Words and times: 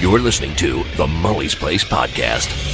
You're 0.00 0.18
listening 0.18 0.56
to 0.56 0.82
the 0.96 1.06
Mully's 1.06 1.54
Place 1.54 1.84
podcast. 1.84 2.69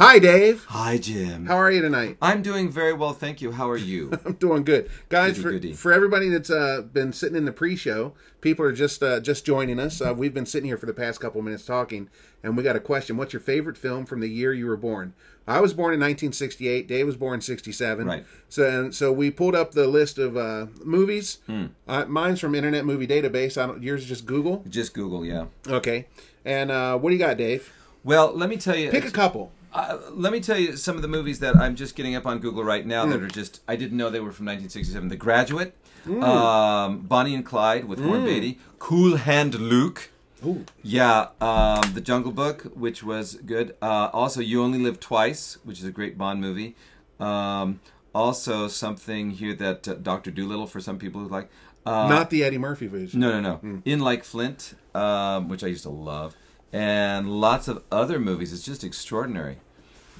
Hi, 0.00 0.18
Dave. 0.18 0.64
Hi, 0.70 0.96
Jim. 0.96 1.44
How 1.44 1.56
are 1.56 1.70
you 1.70 1.82
tonight? 1.82 2.16
I'm 2.22 2.40
doing 2.40 2.70
very 2.70 2.94
well, 2.94 3.12
thank 3.12 3.42
you. 3.42 3.52
How 3.52 3.68
are 3.68 3.76
you? 3.76 4.10
I'm 4.24 4.32
doing 4.32 4.64
good, 4.64 4.90
guys. 5.10 5.32
Goody, 5.32 5.42
for, 5.42 5.50
goody. 5.50 5.72
for 5.74 5.92
everybody 5.92 6.30
that's 6.30 6.48
uh, 6.48 6.80
been 6.90 7.12
sitting 7.12 7.36
in 7.36 7.44
the 7.44 7.52
pre-show, 7.52 8.14
people 8.40 8.64
are 8.64 8.72
just 8.72 9.02
uh, 9.02 9.20
just 9.20 9.44
joining 9.44 9.78
us. 9.78 10.00
Uh, 10.00 10.14
we've 10.16 10.32
been 10.32 10.46
sitting 10.46 10.66
here 10.66 10.78
for 10.78 10.86
the 10.86 10.94
past 10.94 11.20
couple 11.20 11.42
minutes 11.42 11.66
talking, 11.66 12.08
and 12.42 12.56
we 12.56 12.62
got 12.62 12.76
a 12.76 12.80
question. 12.80 13.18
What's 13.18 13.34
your 13.34 13.40
favorite 13.40 13.76
film 13.76 14.06
from 14.06 14.20
the 14.20 14.28
year 14.28 14.54
you 14.54 14.64
were 14.64 14.78
born? 14.78 15.12
I 15.46 15.60
was 15.60 15.74
born 15.74 15.92
in 15.92 16.00
1968. 16.00 16.88
Dave 16.88 17.04
was 17.04 17.18
born 17.18 17.34
in 17.34 17.40
67. 17.42 18.06
Right. 18.06 18.24
So 18.48 18.90
so 18.90 19.12
we 19.12 19.30
pulled 19.30 19.54
up 19.54 19.72
the 19.72 19.86
list 19.86 20.16
of 20.16 20.34
uh, 20.34 20.68
movies. 20.82 21.40
Hmm. 21.44 21.66
Uh, 21.86 22.06
mine's 22.06 22.40
from 22.40 22.54
Internet 22.54 22.86
Movie 22.86 23.06
Database. 23.06 23.62
I 23.62 23.66
don't, 23.66 23.82
yours 23.82 24.00
is 24.00 24.08
just 24.08 24.24
Google. 24.24 24.64
Just 24.66 24.94
Google, 24.94 25.26
yeah. 25.26 25.44
Okay. 25.68 26.06
And 26.46 26.70
uh, 26.70 26.96
what 26.96 27.10
do 27.10 27.16
you 27.16 27.22
got, 27.22 27.36
Dave? 27.36 27.70
Well, 28.02 28.32
let 28.34 28.48
me 28.48 28.56
tell 28.56 28.76
you. 28.76 28.90
Pick 28.90 29.04
a 29.04 29.10
couple. 29.10 29.52
Uh, 29.72 29.98
let 30.10 30.32
me 30.32 30.40
tell 30.40 30.58
you 30.58 30.76
some 30.76 30.96
of 30.96 31.02
the 31.02 31.08
movies 31.08 31.38
that 31.40 31.56
I'm 31.56 31.76
just 31.76 31.94
getting 31.94 32.16
up 32.16 32.26
on 32.26 32.38
Google 32.40 32.64
right 32.64 32.84
now 32.84 33.04
Hmm. 33.04 33.10
that 33.10 33.22
are 33.22 33.28
just 33.28 33.60
I 33.68 33.76
didn't 33.76 33.96
know 33.96 34.10
they 34.10 34.20
were 34.20 34.32
from 34.32 34.46
1967. 34.46 35.08
The 35.08 35.16
Graduate, 35.16 35.74
Hmm. 36.04 36.22
um, 36.24 36.98
Bonnie 37.02 37.34
and 37.34 37.44
Clyde 37.46 37.84
with 37.84 38.00
Warren 38.00 38.24
Beatty, 38.24 38.58
Cool 38.78 39.16
Hand 39.16 39.54
Luke. 39.60 40.10
Ooh. 40.44 40.64
Yeah, 40.82 41.28
um, 41.40 41.92
The 41.94 42.00
Jungle 42.00 42.32
Book, 42.32 42.62
which 42.74 43.02
was 43.02 43.34
good. 43.44 43.76
Uh, 43.82 44.08
also, 44.12 44.40
You 44.40 44.62
Only 44.62 44.78
Live 44.78 44.98
Twice, 44.98 45.58
which 45.64 45.78
is 45.78 45.84
a 45.84 45.90
great 45.90 46.16
Bond 46.16 46.40
movie. 46.40 46.74
Um, 47.20 47.80
also, 48.14 48.66
something 48.66 49.32
here 49.32 49.54
that 49.54 49.86
uh, 49.86 49.94
Doctor 49.94 50.30
Dolittle 50.30 50.66
for 50.66 50.80
some 50.80 50.98
people 50.98 51.20
who 51.20 51.28
like. 51.28 51.50
Uh, 51.86 52.08
Not 52.08 52.30
the 52.30 52.42
Eddie 52.42 52.58
Murphy 52.58 52.86
version. 52.86 53.20
No, 53.20 53.38
no, 53.40 53.60
no. 53.62 53.82
In 53.84 54.00
Like 54.00 54.24
Flint, 54.24 54.74
um, 54.94 55.48
which 55.48 55.62
I 55.62 55.66
used 55.68 55.82
to 55.84 55.90
love, 55.90 56.34
and 56.72 57.40
lots 57.40 57.68
of 57.68 57.82
other 57.90 58.18
movies. 58.18 58.52
It's 58.52 58.64
just 58.64 58.84
extraordinary. 58.84 59.58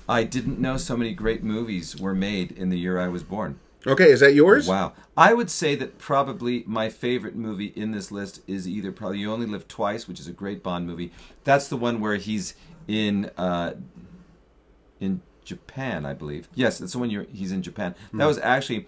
I 0.08 0.24
didn't 0.24 0.58
know 0.58 0.76
so 0.76 0.96
many 0.96 1.12
great 1.12 1.42
movies 1.44 1.96
were 1.96 2.14
made 2.14 2.50
in 2.52 2.68
the 2.70 2.78
year 2.78 2.98
I 2.98 3.08
was 3.08 3.22
born. 3.22 3.60
Okay, 3.86 4.10
is 4.10 4.20
that 4.20 4.34
yours? 4.34 4.68
Wow. 4.68 4.92
I 5.16 5.32
would 5.32 5.50
say 5.50 5.74
that 5.76 5.98
probably 5.98 6.64
my 6.66 6.88
favorite 6.90 7.34
movie 7.34 7.72
in 7.76 7.92
this 7.92 8.10
list 8.10 8.42
is 8.46 8.68
either 8.68 8.92
probably 8.92 9.18
You 9.18 9.32
Only 9.32 9.46
Live 9.46 9.68
Twice, 9.68 10.06
which 10.06 10.20
is 10.20 10.26
a 10.26 10.32
great 10.32 10.62
Bond 10.62 10.86
movie. 10.86 11.12
That's 11.44 11.68
the 11.68 11.76
one 11.76 12.00
where 12.00 12.16
he's 12.16 12.54
in 12.88 13.30
uh, 13.38 13.74
in 14.98 15.22
Japan, 15.44 16.04
I 16.04 16.12
believe. 16.12 16.48
Yes, 16.54 16.78
that's 16.78 16.92
the 16.92 16.98
one 16.98 17.10
you're, 17.10 17.26
he's 17.32 17.52
in 17.52 17.62
Japan. 17.62 17.94
Hmm. 18.10 18.18
That 18.18 18.26
was 18.26 18.38
actually 18.38 18.86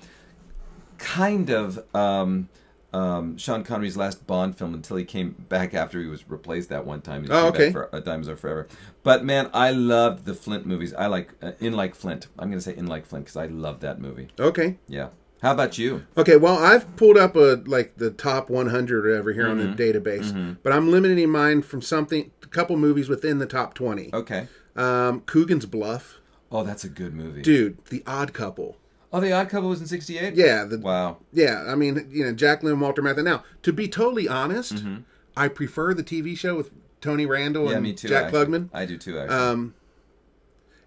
kind 0.99 1.51
of 1.51 1.83
um, 1.95 2.49
um, 2.93 3.37
Sean 3.39 3.65
Connery's 3.65 3.97
last 3.97 4.27
Bond 4.27 4.57
film 4.57 4.75
until 4.75 4.97
he 4.97 5.05
came 5.05 5.31
back 5.49 5.73
after 5.75 6.01
he 6.01 6.07
was 6.07 6.29
replaced 6.29 6.69
that 6.69 6.85
one 6.87 7.01
time. 7.01 7.25
He 7.25 7.31
Oh, 7.31 7.49
okay. 7.49 7.73
For 7.73 7.89
A 7.93 8.01
Diamonds 8.01 8.29
Are 8.29 8.37
Forever. 8.37 8.69
But 9.03 9.25
man, 9.25 9.51
I 9.55 9.71
loved 9.71 10.25
the 10.27 10.35
Flint 10.35 10.67
movies. 10.67 10.93
I 10.95 11.07
like 11.07 11.31
uh, 11.43 11.53
In 11.61 11.73
Like 11.73 11.95
Flint. 11.95 12.27
I'm 12.39 12.49
going 12.49 12.59
to 12.59 12.65
say 12.65 12.77
In 12.77 12.87
Like 12.87 13.07
Flint 13.07 13.25
because 13.27 13.37
I 13.37 13.47
love 13.47 13.81
that 13.81 14.01
movie. 14.01 14.29
Okay. 14.39 14.79
Yeah. 14.89 15.09
How 15.41 15.51
about 15.53 15.77
you? 15.77 16.07
Okay, 16.17 16.37
well, 16.37 16.57
I've 16.57 16.95
pulled 16.97 17.17
up 17.19 17.35
a 17.35 17.61
like 17.67 17.97
the 17.97 18.11
top 18.13 18.49
100 18.49 19.05
or 19.05 19.09
whatever 19.11 19.33
here 19.33 19.49
on 19.49 19.59
Mm-hmm. 19.59 19.75
the 19.75 19.93
database, 19.93 20.57
but 20.63 20.73
I'm 20.73 20.91
limiting 20.93 21.31
mine 21.31 21.63
from 21.63 21.83
something, 21.83 22.31
a 22.45 22.47
couple 22.47 22.77
movies 22.77 23.09
within 23.09 23.39
the 23.39 23.47
top 23.47 23.75
20. 23.75 24.11
Okay. 24.15 24.47
Um, 24.77 25.21
Coogan's 25.23 25.67
Bluff, 25.67 26.21
Oh, 26.53 26.63
that's 26.63 26.85
a 26.85 26.89
good 26.89 27.13
movie. 27.15 27.43
dude, 27.43 27.85
The 27.87 28.05
Odd 28.07 28.33
Couple. 28.35 28.77
Oh, 29.13 29.21
The 29.21 29.33
Odd 29.33 29.49
Couple 29.51 29.69
was 29.69 29.81
in 29.81 29.87
'68. 29.87 30.35
Yeah, 30.35 30.65
the, 30.65 30.79
Wow. 30.79 31.19
yeah. 31.33 31.65
I 31.69 31.75
mean, 31.75 32.09
you 32.11 32.25
know, 32.25 32.33
Jacqueline 32.33 32.81
Walter 32.81 33.03
Matthau. 33.03 33.23
Now, 33.25 33.45
to 33.63 33.73
be 33.73 33.87
totally 33.89 34.27
honest, 34.29 34.77
Mm-hmm. 34.77 34.97
I 35.37 35.49
prefer 35.49 35.95
the 35.95 36.05
TV 36.05 36.37
show 36.37 36.57
with 36.57 36.71
Tony 37.01 37.25
Randall 37.27 37.67
Yeah, 37.69 37.75
and 37.75 37.83
me 37.83 37.93
too. 37.95 38.09
Jack 38.09 38.25
actually. 38.27 38.47
Klugman. 38.47 38.69
I 38.73 38.85
do 38.87 38.99
too. 38.99 39.19
Actually. 39.19 39.37
Um, 39.39 39.75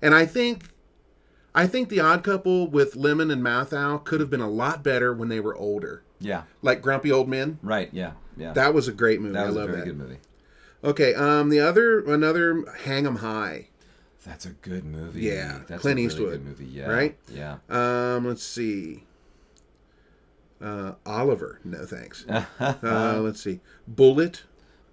and 0.02 0.14
I 0.14 0.26
think, 0.28 0.70
I 1.56 1.66
think 1.68 1.90
The 1.90 2.00
Odd 2.00 2.24
Couple 2.24 2.68
with 2.68 2.94
Lemmon 2.96 3.32
and 3.32 3.42
Matthau 3.42 4.04
could 4.04 4.20
have 4.20 4.30
been 4.30 4.42
a 4.42 4.50
lot 4.50 4.84
better 4.84 5.14
when 5.14 5.30
they 5.30 5.40
were 5.40 5.56
older, 5.56 6.04
yeah. 6.20 6.44
like 6.62 6.82
Grumpy 6.82 7.12
Old 7.12 7.28
Men. 7.28 7.58
Right. 7.64 7.90
Yeah. 7.92 8.12
Yeah. 8.38 8.54
That 8.54 8.74
was 8.74 8.88
a 8.88 8.92
great 8.92 9.20
movie. 9.22 9.34
That 9.34 9.48
was 9.48 9.56
I 9.56 9.60
a 9.60 9.62
love 9.62 9.70
very 9.70 9.80
that. 9.82 9.86
good 9.88 9.98
movie. 9.98 10.18
Okay, 10.84 11.16
um, 11.16 11.50
the 11.50 11.60
other 11.62 12.00
another 12.02 12.64
Hang 12.84 13.08
'Em 13.08 13.16
High. 13.18 13.70
That's 14.26 14.46
a 14.46 14.50
good 14.50 14.86
movie. 14.86 15.22
Yeah, 15.22 15.60
That's 15.68 15.82
Clint 15.82 16.00
a 16.00 16.02
really 16.02 16.08
Eastwood, 16.08 16.32
Good 16.32 16.46
movie. 16.46 16.66
Yeah. 16.66 16.88
right? 16.88 17.18
Yeah. 17.32 17.58
Um, 17.70 18.26
let's 18.26 18.44
see. 18.44 19.04
Uh, 20.62 20.94
Oliver. 21.06 21.60
No 21.64 21.86
thanks. 21.86 22.26
uh, 22.30 23.20
let's 23.22 23.42
see. 23.44 23.60
Bullitt. 23.88 24.44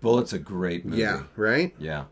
Bullitt's 0.02 0.32
a 0.32 0.38
great 0.38 0.84
movie. 0.84 1.00
Yeah, 1.00 1.22
right. 1.36 1.74
Yeah. 1.78 2.04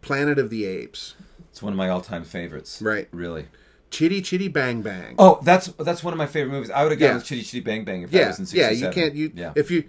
Planet 0.00 0.38
of 0.38 0.50
the 0.50 0.64
Apes. 0.64 1.14
It's 1.50 1.62
one 1.62 1.72
of 1.72 1.76
my 1.76 1.88
all-time 1.88 2.24
favorites. 2.24 2.82
Right. 2.82 3.06
Really. 3.12 3.46
Chitty 3.90 4.22
Chitty 4.22 4.48
Bang 4.48 4.82
Bang. 4.82 5.14
Oh, 5.20 5.38
that's 5.42 5.68
that's 5.78 6.02
one 6.02 6.12
of 6.12 6.18
my 6.18 6.26
favorite 6.26 6.50
movies. 6.52 6.70
I 6.70 6.82
would 6.82 6.90
have 6.90 6.98
gone 6.98 7.10
Yeah. 7.10 7.14
with 7.14 7.24
Chitty 7.26 7.42
Chitty 7.42 7.60
Bang 7.60 7.84
Bang 7.84 8.02
if 8.02 8.10
that 8.10 8.18
yeah, 8.18 8.26
was 8.26 8.52
in 8.52 8.58
yeah. 8.58 8.70
You 8.70 8.90
can't. 8.90 9.14
You 9.14 9.30
Yeah. 9.32 9.52
if 9.54 9.70
you 9.70 9.84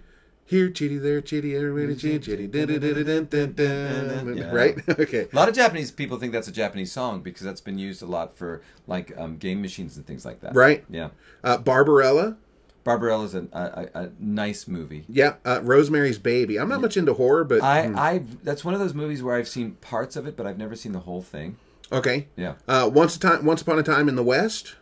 here 0.47 0.69
Chitty 0.69 0.97
there 0.99 1.21
Chitty 1.21 1.55
everybody 1.55 1.95
chitty 1.95 2.19
chitty 2.19 2.47
dun, 2.47 2.67
dun, 2.67 2.79
dun, 2.79 3.03
dun, 3.05 3.25
dun, 3.25 3.53
dun, 3.53 4.37
Yeah. 4.37 4.51
right. 4.53 4.77
okay. 4.99 5.27
a 5.31 5.35
lot 5.35 5.49
of 5.49 5.55
Japanese 5.55 5.91
people 5.91 6.17
think 6.17 6.31
that's 6.33 6.47
a 6.47 6.51
Japanese 6.51 6.91
song 6.91 7.21
because 7.21 7.41
that's 7.43 7.61
been 7.61 7.77
used 7.79 8.01
a 8.01 8.05
lot 8.05 8.37
for 8.37 8.61
like 8.87 9.11
um, 9.17 9.37
game 9.37 9.61
machines 9.61 9.97
and 9.97 10.05
things 10.05 10.23
like 10.25 10.41
that. 10.41 10.53
Right. 10.55 10.83
Yeah. 10.89 11.09
Uh, 11.43 11.57
Barbarella. 11.57 12.37
Barbarella's 12.83 13.33
a, 13.33 13.47
a, 13.51 13.87
a, 13.99 14.03
a 14.03 14.09
nice 14.19 14.67
movie. 14.67 15.05
Yeah. 15.09 15.35
Uh, 15.43 15.59
Rosemary's 15.63 16.19
Baby. 16.19 16.59
I'm 16.59 16.69
not 16.69 16.81
much 16.81 16.95
into 16.97 17.15
horror, 17.15 17.43
but 17.43 17.63
I, 17.63 17.87
hmm. 17.87 17.97
I 17.97 18.23
that's 18.43 18.63
one 18.63 18.75
of 18.75 18.79
those 18.79 18.93
movies 18.93 19.23
where 19.23 19.35
I've 19.35 19.47
seen 19.47 19.71
parts 19.81 20.15
of 20.15 20.27
it, 20.27 20.37
but 20.37 20.45
I've 20.45 20.59
never 20.59 20.75
seen 20.75 20.91
the 20.91 20.99
whole 20.99 21.23
thing. 21.23 21.57
okay. 21.91 22.27
Yeah, 22.35 22.53
Uh, 22.67 22.87
once 22.93 23.15
a 23.15 23.19
time, 23.19 23.43
once 23.45 23.63
upon 23.63 23.79
a 23.79 23.83
time 23.83 24.07
in 24.07 24.15
the 24.15 24.23
West. 24.23 24.75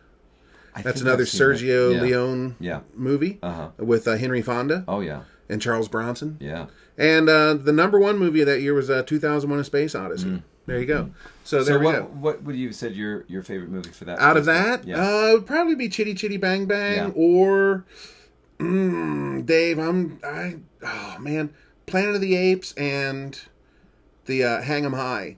I 0.76 0.82
That's 0.82 1.00
another 1.00 1.22
I've 1.22 1.28
seen 1.28 1.38
that. 1.48 1.56
Sergio 1.56 1.94
yeah. 1.94 2.00
Leone 2.02 2.56
Yeah. 2.60 2.80
movie 2.94 3.38
Uh-huh. 3.42 3.68
with 3.78 4.06
uh, 4.08 4.16
Henry 4.16 4.42
Fonda 4.42 4.84
Oh 4.88 5.00
yeah, 5.00 5.22
and 5.48 5.60
Charles 5.62 5.88
Bronson. 5.88 6.36
yeah. 6.40 6.66
And 6.96 7.28
uh, 7.28 7.54
the 7.54 7.72
number 7.72 7.98
one 7.98 8.18
movie 8.18 8.40
of 8.40 8.46
that 8.46 8.60
year 8.60 8.72
was 8.72 8.88
uh, 8.88 9.02
2001: 9.02 9.58
A 9.58 9.64
Space 9.64 9.94
Odyssey. 9.96 10.42
There 10.66 10.78
you 10.78 10.86
go. 10.86 11.10
So 11.42 11.62
there 11.64 11.74
Mm. 11.78 11.78
So 11.78 11.78
we 11.80 11.84
what 11.86 11.94
go. 11.96 12.04
what 12.20 12.42
would 12.44 12.56
you 12.56 12.68
have 12.68 12.76
said 12.76 12.94
your 12.94 13.24
your 13.28 13.42
favorite 13.42 13.68
movie 13.70 13.90
for 13.90 14.04
that? 14.04 14.18
Out 14.20 14.36
of 14.36 14.44
that, 14.46 14.86
yeah. 14.86 14.96
uh, 15.04 15.26
it 15.30 15.32
would 15.34 15.46
probably 15.46 15.74
be 15.74 15.88
Chitty 15.88 16.14
Chitty 16.14 16.36
Bang 16.36 16.66
Bang 16.66 16.96
Yeah. 16.96 17.10
or 17.16 17.84
mm, 18.58 19.44
Dave. 19.44 19.78
I'm 19.78 20.20
I 20.24 20.56
oh 20.82 21.16
man, 21.20 21.50
Planet 21.86 22.14
of 22.14 22.20
the 22.20 22.36
Apes 22.36 22.72
and 22.74 23.38
the 24.26 24.44
uh, 24.44 24.62
Hang 24.62 24.84
'Em 24.84 24.92
High. 24.94 25.36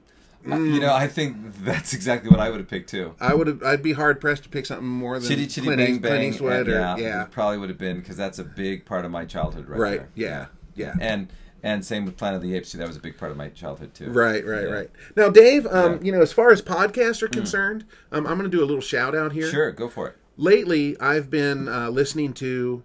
Uh, 0.50 0.56
you 0.58 0.80
know, 0.80 0.94
I 0.94 1.08
think 1.08 1.36
that's 1.64 1.92
exactly 1.92 2.30
what 2.30 2.40
I 2.40 2.50
would 2.50 2.60
have 2.60 2.68
picked 2.68 2.90
too. 2.90 3.14
I 3.20 3.34
would 3.34 3.46
have. 3.46 3.62
I'd 3.62 3.82
be 3.82 3.92
hard 3.92 4.20
pressed 4.20 4.44
to 4.44 4.48
pick 4.48 4.66
something 4.66 4.86
more 4.86 5.18
than 5.18 5.28
Chitty 5.28 5.46
Chitty 5.46 5.66
Clint, 5.66 5.78
Bang 5.78 5.98
Bang. 5.98 6.10
Clint 6.10 6.34
Eastwood. 6.34 6.68
or, 6.68 6.72
yeah, 6.72 6.96
yeah, 6.96 7.22
it 7.24 7.30
probably 7.30 7.58
would 7.58 7.68
have 7.68 7.78
been 7.78 7.98
because 7.98 8.16
that's 8.16 8.38
a 8.38 8.44
big 8.44 8.84
part 8.84 9.04
of 9.04 9.10
my 9.10 9.24
childhood, 9.24 9.68
right? 9.68 9.78
Right, 9.80 9.98
there. 9.98 10.08
yeah, 10.14 10.46
yeah. 10.74 10.94
And 11.00 11.28
and 11.62 11.84
same 11.84 12.04
with 12.04 12.16
Planet 12.16 12.36
of 12.36 12.42
the 12.42 12.54
Apes 12.54 12.70
too. 12.70 12.78
That 12.78 12.86
was 12.86 12.96
a 12.96 13.00
big 13.00 13.16
part 13.18 13.30
of 13.32 13.36
my 13.36 13.48
childhood 13.48 13.92
too. 13.94 14.10
Right, 14.10 14.46
right, 14.46 14.62
Yeah. 14.64 14.72
right. 14.72 14.90
Now, 15.16 15.30
Dave, 15.30 15.66
um, 15.66 15.92
Yeah. 15.94 15.98
Mm. 15.98 16.04
you 16.04 16.12
know, 16.12 16.20
as 16.20 16.32
far 16.32 16.50
as 16.50 16.62
podcasts 16.62 17.22
are 17.22 17.28
concerned, 17.28 17.84
um, 18.12 18.26
I'm 18.26 18.38
going 18.38 18.48
to 18.50 18.56
do 18.56 18.62
a 18.62 18.66
little 18.66 18.80
shout 18.82 19.14
out 19.16 19.32
here. 19.32 19.48
Sure, 19.50 19.72
go 19.72 19.88
for 19.88 20.08
it. 20.08 20.16
Lately, 20.36 20.96
I've 21.00 21.28
been 21.30 21.66
uh, 21.66 21.88
listening 21.90 22.34
to 22.34 22.84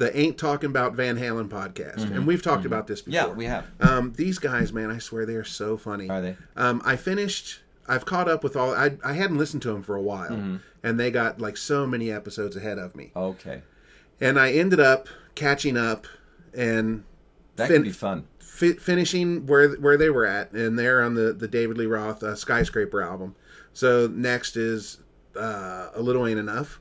the 0.00 0.18
Ain't 0.18 0.36
Talking 0.38 0.70
About 0.70 0.94
Van 0.94 1.16
Halen 1.18 1.48
podcast, 1.48 2.10
and 2.10 2.26
we've 2.26 2.42
talked 2.42 2.64
about 2.64 2.86
this 2.86 3.02
before. 3.02 3.20
Mm-hmm. 3.20 3.30
Yeah, 3.30 3.36
we 3.36 3.44
have. 3.44 3.66
Um, 3.80 4.12
these 4.16 4.38
guys, 4.38 4.72
man, 4.72 4.90
I 4.90 4.98
swear 4.98 5.26
they 5.26 5.34
are 5.36 5.44
so 5.44 5.76
funny. 5.76 6.08
Are 6.08 6.20
they? 6.22 6.36
Um, 6.56 6.80
I 6.84 6.96
finished. 6.96 7.60
I've 7.86 8.06
caught 8.06 8.28
up 8.28 8.42
with 8.42 8.56
all. 8.56 8.74
I 8.74 8.96
I 9.04 9.12
hadn't 9.12 9.36
listened 9.38 9.62
to 9.62 9.68
them 9.72 9.82
for 9.82 9.94
a 9.96 10.02
while, 10.02 10.30
Mm-hmm. 10.30 10.56
and 10.82 10.98
they 10.98 11.10
got 11.10 11.40
like 11.40 11.56
so 11.56 11.86
many 11.86 12.10
episodes 12.10 12.56
ahead 12.56 12.78
of 12.78 12.96
me, 12.96 13.12
Okay, 13.14 13.62
and 14.20 14.38
I 14.40 14.52
ended 14.52 14.80
up 14.80 15.08
catching 15.34 15.76
up 15.76 16.06
and 16.54 17.04
that 17.56 17.68
Fin- 17.68 17.76
could 17.76 17.84
be 17.84 17.92
fun. 17.92 18.26
fi- 18.38 18.72
finishing 18.74 19.46
where 19.46 19.68
where 19.74 19.96
they 19.98 20.08
were 20.10 20.24
at, 20.26 20.52
and 20.52 20.78
they're 20.78 21.02
on 21.02 21.14
the 21.14 21.32
the 21.34 21.46
David 21.46 21.76
Lee 21.78 21.86
Roth 21.86 22.22
uh, 22.22 22.34
Skyscraper 22.34 23.02
album. 23.02 23.34
So 23.74 24.06
next 24.06 24.56
is 24.56 24.98
uh, 25.36 25.88
a 25.94 26.00
Little 26.00 26.26
Ain't 26.26 26.40
Enough, 26.40 26.80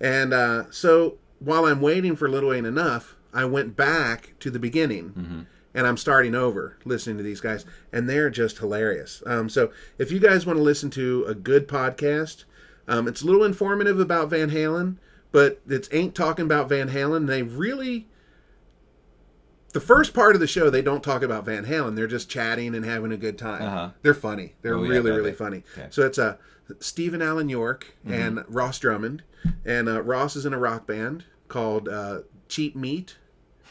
and 0.00 0.32
uh, 0.32 0.64
so 0.70 1.18
while 1.44 1.64
I'm 1.66 1.80
waiting 1.80 2.16
for 2.16 2.28
Little 2.28 2.52
Ain't 2.52 2.66
Enough, 2.66 3.16
I 3.32 3.44
went 3.44 3.76
back 3.76 4.34
to 4.40 4.50
the 4.50 4.58
beginning. 4.58 5.46
And 5.76 5.88
I'm 5.88 5.96
starting 5.96 6.36
over 6.36 6.76
listening 6.84 7.16
to 7.16 7.24
these 7.24 7.40
guys, 7.40 7.64
and 7.92 8.08
they're 8.08 8.30
just 8.30 8.58
hilarious. 8.58 9.24
Um, 9.26 9.48
so, 9.48 9.72
if 9.98 10.12
you 10.12 10.20
guys 10.20 10.46
want 10.46 10.56
to 10.56 10.62
listen 10.62 10.88
to 10.90 11.24
a 11.26 11.34
good 11.34 11.66
podcast, 11.66 12.44
um, 12.86 13.08
it's 13.08 13.22
a 13.22 13.26
little 13.26 13.42
informative 13.42 13.98
about 13.98 14.30
Van 14.30 14.50
Halen, 14.52 14.98
but 15.32 15.60
it's 15.68 15.88
ain't 15.90 16.14
talking 16.14 16.44
about 16.44 16.68
Van 16.68 16.90
Halen. 16.90 17.26
They 17.26 17.42
really 17.42 18.06
the 19.72 19.80
first 19.80 20.14
part 20.14 20.36
of 20.36 20.40
the 20.40 20.46
show 20.46 20.70
they 20.70 20.82
don't 20.82 21.02
talk 21.02 21.22
about 21.22 21.44
Van 21.44 21.64
Halen. 21.66 21.96
They're 21.96 22.06
just 22.06 22.30
chatting 22.30 22.74
and 22.76 22.84
having 22.84 23.10
a 23.10 23.16
good 23.16 23.36
time. 23.36 23.62
Uh-huh. 23.62 23.90
They're 24.02 24.14
funny. 24.14 24.54
They're 24.62 24.74
Oh, 24.76 24.84
yeah, 24.84 24.90
really 24.90 25.10
bet 25.10 25.16
really 25.18 25.30
they- 25.32 25.36
funny. 25.36 25.64
okay. 25.76 25.88
So 25.90 26.02
it's 26.06 26.18
uh, 26.18 26.36
Stephen 26.78 27.20
Allen 27.20 27.48
York 27.48 27.96
Mm-hmm. 28.06 28.14
and 28.14 28.44
Ross 28.46 28.78
Drummond, 28.78 29.24
and 29.64 29.88
uh, 29.88 30.02
Ross 30.02 30.36
is 30.36 30.46
in 30.46 30.52
a 30.54 30.58
rock 30.58 30.86
band 30.86 31.24
called 31.48 31.88
uh, 31.88 32.20
Cheap 32.48 32.74
Meat, 32.76 33.16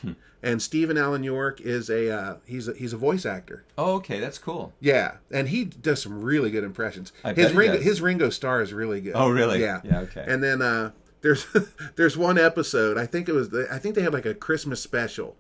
Hmm. 0.01 0.11
and 0.41 0.61
Stephen 0.61 0.97
Allen 0.97 1.23
York 1.23 1.61
is 1.61 1.89
a 1.89 2.11
uh, 2.11 2.35
he's 2.45 2.67
a, 2.67 2.73
he's 2.73 2.91
a 2.93 2.97
voice 2.97 3.25
actor. 3.25 3.63
Oh, 3.77 3.93
okay, 3.95 4.19
that's 4.19 4.37
cool. 4.37 4.73
Yeah, 4.81 5.15
and 5.31 5.47
he 5.49 5.63
does 5.65 6.01
some 6.01 6.21
really 6.21 6.51
good 6.51 6.63
impressions. 6.65 7.13
I 7.23 7.33
his 7.33 7.47
bet 7.47 7.55
Ringo 7.55 7.75
does. 7.77 7.85
his 7.85 8.01
Ringo 8.01 8.29
Starr 8.29 8.61
is 8.61 8.73
really 8.73 8.99
good. 9.01 9.13
Oh, 9.15 9.29
really? 9.29 9.61
Yeah. 9.61 9.79
Yeah, 9.83 9.99
okay. 10.01 10.25
And 10.27 10.43
then 10.43 10.61
uh, 10.61 10.91
there's 11.21 11.45
there's 11.95 12.17
one 12.17 12.37
episode. 12.37 12.97
I 12.97 13.05
think 13.05 13.29
it 13.29 13.33
was 13.33 13.49
the, 13.49 13.67
I 13.71 13.79
think 13.79 13.95
they 13.95 14.01
had 14.01 14.13
like 14.13 14.25
a 14.25 14.33
Christmas 14.33 14.81
special, 14.81 15.37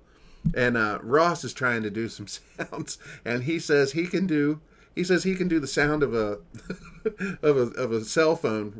and 0.55 0.77
uh, 0.77 0.99
Ross 1.01 1.43
is 1.43 1.51
trying 1.53 1.83
to 1.83 1.89
do 1.89 2.07
some 2.07 2.27
sounds, 2.27 2.97
and 3.25 3.43
he 3.43 3.59
says 3.59 3.91
he 3.91 4.07
can 4.07 4.25
do 4.27 4.61
he 4.95 5.03
says 5.03 5.23
he 5.25 5.35
can 5.35 5.47
do 5.49 5.59
the 5.59 5.67
sound 5.67 6.03
of 6.03 6.13
a 6.13 6.37
of 7.41 7.57
a 7.57 7.61
of 7.81 7.91
a 7.91 8.05
cell 8.05 8.35
phone 8.37 8.79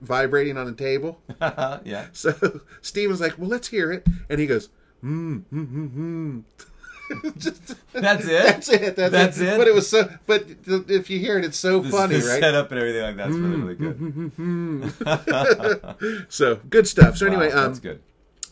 vibrating 0.00 0.56
on 0.56 0.66
a 0.68 0.72
table. 0.72 1.20
yeah. 1.40 2.06
So 2.12 2.60
Steven's 2.82 3.20
like, 3.20 3.38
well, 3.38 3.48
let's 3.48 3.68
hear 3.68 3.92
it, 3.92 4.06
and 4.28 4.38
he 4.40 4.46
goes. 4.46 4.68
Mm, 5.04 5.42
mm, 5.52 5.66
mm, 5.66 5.90
mm. 5.96 6.42
Just- 7.38 7.74
That's 7.92 8.24
it. 8.24 8.42
that's 8.44 8.68
it. 8.68 8.94
That's, 8.96 9.12
That's 9.12 9.40
it. 9.40 9.48
it? 9.48 9.58
But 9.58 9.66
it 9.66 9.74
was 9.74 9.88
so. 9.88 10.08
But 10.26 10.46
if 10.66 11.10
you 11.10 11.18
hear 11.18 11.38
it, 11.38 11.44
it's 11.44 11.58
so 11.58 11.82
funny, 11.82 12.16
the 12.18 12.28
right? 12.28 12.40
setup 12.40 12.70
and 12.70 12.78
everything 12.80 13.02
like 13.02 13.16
that's 13.16 13.34
really 13.34 13.74
really 13.74 13.74
good. 13.74 14.92
So 16.28 16.56
good 16.70 16.86
stuff. 16.86 17.16
So 17.16 17.26
anyway, 17.26 17.50
um, 17.50 17.64
that's 17.66 17.80
good. 17.80 18.00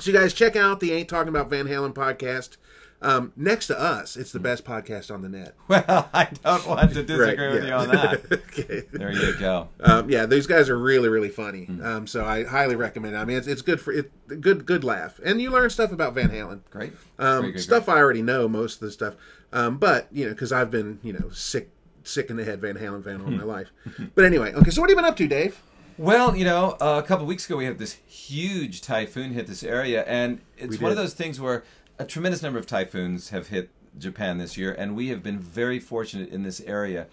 so 0.00 0.10
you 0.10 0.18
guys 0.18 0.34
check 0.34 0.56
out 0.56 0.80
the 0.80 0.90
Ain't 0.92 1.08
Talking 1.08 1.28
About 1.28 1.48
Van 1.50 1.66
Halen 1.66 1.94
podcast. 1.94 2.56
Um, 3.00 3.32
next 3.36 3.68
to 3.68 3.80
us, 3.80 4.16
it's 4.16 4.32
the 4.32 4.40
best 4.40 4.64
podcast 4.64 5.12
on 5.14 5.22
the 5.22 5.28
net. 5.28 5.54
Well, 5.68 6.08
I 6.12 6.24
don't 6.42 6.66
want 6.66 6.92
to 6.94 7.02
disagree 7.04 7.46
Right, 7.46 7.52
with 7.54 7.64
you 7.66 7.72
on 7.72 7.88
that. 7.88 8.32
okay. 8.32 8.82
There 8.92 9.12
you 9.12 9.34
go. 9.38 9.68
Um, 9.80 10.10
yeah, 10.10 10.26
these 10.26 10.46
guys 10.48 10.68
are 10.68 10.76
really, 10.78 11.08
really 11.08 11.28
funny. 11.28 11.66
Hmm. 11.66 11.84
Um, 11.84 12.06
so 12.08 12.24
I 12.24 12.44
highly 12.44 12.74
recommend. 12.74 13.14
it. 13.14 13.18
I 13.18 13.24
mean, 13.24 13.36
it's, 13.36 13.46
it's 13.46 13.62
good 13.62 13.80
for 13.80 13.92
it. 13.92 14.10
Good, 14.40 14.66
good 14.66 14.82
laugh, 14.82 15.20
and 15.24 15.40
you 15.40 15.50
learn 15.50 15.70
stuff 15.70 15.92
about 15.92 16.14
Van 16.14 16.30
Halen. 16.30 16.60
Great. 16.70 16.92
Um, 17.20 17.42
great, 17.52 17.60
stuff 17.60 17.84
great. 17.86 17.94
I 17.96 17.98
already 18.00 18.22
know 18.22 18.48
most 18.48 18.74
of 18.74 18.80
the 18.80 18.90
stuff, 18.90 19.14
um, 19.52 19.78
but 19.78 20.08
you 20.10 20.24
know, 20.26 20.32
because 20.32 20.50
I've 20.52 20.70
been 20.70 20.98
you 21.04 21.12
know 21.12 21.28
sick, 21.30 21.70
sick 22.02 22.30
in 22.30 22.36
the 22.36 22.44
head 22.44 22.60
Van 22.60 22.74
Halen 22.76 23.04
fan 23.04 23.20
all 23.20 23.30
my 23.30 23.42
Hmm. 23.42 23.48
life. 23.48 23.68
But 24.16 24.24
anyway, 24.24 24.52
okay. 24.54 24.70
So 24.70 24.80
what 24.80 24.90
have 24.90 24.96
you 24.96 25.02
been 25.02 25.08
up 25.10 25.16
to, 25.18 25.28
Dave? 25.28 25.60
Well, 25.96 26.36
you 26.36 26.44
know, 26.44 26.76
uh, 26.80 27.00
a 27.02 27.06
couple 27.06 27.26
weeks 27.26 27.44
ago 27.46 27.56
we 27.56 27.64
had 27.64 27.78
this 27.78 27.94
huge 28.06 28.82
typhoon 28.82 29.32
hit 29.32 29.46
this 29.48 29.62
area, 29.64 30.04
and 30.04 30.40
it's 30.56 30.76
We 30.78 30.82
one 30.82 30.90
of 30.92 30.96
those 30.96 31.12
things 31.14 31.40
where 31.40 31.64
a 31.98 32.04
tremendous 32.04 32.42
number 32.42 32.58
of 32.58 32.66
typhoons 32.66 33.30
have 33.30 33.48
hit 33.48 33.70
Japan 33.98 34.38
this 34.38 34.56
year, 34.56 34.72
and 34.72 34.94
we 34.96 35.08
have 35.08 35.22
been 35.22 35.38
very 35.38 35.80
fortunate 35.80 36.30
in 36.30 36.42
this 36.42 36.60
area 36.60 37.06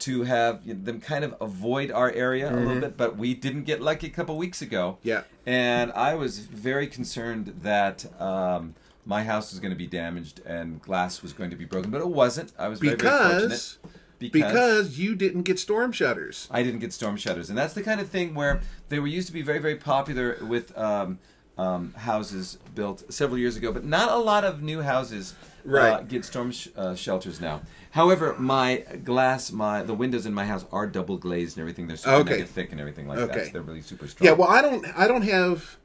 to 0.00 0.22
have 0.22 0.84
them 0.84 0.98
kind 0.98 1.24
of 1.24 1.34
avoid 1.42 1.90
our 1.90 2.10
area 2.12 2.50
a 2.50 2.56
little 2.56 2.80
bit, 2.80 2.96
but 2.96 3.18
we 3.18 3.34
didn't 3.34 3.64
get 3.64 3.82
lucky 3.82 4.06
a 4.06 4.10
couple 4.10 4.36
weeks 4.38 4.62
ago. 4.62 4.96
Mm-hmm. 5.00 5.08
Yeah. 5.08 5.22
And 5.44 5.92
I 5.92 6.14
was 6.14 6.38
very 6.38 6.86
concerned 6.86 7.58
that 7.62 8.06
um, 8.20 8.74
my 9.04 9.24
house 9.24 9.50
was 9.50 9.60
going 9.60 9.72
to 9.72 9.76
be 9.76 9.86
damaged 9.86 10.40
and 10.46 10.80
glass 10.80 11.20
was 11.22 11.34
going 11.34 11.50
to 11.50 11.56
be 11.56 11.66
broken, 11.66 11.90
but 11.90 12.00
it 12.00 12.08
wasn't. 12.08 12.52
I 12.58 12.68
was 12.68 12.78
very, 12.80 12.96
very 12.96 13.10
Because 13.10 13.78
fortunate. 13.82 14.32
because 14.32 14.98
you 14.98 15.14
didn't 15.14 15.42
get 15.42 15.58
storm 15.58 15.92
shutters. 15.92 16.48
I 16.50 16.62
didn't 16.62 16.80
get 16.80 16.94
storm 16.94 17.18
shutters, 17.18 17.50
and 17.50 17.58
that's 17.58 17.74
the 17.74 17.82
kind 17.82 18.00
of 18.00 18.08
thing 18.08 18.34
where 18.34 18.62
they 18.88 19.00
were 19.00 19.06
used 19.06 19.26
to 19.26 19.34
be 19.34 19.42
very, 19.42 19.58
very 19.58 19.76
popular 19.76 20.38
with 20.40 20.76
um, 20.78 21.18
um, 21.60 21.92
houses 21.94 22.58
built 22.74 22.98
several 23.12 23.38
years 23.38 23.56
ago, 23.56 23.72
but 23.72 23.84
not 23.84 24.08
a 24.10 24.16
lot 24.16 24.44
of 24.44 24.62
new 24.62 24.80
houses 24.80 25.34
uh, 25.70 26.00
get 26.02 26.24
storm 26.24 26.50
sh- 26.52 26.68
uh, 26.76 26.94
shelters 26.94 27.40
now. 27.40 27.60
However, 27.90 28.34
my 28.38 28.84
glass, 29.04 29.50
my 29.52 29.82
the 29.82 29.94
windows 29.94 30.24
in 30.26 30.32
my 30.32 30.46
house 30.46 30.64
are 30.72 30.86
double 30.86 31.18
glazed 31.18 31.56
and 31.56 31.62
everything. 31.62 31.86
They're 31.88 31.96
super 31.96 32.16
Okay. 32.22 32.30
mega 32.38 32.44
thick 32.46 32.70
and 32.72 32.80
everything 32.80 33.06
like 33.08 33.18
that. 33.18 33.46
So 33.46 33.52
they're 33.52 33.62
really 33.62 33.82
super 33.82 34.06
strong. 34.08 34.26
Yeah, 34.26 34.32
well, 34.38 34.48
I 34.48 34.62
don't. 34.62 34.86
I 34.96 35.06
don't 35.08 35.22
have. 35.22 35.76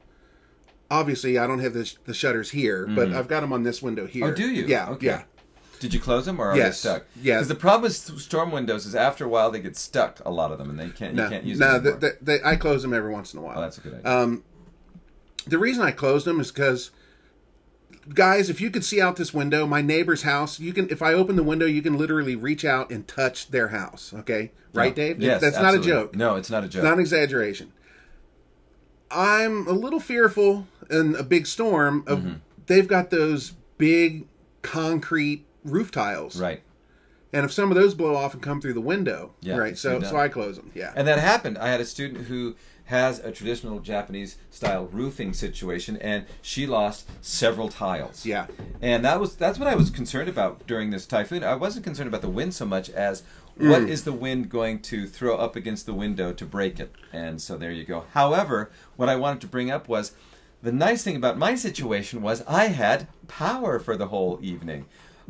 Obviously, 0.88 1.36
I 1.36 1.48
don't 1.48 1.58
have 1.58 1.74
the, 1.74 1.84
sh- 1.84 1.96
the 2.04 2.14
shutters 2.14 2.50
here, 2.52 2.86
but 2.86 3.12
I've 3.12 3.26
got 3.26 3.40
them 3.40 3.52
on 3.52 3.64
this 3.64 3.82
window 3.82 4.06
here. 4.06 4.22
Mm-hmm. 4.26 4.32
Oh, 4.32 4.36
do 4.36 4.48
you? 4.48 4.66
Yeah. 4.66 4.90
Okay. 4.90 5.06
Yeah. 5.06 5.22
Did 5.80 5.92
you 5.92 5.98
close 6.00 6.24
them 6.26 6.40
or 6.40 6.50
are 6.52 6.56
Yes. 6.56 6.80
they 6.80 6.88
stuck? 6.90 7.04
Yeah. 7.20 7.34
Because 7.34 7.48
the 7.48 7.54
problem 7.56 7.82
with 7.82 7.94
storm 7.96 8.52
windows 8.52 8.86
is 8.86 8.94
after 8.94 9.24
a 9.24 9.28
while 9.28 9.50
they 9.50 9.58
get 9.60 9.76
stuck. 9.76 10.20
A 10.24 10.30
lot 10.30 10.52
of 10.52 10.58
them, 10.58 10.70
and 10.70 10.78
they 10.78 10.88
can't. 10.90 11.14
No, 11.14 11.24
you 11.24 11.30
can't 11.30 11.44
use 11.44 11.58
no. 11.58 11.72
them 11.80 11.82
The, 11.82 11.90
anymore. 11.90 12.16
the, 12.22 12.38
the, 12.38 12.46
I 12.48 12.54
close 12.56 12.82
them 12.82 12.94
every 12.94 13.12
once 13.12 13.34
in 13.34 13.40
a 13.40 13.42
while. 13.42 13.58
oh, 13.58 13.60
that's 13.62 13.78
a 13.78 13.80
good 13.80 13.94
idea. 13.94 14.10
Um, 14.10 14.44
the 15.46 15.58
reason 15.58 15.82
I 15.84 15.90
closed 15.92 16.26
them 16.26 16.40
is 16.40 16.50
because, 16.52 16.90
guys, 18.12 18.50
if 18.50 18.60
you 18.60 18.70
could 18.70 18.84
see 18.84 19.00
out 19.00 19.16
this 19.16 19.32
window, 19.32 19.66
my 19.66 19.80
neighbor's 19.82 20.22
house, 20.22 20.58
you 20.60 20.72
can. 20.72 20.88
If 20.90 21.02
I 21.02 21.12
open 21.12 21.36
the 21.36 21.42
window, 21.42 21.66
you 21.66 21.82
can 21.82 21.96
literally 21.96 22.36
reach 22.36 22.64
out 22.64 22.90
and 22.90 23.06
touch 23.06 23.50
their 23.50 23.68
house. 23.68 24.12
Okay, 24.14 24.52
right, 24.72 24.94
Dave? 24.94 25.20
Yes, 25.20 25.40
that's 25.40 25.56
absolutely. 25.56 25.78
not 25.78 25.98
a 25.98 26.02
joke. 26.02 26.16
No, 26.16 26.34
it's 26.36 26.50
not 26.50 26.64
a 26.64 26.68
joke. 26.68 26.82
Not 26.84 26.94
an 26.94 27.00
exaggeration. 27.00 27.72
I'm 29.10 29.66
a 29.68 29.72
little 29.72 30.00
fearful 30.00 30.66
in 30.90 31.14
a 31.14 31.22
big 31.22 31.46
storm 31.46 32.02
of 32.06 32.18
Mm-hmm. 32.20 32.32
they've 32.66 32.88
got 32.88 33.10
those 33.10 33.52
big 33.78 34.26
concrete 34.62 35.44
roof 35.64 35.90
tiles. 35.90 36.40
right. 36.40 36.62
And 37.32 37.44
if 37.44 37.52
some 37.52 37.70
of 37.70 37.76
those 37.76 37.92
blow 37.94 38.14
off 38.16 38.32
and 38.34 38.42
come 38.42 38.60
through 38.62 38.72
the 38.74 38.80
window, 38.80 39.34
Yeah, 39.42 39.56
right? 39.56 39.76
So 39.76 40.00
so 40.00 40.16
I 40.16 40.28
close 40.28 40.56
them. 40.56 40.70
Yeah. 40.74 40.92
And 40.96 41.06
that 41.06 41.18
happened. 41.18 41.58
I 41.58 41.68
had 41.68 41.80
a 41.80 41.84
student 41.84 42.26
who 42.28 42.56
has 42.86 43.18
a 43.18 43.30
traditional 43.32 43.80
Japanese 43.80 44.36
style 44.50 44.86
roofing 44.86 45.32
situation, 45.32 45.96
and 45.98 46.24
she 46.42 46.66
lost 46.66 47.08
several 47.20 47.68
tiles. 47.68 48.24
Yeah. 48.24 48.46
and 48.80 49.04
that 49.04 49.20
was 49.20 49.34
that's 49.36 49.58
what 49.58 49.68
I 49.68 49.74
was 49.74 49.90
concerned 49.90 50.28
about 50.28 50.66
during 50.66 50.90
this 50.90 51.06
typhoon. 51.06 51.42
I 51.44 51.54
wasn't 51.54 51.84
concerned 51.84 52.08
about 52.08 52.22
the 52.22 52.28
wind 52.30 52.54
so 52.54 52.64
much 52.64 52.88
as 52.90 53.22
what 53.56 53.82
Mm. 53.82 53.88
is 53.88 54.04
the 54.04 54.12
wind 54.12 54.50
going 54.50 54.80
to 54.82 55.06
throw 55.06 55.36
up 55.36 55.56
against 55.56 55.86
the 55.86 55.94
window 55.94 56.32
to 56.32 56.44
break 56.44 56.78
it. 56.78 56.92
And 57.12 57.40
so 57.40 57.56
there 57.56 57.72
you 57.72 57.84
go. 57.84 58.04
However, 58.12 58.70
what 58.96 59.08
I 59.08 59.16
wanted 59.16 59.40
to 59.42 59.46
bring 59.46 59.70
up 59.70 59.88
was 59.88 60.12
the 60.62 60.72
nice 60.72 61.02
thing 61.02 61.16
about 61.16 61.38
my 61.38 61.54
situation 61.54 62.20
was 62.22 62.42
I 62.46 62.66
had 62.66 63.08
power 63.28 63.78
for 63.78 63.96
the 63.96 64.08
whole 64.08 64.38
evening. 64.42 64.84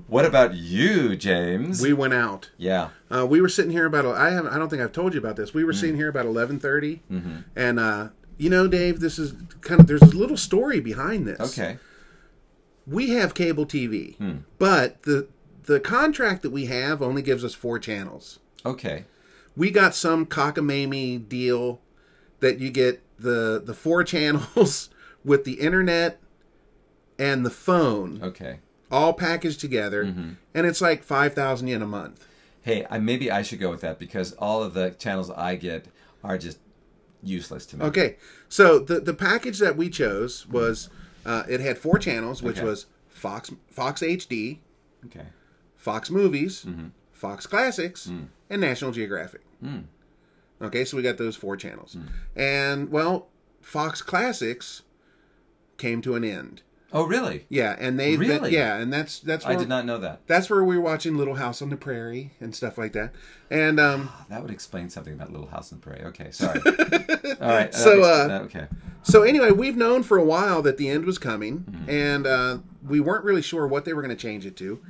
What 0.08 0.24
about 0.24 0.54
you, 0.54 1.16
James? 1.16 1.80
we 1.80 1.92
went 1.92 2.12
out. 2.14 2.50
yeah. 2.58 2.90
Uh, 3.10 3.26
we 3.26 3.40
were 3.40 3.48
sitting 3.48 3.70
here 3.72 3.86
about. 3.86 4.04
I 4.06 4.30
haven't. 4.30 4.52
I 4.52 4.58
don't 4.58 4.68
think 4.68 4.82
I've 4.82 4.92
told 4.92 5.14
you 5.14 5.20
about 5.20 5.36
this. 5.36 5.54
We 5.54 5.64
were 5.64 5.72
Mm. 5.72 5.80
sitting 5.80 5.96
here 5.96 6.08
about 6.08 6.26
eleven 6.26 6.58
Mm-hmm. 6.60 7.36
and 7.56 7.80
uh, 7.80 8.08
you 8.36 8.50
know, 8.50 8.68
Dave, 8.68 9.00
this 9.00 9.18
is 9.18 9.32
kind 9.62 9.80
of. 9.80 9.86
There's 9.86 10.02
a 10.02 10.06
little 10.16 10.36
story 10.36 10.80
behind 10.80 11.26
this. 11.26 11.40
Okay. 11.58 11.78
We 12.86 13.10
have 13.10 13.34
cable 13.34 13.66
TV, 13.66 14.16
Hmm. 14.16 14.36
but 14.58 15.02
the 15.02 15.28
the 15.64 15.80
contract 15.80 16.42
that 16.42 16.50
we 16.50 16.66
have 16.66 17.02
only 17.02 17.22
gives 17.22 17.44
us 17.44 17.54
four 17.54 17.78
channels. 17.78 18.38
Okay. 18.64 19.04
We 19.56 19.70
got 19.70 19.94
some 19.94 20.26
cockamamie 20.26 21.28
deal 21.28 21.80
that 22.40 22.58
you 22.60 22.70
get 22.70 23.02
the 23.18 23.60
the 23.64 23.74
four 23.74 24.04
channels 24.12 24.90
with 25.24 25.44
the 25.44 25.54
internet 25.54 26.20
and 27.18 27.44
the 27.44 27.50
phone 27.50 28.20
Okay. 28.22 28.60
All 28.90 29.12
packaged 29.12 29.60
together, 29.60 30.04
Mm-hmm. 30.04 30.30
and 30.54 30.66
it's 30.66 30.80
like 30.80 31.02
five 31.02 31.34
thousand 31.34 31.68
yen 31.68 31.82
a 31.82 31.86
month. 31.86 32.26
Hey, 32.62 32.86
I, 32.90 32.98
maybe 32.98 33.30
I 33.30 33.42
should 33.42 33.60
go 33.60 33.70
with 33.70 33.80
that 33.82 33.98
because 33.98 34.32
all 34.34 34.62
of 34.62 34.74
the 34.74 34.90
channels 34.90 35.30
I 35.30 35.54
get 35.56 35.86
are 36.24 36.36
just 36.38 36.58
useless 37.22 37.64
to 37.66 37.76
me. 37.76 37.84
Okay, 37.86 38.16
so 38.48 38.78
the 38.78 39.00
the 39.00 39.14
package 39.14 39.58
that 39.58 39.76
we 39.76 39.88
chose 39.88 40.46
was 40.48 40.88
uh, 41.24 41.42
it 41.48 41.60
had 41.60 41.78
four 41.78 41.98
channels, 41.98 42.42
which 42.42 42.58
Okay. 42.58 42.66
was 42.66 42.86
Fox 43.08 43.50
Fox 43.70 44.00
HD, 44.02 44.58
Okay. 45.06 45.26
Fox 45.76 46.10
Movies, 46.10 46.64
Mm-hmm. 46.66 46.86
Fox 47.12 47.46
Classics, 47.46 48.06
Mm. 48.08 48.26
and 48.50 48.60
National 48.60 48.92
Geographic. 48.92 49.42
Okay, 50.62 50.84
so 50.86 50.96
we 50.96 51.02
got 51.02 51.18
those 51.18 51.36
four 51.36 51.56
channels, 51.56 51.96
Mm. 51.96 52.08
and 52.34 52.90
well, 52.90 53.28
Fox 53.60 54.00
Classics 54.02 54.82
came 55.76 56.00
to 56.02 56.14
an 56.14 56.24
end. 56.24 56.62
Oh, 56.96 57.04
really? 57.06 57.44
Yeah, 57.48 57.76
and 57.78 57.98
they 58.00 58.16
that- 58.16 58.26
Really? 58.26 58.52
yeah, 58.54 58.76
and 58.78 58.92
that's 58.92 59.20
that's 59.20 59.44
I 59.44 59.50
where, 59.50 59.58
did 59.58 59.68
not 59.68 59.84
know 59.84 59.98
that. 59.98 60.26
that's 60.26 60.48
where 60.48 60.64
we 60.64 60.76
were 60.76 60.82
watching 60.82 61.16
Little 61.16 61.34
House 61.34 61.60
on 61.60 61.68
the 61.70 61.76
Prairie 61.76 62.32
and 62.40 62.54
stuff 62.54 62.78
like 62.78 62.92
that, 62.94 63.12
and 63.50 63.78
um, 63.78 64.08
That 64.30 64.42
would 64.42 64.50
explain 64.50 64.88
something 64.90 65.12
about 65.12 65.30
Little 65.30 65.48
House 65.48 65.72
on 65.72 65.78
the 65.80 65.84
Prairie. 65.84 66.04
Okay, 66.06 66.30
sorry. 66.30 66.60
all 67.40 67.48
right. 67.48 67.74
So, 67.74 68.02
uh, 68.02 68.28
that- 68.28 68.42
okay. 68.42 68.66
So 69.02 69.22
anyway, 69.22 69.50
we've 69.52 69.76
known 69.76 70.02
for 70.02 70.16
a 70.18 70.24
while 70.24 70.62
that 70.62 70.78
the 70.78 70.88
end 70.88 71.04
was 71.04 71.18
coming, 71.18 71.58
Mm-hmm. 71.60 71.90
and 71.90 72.26
uh, 72.26 72.58
we 72.86 72.98
weren't 73.00 73.24
really 73.24 73.42
sure 73.42 73.66
what 73.66 73.84
they 73.84 73.92
were 73.92 74.02
going 74.02 74.16
to 74.16 74.20
change 74.20 74.46
it 74.46 74.56
to, 74.56 74.80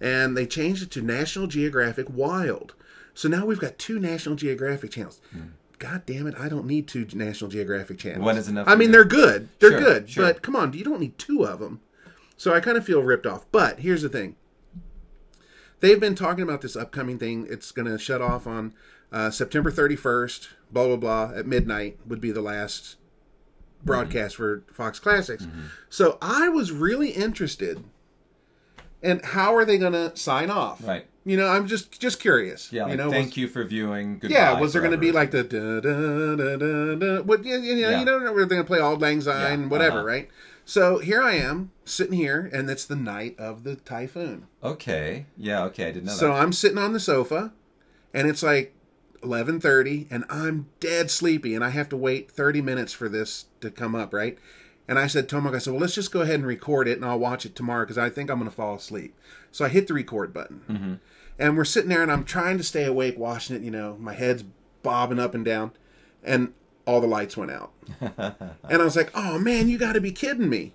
and 0.00 0.36
they 0.36 0.46
changed 0.46 0.82
it 0.82 0.90
to 0.92 1.02
National 1.02 1.46
Geographic 1.46 2.06
Wild. 2.10 2.74
So 3.14 3.28
now 3.28 3.46
we've 3.46 3.60
got 3.60 3.78
two 3.78 3.98
National 3.98 4.34
Geographic 4.34 4.90
channels. 4.90 5.20
God 5.78 6.02
damn 6.06 6.26
it! 6.26 6.34
I 6.38 6.48
don't 6.48 6.66
need 6.66 6.86
two 6.86 7.06
National 7.14 7.50
Geographic 7.50 7.98
channels. 7.98 8.24
One 8.24 8.36
is 8.36 8.48
enough 8.48 8.68
I 8.68 8.74
mean, 8.74 8.90
they're 8.90 9.04
good. 9.04 9.48
They're 9.58 9.70
Sure, 9.70 9.80
good, 9.80 10.10
sure. 10.10 10.24
but 10.24 10.42
come 10.42 10.56
on, 10.56 10.72
you 10.72 10.84
don't 10.84 11.00
need 11.00 11.18
two 11.18 11.44
of 11.44 11.58
them. 11.60 11.80
So 12.36 12.54
I 12.54 12.60
kind 12.60 12.76
of 12.76 12.84
feel 12.84 13.02
ripped 13.02 13.26
off. 13.26 13.46
But 13.52 13.80
here's 13.80 14.02
the 14.02 14.08
thing: 14.08 14.36
they've 15.80 16.00
been 16.00 16.14
talking 16.14 16.42
about 16.42 16.60
this 16.60 16.76
upcoming 16.76 17.18
thing. 17.18 17.46
It's 17.48 17.72
going 17.72 17.86
to 17.90 17.98
shut 17.98 18.22
off 18.22 18.46
on 18.46 18.72
uh, 19.12 19.30
September 19.30 19.70
31st. 19.70 20.48
Blah 20.70 20.86
blah 20.86 20.96
blah. 20.96 21.36
At 21.36 21.46
midnight 21.46 21.98
would 22.06 22.20
be 22.20 22.30
the 22.30 22.42
last 22.42 22.96
broadcast 23.84 24.36
for 24.36 24.64
Fox 24.72 24.98
Classics. 24.98 25.44
Mm-hmm. 25.44 25.62
So 25.90 26.18
I 26.22 26.48
was 26.48 26.72
really 26.72 27.10
interested 27.10 27.84
in 29.04 29.20
how 29.22 29.54
are 29.54 29.64
they 29.64 29.78
going 29.78 29.92
to 29.92 30.16
sign 30.16 30.50
off. 30.50 30.84
Right. 30.86 31.06
You 31.26 31.36
know, 31.36 31.46
I'm 31.46 31.66
just 31.66 32.00
just 32.00 32.20
curious. 32.20 32.72
Yeah. 32.72 32.82
You 32.82 32.88
like, 32.88 32.98
know, 32.98 33.10
thank 33.10 33.28
was, 33.28 33.36
you 33.36 33.48
for 33.48 33.64
viewing. 33.64 34.18
Goodbye. 34.18 34.36
yeah, 34.36 34.60
was 34.60 34.72
there 34.72 34.82
going 34.82 34.92
to 34.92 34.98
be 34.98 35.12
like 35.12 35.30
the 35.30 35.42
da 35.42 35.80
da 35.80 36.36
da 36.36 36.56
da 36.56 36.94
da? 36.96 37.22
What? 37.22 37.44
Yeah, 37.44 37.56
you 37.56 37.76
know, 37.76 37.90
Yeah. 37.90 37.98
you 38.00 38.04
know, 38.04 38.18
they're 38.18 38.46
going 38.46 38.62
to 38.62 38.66
play 38.66 38.80
Auld 38.80 39.00
Lang 39.00 39.20
Syne, 39.20 39.62
Yeah, 39.62 39.66
whatever, 39.68 39.98
uh-huh. 39.98 40.06
right? 40.06 40.28
So 40.66 40.98
here 40.98 41.22
I 41.22 41.34
am 41.34 41.70
sitting 41.84 42.14
here, 42.14 42.50
and 42.52 42.68
it's 42.68 42.84
the 42.84 42.96
night 42.96 43.38
of 43.38 43.64
the 43.64 43.76
typhoon. 43.76 44.46
Okay. 44.62 45.26
Yeah. 45.36 45.64
Okay. 45.64 45.84
I 45.84 45.92
didn't 45.92 46.06
know 46.06 46.12
that. 46.12 46.18
So 46.18 46.28
that. 46.28 46.42
I'm 46.42 46.52
sitting 46.52 46.78
on 46.78 46.92
the 46.92 47.00
sofa, 47.00 47.52
and 48.12 48.28
it's 48.28 48.42
like 48.42 48.74
11:30, 49.22 50.06
and 50.10 50.24
I'm 50.28 50.66
dead 50.80 51.10
sleepy, 51.10 51.54
and 51.54 51.64
I 51.64 51.70
have 51.70 51.88
to 51.90 51.96
wait 51.96 52.30
30 52.30 52.60
minutes 52.60 52.92
for 52.92 53.08
this 53.08 53.46
to 53.60 53.70
come 53.70 53.94
up, 53.94 54.12
right? 54.12 54.38
And 54.86 54.98
I 54.98 55.06
said 55.06 55.28
to 55.28 55.36
Tomok, 55.36 55.54
I 55.54 55.58
said, 55.58 55.72
well, 55.72 55.80
let's 55.80 55.94
just 55.94 56.12
go 56.12 56.20
ahead 56.20 56.34
and 56.36 56.46
record 56.46 56.86
it, 56.88 56.96
and 56.98 57.04
I'll 57.06 57.18
watch 57.18 57.46
it 57.46 57.54
tomorrow 57.56 57.84
because 57.84 57.96
I 57.98 58.10
think 58.10 58.30
I'm 58.30 58.38
going 58.38 58.50
to 58.50 58.54
fall 58.54 58.74
asleep. 58.74 59.14
So 59.50 59.64
I 59.64 59.68
hit 59.68 59.86
the 59.86 59.94
record 59.94 60.34
button, 60.34 61.00
and 61.38 61.56
we're 61.56 61.64
sitting 61.64 61.88
there, 61.88 62.02
and 62.02 62.12
I'm 62.12 62.24
trying 62.24 62.58
to 62.58 62.64
stay 62.64 62.84
awake, 62.84 63.18
watching 63.18 63.56
it. 63.56 63.62
You 63.62 63.70
know, 63.70 63.96
my 63.98 64.12
head's 64.12 64.44
bobbing 64.82 65.18
up 65.18 65.34
and 65.34 65.42
down, 65.44 65.70
and 66.22 66.52
all 66.86 67.00
the 67.00 67.06
lights 67.06 67.34
went 67.36 67.50
out, 67.50 67.72
and 68.00 68.82
I 68.82 68.84
was 68.84 68.94
like, 68.96 69.10
oh 69.14 69.38
man, 69.38 69.68
you 69.70 69.78
got 69.78 69.94
to 69.94 70.00
be 70.02 70.12
kidding 70.12 70.50
me. 70.50 70.74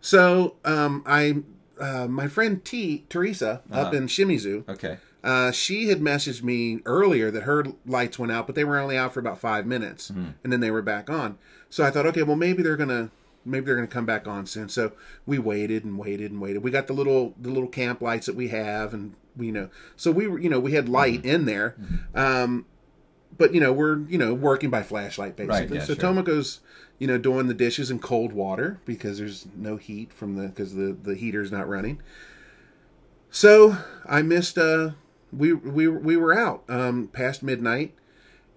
So 0.00 0.56
um, 0.64 1.02
I, 1.06 1.36
uh, 1.80 2.06
my 2.08 2.28
friend 2.28 2.62
T 2.64 3.06
Teresa 3.08 3.62
up 3.72 3.86
Uh-huh. 3.88 3.96
in 3.96 4.06
Shimizu, 4.06 4.68
Okay. 4.68 4.98
Uh, 5.24 5.50
she 5.50 5.88
had 5.88 6.00
messaged 6.00 6.42
me 6.42 6.80
earlier 6.84 7.30
that 7.30 7.44
her 7.44 7.64
lights 7.86 8.18
went 8.18 8.30
out, 8.30 8.46
but 8.46 8.54
they 8.54 8.62
were 8.62 8.78
only 8.78 8.96
out 8.96 9.14
for 9.14 9.20
about 9.20 9.40
five 9.40 9.64
minutes, 9.66 10.10
and 10.10 10.52
then 10.52 10.60
they 10.60 10.70
were 10.70 10.82
back 10.82 11.08
on. 11.08 11.38
So 11.70 11.82
I 11.82 11.90
thought, 11.90 12.04
okay, 12.06 12.22
well 12.22 12.36
maybe 12.36 12.62
they're 12.62 12.76
gonna 12.76 13.10
maybe 13.44 13.64
they're 13.64 13.74
gonna 13.74 13.86
come 13.86 14.04
back 14.04 14.28
on 14.28 14.44
soon. 14.44 14.68
So 14.68 14.92
we 15.24 15.38
waited 15.38 15.82
and 15.82 15.98
waited 15.98 16.30
and 16.30 16.40
waited. 16.42 16.62
We 16.62 16.70
got 16.70 16.86
the 16.88 16.92
little 16.92 17.34
the 17.40 17.48
little 17.48 17.70
camp 17.70 18.02
lights 18.02 18.26
that 18.26 18.36
we 18.36 18.48
have, 18.48 18.92
and 18.92 19.14
we 19.34 19.46
you 19.46 19.52
know 19.52 19.70
so 19.96 20.10
we 20.12 20.26
were 20.26 20.38
you 20.38 20.50
know 20.50 20.60
we 20.60 20.72
had 20.72 20.90
light 20.90 21.24
in 21.24 21.46
there, 21.46 21.74
um, 22.14 22.66
but 23.38 23.54
you 23.54 23.60
know 23.60 23.72
we're 23.72 24.00
you 24.00 24.18
know 24.18 24.34
working 24.34 24.68
by 24.68 24.82
flashlight 24.82 25.36
basically. 25.36 25.78
yeah, 25.78 25.84
so 25.84 25.94
sure. 25.94 26.02
Tomoko's 26.02 26.60
you 26.98 27.06
know 27.06 27.16
doing 27.16 27.46
the 27.46 27.54
dishes 27.54 27.90
in 27.90 27.98
cold 27.98 28.34
water 28.34 28.78
because 28.84 29.16
there's 29.18 29.46
no 29.56 29.78
heat 29.78 30.12
from 30.12 30.36
the 30.36 30.48
because 30.48 30.74
the 30.74 30.92
the 31.02 31.14
heater's 31.14 31.50
not 31.50 31.66
running. 31.66 32.02
So 33.30 33.78
I 34.06 34.20
missed. 34.20 34.58
Uh, 34.58 34.90
we 35.36 35.52
we 35.52 35.88
we 35.88 36.16
were 36.16 36.36
out 36.36 36.64
um, 36.68 37.08
past 37.08 37.42
midnight, 37.42 37.94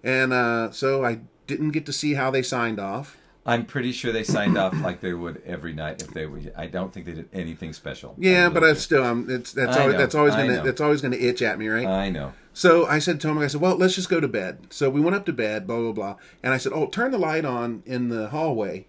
and 0.02 0.32
uh, 0.32 0.70
so 0.70 1.04
I 1.04 1.20
didn't 1.46 1.70
get 1.70 1.86
to 1.86 1.92
see 1.92 2.14
how 2.14 2.30
they 2.30 2.42
signed 2.42 2.78
off. 2.78 3.16
I'm 3.46 3.64
pretty 3.64 3.92
sure 3.92 4.12
they 4.12 4.24
signed 4.24 4.58
off 4.58 4.74
like 4.82 5.00
they 5.00 5.14
would 5.14 5.42
every 5.46 5.72
night 5.72 6.02
if 6.02 6.12
they 6.12 6.26
were. 6.26 6.40
I 6.54 6.66
don't 6.66 6.92
think 6.92 7.06
they 7.06 7.14
did 7.14 7.30
anything 7.32 7.72
special. 7.72 8.14
Yeah, 8.18 8.46
I 8.46 8.48
but 8.50 8.62
I 8.62 8.74
still 8.74 9.02
um, 9.02 9.26
it's 9.28 9.52
that's 9.52 9.76
I 9.76 9.80
always, 9.80 9.94
know, 9.94 9.98
that's 9.98 10.14
always 10.14 10.34
I 10.34 10.42
gonna 10.42 10.56
know. 10.58 10.64
that's 10.64 10.80
always 10.82 11.00
gonna 11.00 11.16
itch 11.16 11.40
at 11.40 11.58
me, 11.58 11.68
right? 11.68 11.86
I 11.86 12.10
know. 12.10 12.34
So 12.52 12.86
I 12.86 12.98
said 12.98 13.20
to 13.20 13.28
him, 13.28 13.38
I 13.38 13.46
said, 13.46 13.60
well, 13.60 13.76
let's 13.76 13.94
just 13.94 14.08
go 14.08 14.18
to 14.18 14.26
bed. 14.26 14.66
So 14.70 14.90
we 14.90 15.00
went 15.00 15.14
up 15.14 15.24
to 15.26 15.32
bed, 15.32 15.64
blah, 15.66 15.78
blah, 15.78 15.92
blah. 15.92 16.16
And 16.42 16.52
I 16.52 16.56
said, 16.56 16.72
oh, 16.74 16.88
turn 16.88 17.12
the 17.12 17.18
light 17.18 17.44
on 17.44 17.84
in 17.86 18.08
the 18.08 18.30
hallway. 18.30 18.88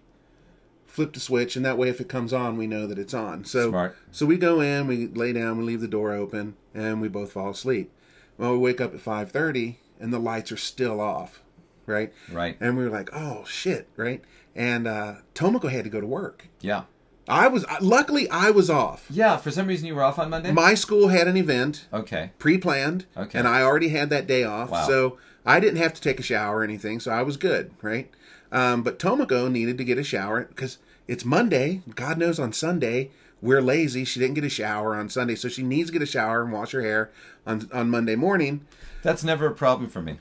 Flip 0.90 1.12
the 1.12 1.20
switch, 1.20 1.54
and 1.56 1.64
that 1.64 1.78
way 1.78 1.88
if 1.88 2.00
it 2.00 2.08
comes 2.08 2.32
on, 2.32 2.56
we 2.56 2.66
know 2.66 2.86
that 2.86 2.98
it's 2.98 3.14
on. 3.14 3.44
So, 3.44 3.68
Smart. 3.70 3.96
so 4.10 4.26
we 4.26 4.36
go 4.36 4.60
in, 4.60 4.86
we 4.88 5.06
lay 5.06 5.32
down, 5.32 5.56
we 5.58 5.64
leave 5.64 5.80
the 5.80 5.86
door 5.88 6.12
open, 6.12 6.56
and 6.74 7.00
we 7.00 7.06
both 7.08 7.32
fall 7.32 7.50
asleep. 7.50 7.92
Well, 8.36 8.52
we 8.52 8.58
wake 8.58 8.80
up 8.80 8.92
at 8.92 9.00
5.30, 9.00 9.76
and 10.00 10.12
the 10.12 10.18
lights 10.18 10.50
are 10.50 10.56
still 10.56 11.00
off, 11.00 11.42
right? 11.86 12.12
Right. 12.30 12.56
And 12.60 12.76
we 12.76 12.82
were 12.84 12.90
like, 12.90 13.08
oh, 13.12 13.44
shit, 13.46 13.88
right? 13.96 14.20
And 14.56 14.88
uh, 14.88 15.16
Tomoko 15.34 15.70
had 15.70 15.84
to 15.84 15.90
go 15.90 16.00
to 16.00 16.06
work. 16.06 16.48
Yeah. 16.60 16.82
I 17.28 17.46
was, 17.46 17.64
luckily, 17.80 18.28
I 18.28 18.50
was 18.50 18.68
off. 18.68 19.06
Yeah. 19.08 19.36
For 19.36 19.52
some 19.52 19.68
reason, 19.68 19.86
you 19.86 19.94
were 19.94 20.02
off 20.02 20.18
on 20.18 20.30
Monday. 20.30 20.50
My 20.50 20.74
school 20.74 21.08
had 21.08 21.28
an 21.28 21.36
event 21.36 21.86
okay. 21.92 22.32
pre-planned 22.40 23.06
Okay. 23.16 23.38
and 23.38 23.46
i 23.46 23.62
already 23.62 23.90
had 23.90 24.10
that 24.10 24.26
day 24.26 24.42
off 24.42 24.70
Wow. 24.70 24.86
so 24.88 25.18
i 25.46 25.60
didn't 25.60 25.76
have 25.76 25.94
to 25.94 26.00
take 26.00 26.18
a 26.18 26.22
shower 26.24 26.58
or 26.58 26.64
anything 26.64 26.98
so 26.98 27.12
i 27.12 27.22
was 27.22 27.36
good 27.36 27.70
right 27.82 28.10
um, 28.52 28.82
but 28.82 28.98
tomoko 28.98 29.50
needed 29.50 29.78
to 29.78 29.84
get 29.84 29.98
a 29.98 30.04
shower 30.04 30.44
because 30.44 30.78
it's 31.08 31.24
monday 31.24 31.82
god 31.94 32.18
knows 32.18 32.38
on 32.38 32.52
sunday 32.52 33.10
we're 33.42 33.62
lazy 33.62 34.04
she 34.04 34.20
didn't 34.20 34.34
get 34.34 34.44
a 34.44 34.48
shower 34.50 34.94
on 34.94 35.08
sunday 35.08 35.34
so 35.34 35.48
she 35.48 35.62
needs 35.62 35.88
to 35.88 35.92
get 35.92 36.02
a 36.02 36.06
shower 36.06 36.42
and 36.42 36.52
wash 36.52 36.72
her 36.72 36.82
hair 36.82 37.10
on, 37.46 37.68
on 37.72 37.88
monday 37.90 38.16
morning 38.16 38.64
That's 39.02 39.24
never 39.24 39.46
a 39.46 39.54
problem 39.54 39.88
for 39.88 40.02
me. 40.02 40.18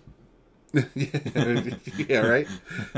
yeah 0.95 2.19
right 2.19 2.48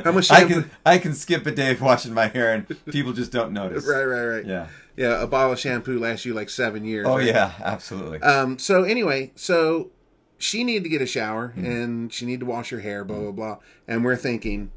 how 0.04 0.12
much 0.12 0.30
I 0.30 0.44
can 0.46 0.70
I 0.86 0.98
can 0.98 1.14
skip 1.14 1.46
a 1.46 1.52
day 1.52 1.72
of 1.72 1.82
washing 1.82 2.14
my 2.14 2.28
hair 2.28 2.54
and 2.54 2.68
people 2.88 3.14
just 3.14 3.32
don't 3.32 3.54
notice. 3.54 3.88
right 3.90 4.04
right 4.04 4.26
right 4.26 4.46
Yeah. 4.46 4.68
yeah 4.98 5.22
a 5.22 5.26
bottle 5.28 5.54
of 5.54 5.60
shampoo 5.60 5.98
lasts 5.98 6.26
you 6.26 6.34
like 6.34 6.50
seven 6.50 6.84
years 6.84 7.08
Oh 7.08 7.18
right? 7.18 7.26
yeah, 7.28 7.54
absolutely. 7.64 8.20
Um, 8.22 8.60
so 8.60 8.84
anyway, 8.84 9.32
so 9.36 9.90
she 10.38 10.66
needed 10.66 10.84
to 10.84 10.90
get 10.90 11.02
a 11.02 11.06
shower 11.06 11.54
and 11.56 12.12
she 12.12 12.26
needed 12.26 12.42
to 12.42 12.46
wash 12.46 12.72
her 12.72 12.80
hair, 12.82 13.06
blah 13.06 13.20
blah 13.20 13.32
blah. 13.32 13.58
And 13.88 14.04
we're 14.04 14.18
thinking, 14.18 14.72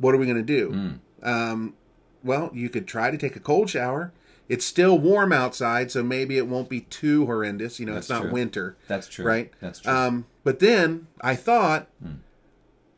what 0.00 0.14
are 0.14 0.18
we 0.18 0.26
gonna 0.26 0.42
do? 0.42 0.98
Um, 1.22 1.74
well, 2.24 2.50
you 2.52 2.68
could 2.68 2.86
try 2.88 3.10
to 3.10 3.16
take 3.16 3.36
a 3.36 3.40
cold 3.40 3.70
shower. 3.70 4.12
It's 4.48 4.64
still 4.64 4.98
warm 4.98 5.32
outside, 5.32 5.92
so 5.92 6.02
maybe 6.02 6.36
it 6.36 6.48
won't 6.48 6.68
be 6.68 6.80
too 6.80 7.24
horrendous. 7.26 7.78
You 7.78 7.86
know, 7.86 7.96
it's 7.96 8.08
not 8.08 8.22
true. 8.22 8.32
winter, 8.32 8.76
That's 8.88 9.06
true. 9.06 9.24
right? 9.24 9.52
That's 9.60 9.78
true. 9.78 9.92
Um, 9.92 10.26
but 10.42 10.58
then 10.58 11.06
I 11.20 11.36
thought, 11.36 11.86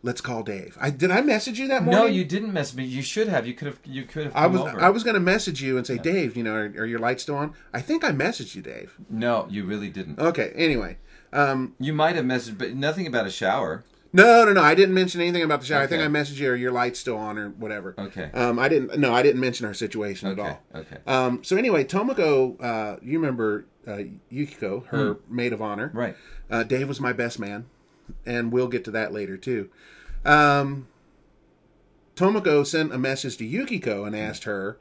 let's 0.02 0.20
call 0.22 0.42
Dave. 0.42 0.76
I 0.80 0.88
did 0.90 1.10
I 1.10 1.20
message 1.20 1.58
you 1.58 1.68
that 1.68 1.82
morning? 1.82 2.00
no, 2.02 2.06
you 2.06 2.24
didn't 2.24 2.52
mess 2.54 2.74
me. 2.74 2.84
You 2.84 3.02
should 3.02 3.28
have. 3.28 3.46
You 3.46 3.52
could 3.54 3.66
have. 3.66 3.78
You 3.84 4.04
could 4.04 4.24
have. 4.26 4.36
I 4.36 4.46
was 4.46 4.60
over. 4.62 4.80
I 4.80 4.88
was 4.88 5.04
going 5.04 5.14
to 5.14 5.20
message 5.20 5.62
you 5.62 5.76
and 5.76 5.86
say, 5.86 5.98
Dave, 5.98 6.36
you 6.36 6.42
know, 6.42 6.54
are, 6.54 6.64
are 6.64 6.86
your 6.86 6.98
lights 6.98 7.24
still 7.24 7.36
on? 7.36 7.52
I 7.72 7.80
think 7.82 8.02
I 8.02 8.12
messaged 8.12 8.54
you, 8.54 8.62
Dave. 8.62 8.96
No, 9.10 9.46
you 9.50 9.64
really 9.64 9.90
didn't. 9.90 10.18
Okay. 10.18 10.52
Anyway, 10.56 10.96
um, 11.34 11.74
You 11.78 11.92
might 11.92 12.16
have 12.16 12.24
messaged, 12.24 12.56
but 12.58 12.74
nothing 12.74 13.06
about 13.06 13.26
a 13.26 13.30
shower. 13.30 13.84
No, 14.14 14.44
no, 14.44 14.52
no. 14.52 14.60
I 14.62 14.74
didn't 14.74 14.94
mention 14.94 15.20
anything 15.20 15.42
about 15.42 15.60
the 15.60 15.66
shower. 15.66 15.80
I 15.82 15.86
think 15.86 16.02
I 16.02 16.06
messaged 16.06 16.36
you 16.38 16.50
or 16.50 16.56
your 16.56 16.70
light's 16.72 17.00
still 17.00 17.16
on 17.16 17.38
or 17.38 17.48
whatever. 17.50 17.94
Okay. 17.98 18.30
Um, 18.34 18.58
I 18.58 18.68
didn't. 18.68 18.98
No, 18.98 19.12
I 19.14 19.22
didn't 19.22 19.40
mention 19.40 19.64
our 19.66 19.72
situation 19.74 20.28
at 20.30 20.38
all. 20.38 20.60
Okay. 20.74 20.98
Um, 21.06 21.42
so 21.42 21.56
anyway, 21.56 21.84
Tomoko, 21.84 22.62
uh, 22.62 22.96
you 23.02 23.18
remember 23.18 23.64
uh, 23.86 24.00
Yukiko, 24.30 24.84
her 24.88 25.16
maid 25.28 25.52
of 25.52 25.62
honor. 25.62 25.88
Hmm. 25.88 25.98
Right. 25.98 26.16
Uh, 26.50 26.62
Dave 26.62 26.88
was 26.88 27.00
my 27.00 27.12
best 27.14 27.38
man, 27.38 27.64
and 28.26 28.52
we'll 28.52 28.68
get 28.68 28.84
to 28.84 28.90
that 28.90 29.12
later 29.14 29.36
too. 29.38 29.70
Um, 30.26 30.88
Tomoko 32.14 32.66
sent 32.66 32.92
a 32.92 32.98
message 32.98 33.38
to 33.38 33.44
Yukiko 33.46 34.04
and 34.04 34.14
asked 34.14 34.44
her, 34.44 34.76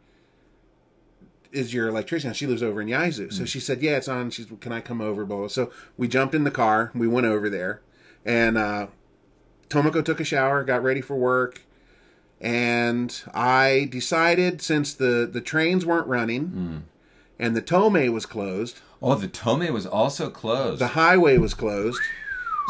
"Is 1.53 1.73
your 1.73 1.87
electrician?" 1.87 2.33
She 2.33 2.45
lives 2.47 2.61
over 2.61 2.81
in 2.81 2.89
Yaizu, 2.89 3.25
Hmm. 3.27 3.31
so 3.31 3.45
she 3.45 3.61
said, 3.61 3.81
"Yeah, 3.81 3.95
it's 3.95 4.09
on." 4.09 4.29
She's, 4.29 4.47
"Can 4.59 4.73
I 4.73 4.81
come 4.81 4.99
over?" 4.99 5.23
Blah. 5.23 5.37
blah. 5.37 5.47
So 5.47 5.71
we 5.97 6.09
jumped 6.09 6.35
in 6.35 6.43
the 6.43 6.51
car, 6.51 6.91
we 6.93 7.07
went 7.07 7.27
over 7.27 7.49
there, 7.49 7.79
and 8.25 8.57
uh, 8.57 8.87
Tomoko 9.71 10.03
took 10.03 10.19
a 10.19 10.23
shower, 10.23 10.63
got 10.63 10.83
ready 10.83 11.01
for 11.01 11.15
work, 11.15 11.61
and 12.39 13.21
I 13.33 13.87
decided 13.91 14.61
since 14.61 14.93
the 14.93 15.29
the 15.31 15.41
trains 15.41 15.85
weren't 15.85 16.07
running 16.07 16.47
Hmm. 16.47 16.77
and 17.39 17.55
the 17.55 17.61
Tomei 17.61 18.11
was 18.11 18.25
closed, 18.25 18.79
Oh, 19.01 19.15
the 19.15 19.27
Tomei 19.27 19.71
was 19.71 19.85
also 19.87 20.29
closed. 20.29 20.79
the 20.81 20.89
highway 20.89 21.37
was 21.37 21.53
closed. 21.53 21.99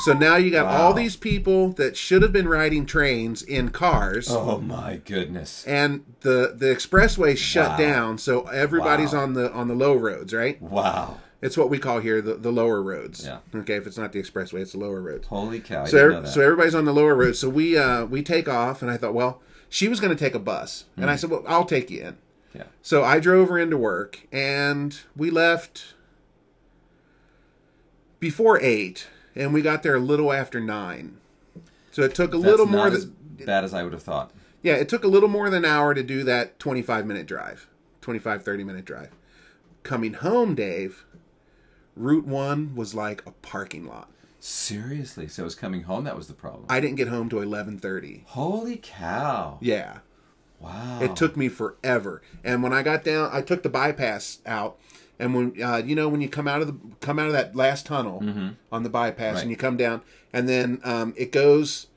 So 0.06 0.14
now 0.14 0.38
you 0.38 0.50
got 0.50 0.66
all 0.68 0.94
these 0.94 1.16
people 1.18 1.74
that 1.74 1.96
should 1.98 2.22
have 2.22 2.32
been 2.32 2.48
riding 2.48 2.86
trains 2.86 3.44
in 3.44 3.70
cars. 3.70 4.28
oh 4.32 4.60
my 4.60 5.02
goodness. 5.06 5.66
And 5.68 6.06
the 6.22 6.54
the 6.58 6.68
expressway 6.68 7.38
shut 7.38 7.72
Wow. 7.72 7.78
down, 7.78 8.18
so 8.18 8.44
everybody's 8.48 9.14
Wow. 9.14 9.24
on 9.24 9.34
the 9.34 9.52
on 9.52 9.68
the 9.68 9.76
low 9.76 9.96
roads, 9.96 10.34
right? 10.34 10.62
Wow. 10.62 11.18
It's 11.42 11.58
what 11.58 11.70
we 11.70 11.80
call 11.80 12.00
here 12.00 12.22
the, 12.22 12.36
the 12.36 12.52
lower 12.52 12.82
roads. 12.84 13.26
Yeah. 13.26 13.40
Okay, 13.56 13.76
if 13.76 13.88
it's 13.88 13.98
not 13.98 14.12
the 14.12 14.22
expressway, 14.22 14.62
it's 14.62 14.74
the 14.74 14.78
lower 14.78 15.02
roads. 15.02 15.28
Holy 15.28 15.60
cow! 15.60 15.86
So 15.86 15.98
didn't 15.98 16.06
ev- 16.06 16.12
know 16.18 16.22
that. 16.24 16.28
so 16.34 16.42
everybody's 16.42 16.76
on 16.76 16.86
the 16.86 16.94
lower 16.94 17.16
road. 17.16 17.36
So 17.36 17.50
we 17.50 17.78
uh, 17.78 18.06
we 18.06 18.22
take 18.22 18.48
off, 18.48 18.82
and 18.82 18.92
I 18.92 18.98
thought, 18.98 19.14
well, 19.16 19.42
she 19.70 19.88
was 19.88 20.00
going 20.00 20.16
to 20.16 20.24
take 20.24 20.36
a 20.36 20.40
bus, 20.40 20.86
and 20.98 21.10
I 21.10 21.16
said, 21.16 21.30
well, 21.32 21.44
I'll 21.48 21.66
take 21.66 21.90
you 21.90 22.02
in. 22.04 22.18
Yeah. 22.54 22.64
So 22.82 23.04
I 23.04 23.20
drove 23.20 23.50
her 23.50 23.58
into 23.58 23.78
work, 23.78 24.28
and 24.32 25.00
we 25.16 25.32
left 25.32 25.94
before 28.20 28.60
eight, 28.62 29.08
and 29.36 29.54
we 29.54 29.62
got 29.62 29.84
there 29.84 29.96
a 29.96 30.00
little 30.00 30.32
after 30.32 30.60
nine. 30.60 31.18
So 31.92 32.04
it 32.04 32.14
took 32.16 32.34
a 32.34 32.38
That's 32.38 32.46
little 32.46 32.66
not 32.68 32.72
more 32.76 32.88
as 32.88 33.06
than 33.08 33.46
bad 33.46 33.64
as 33.64 33.74
I 33.74 33.84
would 33.84 33.94
have 33.94 34.04
thought. 34.04 34.32
yeah, 34.62 34.76
it 34.76 34.88
took 34.90 35.04
a 35.04 35.08
little 35.08 35.30
more 35.30 35.50
than 35.50 35.66
an 35.66 35.72
hour 35.72 35.94
to 35.94 36.04
do 36.04 36.24
that 36.26 36.60
25 36.60 37.06
minute 37.06 37.26
drive, 37.26 37.68
25 38.02 38.44
30 38.44 38.64
minute 38.64 38.86
drive. 38.86 39.10
Coming 39.84 40.14
home, 40.14 40.54
Dave, 40.54 41.06
Route 41.96 42.26
1 42.26 42.76
was 42.76 42.94
like 42.96 43.26
a 43.26 43.32
parking 43.32 43.86
lot. 43.86 44.10
Seriously, 44.40 45.28
so 45.28 45.44
it 45.44 45.46
was 45.46 45.56
coming 45.56 45.84
home. 45.84 46.04
That 46.06 46.16
was 46.18 46.28
the 46.28 46.34
problem. 46.34 46.66
I 46.70 46.80
didn't 46.80 46.96
get 46.98 47.10
home 47.10 47.30
till 47.30 47.40
11:30. 47.40 48.24
Holy 48.26 48.78
cow! 48.78 49.60
Yeah. 49.62 50.00
Wow. 50.60 51.00
It 51.02 51.16
took 51.16 51.38
me 51.38 51.48
forever. 51.48 52.22
And 52.44 52.64
when 52.64 52.74
I 52.74 52.82
got 52.82 53.04
down, 53.04 53.30
I 53.32 53.42
took 53.42 53.62
the 53.64 53.70
bypass 53.70 54.40
out. 54.46 54.78
And 55.20 55.36
when 55.36 55.62
uh, 55.64 55.78
you 55.86 55.94
know 55.96 56.10
when 56.10 56.22
you 56.22 56.30
come 56.30 56.48
out 56.48 56.62
of 56.62 56.68
the 56.68 56.76
come 57.02 57.20
out 57.20 57.28
of 57.28 57.34
that 57.34 57.56
last 57.56 57.86
tunnel 57.86 58.24
on 58.72 58.82
the 58.84 58.90
bypass, 58.90 59.20
Mm-hmm. 59.28 59.34
Right. 59.36 59.42
and 59.44 59.52
you 59.52 59.58
come 59.58 59.78
down, 59.78 60.02
and 60.34 60.50
then 60.50 60.82
um, 60.84 61.14
it 61.18 61.32
goes 61.32 61.88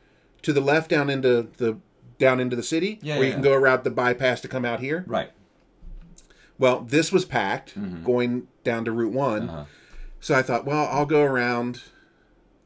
to 0.43 0.53
the 0.53 0.61
left 0.61 0.91
down 0.91 1.09
into 1.09 1.49
the 1.57 1.79
down 2.19 2.41
into 2.41 2.57
the 2.57 2.63
city, 2.63 2.99
Yeah, 3.03 3.17
where 3.17 3.25
you 3.27 3.33
can 3.33 3.43
yeah. 3.43 3.51
go 3.51 3.55
around 3.57 3.85
the 3.85 3.91
bypass 3.91 4.43
to 4.43 4.49
come 4.49 4.67
out 4.67 4.81
here. 4.81 5.05
right. 5.07 5.31
Well, 6.59 6.81
this 6.81 7.11
was 7.11 7.25
packed 7.25 7.75
going 8.05 8.47
down 8.63 8.85
to 8.85 8.93
Route 8.93 9.13
One, 9.13 9.49
Uh-huh. 9.49 9.65
So 10.25 10.35
I 10.35 10.41
thought, 10.41 10.65
well, 10.65 10.89
I'll 10.91 11.05
go 11.05 11.23
around 11.23 11.83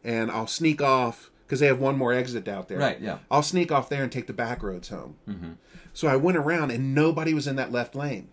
and 0.05 0.31
I'll 0.31 0.47
sneak 0.47 0.81
off 0.81 1.29
because 1.45 1.59
they 1.59 1.67
have 1.67 1.81
one 1.81 1.97
more 1.99 2.13
exit 2.13 2.47
out 2.47 2.69
there. 2.69 2.79
Right, 2.79 3.01
yeah. 3.01 3.19
I'll 3.33 3.43
sneak 3.43 3.73
off 3.73 3.89
there 3.89 4.05
and 4.05 4.13
take 4.13 4.29
the 4.29 4.33
back 4.33 4.63
roads 4.63 4.91
home. 4.91 5.17
Mm-hmm. 5.29 5.53
So 5.93 6.07
I 6.07 6.15
went 6.15 6.39
around 6.39 6.71
and 6.71 6.95
nobody 6.95 7.35
was 7.35 7.49
in 7.49 7.57
that 7.57 7.73
left 7.73 7.97
lane. 7.97 8.29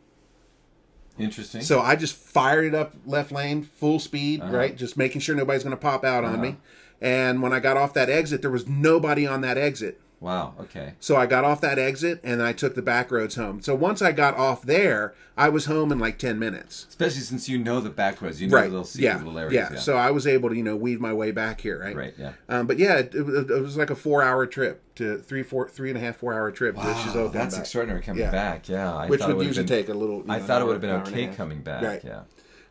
Interesting. 1.18 1.62
So 1.64 1.80
I 1.82 1.96
just 1.96 2.16
fired 2.16 2.66
it 2.66 2.76
up 2.76 2.94
left 3.06 3.32
lane, 3.32 3.64
full 3.64 4.00
speed, 4.00 4.42
Uh-huh. 4.42 4.56
right? 4.56 4.76
Just 4.78 4.96
making 4.96 5.22
sure 5.22 5.34
nobody's 5.36 5.64
going 5.64 5.72
to 5.76 5.82
pop 5.82 6.04
out 6.06 6.24
on 6.24 6.40
me. 6.40 6.58
And 7.02 7.42
when 7.42 7.52
I 7.52 7.60
got 7.60 7.78
off 7.78 7.94
that 7.96 8.10
exit, 8.12 8.42
there 8.44 8.52
was 8.52 8.68
nobody 8.68 9.26
on 9.26 9.42
that 9.42 9.58
exit. 9.58 10.00
Wow. 10.20 10.54
Okay. 10.60 10.94
So 11.00 11.16
I 11.16 11.26
got 11.26 11.44
off 11.44 11.62
that 11.62 11.78
exit 11.80 12.20
and 12.24 12.42
I 12.42 12.54
took 12.54 12.76
the 12.76 12.82
back 12.82 13.12
roads 13.12 13.36
home. 13.36 13.62
So 13.62 13.76
once 13.76 14.02
I 14.02 14.12
got 14.12 14.36
off 14.36 14.62
there, 14.64 15.14
I 15.38 15.50
was 15.50 15.66
home 15.66 15.92
in 15.92 16.00
like 16.00 16.18
10 16.18 16.40
minutes. 16.40 16.86
Especially 16.90 17.22
since 17.22 17.48
you 17.50 17.58
know 17.58 17.80
the 17.82 17.90
back 17.90 18.22
roads, 18.22 18.42
you 18.42 18.48
know 18.48 18.58
the 18.62 18.68
little 18.70 18.84
secret 18.84 19.04
yeah. 19.06 19.18
little 19.18 19.38
areas. 19.38 19.54
yeah. 19.54 19.70
Yeah. 19.74 19.80
So 19.80 19.98
I 19.98 20.12
was 20.12 20.26
able 20.26 20.50
to, 20.50 20.56
you 20.56 20.64
know, 20.64 20.76
weave 20.76 21.00
my 21.02 21.14
way 21.14 21.32
back 21.32 21.62
here, 21.62 21.80
right? 21.80 21.96
Right, 21.96 22.14
yeah. 22.18 22.34
Um, 22.50 22.68
but 22.68 22.78
yeah, 22.80 22.98
it, 23.00 23.14
it, 23.14 23.22
was- 23.26 23.50
it 23.50 23.62
was 23.62 23.78
like 23.78 23.90
a 23.90 23.96
four 23.96 24.24
hour 24.24 24.46
trip 24.46 24.82
to 24.96 25.18
three, 25.18 25.44
four, 25.44 25.68
three 25.68 25.90
and 25.90 25.98
a 25.98 26.02
half, 26.02 26.16
four 26.16 26.34
hour 26.34 26.52
trip 26.52 26.76
Wow, 26.76 27.30
that's 27.34 27.58
extraordinary 27.58 28.02
coming 28.02 28.22
Yeah. 28.24 28.32
back. 28.32 28.70
Yeah, 28.70 28.96
I 28.96 29.08
Which 29.08 29.22
would 29.26 29.46
usually 29.46 29.66
been- 29.66 29.78
take 29.78 29.90
a 29.90 29.94
little. 29.94 30.24
I 30.30 30.40
know, 30.40 30.46
thought 30.46 30.62
it 30.62 30.66
would 30.66 30.74
have 30.74 30.82
been 30.82 30.90
hour 30.92 31.00
and 31.00 31.08
a 31.08 31.12
okay 31.12 31.28
coming 31.36 31.62
back. 31.62 31.84
Right. 31.84 32.02
Yeah. 32.04 32.22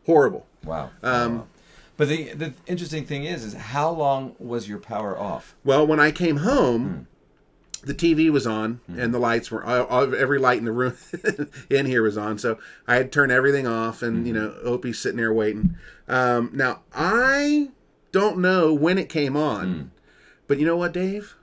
Horrible. 0.06 0.46
Wow. 0.64 0.90
Um, 1.02 1.36
Wow. 1.38 1.46
But 1.96 2.08
the 2.08 2.32
the 2.32 2.54
interesting 2.66 3.04
thing 3.04 3.22
is, 3.22 3.44
is 3.44 3.54
how 3.54 3.88
long 3.90 4.34
was 4.40 4.68
your 4.68 4.80
power 4.80 5.16
off? 5.16 5.54
Well, 5.64 5.86
when 5.86 6.00
I 6.00 6.10
came 6.10 6.38
home, 6.38 6.88
Hmm. 6.88 7.02
The 7.86 7.94
TV 7.94 8.30
was 8.30 8.46
on 8.46 8.80
and 8.88 9.12
the 9.12 9.18
lights 9.18 9.50
were 9.50 9.64
all, 9.64 10.14
every 10.14 10.38
light 10.38 10.58
in 10.58 10.64
the 10.64 10.72
room 10.72 10.94
in 11.70 11.86
here 11.86 12.02
was 12.02 12.16
on. 12.16 12.38
So 12.38 12.58
I 12.86 12.96
had 12.96 13.12
turned 13.12 13.32
everything 13.32 13.66
off, 13.66 14.02
and 14.02 14.26
you 14.26 14.32
Hmm. 14.34 14.38
know, 14.40 14.54
Opie's 14.64 14.98
sitting 14.98 15.18
there 15.18 15.32
waiting. 15.32 15.76
Um, 16.08 16.50
now 16.52 16.82
I 16.94 17.70
don't 18.12 18.38
know 18.38 18.72
when 18.72 18.98
it 18.98 19.08
came 19.08 19.36
on, 19.36 19.72
Hmm. 19.74 19.82
but 20.46 20.58
you 20.58 20.66
know 20.66 20.76
what, 20.76 20.92
Dave? 20.92 21.34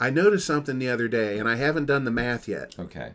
I 0.00 0.10
noticed 0.10 0.46
something 0.46 0.78
the 0.78 0.88
other 0.88 1.08
day, 1.08 1.38
and 1.38 1.48
I 1.48 1.56
haven't 1.56 1.86
done 1.86 2.04
the 2.04 2.10
math 2.10 2.48
yet. 2.48 2.74
Okay. 2.78 3.12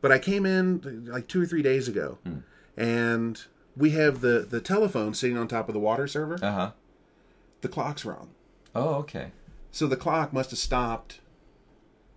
But 0.00 0.12
I 0.12 0.18
came 0.18 0.44
in 0.46 1.06
like 1.08 1.28
two 1.28 1.42
or 1.42 1.46
three 1.46 1.62
days 1.62 1.88
ago, 1.88 2.18
Hmm. 2.24 2.38
and 2.76 3.42
we 3.76 3.90
have 3.90 4.20
the 4.20 4.46
the 4.48 4.60
telephone 4.60 5.14
sitting 5.14 5.36
on 5.36 5.48
top 5.48 5.68
of 5.68 5.72
the 5.74 5.80
water 5.80 6.06
server. 6.06 6.38
Uh 6.42 6.52
huh. 6.52 6.70
The 7.62 7.68
clock's 7.68 8.04
wrong. 8.04 8.30
Oh, 8.74 8.94
okay. 8.96 9.32
So 9.70 9.86
the 9.86 9.96
clock 9.96 10.32
must 10.32 10.50
have 10.50 10.58
stopped 10.58 11.20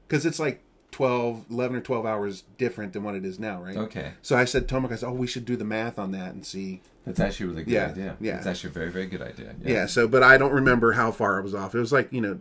because 0.07 0.25
it's 0.25 0.39
like 0.39 0.63
12, 0.91 1.45
11 1.51 1.77
or 1.77 1.81
12 1.81 2.05
hours 2.05 2.43
different 2.57 2.93
than 2.93 3.03
what 3.03 3.13
it 3.15 3.25
is 3.25 3.39
now, 3.39 3.61
right? 3.61 3.75
Okay. 3.77 4.13
So 4.21 4.35
I 4.37 4.45
said, 4.45 4.67
Tomek, 4.67 4.91
I 4.91 4.95
said, 4.95 5.09
oh, 5.09 5.13
we 5.13 5.27
should 5.27 5.45
do 5.45 5.55
the 5.55 5.65
math 5.65 5.99
on 5.99 6.11
that 6.11 6.33
and 6.33 6.45
see. 6.45 6.81
That's 7.05 7.19
actually 7.19 7.45
a 7.45 7.49
really 7.49 7.63
good 7.63 7.73
Yeah, 7.73 7.85
idea. 7.87 8.17
yeah. 8.19 8.37
It's 8.37 8.47
actually 8.47 8.71
a 8.71 8.73
very, 8.73 8.91
very 8.91 9.05
good 9.05 9.21
idea. 9.21 9.55
Yeah. 9.63 9.85
so, 9.85 10.07
but 10.07 10.23
I 10.23 10.37
don't 10.37 10.53
remember 10.53 10.93
how 10.93 11.11
far 11.11 11.39
it 11.39 11.43
was 11.43 11.53
off. 11.55 11.75
It 11.75 11.79
was 11.79 11.91
like, 11.91 12.11
you 12.11 12.21
know, 12.21 12.39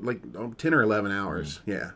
like 0.00 0.20
oh, 0.36 0.52
10 0.56 0.74
or 0.74 0.82
11 0.82 1.10
hours. 1.10 1.58
Hmm. 1.58 1.70
Yeah. 1.70 1.90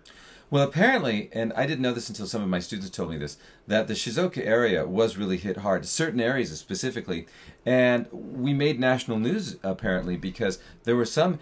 Well, 0.51 0.65
apparently, 0.65 1.31
and 1.33 1.51
I 1.55 1.65
didn't 1.65 1.81
know 1.81 1.95
this 1.95 2.11
until 2.11 2.27
some 2.27 2.43
of 2.43 2.49
my 2.49 2.59
students 2.59 2.91
told 2.91 3.09
me 3.09 3.17
this, 3.17 3.39
that 3.69 3.89
the 3.89 3.95
Shizuoka 3.95 4.45
area 4.47 4.87
was 4.87 5.17
really 5.17 5.39
hit 5.39 5.59
hard, 5.59 5.87
certain 5.87 6.21
areas 6.21 6.59
specifically. 6.59 7.27
And 7.65 8.07
we 8.13 8.53
made 8.53 8.79
national 8.79 9.19
news, 9.19 9.57
apparently, 9.63 10.19
because 10.19 10.59
there 10.85 10.95
were 10.95 11.07
some 11.07 11.39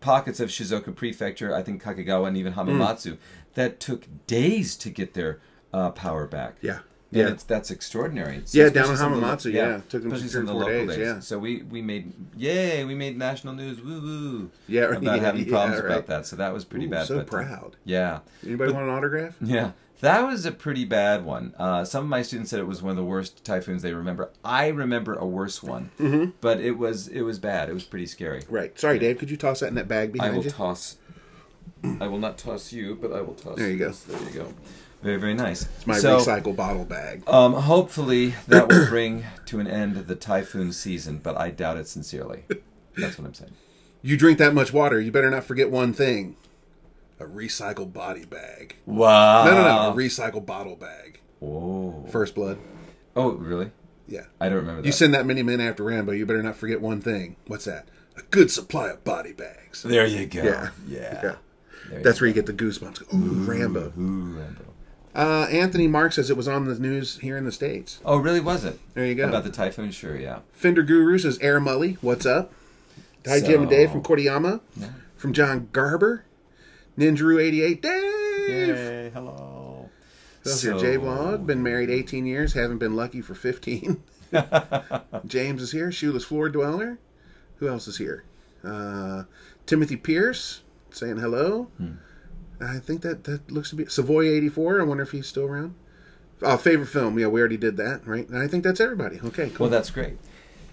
pockets 0.00 0.40
of 0.40 0.48
Shizuoka 0.50 0.94
Prefecture, 0.94 1.54
I 1.54 1.62
think 1.62 1.82
Kakegawa 1.82 2.28
and 2.28 2.36
even 2.36 2.54
Hamamatsu, 2.54 3.16
that 3.54 3.80
took 3.80 4.06
days 4.26 4.76
to 4.76 4.90
get 4.90 5.14
their 5.14 5.40
uh, 5.72 5.90
power 5.90 6.26
back. 6.26 6.56
Yeah. 6.60 6.80
And 7.10 7.20
Yeah. 7.20 7.28
it's, 7.28 7.44
that's 7.44 7.70
extraordinary. 7.70 8.36
It's- 8.36 8.54
Yeah, 8.54 8.70
down 8.70 8.86
in 8.86 8.92
of 8.92 8.98
the- 8.98 9.04
Hamamatsu, 9.04 9.52
yeah. 9.52 9.80
Took 9.90 10.02
them 10.02 10.12
three 10.12 10.28
some 10.28 10.42
or 10.42 10.46
the 10.46 10.52
four 10.52 10.60
local 10.60 10.86
days, 10.86 10.88
days. 10.96 10.98
yeah. 10.98 11.20
So 11.20 11.38
we, 11.38 11.62
we 11.62 11.82
made, 11.82 12.12
yay, 12.36 12.84
we 12.84 12.94
made 12.94 13.18
national 13.18 13.52
news, 13.54 13.80
woo 13.82 14.00
woo, 14.00 14.50
Yeah, 14.66 14.84
about 14.84 15.02
yeah, 15.02 15.16
having 15.18 15.44
yeah, 15.44 15.50
problems 15.50 15.82
right. 15.82 15.90
about 15.92 16.06
that. 16.06 16.26
So 16.26 16.36
that 16.36 16.52
was 16.54 16.64
pretty 16.64 16.86
Ooh, 16.86 16.90
bad. 16.90 17.06
so 17.06 17.16
but, 17.18 17.26
uh, 17.26 17.30
proud. 17.30 17.76
yeah. 17.84 18.20
Anybody 18.46 18.72
want 18.72 18.86
an 18.88 18.94
autograph? 18.94 19.36
Yeah, 19.42 19.72
that 20.02 20.20
was 20.26 20.44
a 20.44 20.52
pretty 20.52 20.84
bad 20.84 21.24
one. 21.24 21.54
Uh, 21.58 21.84
some 21.84 22.04
of 22.04 22.10
my 22.10 22.20
students 22.22 22.50
said 22.50 22.60
it 22.60 22.66
was 22.66 22.82
one 22.82 22.90
of 22.90 22.96
the 22.96 23.04
worst 23.04 23.42
typhoons 23.44 23.80
they 23.82 23.94
remember. 23.94 24.30
I 24.44 24.68
remember 24.68 25.14
a 25.14 25.26
worse 25.26 25.62
one, 25.62 25.90
Mm-hmm. 25.98 26.32
but 26.42 26.60
it 26.60 26.72
was 26.78 27.08
it 27.08 27.22
was 27.22 27.38
bad. 27.38 27.70
It 27.70 27.72
was 27.74 27.84
pretty 27.84 28.06
scary. 28.06 28.42
Right. 28.48 28.78
Sorry, 28.78 28.98
Dave. 28.98 29.18
Could 29.18 29.30
you 29.30 29.36
toss 29.38 29.60
that 29.60 29.68
in 29.68 29.74
that 29.76 29.88
bag 29.88 30.12
behind 30.12 30.32
you? 30.32 30.34
I 30.34 30.36
will 30.38 30.44
you? 30.44 30.50
toss. 30.50 30.98
I 32.00 32.06
will 32.06 32.18
not 32.18 32.38
toss 32.38 32.72
you, 32.72 32.96
but 33.00 33.12
I 33.12 33.22
will 33.22 33.34
toss. 33.34 33.56
There 33.56 33.70
you 33.70 33.78
go. 33.78 33.88
this. 33.88 34.02
There 34.04 34.20
you 34.22 34.30
go. 34.30 34.54
Very 35.02 35.16
very 35.18 35.34
nice. 35.34 35.62
it's 35.76 35.86
my 35.86 35.96
so, 35.98 36.18
recycle 36.18 36.54
bottle 36.54 36.84
bag. 36.84 37.28
Um, 37.28 37.54
hopefully 37.54 38.34
that 38.46 38.68
will 38.68 38.86
bring 38.86 39.24
to 39.46 39.58
an 39.58 39.66
end 39.66 39.96
the 39.96 40.14
typhoon 40.14 40.72
season, 40.72 41.18
but 41.22 41.36
I 41.36 41.50
doubt 41.50 41.76
it 41.78 41.88
sincerely. 41.88 42.44
That's 42.96 43.18
what 43.18 43.26
I'm 43.26 43.34
saying. 43.34 43.52
You 44.02 44.16
drink 44.16 44.38
that 44.38 44.54
much 44.54 44.72
water, 44.72 45.00
you 45.00 45.10
better 45.10 45.30
not 45.30 45.42
forget 45.44 45.70
one 45.70 45.92
thing 45.92 46.36
a 47.22 47.28
recycled 47.28 47.92
body 47.92 48.24
bag. 48.24 48.76
Wow. 48.86 49.44
No, 49.44 49.50
no, 49.52 49.62
no. 49.62 49.90
A 49.90 49.94
recycled 49.94 50.46
bottle 50.46 50.76
bag. 50.76 51.20
Whoa. 51.40 52.06
First 52.10 52.34
blood. 52.34 52.58
Oh, 53.16 53.32
really? 53.32 53.70
Yeah. 54.06 54.24
I 54.40 54.48
don't 54.48 54.58
remember 54.58 54.82
that. 54.82 54.86
You 54.86 54.92
send 54.92 55.14
that 55.14 55.26
many 55.26 55.42
men 55.42 55.60
after 55.60 55.84
Rambo, 55.84 56.12
you 56.12 56.26
better 56.26 56.42
not 56.42 56.56
forget 56.56 56.80
one 56.80 57.00
thing. 57.00 57.36
What's 57.46 57.64
that? 57.64 57.88
A 58.16 58.22
good 58.22 58.50
supply 58.50 58.88
of 58.90 59.04
body 59.04 59.32
bags. 59.32 59.82
there 59.82 60.06
you 60.06 60.26
go. 60.26 60.42
Yeah. 60.42 60.70
Yeah. 60.86 60.98
Yeah. 61.00 61.20
There 61.88 61.98
you 61.98 62.04
That's 62.04 62.20
where 62.20 62.28
you 62.28 62.34
get 62.34 62.46
the 62.46 62.52
goosebumps. 62.52 63.14
Ooh, 63.14 63.44
Rambo. 63.44 63.92
Ooh, 63.98 64.38
Rambo. 64.38 64.64
Uh, 65.14 65.46
Anthony 65.50 65.88
Mark 65.88 66.12
says 66.12 66.30
it 66.30 66.36
was 66.36 66.48
on 66.48 66.64
the 66.64 66.78
news 66.78 67.18
here 67.18 67.36
in 67.36 67.44
the 67.44 67.52
States. 67.52 68.00
Oh, 68.04 68.16
really? 68.16 68.40
Was 68.40 68.64
it? 68.64 68.78
There 68.94 69.04
you 69.04 69.14
go. 69.14 69.28
About 69.28 69.44
the 69.44 69.50
typhoon? 69.50 69.90
Sure, 69.90 70.16
yeah. 70.16 70.40
Fender 70.52 70.82
Guru 70.82 71.18
says 71.18 71.38
Air 71.40 71.60
Mully, 71.60 71.98
what's 72.00 72.24
up? 72.24 72.52
Hi, 73.26 73.40
Jim 73.40 73.62
and 73.62 73.70
Dave 73.70 73.90
from 73.90 74.02
Koriyama. 74.02 74.60
From 75.16 75.32
John 75.32 75.68
Garber. 75.72 76.24
Ninjaru88. 76.98 77.82
Dave! 77.82 79.12
hello. 79.12 79.90
Who's 80.42 80.62
here? 80.62 80.74
J 80.74 80.96
Vlog. 80.96 81.46
Been 81.46 81.62
married 81.62 81.90
18 81.90 82.26
years. 82.26 82.54
Haven't 82.54 82.78
been 82.78 82.96
lucky 82.96 83.20
for 83.20 83.34
15. 83.34 84.02
James 85.26 85.62
is 85.62 85.72
here. 85.72 85.92
Shoeless 85.92 86.24
Floor 86.24 86.48
Dweller. 86.48 86.98
Who 87.56 87.68
else 87.68 87.86
is 87.86 87.98
here? 87.98 88.24
Uh, 88.64 89.24
Timothy 89.66 89.96
Pierce 89.96 90.62
saying 90.90 91.18
hello. 91.18 91.68
Hmm. 91.78 91.92
I 92.60 92.78
think 92.78 93.02
that 93.02 93.24
that 93.24 93.50
looks 93.50 93.70
to 93.70 93.76
be 93.76 93.86
Savoy 93.86 94.28
84. 94.28 94.80
I 94.80 94.84
wonder 94.84 95.02
if 95.02 95.10
he's 95.12 95.26
still 95.26 95.46
around. 95.46 95.74
Oh, 96.42 96.56
favorite 96.56 96.86
film. 96.86 97.18
Yeah, 97.18 97.28
we 97.28 97.40
already 97.40 97.56
did 97.56 97.76
that, 97.76 98.06
right? 98.06 98.28
And 98.28 98.38
I 98.38 98.48
think 98.48 98.64
that's 98.64 98.80
everybody. 98.80 99.20
Okay, 99.20 99.50
cool. 99.50 99.64
Well, 99.64 99.70
that's 99.70 99.90
great. 99.90 100.18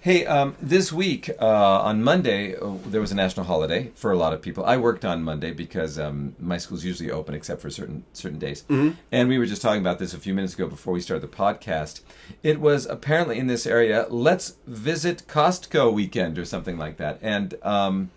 Hey, 0.01 0.25
um, 0.25 0.55
this 0.61 0.93
week 0.93 1.29
uh, 1.41 1.45
on 1.81 2.01
Monday 2.01 2.55
uh, 2.55 2.75
there 2.85 3.01
was 3.01 3.11
a 3.11 3.15
national 3.15 3.45
holiday 3.45 3.91
for 3.95 4.13
a 4.13 4.17
lot 4.17 4.31
of 4.31 4.41
people. 4.41 4.63
I 4.63 4.77
worked 4.77 5.03
on 5.03 5.21
Monday 5.21 5.51
because 5.51 5.99
um, 5.99 6.35
my 6.39 6.57
school's 6.57 6.85
usually 6.85 7.11
open 7.11 7.35
except 7.35 7.61
for 7.61 7.69
certain 7.69 8.05
certain 8.13 8.39
days. 8.39 8.63
And 9.11 9.27
we 9.27 9.37
were 9.37 9.45
just 9.45 9.61
talking 9.61 9.81
about 9.81 9.99
this 9.99 10.13
a 10.13 10.17
few 10.17 10.33
minutes 10.33 10.53
ago 10.53 10.67
before 10.69 10.93
we 10.93 11.01
started 11.01 11.29
the 11.29 11.35
podcast. 11.35 11.99
It 12.43 12.61
was 12.61 12.85
apparently 12.85 13.39
in 13.39 13.47
this 13.47 13.67
area. 13.67 14.07
Let's 14.09 14.55
visit 14.65 15.23
Costco 15.27 15.91
weekend 15.91 16.39
or 16.39 16.45
something 16.45 16.77
like 16.77 16.95
that. 16.95 17.19
And 17.21 17.55
um, 17.61 18.11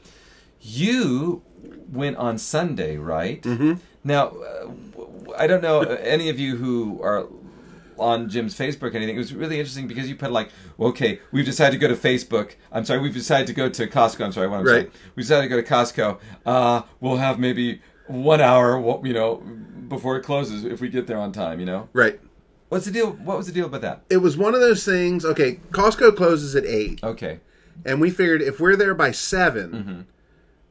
you 0.60 1.42
went 1.90 2.16
on 2.16 2.38
Sunday, 2.38 2.96
right? 2.96 3.42
Mm-hmm. 3.42 3.74
Now, 4.04 4.28
uh, 4.28 4.70
I 5.36 5.48
don't 5.48 5.62
know 5.62 5.80
uh, 5.82 5.98
any 6.00 6.28
of 6.28 6.38
you 6.38 6.56
who 6.58 7.02
are 7.02 7.26
on 7.98 8.28
Jim's 8.28 8.56
Facebook 8.56 8.94
anything. 8.94 9.16
It 9.16 9.18
was 9.18 9.34
really 9.34 9.58
interesting 9.58 9.86
because 9.86 10.08
you 10.08 10.16
put 10.16 10.32
like, 10.32 10.50
okay, 10.78 11.20
we've 11.32 11.44
decided 11.44 11.78
to 11.80 11.86
go 11.86 11.92
to 11.94 12.00
Facebook. 12.00 12.52
I'm 12.70 12.84
sorry, 12.84 13.00
we've 13.00 13.14
decided 13.14 13.46
to 13.48 13.52
go 13.52 13.68
to 13.68 13.86
Costco. 13.86 14.24
I'm 14.24 14.32
sorry, 14.32 14.48
what 14.48 14.58
I'm 14.60 14.64
Right. 14.66 14.72
saying. 14.82 14.90
We 15.16 15.22
decided 15.22 15.42
to 15.42 15.48
go 15.48 15.60
to 15.60 15.66
Costco. 15.68 16.18
Uh, 16.46 16.82
we'll 17.00 17.16
have 17.16 17.38
maybe 17.38 17.80
one 18.06 18.40
hour, 18.40 18.78
you 19.06 19.12
know, 19.12 19.36
before 19.88 20.16
it 20.16 20.22
closes 20.22 20.64
if 20.64 20.80
we 20.80 20.88
get 20.88 21.06
there 21.06 21.18
on 21.18 21.32
time. 21.32 21.60
You 21.60 21.66
know, 21.66 21.88
right. 21.92 22.18
what's 22.68 22.84
the 22.86 22.90
deal? 22.90 23.10
What 23.12 23.36
was 23.36 23.46
the 23.46 23.52
deal 23.52 23.66
about 23.66 23.80
that? 23.82 24.02
It 24.10 24.18
was 24.18 24.36
one 24.36 24.54
of 24.54 24.60
those 24.60 24.84
things. 24.84 25.24
Okay, 25.24 25.60
Costco 25.70 26.16
closes 26.16 26.54
at 26.56 26.64
8. 26.66 27.00
Okay. 27.02 27.40
And 27.84 28.00
we 28.00 28.10
figured 28.10 28.42
if 28.42 28.60
we're 28.60 28.76
there 28.76 28.94
by 28.94 29.10
7, 29.12 29.70
Mm-hmm. 29.72 30.00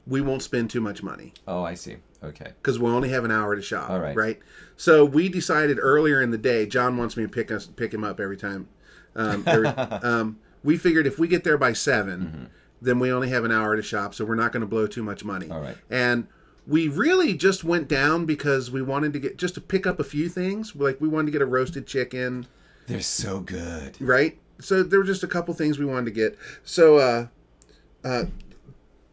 we 0.08 0.22
won't 0.22 0.42
spend 0.44 0.70
too 0.70 0.82
much 0.82 1.02
money. 1.04 1.34
Oh, 1.48 1.64
I 1.64 1.74
see. 1.74 1.98
Okay. 2.24 2.52
because 2.62 2.78
we'll 2.80 2.96
only 2.96 3.10
have 3.10 3.26
an 3.26 3.32
hour 3.32 3.56
to 3.56 3.62
shop. 3.62 3.90
All 3.90 4.00
right. 4.00 4.16
Right. 4.16 4.40
So 4.78 5.04
we 5.06 5.28
decided 5.30 5.78
earlier 5.82 6.22
in 6.22 6.32
the 6.32 6.38
day. 6.38 6.66
John 6.66 6.98
wants 6.98 7.18
me 7.18 7.24
to 7.24 7.30
pick 7.30 7.52
us 7.52 7.66
pick 7.68 7.94
him 7.94 8.04
up 8.04 8.20
every 8.20 8.38
time. 8.38 8.68
Um, 9.16 9.44
every- 9.48 9.68
um, 9.68 10.38
we 10.64 10.78
figured 10.78 11.08
if 11.08 11.18
we 11.20 11.28
get 11.28 11.44
there 11.44 11.58
by 11.58 11.74
7 11.74 12.20
Mm-hmm. 12.22 12.44
then 12.82 13.00
we 13.00 13.12
only 13.12 13.30
have 13.30 13.44
an 13.44 13.52
hour 13.52 13.76
to 13.76 13.82
shop, 13.82 14.14
so 14.14 14.24
we're 14.26 14.36
not 14.36 14.52
going 14.52 14.62
to 14.62 14.68
blow 14.68 14.88
too 14.88 15.04
much 15.04 15.24
money. 15.24 15.50
All 15.50 15.62
right. 15.62 15.78
And 15.90 16.28
we 16.68 16.88
really 16.88 17.34
just 17.34 17.64
went 17.64 17.88
down 17.88 18.26
because 18.28 18.70
we 18.70 18.82
wanted 18.84 19.14
to 19.14 19.20
get 19.20 19.38
just 19.38 19.56
to 19.56 19.62
pick 19.62 19.88
up 19.88 20.00
a 20.00 20.04
few 20.04 20.30
things. 20.30 20.76
Like 20.76 21.02
we 21.02 21.08
wanted 21.08 21.26
to 21.28 21.32
get 21.32 21.42
a 21.42 21.46
roasted 21.48 21.88
chicken, 21.88 22.46
They're 22.88 23.02
so 23.02 23.40
good. 23.40 24.00
right? 24.00 24.38
So 24.60 24.84
there 24.84 25.00
were 25.00 25.06
just 25.06 25.24
a 25.24 25.28
couple 25.28 25.54
things 25.56 25.80
we 25.80 25.86
wanted 25.86 26.06
to 26.06 26.12
get. 26.12 26.38
So 26.64 26.98
uh, 26.98 27.28
uh, 28.04 28.26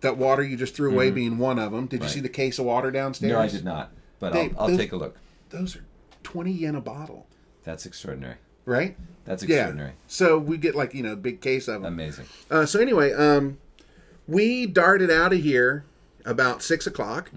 that 0.00 0.16
water 0.16 0.42
you 0.42 0.56
just 0.56 0.74
threw 0.74 0.90
away 0.92 1.10
being 1.10 1.38
one 1.38 1.58
of 1.58 1.72
them. 1.72 1.86
Did 1.86 1.96
you 2.00 2.06
Mm-hmm. 2.06 2.14
See 2.14 2.20
the 2.20 2.28
case 2.28 2.58
of 2.58 2.66
water 2.66 2.90
downstairs? 2.90 3.32
No, 3.32 3.38
I 3.40 3.48
did 3.48 3.64
not. 3.64 3.90
But 4.20 4.32
Dave, 4.32 4.54
I'll, 4.56 4.62
I'll 4.62 4.68
those- 4.68 4.76
take 4.78 4.92
a 4.92 4.96
look. 4.96 5.16
those 5.50 5.76
are 5.76 5.84
20 6.22 6.50
yen 6.52 6.74
a 6.74 6.80
bottle, 6.80 7.26
That's 7.64 7.86
extraordinary. 7.86 8.36
right? 8.64 8.96
That's 9.24 9.42
Yeah. 9.42 9.56
extraordinary. 9.56 9.92
So 10.06 10.38
we 10.38 10.56
get 10.56 10.74
like, 10.74 10.94
you 10.94 11.02
know, 11.02 11.12
a 11.12 11.16
big 11.16 11.40
case 11.40 11.68
of 11.68 11.82
them. 11.82 11.92
Amazing. 11.94 12.26
Uh, 12.50 12.64
so 12.66 12.80
anyway, 12.80 13.12
um, 13.12 13.58
we 14.26 14.66
darted 14.66 15.10
out 15.10 15.32
of 15.32 15.40
here 15.40 15.84
about 16.24 16.62
six 16.62 16.86
o'clock. 16.86 17.30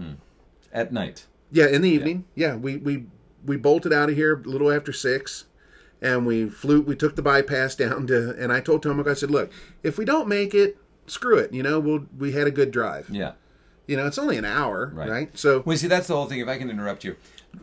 At 0.73 0.91
night. 0.93 1.25
Yeah, 1.51 1.67
in 1.67 1.81
the 1.81 1.89
evening. 1.89 2.25
Yeah, 2.35 2.55
we 2.55 2.77
we 2.77 3.05
we 3.45 3.57
bolted 3.57 3.91
out 3.91 4.09
of 4.09 4.15
here 4.15 4.35
a 4.35 4.47
little 4.47 4.71
after 4.71 4.93
six, 4.93 5.45
and 6.01 6.25
we 6.25 6.49
flew. 6.49 6.79
We 6.81 6.95
took 6.95 7.15
the 7.17 7.21
bypass 7.21 7.75
down 7.83 8.07
to, 8.07 8.31
and 8.37 8.51
I 8.53 8.61
told 8.61 8.83
Tomoko, 8.83 9.09
I 9.11 9.13
said, 9.13 9.31
"Look, 9.31 9.51
if 9.83 9.97
we 9.97 10.05
don't 10.05 10.27
make 10.29 10.53
it, 10.53 10.77
screw 11.11 11.37
it. 11.37 11.53
You 11.53 11.63
know, 11.63 11.79
we'll 11.79 12.05
we 12.17 12.31
had 12.31 12.47
a 12.47 12.51
good 12.51 12.71
drive. 12.71 13.09
Yeah. 13.09 13.33
You 13.87 13.97
know, 13.97 14.05
it's 14.07 14.17
only 14.17 14.37
an 14.37 14.45
hour, 14.45 14.91
Right. 14.95 15.09
right? 15.09 15.37
So 15.37 15.63
Well, 15.65 15.75
see, 15.77 15.87
that's 15.87 16.07
the 16.07 16.15
whole 16.15 16.25
thing. 16.27 16.39
If 16.39 16.47
I 16.47 16.57
can 16.57 16.69
interrupt 16.69 17.03
you, 17.03 17.15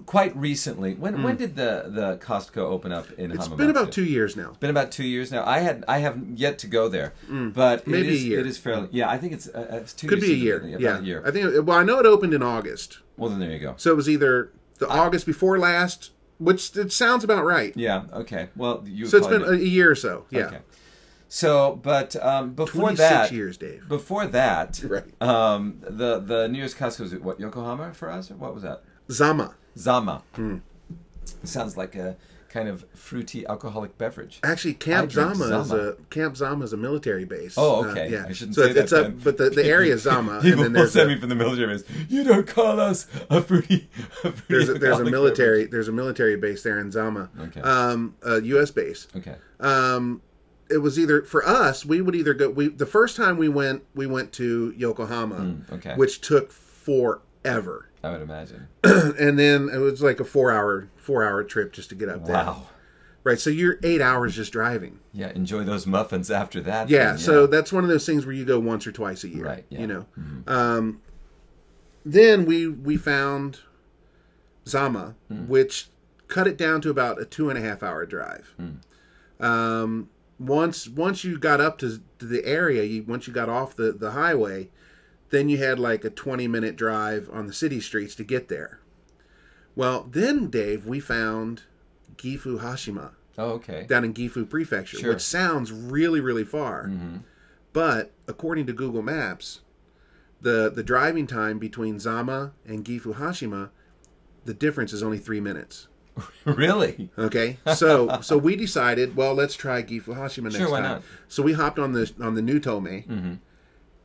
quite 0.05 0.37
recently, 0.37 0.95
when 0.95 1.23
when 1.23 1.37
did 1.37 1.57
the 1.57 1.85
the 1.89 2.17
Costco 2.19 2.59
open 2.59 2.93
up 2.93 3.11
in 3.13 3.31
it's 3.31 3.49
Hamamatsu? 3.49 3.57
been 3.57 3.71
about 3.71 3.93
two 3.93 4.05
years 4.05 4.37
now. 4.37 4.53
Been 4.61 4.69
about 4.71 4.91
two 4.93 5.05
years 5.07 5.31
now. 5.33 5.45
I 5.47 5.61
had 5.61 5.85
I 5.89 5.99
haven't 5.99 6.39
yet 6.39 6.59
to 6.59 6.67
go 6.67 6.89
there, 6.89 7.15
but 7.55 7.85
Hmm. 7.85 7.91
Maybe 7.91 8.09
it 8.09 8.13
a 8.15 8.17
year. 8.19 8.41
It 8.41 8.47
is 8.47 8.59
fairly. 8.59 8.89
Yeah, 8.93 9.09
I 9.09 9.17
think 9.17 9.33
it's 9.33 9.49
uh, 9.49 9.81
it's 9.81 9.95
two. 9.95 10.09
Could 10.09 10.21
be 10.21 10.33
a 10.33 10.35
year. 10.35 10.59
About 10.59 10.81
Yeah, 10.81 10.99
a 10.99 11.03
year. 11.03 11.23
I 11.25 11.31
think. 11.31 11.67
Well, 11.67 11.79
I 11.79 11.85
know 11.85 11.99
it 11.99 12.07
opened 12.07 12.35
in 12.35 12.43
August, 12.43 12.99
well, 13.17 13.31
then 13.31 13.39
there 13.41 13.53
you 13.53 13.61
go. 13.61 13.75
so 13.79 13.91
it 13.91 13.97
was 13.97 14.09
either 14.09 14.51
the 14.79 14.89
August 14.89 15.25
before 15.25 15.59
last, 15.59 16.11
which 16.39 16.77
it 16.77 16.93
sounds 16.93 17.25
about 17.25 17.45
right. 17.47 17.73
Yeah. 17.75 18.03
Okay. 18.13 18.49
Well, 18.57 18.85
you. 18.87 19.07
So 19.07 19.17
it's 19.17 19.27
been 19.29 19.43
a, 19.43 19.53
a 19.53 19.57
year 19.57 19.91
or 19.91 19.95
so. 19.95 20.27
Yeah, 20.31 20.47
Okay. 20.49 20.59
So, 21.29 21.79
but 21.83 22.17
um, 22.25 22.55
before 22.55 22.93
that, 22.95 23.31
years, 23.33 23.57
Dave. 23.59 23.87
before 23.89 24.27
that, 24.29 24.81
Right. 24.89 25.05
um, 25.23 25.79
the 25.83 26.19
the 26.21 26.49
nearest 26.49 26.77
Costco 26.79 27.01
was 27.01 27.15
what 27.17 27.39
Yokohama 27.39 27.93
for 27.95 28.11
us, 28.11 28.31
or 28.31 28.35
what 28.37 28.55
was 28.55 28.63
that? 28.63 28.83
Zama. 29.11 29.55
Zama. 29.77 30.23
Hmm. 30.35 30.57
Sounds 31.45 31.77
like 31.77 31.95
a 31.95 32.17
kind 32.49 32.67
of 32.67 32.87
fruity 32.95 33.47
alcoholic 33.47 33.99
beverage. 33.99 34.41
Actually, 34.43 34.73
Camp 34.73 35.11
drink 35.11 35.35
Zama, 35.37 35.61
is 35.61 35.71
a 35.71 35.97
Camp 36.09 36.35
Zama 36.35 36.65
is 36.65 36.73
a 36.73 36.79
military 36.79 37.27
base. 37.27 37.55
Oh, 37.59 37.85
Uh, 37.85 37.89
okay. 37.89 38.11
yeah, 38.11 38.25
I 38.27 38.33
shouldn't 38.33 38.55
so 38.57 38.63
say 38.63 38.71
it's, 38.71 38.91
that. 38.91 39.07
it's 39.07 39.19
up, 39.19 39.23
but 39.25 39.37
the, 39.37 39.51
the 39.51 39.67
area 39.67 39.93
is 39.93 40.03
Zama, 40.05 40.41
People 40.41 40.65
and 40.65 40.75
then 40.75 40.81
will 40.81 40.81
there's 40.81 40.93
send 40.93 41.11
a, 41.11 41.15
me 41.15 41.21
from 41.21 41.29
the 41.29 41.35
military 41.35 41.67
base. 41.77 41.85
You 42.09 42.25
don't 42.25 42.47
call 42.47 42.81
us 42.81 43.07
a 43.29 43.43
fruity. 43.43 43.91
A 44.25 44.33
fruity 44.33 44.43
there's 44.49 44.69
a, 44.71 44.75
there's 44.75 44.99
a 44.99 45.05
military 45.05 45.67
there's 45.67 45.89
a 45.89 45.93
military 45.93 46.37
base 46.39 46.63
there 46.63 46.79
in 46.81 46.91
Zama. 46.91 47.29
Okay. 47.39 47.61
Um, 47.61 48.15
a 48.23 48.41
U.S. 48.41 48.71
base. 48.71 49.07
Okay. 49.15 49.35
Um, 49.61 50.23
it 50.71 50.79
was 50.79 50.99
either 50.99 51.23
for 51.23 51.47
us. 51.47 51.85
We 51.85 52.01
would 52.01 52.15
either 52.15 52.35
go. 52.35 52.51
We 52.51 52.69
the 52.69 52.87
first 52.87 53.17
time 53.17 53.37
we 53.37 53.49
went, 53.49 53.85
we 53.95 54.07
went 54.07 54.33
to 54.35 54.73
Yokohama, 54.77 55.37
Mm, 55.37 55.73
okay. 55.73 55.95
which 55.95 56.21
took 56.21 56.53
forever, 56.53 57.89
I 58.03 58.11
would 58.11 58.23
imagine. 58.23 58.69
and 58.85 59.39
then 59.39 59.69
it 59.73 59.79
was 59.79 60.03
like 60.03 60.21
a 60.21 60.25
four 60.25 60.53
hour 60.53 60.89
four 60.97 61.25
hour 61.25 61.43
trip 61.45 61.73
just 61.73 61.89
to 61.91 61.95
get 61.95 62.09
up 62.09 62.25
there. 62.25 62.35
Wow. 62.35 62.67
Right. 63.25 63.39
So 63.39 63.51
you're 63.51 63.79
eight 63.83 64.01
hours 64.01 64.35
just 64.37 64.53
driving. 64.53 65.01
Yeah. 65.13 65.31
Enjoy 65.31 65.63
those 65.65 65.87
muffins 65.87 66.31
after 66.31 66.61
that. 66.63 66.89
Yeah, 66.89 67.09
then, 67.09 67.19
so 67.19 67.47
that's 67.47 67.73
one 67.73 67.83
of 67.85 67.91
those 67.91 68.07
things 68.07 68.25
where 68.25 68.35
you 68.35 68.45
go 68.45 68.59
once 68.59 68.87
or 68.87 68.93
twice 68.93 69.23
a 69.25 69.29
year. 69.29 69.45
Right, 69.45 69.65
yeah. 69.69 69.81
You 69.81 69.87
know. 69.87 70.07
Um, 70.47 71.01
then 72.07 72.47
we 72.47 72.67
we 72.69 72.97
found 72.97 73.61
Zama, 74.67 75.15
which 75.29 75.89
cut 76.29 76.47
it 76.47 76.57
down 76.57 76.81
to 76.83 76.91
about 76.91 77.21
a 77.21 77.25
two 77.25 77.51
and 77.51 77.59
a 77.59 77.63
half 77.63 77.83
hour 77.83 78.07
drive. 78.07 78.55
Um, 79.41 80.09
once 80.39 80.89
once 80.89 81.25
you 81.25 81.39
got 81.39 81.61
up 81.61 81.79
to, 81.79 82.01
to 82.19 82.25
the 82.27 82.45
area, 82.45 82.83
you 82.85 83.03
once 83.03 83.27
you 83.27 83.33
got 83.33 83.49
off 83.49 83.75
the, 83.77 83.93
the 83.93 84.13
highway, 84.13 84.69
then 85.31 85.49
you 85.49 85.59
had 85.59 85.79
like 85.79 86.05
a 86.05 86.11
twenty 86.11 86.47
minute 86.49 86.77
drive 86.77 87.29
on 87.33 87.47
the 87.47 87.53
city 87.53 87.81
streets 87.81 88.15
to 88.17 88.25
get 88.25 88.49
there. 88.49 88.81
Well, 89.75 90.09
then 90.11 90.49
Dave, 90.51 90.87
we 90.87 91.01
found 91.01 91.63
Gifu 92.17 92.61
Hashima 92.61 93.13
Oh, 93.37 93.51
okay. 93.53 93.87
down 93.89 94.05
in 94.05 94.13
Gifu 94.15 94.49
Prefecture, 94.49 94.99
Sure. 94.99 95.11
which 95.13 95.21
sounds 95.23 95.71
really, 95.71 96.19
really 96.21 96.45
far. 96.45 96.87
Mm-hmm. 96.89 97.19
But 97.73 98.13
according 98.27 98.67
to 98.67 98.73
Google 98.73 99.03
Maps, 99.03 99.61
the 100.41 100.71
the 100.71 100.83
driving 100.83 101.27
time 101.27 101.59
between 101.59 101.99
Zama 102.01 102.53
and 102.67 102.85
Gifu 102.85 103.15
Hashima, 103.17 103.71
the 104.45 104.55
difference 104.55 104.93
is 104.93 105.03
only 105.03 105.19
three 105.19 105.41
minutes. 105.41 105.87
really? 106.45 107.11
Okay, 107.19 107.59
so 107.75 108.21
so 108.21 108.39
we 108.39 108.57
decided, 108.57 109.17
well, 109.17 109.35
let's 109.35 109.55
try 109.55 109.83
Gifu 109.83 110.09
Hashima 110.09 110.45
next 110.45 110.57
Sure, 110.57 110.71
why 110.71 110.81
time. 110.81 110.91
not? 110.91 111.03
So 111.29 111.43
we 111.43 111.53
hopped 111.55 111.79
on 111.79 111.93
the 111.93 112.13
on 112.21 112.35
the 112.35 112.43
new 112.43 112.61
Tomei, 112.61 113.07
mm-hmm. 113.07 113.35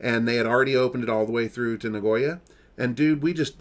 and 0.00 0.28
they 0.28 0.36
had 0.36 0.46
already 0.46 0.76
opened 0.76 1.04
it 1.04 1.10
all 1.10 1.26
the 1.26 1.32
way 1.32 1.48
through 1.48 1.78
to 1.78 1.90
Nagoya. 1.90 2.40
And 2.76 2.96
dude, 2.96 3.22
we 3.22 3.32
just 3.32 3.56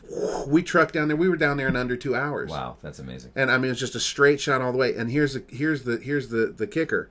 we 0.47 0.63
trucked 0.63 0.93
down 0.93 1.07
there. 1.07 1.17
We 1.17 1.29
were 1.29 1.37
down 1.37 1.57
there 1.57 1.67
in 1.67 1.75
under 1.75 1.95
two 1.95 2.15
hours. 2.15 2.49
Wow, 2.49 2.77
that's 2.81 2.99
amazing. 2.99 3.31
And 3.35 3.51
I 3.51 3.57
mean, 3.57 3.71
it's 3.71 3.79
just 3.79 3.95
a 3.95 3.99
straight 3.99 4.41
shot 4.41 4.61
all 4.61 4.71
the 4.71 4.77
way. 4.77 4.95
And 4.95 5.11
here's 5.11 5.35
the 5.35 5.43
here's 5.49 5.83
the 5.83 5.97
here's 5.97 6.29
the 6.29 6.47
the 6.47 6.65
kicker: 6.65 7.09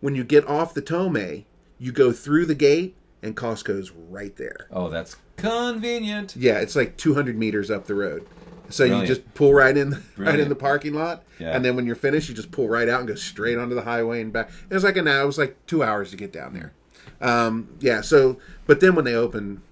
when 0.00 0.14
you 0.14 0.24
get 0.24 0.46
off 0.48 0.74
the 0.74 0.82
Tomei, 0.82 1.44
you 1.78 1.92
go 1.92 2.10
through 2.10 2.46
the 2.46 2.54
gate, 2.54 2.96
and 3.22 3.36
Costco's 3.36 3.92
right 3.92 4.34
there. 4.36 4.66
Oh, 4.72 4.88
that's 4.88 5.16
convenient. 5.36 6.34
Yeah, 6.36 6.58
it's 6.58 6.74
like 6.74 6.96
200 6.96 7.36
meters 7.38 7.70
up 7.70 7.86
the 7.86 7.94
road. 7.94 8.26
So 8.70 8.84
you 8.84 9.06
just 9.06 9.34
pull 9.34 9.52
right 9.54 9.76
in, 9.76 10.02
right 10.16 10.38
in 10.40 10.48
the 10.48 10.54
parking 10.54 10.94
lot, 10.94 11.22
Yeah. 11.38 11.54
and 11.54 11.64
then 11.64 11.76
when 11.76 11.86
you're 11.86 11.96
finished, 11.96 12.28
you 12.28 12.34
just 12.34 12.50
pull 12.50 12.68
right 12.68 12.88
out 12.88 13.00
and 13.00 13.08
go 13.08 13.14
straight 13.14 13.58
onto 13.58 13.74
the 13.74 13.82
highway 13.82 14.20
and 14.20 14.32
back. 14.32 14.50
It 14.70 14.74
was 14.74 14.84
like 14.84 14.96
an 14.96 15.06
hour. 15.08 15.22
It 15.22 15.26
was 15.26 15.38
like 15.38 15.56
two 15.66 15.82
hours 15.82 16.10
to 16.10 16.16
get 16.16 16.32
down 16.32 16.54
there. 16.54 16.72
Um, 17.20 17.68
yeah. 17.80 18.00
So, 18.00 18.38
but 18.66 18.80
then 18.80 18.94
when 18.94 19.04
they 19.04 19.14
open, 19.14 19.62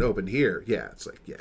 open 0.00 0.26
here, 0.26 0.62
yeah, 0.66 0.86
it's 0.92 1.06
like 1.06 1.20
yeah. 1.26 1.36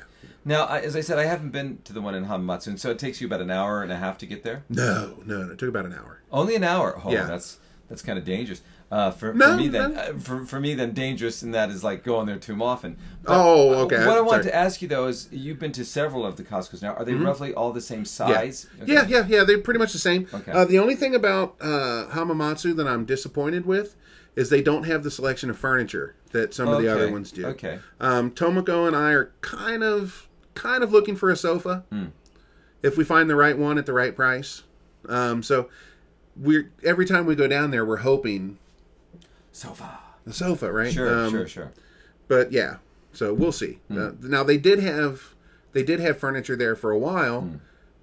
Now, 0.48 0.66
I- 0.66 0.82
as 0.82 0.96
I 0.96 1.02
said, 1.02 1.18
I 1.18 1.26
haven't 1.26 1.50
been 1.50 1.80
to 1.86 1.94
the 1.94 2.02
one 2.02 2.14
in 2.14 2.26
Hamamatsu, 2.26 2.68
and 2.68 2.80
so 2.80 2.92
it 2.92 3.00
takes 3.00 3.20
you 3.20 3.26
about 3.28 3.42
an 3.42 3.50
hour 3.50 3.82
and 3.82 3.92
a 3.92 3.96
half 3.98 4.18
to 4.20 4.26
get 4.28 4.44
there. 4.44 4.64
No, 4.70 5.18
no, 5.26 5.44
no. 5.44 5.52
It 5.54 5.58
took 5.58 5.70
about 5.70 5.86
an 5.86 5.94
hour. 5.94 6.22
Only 6.32 6.56
an 6.56 6.64
hour. 6.64 7.02
Oh, 7.04 7.12
Yeah. 7.12 7.26
that's 7.26 7.58
that's 7.90 8.02
kind 8.04 8.18
of 8.20 8.26
dangerous. 8.26 8.62
Uh, 8.92 9.10
for, 9.12 9.34
No, 9.34 9.52
for 9.52 9.58
me, 9.58 9.68
then 9.68 9.94
no. 9.96 10.00
uh, 10.00 10.14
for, 10.20 10.46
for 10.46 10.60
me, 10.60 10.74
then 10.76 10.92
dangerous, 10.94 11.42
and 11.42 11.54
that 11.56 11.70
is 11.70 11.84
like 11.84 12.04
going 12.04 12.28
there 12.28 12.38
too 12.38 12.62
often. 12.64 12.98
Oh, 13.26 13.74
uh, 13.74 13.78
okay, 13.86 14.06
What 14.06 14.18
I 14.18 14.22
wanted 14.22 14.44
sorry. 14.44 14.52
to 14.52 14.56
ask 14.56 14.82
you 14.82 14.88
though 14.88 15.08
is, 15.08 15.28
you've 15.32 15.58
been 15.60 15.72
to 15.74 15.84
several 15.84 16.26
of 16.26 16.38
the 16.38 16.44
Costco's 16.44 16.82
now. 16.84 16.94
Are 16.94 17.04
they 17.04 17.16
roughly 17.16 17.54
all 17.54 17.72
the 17.74 17.82
same 17.82 18.04
Mm-hmm. 18.04 18.30
Yeah. 18.30 18.36
size? 18.38 18.68
Okay. 18.84 18.94
Yeah, 18.94 19.08
yeah, 19.08 19.26
yeah. 19.28 19.44
They're 19.44 19.58
pretty 19.60 19.80
much 19.80 19.92
the 19.92 20.00
same. 20.00 20.28
Okay. 20.34 20.52
Uh, 20.52 20.66
the 20.66 20.78
only 20.80 20.96
thing 20.96 21.16
about 21.16 21.56
uh, 21.60 22.06
Hamamatsu 22.12 22.76
that 22.76 22.88
I'm 22.88 23.06
disappointed 23.06 23.66
with 23.66 23.96
is 24.36 24.50
they 24.50 24.62
don't 24.62 24.84
have 24.84 25.04
the 25.04 25.10
selection 25.12 25.50
of 25.50 25.58
furniture 25.58 26.16
that 26.32 26.54
some 26.54 26.68
of 26.68 26.82
the 26.82 26.88
other 26.88 27.12
ones 27.12 27.32
do. 27.32 27.46
okay. 27.48 27.80
Um, 28.00 28.32
Tomoko 28.32 28.86
and 28.86 28.96
I 28.96 29.12
are 29.14 29.32
kind 29.42 29.82
of 29.84 30.28
kind 30.54 30.84
of 30.84 30.92
looking 30.92 31.16
for 31.16 31.30
a 31.32 31.36
sofa. 31.36 31.84
Hmm. 31.90 32.08
If 32.84 32.98
we 32.98 33.04
find 33.04 33.30
the 33.30 33.36
right 33.36 33.58
one 33.58 33.78
at 33.80 33.86
the 33.88 33.94
right 33.94 34.16
price. 34.16 34.62
Um, 35.10 35.42
so 35.42 35.70
we're 36.38 36.72
every 36.84 37.06
time 37.06 37.26
we 37.26 37.34
go 37.36 37.48
down 37.48 37.72
there, 37.72 37.84
we're 37.86 37.98
hoping 37.98 38.58
Sofa. 39.56 40.00
The 40.26 40.34
sofa, 40.34 40.72
right? 40.72 40.92
Sure, 40.92 41.26
Um, 41.26 41.32
sure, 41.32 41.48
sure. 41.48 41.72
But 42.28 42.52
yeah, 42.52 42.78
so 43.14 43.34
we'll 43.34 43.52
see. 43.54 43.80
Hmm. 43.88 43.98
Uh, 43.98 44.12
now 44.22 44.44
they 44.44 44.58
did 44.58 44.80
have 44.80 45.34
they 45.72 45.84
did 45.84 46.00
have 46.00 46.18
furniture 46.18 46.56
there 46.56 46.76
for 46.76 46.92
a 46.92 46.98
while, 46.98 47.42
Hmm. 47.42 47.56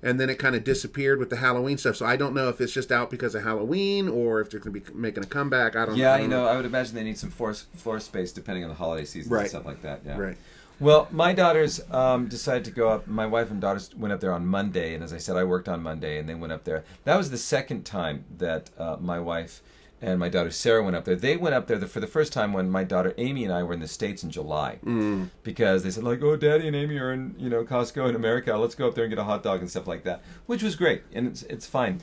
and 0.02 0.18
then 0.20 0.30
it 0.30 0.38
kind 0.38 0.54
of 0.56 0.62
disappeared 0.64 1.18
with 1.18 1.30
the 1.30 1.36
Halloween 1.36 1.76
stuff. 1.78 1.96
So 1.96 2.06
I 2.06 2.16
don't 2.16 2.34
know 2.34 2.48
if 2.48 2.60
it's 2.60 2.72
just 2.72 2.90
out 2.92 3.10
because 3.10 3.34
of 3.34 3.42
Halloween 3.42 4.08
or 4.08 4.40
if 4.40 4.50
they're 4.50 4.60
going 4.60 4.74
to 4.74 4.80
be 4.92 4.98
making 4.98 5.22
a 5.24 5.26
comeback. 5.26 5.74
I 5.76 5.84
don't. 5.86 5.96
Yeah, 5.96 6.12
I 6.14 6.16
you 6.16 6.22
don't 6.22 6.30
know, 6.30 6.46
I 6.46 6.56
would 6.56 6.64
imagine 6.64 6.94
they 6.94 7.02
need 7.04 7.18
some 7.18 7.30
floor, 7.30 7.52
floor 7.54 8.00
space 8.00 8.32
depending 8.32 8.62
on 8.64 8.70
the 8.70 8.76
holiday 8.76 9.04
season 9.04 9.34
and 9.36 9.48
stuff 9.48 9.66
like 9.66 9.82
that. 9.82 10.00
Yeah. 10.06 10.18
Right. 10.18 10.36
Well, 10.80 11.06
my 11.12 11.32
daughters 11.34 11.80
um, 11.92 12.28
decided 12.28 12.64
to 12.64 12.70
go 12.70 12.88
up. 12.88 13.06
My 13.06 13.26
wife 13.26 13.50
and 13.50 13.60
daughters 13.60 13.94
went 13.94 14.12
up 14.12 14.20
there 14.20 14.32
on 14.32 14.46
Monday, 14.46 14.94
and 14.94 15.04
as 15.04 15.12
I 15.12 15.18
said, 15.18 15.36
I 15.36 15.44
worked 15.44 15.68
on 15.68 15.82
Monday, 15.82 16.18
and 16.18 16.28
they 16.28 16.34
went 16.34 16.52
up 16.52 16.64
there. 16.64 16.82
That 17.04 17.16
was 17.16 17.30
the 17.30 17.38
second 17.38 17.84
time 17.84 18.24
that 18.38 18.70
uh, 18.78 18.96
my 19.00 19.20
wife 19.20 19.62
and 20.02 20.18
my 20.18 20.28
daughter 20.28 20.50
Sarah 20.50 20.82
went 20.82 20.96
up 20.96 21.04
there. 21.06 21.16
They 21.16 21.36
went 21.38 21.54
up 21.54 21.68
there 21.68 21.78
the, 21.78 21.86
for 21.86 22.00
the 22.00 22.06
first 22.06 22.32
time 22.32 22.52
when 22.52 22.68
my 22.68 22.84
daughter 22.84 23.14
Amy 23.16 23.44
and 23.44 23.52
I 23.54 23.62
were 23.62 23.72
in 23.72 23.80
the 23.80 23.88
states 23.88 24.22
in 24.24 24.30
July, 24.30 24.78
Mm. 24.84 25.30
because 25.44 25.82
they 25.84 25.90
said 25.90 26.04
like, 26.04 26.20
"Oh, 26.22 26.36
Daddy 26.36 26.66
and 26.66 26.76
Amy 26.76 26.98
are 26.98 27.12
in 27.12 27.34
you 27.38 27.48
know 27.48 27.64
Costco 27.64 28.08
in 28.10 28.14
America. 28.16 28.54
Let's 28.58 28.74
go 28.74 28.88
up 28.88 28.94
there 28.94 29.04
and 29.04 29.10
get 29.12 29.18
a 29.20 29.24
hot 29.24 29.42
dog 29.42 29.60
and 29.60 29.70
stuff 29.70 29.86
like 29.86 30.02
that," 30.04 30.22
which 30.46 30.62
was 30.62 30.76
great, 30.76 31.02
and 31.14 31.26
it's 31.28 31.42
it's 31.44 31.66
fine. 31.66 32.00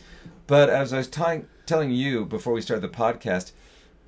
But 0.47 0.69
as 0.69 0.93
I 0.93 0.97
was 0.97 1.07
telling 1.07 1.45
telling 1.67 1.91
you 1.91 2.25
before 2.25 2.53
we 2.53 2.61
started 2.61 2.81
the 2.81 2.95
podcast, 2.97 3.51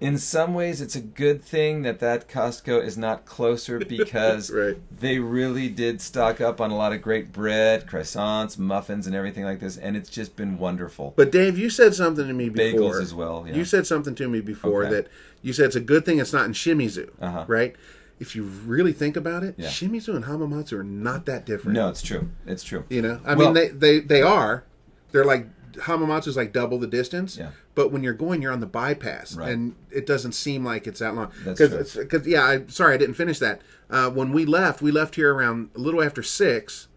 in 0.02 0.18
some 0.18 0.54
ways 0.56 0.82
it's 0.82 0.96
a 0.96 1.00
good 1.02 1.44
thing 1.44 1.84
that 1.84 2.00
that 2.00 2.28
Costco 2.28 2.84
is 2.84 2.98
not 2.98 3.24
closer 3.26 3.78
because 3.98 4.50
Right. 4.52 4.78
they 5.00 5.20
really 5.20 5.70
did 5.70 6.02
stock 6.02 6.42
up 6.42 6.60
on 6.60 6.72
a 6.72 6.76
lot 6.76 6.92
of 6.92 7.02
great 7.02 7.32
bread, 7.32 7.88
croissants, 7.88 8.58
muffins, 8.58 9.06
and 9.08 9.16
everything 9.16 9.44
like 9.46 9.60
this, 9.60 9.78
and 9.78 9.96
it's 9.96 10.10
just 10.10 10.36
been 10.36 10.58
wonderful. 10.58 11.14
But 11.16 11.32
Dave, 11.32 11.58
you 11.58 11.70
said 11.70 11.94
something 11.94 12.28
to 12.28 12.34
me 12.34 12.50
before. 12.50 12.80
Bagels 12.94 13.02
as 13.02 13.14
well. 13.14 13.46
Yeah. 13.48 13.56
You 13.56 13.64
said 13.64 13.86
something 13.88 14.16
to 14.16 14.28
me 14.28 14.42
before 14.42 14.86
Okay. 14.86 14.96
that 14.96 15.08
you 15.44 15.54
said 15.54 15.68
it's 15.68 15.76
a 15.76 15.80
good 15.80 16.04
thing 16.04 16.20
it's 16.20 16.34
not 16.34 16.46
in 16.46 16.54
Shimizu, 16.54 17.10
Uh-huh. 17.22 17.46
right? 17.48 17.76
If 18.20 18.36
you 18.36 18.44
really 18.44 18.94
think 18.94 19.16
about 19.16 19.44
it, 19.44 19.56
Yeah. 19.58 19.68
Shimizu 19.70 20.16
and 20.16 20.26
Hamamatsu 20.26 20.74
are 20.74 20.84
not 20.84 21.26
that 21.28 21.46
different. 21.46 21.76
no, 21.76 21.90
it's 21.90 22.02
true. 22.02 22.30
It's 22.46 22.64
true. 22.64 22.84
You 22.90 23.02
know, 23.04 23.20
I 23.24 23.36
Well- 23.36 23.54
mean, 23.54 23.54
they, 23.56 23.68
they 23.70 24.00
they 24.00 24.22
are. 24.22 24.64
They're 25.12 25.26
like 25.26 25.48
Hamamatsu's 25.74 26.36
like 26.38 26.52
double 26.54 26.78
the 26.78 26.88
distance. 26.88 27.38
Yeah. 27.38 27.52
But 27.76 27.92
when 27.92 28.04
you're 28.04 28.14
going, 28.14 28.42
you're 28.42 28.52
on 28.52 28.60
the 28.60 28.66
bypass, 28.68 29.36
Right. 29.36 29.52
and 29.52 29.76
it 29.92 30.06
doesn't 30.06 30.34
seem 30.34 30.64
like 30.66 30.88
it's 30.88 31.00
that 31.00 31.16
long. 31.16 31.32
That's 31.44 31.60
Cause. 31.60 31.96
Because 31.96 32.28
yeah, 32.28 32.44
I 32.44 32.64
sorry 32.68 32.94
I 32.96 32.98
didn't 32.98 33.16
finish 33.16 33.40
that. 33.40 33.62
Uh, 33.90 34.10
when 34.10 34.32
we 34.32 34.46
left, 34.46 34.82
we 34.82 34.92
left 34.92 35.16
here 35.16 35.34
around 35.34 35.70
a 35.76 35.80
little 35.80 36.02
after 36.04 36.24
six. 36.24 36.88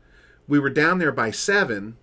We 0.47 0.59
were 0.59 0.71
down 0.71 0.99
there 0.99 1.13
by 1.13 1.31
seven, 1.31 1.97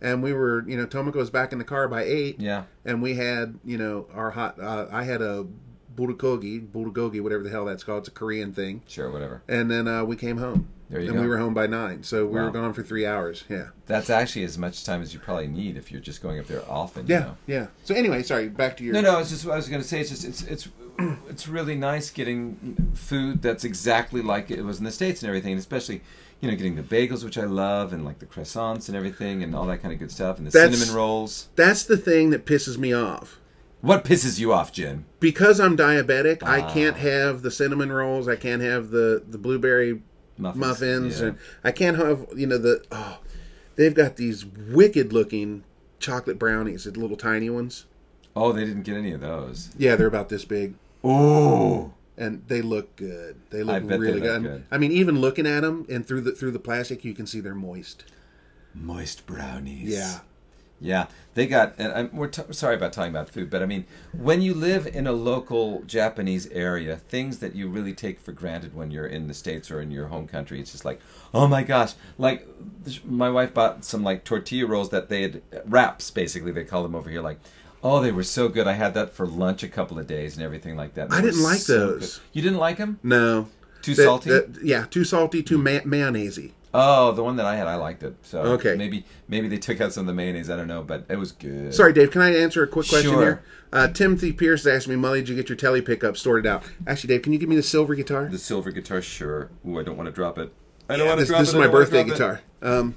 and 0.00 0.22
we 0.22 0.32
were 0.32 0.64
you 0.68 0.76
know 0.76 0.86
Tomoko 0.86 1.16
was 1.16 1.30
back 1.30 1.52
in 1.52 1.58
the 1.58 1.64
car 1.64 1.88
by 1.88 2.02
eight. 2.04 2.40
Yeah. 2.40 2.64
And 2.84 3.02
we 3.02 3.14
had 3.14 3.58
you 3.64 3.76
know 3.78 4.06
our 4.14 4.30
hot. 4.30 4.58
Uh, 4.60 4.86
I 4.90 5.04
had 5.04 5.20
a 5.22 5.46
bulgogi, 5.94 6.66
bulgogi, 6.66 7.20
whatever 7.20 7.42
the 7.42 7.50
hell 7.50 7.64
that's 7.64 7.82
called. 7.84 8.00
It's 8.00 8.08
a 8.08 8.12
Korean 8.12 8.52
thing. 8.52 8.82
Sure, 8.86 9.10
whatever. 9.10 9.42
And 9.48 9.70
then 9.70 9.88
uh, 9.88 10.04
we 10.04 10.16
came 10.16 10.38
home. 10.38 10.68
There 10.90 11.00
you 11.00 11.08
and 11.08 11.16
go. 11.16 11.22
we 11.22 11.28
were 11.28 11.38
home 11.38 11.52
by 11.54 11.66
nine, 11.66 12.02
so 12.02 12.24
we 12.26 12.38
Wow. 12.38 12.46
were 12.46 12.50
gone 12.50 12.72
for 12.72 12.82
three 12.82 13.04
hours. 13.04 13.44
Yeah, 13.48 13.68
That's 13.86 14.08
actually 14.08 14.44
as 14.44 14.56
much 14.56 14.84
time 14.84 15.02
as 15.02 15.12
you 15.12 15.20
probably 15.20 15.46
need 15.48 15.76
if 15.76 15.92
you're 15.92 16.00
just 16.00 16.22
going 16.22 16.38
up 16.38 16.46
there 16.46 16.62
often. 16.68 17.06
you 17.06 17.14
yeah, 17.14 17.20
know? 17.20 17.36
yeah. 17.46 17.66
So 17.84 17.94
anyway, 17.94 18.22
sorry. 18.22 18.48
Back 18.48 18.76
to 18.78 18.84
your. 18.84 18.94
No, 18.94 19.00
no. 19.02 19.18
It's 19.18 19.30
just 19.30 19.46
I 19.46 19.56
was 19.56 19.68
going 19.68 19.82
to 19.82 19.86
say. 19.88 20.00
It's 20.00 20.10
just 20.10 20.24
it's 20.24 20.42
it's 20.44 20.68
it's 21.28 21.46
really 21.46 21.74
nice 21.76 22.10
getting 22.10 22.90
food 22.94 23.42
that's 23.42 23.64
exactly 23.64 24.22
like 24.22 24.50
it 24.50 24.62
was 24.62 24.78
in 24.78 24.84
the 24.84 24.90
states 24.90 25.22
and 25.22 25.28
everything, 25.28 25.52
and 25.52 25.58
especially 25.60 26.00
you 26.40 26.50
know 26.50 26.56
getting 26.56 26.76
the 26.76 26.82
bagels, 26.82 27.22
which 27.22 27.36
I 27.36 27.44
love, 27.44 27.92
and 27.92 28.04
like 28.04 28.18
the 28.20 28.26
croissants 28.26 28.88
and 28.88 28.96
everything, 28.96 29.42
and 29.42 29.54
all 29.54 29.66
that 29.66 29.82
kind 29.82 29.92
of 29.92 29.98
good 30.00 30.10
stuff, 30.10 30.38
and 30.38 30.46
the 30.46 30.50
That's- 30.50 30.74
cinnamon 30.78 30.96
rolls. 30.96 31.48
That's 31.56 31.84
the 31.84 31.96
thing 31.98 32.30
that 32.30 32.46
pisses 32.46 32.78
me 32.78 32.92
off. 32.94 33.38
What 33.80 34.04
pisses 34.04 34.40
you 34.40 34.52
off, 34.52 34.72
Jim? 34.72 35.04
Because 35.20 35.60
I'm 35.60 35.76
diabetic, 35.76 36.42
I 36.42 36.62
Ah. 36.62 36.72
can't 36.72 36.96
have 36.96 37.42
the 37.42 37.50
cinnamon 37.52 37.92
rolls. 37.92 38.26
I 38.26 38.36
can't 38.36 38.62
have 38.62 38.90
the 38.90 39.22
the 39.28 39.38
blueberry 39.38 40.00
Muffins. 40.38 40.60
muffins, 40.60 41.20
Yeah. 41.20 41.26
and 41.28 41.38
I 41.64 41.72
can't 41.72 41.96
have 41.96 42.26
you 42.36 42.46
know 42.46 42.58
the 42.58 42.84
oh, 42.92 43.18
they've 43.76 43.94
got 43.94 44.16
these 44.16 44.44
wicked 44.46 45.12
looking 45.12 45.64
chocolate 45.98 46.38
brownies, 46.38 46.84
the 46.84 46.92
little 46.92 47.16
tiny 47.16 47.50
ones. 47.50 47.86
Oh, 48.36 48.52
they 48.52 48.64
didn't 48.64 48.84
get 48.84 48.96
any 48.96 49.12
of 49.12 49.20
those. 49.20 49.70
Yeah, 49.76 49.96
they're 49.96 50.06
about 50.06 50.28
this 50.28 50.44
big, 50.44 50.74
Oh, 51.02 51.92
and 52.16 52.42
they 52.46 52.62
look 52.62 52.94
good. 52.96 53.36
They 53.50 53.62
look 53.64 53.80
bet 53.80 53.88
they 53.88 53.98
really 53.98 54.20
look 54.20 54.22
good. 54.22 54.42
good. 54.42 54.64
I 54.70 54.78
mean, 54.78 54.92
even 54.92 55.20
looking 55.20 55.46
at 55.46 55.60
them 55.60 55.86
and 55.88 56.06
through 56.06 56.20
the 56.20 56.32
through 56.32 56.52
the 56.52 56.58
plastic, 56.60 57.04
you 57.04 57.14
can 57.14 57.26
see 57.26 57.40
they're 57.40 57.54
moist. 57.54 58.04
moist 58.74 59.26
brownies. 59.26 59.88
Yeah, 59.90 60.20
Yeah, 60.80 61.06
they 61.34 61.46
got. 61.48 61.74
And 61.78 61.92
I'm, 61.92 62.10
we're 62.16 62.28
t- 62.28 62.42
sorry 62.52 62.76
about 62.76 62.92
talking 62.92 63.10
about 63.10 63.28
food, 63.28 63.50
but 63.50 63.62
I 63.62 63.66
mean, 63.66 63.84
when 64.12 64.40
you 64.42 64.54
live 64.54 64.86
in 64.86 65.06
a 65.08 65.12
local 65.12 65.82
Japanese 65.82 66.46
area, 66.48 66.96
things 66.96 67.38
that 67.40 67.56
you 67.56 67.68
really 67.68 67.92
take 67.94 68.20
for 68.20 68.30
granted 68.32 68.74
when 68.76 68.90
you're 68.92 69.06
in 69.06 69.26
the 69.26 69.34
states 69.34 69.70
or 69.72 69.80
in 69.80 69.90
your 69.90 70.06
home 70.06 70.28
country, 70.28 70.60
it's 70.60 70.70
just 70.70 70.84
like, 70.84 71.00
oh 71.34 71.48
my 71.48 71.62
gosh! 71.64 71.94
Like, 72.16 72.46
my 73.04 73.28
wife 73.28 73.52
bought 73.52 73.84
some 73.84 74.04
like 74.04 74.22
tortilla 74.24 74.66
rolls 74.68 74.90
that 74.90 75.08
they 75.08 75.22
had 75.22 75.42
uh, 75.52 75.58
wraps, 75.66 76.10
basically 76.12 76.52
they 76.52 76.64
call 76.64 76.84
them 76.84 76.94
over 76.94 77.10
here. 77.10 77.22
Like, 77.22 77.40
oh, 77.82 78.00
they 78.00 78.12
were 78.12 78.22
so 78.22 78.48
good. 78.48 78.68
I 78.68 78.74
had 78.74 78.94
that 78.94 79.12
for 79.12 79.26
lunch 79.26 79.62
a 79.64 79.68
couple 79.68 79.98
of 79.98 80.06
days 80.06 80.36
and 80.36 80.44
everything 80.44 80.76
like 80.76 80.94
that. 80.94 81.12
I 81.12 81.20
didn't 81.20 81.42
like 81.42 81.58
so 81.58 81.92
those. 81.94 82.18
good. 82.18 82.22
You 82.34 82.42
didn't 82.42 82.58
like 82.58 82.76
them? 82.78 83.00
no, 83.02 83.48
Too 83.82 83.94
That- 83.94 84.02
salty? 84.04 84.30
that- 84.30 84.58
yeah, 84.64 84.84
too 84.90 85.04
salty, 85.04 85.42
too 85.42 85.58
ma- 85.58 85.80
mayonnaisey. 85.80 86.52
Oh, 86.74 87.12
the 87.12 87.22
one 87.24 87.36
that 87.36 87.46
I 87.46 87.56
had, 87.56 87.66
I 87.66 87.76
liked 87.76 88.02
it. 88.02 88.14
So 88.22 88.40
Okay. 88.42 88.74
maybe 88.76 89.04
maybe 89.26 89.48
they 89.48 89.56
took 89.56 89.80
out 89.80 89.92
some 89.92 90.02
of 90.02 90.06
the 90.06 90.12
mayonnaise. 90.12 90.50
I 90.50 90.56
don't 90.56 90.68
know, 90.68 90.82
but 90.82 91.04
it 91.08 91.16
was 91.16 91.32
good. 91.32 91.74
Sorry, 91.74 91.92
Dave. 91.92 92.10
Can 92.10 92.20
I 92.20 92.34
answer 92.36 92.62
a 92.62 92.66
quick 92.66 92.88
question 92.88 93.10
Sure. 93.12 93.22
here? 93.22 93.42
Uh, 93.72 93.88
Timothy 93.88 94.32
Pierce 94.32 94.66
asked 94.66 94.88
me, 94.88 94.94
"Mully, 94.94 95.16
did 95.20 95.28
you 95.30 95.34
get 95.36 95.48
your 95.48 95.56
Tele 95.56 95.80
pickup 95.80 96.16
sorted 96.16 96.46
out?" 96.46 96.64
Actually, 96.86 97.14
Dave, 97.14 97.22
can 97.22 97.32
you 97.32 97.38
give 97.38 97.48
me 97.48 97.56
the 97.56 97.62
silver 97.62 97.94
guitar? 97.94 98.28
The 98.30 98.38
silver 98.38 98.70
guitar, 98.70 99.00
sure. 99.02 99.50
Ooh, 99.66 99.78
I 99.78 99.82
don't 99.82 99.96
want 99.96 100.08
to 100.08 100.12
drop 100.12 100.38
it. 100.38 100.52
I 100.88 100.96
don't 100.96 101.06
want 101.06 101.18
to 101.20 101.26
this, 101.26 101.34
it. 101.34 101.38
this 101.38 101.48
is 101.50 101.54
my 101.54 101.66
birthday 101.68 102.04
guitar. 102.04 102.40
Um, 102.62 102.96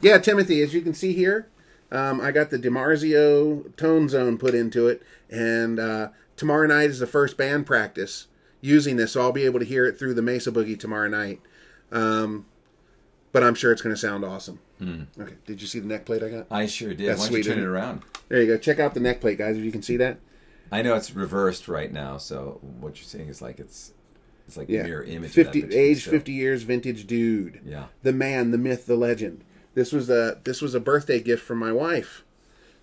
yeah, 0.00 0.18
Timothy, 0.18 0.62
as 0.62 0.74
you 0.74 0.80
can 0.80 0.94
see 0.94 1.12
here, 1.12 1.46
um, 1.92 2.20
I 2.20 2.30
got 2.32 2.50
the 2.50 2.58
DiMarzio 2.58 3.76
tone 3.76 4.08
zone 4.08 4.36
put 4.38 4.54
into 4.54 4.88
it, 4.88 5.02
and 5.30 5.78
uh, 5.78 6.08
tomorrow 6.36 6.66
night 6.66 6.90
is 6.90 6.98
the 6.98 7.06
first 7.06 7.36
band 7.36 7.66
practice 7.66 8.26
using 8.60 8.96
this, 8.96 9.12
so 9.12 9.20
I'll 9.20 9.32
be 9.32 9.44
able 9.44 9.58
to 9.60 9.64
hear 9.64 9.86
it 9.86 9.98
through 9.98 10.14
the 10.14 10.22
Mesa 10.22 10.50
Boogie 10.50 10.78
tomorrow 10.78 11.08
night. 11.08 11.40
Um, 11.92 12.46
but 13.32 13.42
I'm 13.42 13.54
sure 13.54 13.72
it's 13.72 13.82
going 13.82 13.94
to 13.94 14.00
sound 14.00 14.24
awesome. 14.24 14.58
Hmm. 14.78 15.02
Okay, 15.18 15.34
did 15.46 15.60
you 15.60 15.66
see 15.66 15.78
the 15.78 15.86
neck 15.86 16.04
plate 16.04 16.22
I 16.22 16.28
got? 16.28 16.46
I 16.50 16.66
sure 16.66 16.94
did. 16.94 17.08
That's 17.08 17.20
Why 17.20 17.26
don't 17.26 17.32
sweet, 17.32 17.46
you 17.46 17.54
turn 17.54 17.62
it 17.62 17.66
around? 17.66 18.02
There 18.28 18.40
you 18.40 18.46
go. 18.46 18.56
Check 18.56 18.78
out 18.78 18.94
the 18.94 19.00
neck 19.00 19.20
plate, 19.20 19.38
guys. 19.38 19.56
If 19.56 19.64
you 19.64 19.72
can 19.72 19.82
see 19.82 19.96
that. 19.98 20.18
I 20.72 20.82
know 20.82 20.94
it's 20.94 21.14
reversed 21.14 21.68
right 21.68 21.92
now, 21.92 22.16
so 22.16 22.60
what 22.80 22.96
you're 22.96 23.04
saying 23.04 23.28
is 23.28 23.42
like 23.42 23.58
it's 23.58 23.92
it's 24.46 24.56
like 24.56 24.68
Yeah, 24.68 24.84
mirror 24.84 25.02
image. 25.02 25.32
fifty 25.32 25.64
age, 25.74 26.04
fifty 26.04 26.32
years, 26.32 26.62
vintage 26.62 27.06
dude. 27.06 27.60
Yeah. 27.64 27.86
the 28.02 28.12
man, 28.12 28.52
the 28.52 28.58
myth, 28.58 28.86
the 28.86 28.96
legend. 28.96 29.44
This 29.74 29.92
was 29.92 30.08
a 30.08 30.38
this 30.44 30.62
was 30.62 30.74
a 30.74 30.80
birthday 30.80 31.20
gift 31.20 31.42
from 31.44 31.58
my 31.58 31.72
wife. 31.72 32.24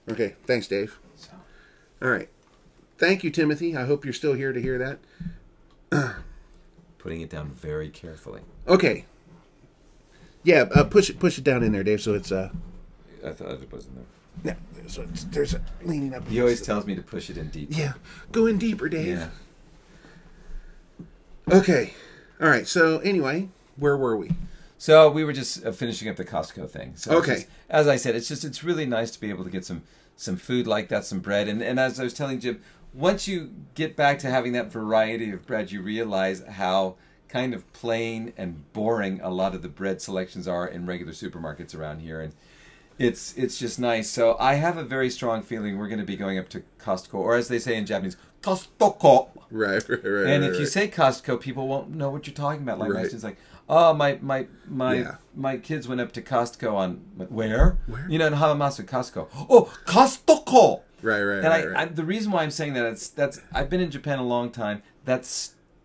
Okay, 0.10 0.36
thanks, 0.46 0.68
Dave. 0.68 1.00
So, 1.16 1.32
All 2.02 2.10
right, 2.10 2.30
thank 2.98 3.24
you, 3.24 3.30
Timothy. 3.32 3.76
I 3.76 3.86
hope 3.86 4.04
you're 4.04 4.14
still 4.14 4.34
here 4.34 4.52
to 4.54 4.62
hear 4.62 4.78
that. 5.92 6.16
putting 6.98 7.22
it 7.22 7.30
down 7.30 7.50
very 7.50 7.90
carefully. 7.90 8.42
Okay. 8.68 9.06
Yeah, 10.48 10.62
uh, 10.74 10.86
push 10.86 11.10
it 11.10 11.20
push 11.20 11.38
it 11.38 11.44
down 11.44 11.62
in 11.62 11.74
there, 11.74 11.84
Dave. 11.84 12.00
So 12.00 12.14
it's 12.14 12.32
uh, 12.32 12.50
I 13.26 13.32
thought 13.32 13.50
it 13.52 13.70
wasn't 13.70 13.96
there. 14.44 14.56
yeah, 14.78 14.88
so 14.88 15.02
it's, 15.02 15.26
there's 15.26 15.54
a 15.54 15.62
leaning 15.84 16.14
up. 16.14 16.26
He 16.26 16.40
always 16.40 16.62
tells 16.62 16.86
me 16.86 16.96
to 16.96 17.02
push 17.02 17.30
it 17.30 17.38
in 17.38 17.50
deep. 17.50 17.68
Yeah, 17.72 17.94
go 18.32 18.46
in 18.46 18.58
deeper, 18.58 18.88
Dave. 18.88 19.18
Yeah. 19.18 19.30
Okay. 21.52 21.94
All 22.42 22.48
right. 22.48 22.66
So 22.66 23.00
anyway, 23.00 23.50
where 23.76 23.98
were 23.98 24.16
we? 24.16 24.32
So 24.78 25.12
we 25.12 25.26
were 25.26 25.34
just 25.34 25.66
uh, 25.66 25.74
finishing 25.74 26.08
up 26.08 26.16
the 26.16 26.24
Costco 26.24 26.70
thing. 26.70 26.94
So 26.96 27.18
Okay. 27.18 27.34
just- 27.36 27.48
as 27.70 27.90
I 27.90 27.98
said, 27.98 28.16
it's 28.16 28.30
just 28.30 28.46
it's 28.46 28.64
really 28.64 28.86
nice 28.86 29.12
to 29.12 29.20
be 29.20 29.30
able 29.30 29.44
to 29.44 29.50
get 29.50 29.66
some 29.66 29.84
some 30.16 30.38
food 30.38 30.66
like 30.66 30.88
that, 30.88 31.04
some 31.04 31.20
bread, 31.20 31.50
and 31.50 31.62
and 31.62 31.78
as 31.78 32.00
I 32.00 32.04
was 32.04 32.14
telling 32.14 32.40
Jim, 32.40 32.62
once 32.94 33.28
you 33.28 33.52
get 33.76 33.98
back 33.98 34.18
to 34.20 34.30
having 34.30 34.54
that 34.54 34.72
variety 34.72 35.30
of 35.32 35.46
bread, 35.46 35.74
you 35.74 35.82
realize 35.82 36.42
how 36.48 36.96
kind 37.30 37.54
of 37.54 37.72
plain 37.74 38.34
and 38.38 38.72
boring 38.74 39.20
a 39.22 39.30
lot 39.30 39.54
of 39.56 39.62
the 39.62 39.68
bread 39.70 40.02
selections 40.02 40.48
are 40.48 40.68
in 40.68 40.86
regular 40.86 41.12
supermarkets 41.14 41.76
around 41.76 42.00
here, 42.00 42.22
and 42.22 42.34
it's 43.00 43.34
it's 43.38 43.58
just 43.60 43.80
nice. 43.80 44.10
So 44.10 44.36
I 44.40 44.56
have 44.56 44.78
a 44.78 44.84
very 44.84 45.10
strong 45.10 45.42
feeling 45.44 45.78
we're 45.78 45.88
going 45.88 46.00
to 46.00 46.06
be 46.06 46.16
going 46.18 46.38
up 46.38 46.50
to 46.50 46.64
Costco, 46.80 47.16
or 47.16 47.36
as 47.36 47.48
they 47.48 47.60
say 47.60 47.76
in 47.76 47.86
Japanese, 47.86 48.18
Costco. 48.42 49.30
Right. 49.50 49.88
Right. 49.88 50.04
right 50.04 50.28
And 50.28 50.44
right, 50.44 50.52
if 50.52 50.54
you 50.56 50.60
right. 50.66 50.68
say 50.68 50.88
Costco, 50.88 51.40
people 51.40 51.68
won't 51.68 51.90
know 51.94 52.10
what 52.10 52.28
you're 52.28 52.34
talking 52.34 52.64
about. 52.64 52.80
Like 52.80 52.92
Right. 52.92 53.06
it's 53.06 53.24
like, 53.24 53.38
oh 53.70 53.94
my 53.94 54.18
my 54.22 54.48
my 54.68 54.96
Yeah. 54.96 55.16
my 55.36 55.58
kids 55.58 55.88
went 55.88 56.02
up 56.02 56.12
to 56.14 56.22
Costco 56.22 56.74
on 56.74 56.96
where? 57.30 57.78
Where? 57.88 58.08
You 58.10 58.18
know, 58.20 58.28
in 58.28 58.34
Hamamatsu, 58.34 58.84
Costco. 58.86 59.28
Oh, 59.50 59.72
Costco. 59.86 60.82
right, 61.02 61.22
right, 61.22 61.36
And 61.38 61.46
right, 61.48 61.64
I, 61.64 61.68
right. 61.68 61.78
I, 61.78 61.86
the 61.86 62.04
reason 62.04 62.32
why 62.32 62.44
I'm 62.44 62.52
saying 62.52 62.74
that 62.74 62.86
it's 62.86 63.08
that's 63.10 63.40
I've 63.54 63.70
been 63.70 63.82
in 63.82 63.92
Japan 63.92 64.20
a 64.20 64.24
long 64.24 64.50
time. 64.50 64.82
That 65.06 65.22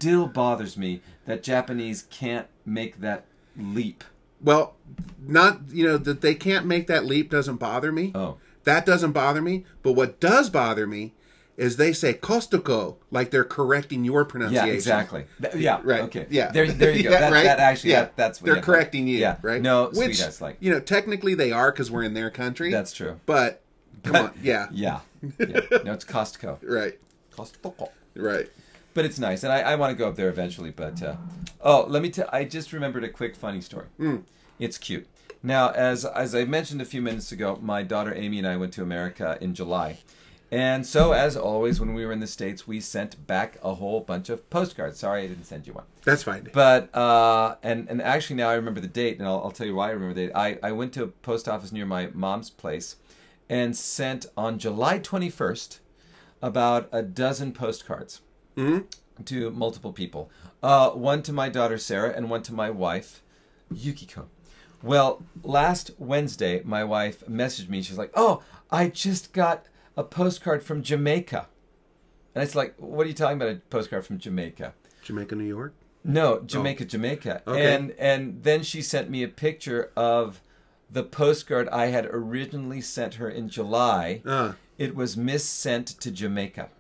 still 0.03 0.27
bothers 0.27 0.77
me 0.77 1.01
that 1.27 1.45
Japanese 1.45 2.07
can't 2.11 2.49
make 2.67 3.01
that 3.01 3.25
leap. 3.57 4.03
Well, 4.41 4.75
not 5.25 5.61
you 5.71 5.85
know 5.87 5.97
that 5.97 6.21
they 6.21 6.35
can't 6.35 6.67
make 6.67 6.89
that 6.89 7.05
leap 7.05 7.31
doesn't 7.31 7.57
bother 7.57 7.93
me. 7.93 8.11
Oh. 8.15 8.39
That 8.65 8.85
doesn't 8.85 9.13
bother 9.13 9.41
me. 9.41 9.65
But 9.83 9.93
what 9.93 10.19
does 10.19 10.51
bother 10.51 10.87
me 10.87 11.15
is 11.57 11.77
they 11.77 11.93
say 11.93 12.15
Costco 12.15 12.97
like 13.13 13.31
they're 13.31 13.45
correcting 13.45 14.05
your 14.05 14.25
pronunciation. 14.25 14.67
Yeah, 14.69 14.75
exactly. 14.75 15.27
Th- 15.41 15.55
yeah, 15.55 15.81
Right. 15.85 16.01
Okay. 16.03 16.27
Yeah. 16.31 16.51
There, 16.51 16.67
there 16.67 16.91
you 16.93 17.05
go. 17.05 17.11
Yeah, 17.13 17.21
that, 17.21 17.33
right? 17.33 17.45
that 17.45 17.61
actually, 17.61 17.91
Yeah. 17.91 18.01
that, 18.01 18.17
that's 18.17 18.43
what 18.43 18.53
they're 18.53 18.63
correcting 18.63 19.07
you. 19.07 19.19
Yeah. 19.19 19.37
Right. 19.43 19.63
No, 19.63 19.91
Which 19.93 20.19
sweet, 20.19 20.41
like 20.41 20.57
you 20.59 20.73
know 20.73 20.81
technically 20.81 21.35
they 21.35 21.53
are 21.53 21.71
because 21.71 21.91
we're 21.91 22.03
in 22.03 22.15
their 22.15 22.31
country. 22.31 22.73
that's 22.73 22.93
true. 22.93 23.21
But 23.27 23.63
come 24.03 24.17
on. 24.17 24.33
Yeah. 24.43 24.67
Yeah. 24.73 25.01
yeah. 25.39 25.61
No, 25.85 25.93
it's 25.93 26.05
Costco. 26.05 26.59
Right. 26.63 26.99
Costco. 27.37 27.91
Right. 28.17 28.51
But 28.95 29.07
it's 29.07 29.19
nice, 29.19 29.43
and 29.43 29.53
I, 29.53 29.61
I 29.61 29.75
want 29.77 29.91
to 29.91 29.97
go 29.97 30.09
up 30.09 30.17
there 30.17 30.29
eventually. 30.29 30.71
But 30.71 31.03
uh, 31.03 31.17
oh, 31.63 31.87
let 31.89 32.03
me 32.03 32.11
tell. 32.11 32.29
I 32.33 32.45
just 32.45 32.73
remembered 32.73 33.05
a 33.05 33.09
quick 33.09 33.35
funny 33.35 33.61
story. 33.61 33.87
It's 34.59 34.77
cute. 34.79 35.07
Now, 35.43 35.71
as 35.71 36.05
as 36.05 36.35
I 36.35 36.45
mentioned 36.45 36.83
a 36.83 36.85
few 36.85 37.01
minutes 37.01 37.33
ago, 37.33 37.59
my 37.63 37.83
daughter 37.83 38.15
Amy 38.15 38.39
and 38.39 38.47
I 38.47 38.57
went 38.57 38.73
to 38.75 38.83
America 38.83 39.39
in 39.41 39.55
July, 39.55 39.99
and 40.51 40.87
so 40.87 41.13
as 41.13 41.37
always, 41.37 41.81
when 41.81 41.95
we 41.95 42.05
were 42.05 42.13
in 42.13 42.21
the 42.21 42.27
states, 42.27 42.67
we 42.69 42.81
sent 42.81 43.27
back 43.27 43.57
a 43.63 43.75
whole 43.75 44.01
bunch 44.01 44.29
of 44.29 44.49
postcards. 44.51 44.99
Sorry, 44.99 45.25
I 45.25 45.27
didn't 45.27 45.47
send 45.47 45.67
you 45.67 45.73
one. 45.73 45.85
That's 46.05 46.23
fine. 46.23 46.51
But 46.53 46.95
uh, 46.95 47.57
and 47.63 47.89
and 47.89 48.03
actually 48.03 48.37
now 48.37 48.51
I 48.51 48.55
remember 48.55 48.81
the 48.81 48.87
date, 48.89 49.19
and 49.19 49.27
I'll, 49.27 49.41
I'll 49.45 49.51
tell 49.51 49.67
you 49.67 49.75
why 49.75 49.89
I 49.89 49.93
remember 49.93 50.15
the 50.15 50.27
date. 50.27 50.33
I, 50.35 50.59
I 50.63 50.73
went 50.73 50.93
to 50.93 51.05
a 51.05 51.09
post 51.09 51.49
office 51.49 51.73
near 51.73 51.87
my 51.87 52.11
mom's 52.13 52.51
place, 52.51 52.97
and 53.49 53.75
sent 53.75 54.27
on 54.37 54.59
July 54.59 54.99
twenty 54.99 55.31
first 55.31 55.81
about 56.43 56.89
a 56.93 57.03
dozen 57.03 57.53
postcards 57.53 58.21
to 58.57 59.51
multiple 59.51 59.93
people. 59.93 60.31
Uh, 60.63 60.91
one 60.91 61.23
to 61.23 61.33
my 61.33 61.49
daughter 61.49 61.79
Sarah, 61.79 62.13
and 62.15 62.31
one 62.31 62.43
to 62.45 62.53
my 62.55 62.71
wife 62.71 63.23
Yukiko. 63.73 64.29
Well, 64.83 65.23
last 65.43 65.91
Wednesday, 65.99 66.61
my 66.65 66.83
wife 66.85 67.25
messaged 67.29 67.69
me. 67.69 67.83
She's 67.83 67.99
like, 67.99 68.11
"Oh, 68.15 68.43
I 68.71 68.89
just 68.89 69.33
got 69.33 69.67
a 69.97 70.03
postcard 70.03 70.63
from 70.65 70.83
Jamaica," 70.83 71.47
and 72.35 72.43
it's 72.43 72.55
like, 72.55 72.75
"What 72.79 73.05
are 73.07 73.09
you 73.09 73.15
talking 73.15 73.37
about? 73.37 73.49
A 73.55 73.57
postcard 73.71 74.05
from 74.07 74.19
Jamaica?" 74.19 74.75
Jamaica, 75.03 75.35
New 75.37 75.45
York. 75.45 75.75
No, 76.05 76.41
Jamaica, 76.41 76.85
Jamaica. 76.85 77.43
Okay. 77.47 77.75
And 77.75 77.93
and 77.93 78.43
then 78.43 78.63
she 78.65 78.83
sent 78.83 79.09
me 79.09 79.23
a 79.23 79.29
picture 79.29 79.91
of 79.97 80.41
the 80.91 81.05
postcard 81.05 81.69
I 81.69 81.87
had 81.87 82.07
originally 82.07 82.81
sent 82.81 83.15
her 83.15 83.29
in 83.29 83.49
July. 83.49 84.21
Uh, 84.27 84.53
It 84.79 84.97
was 84.97 85.17
missent 85.17 85.87
to 86.01 86.11
Jamaica. 86.11 86.71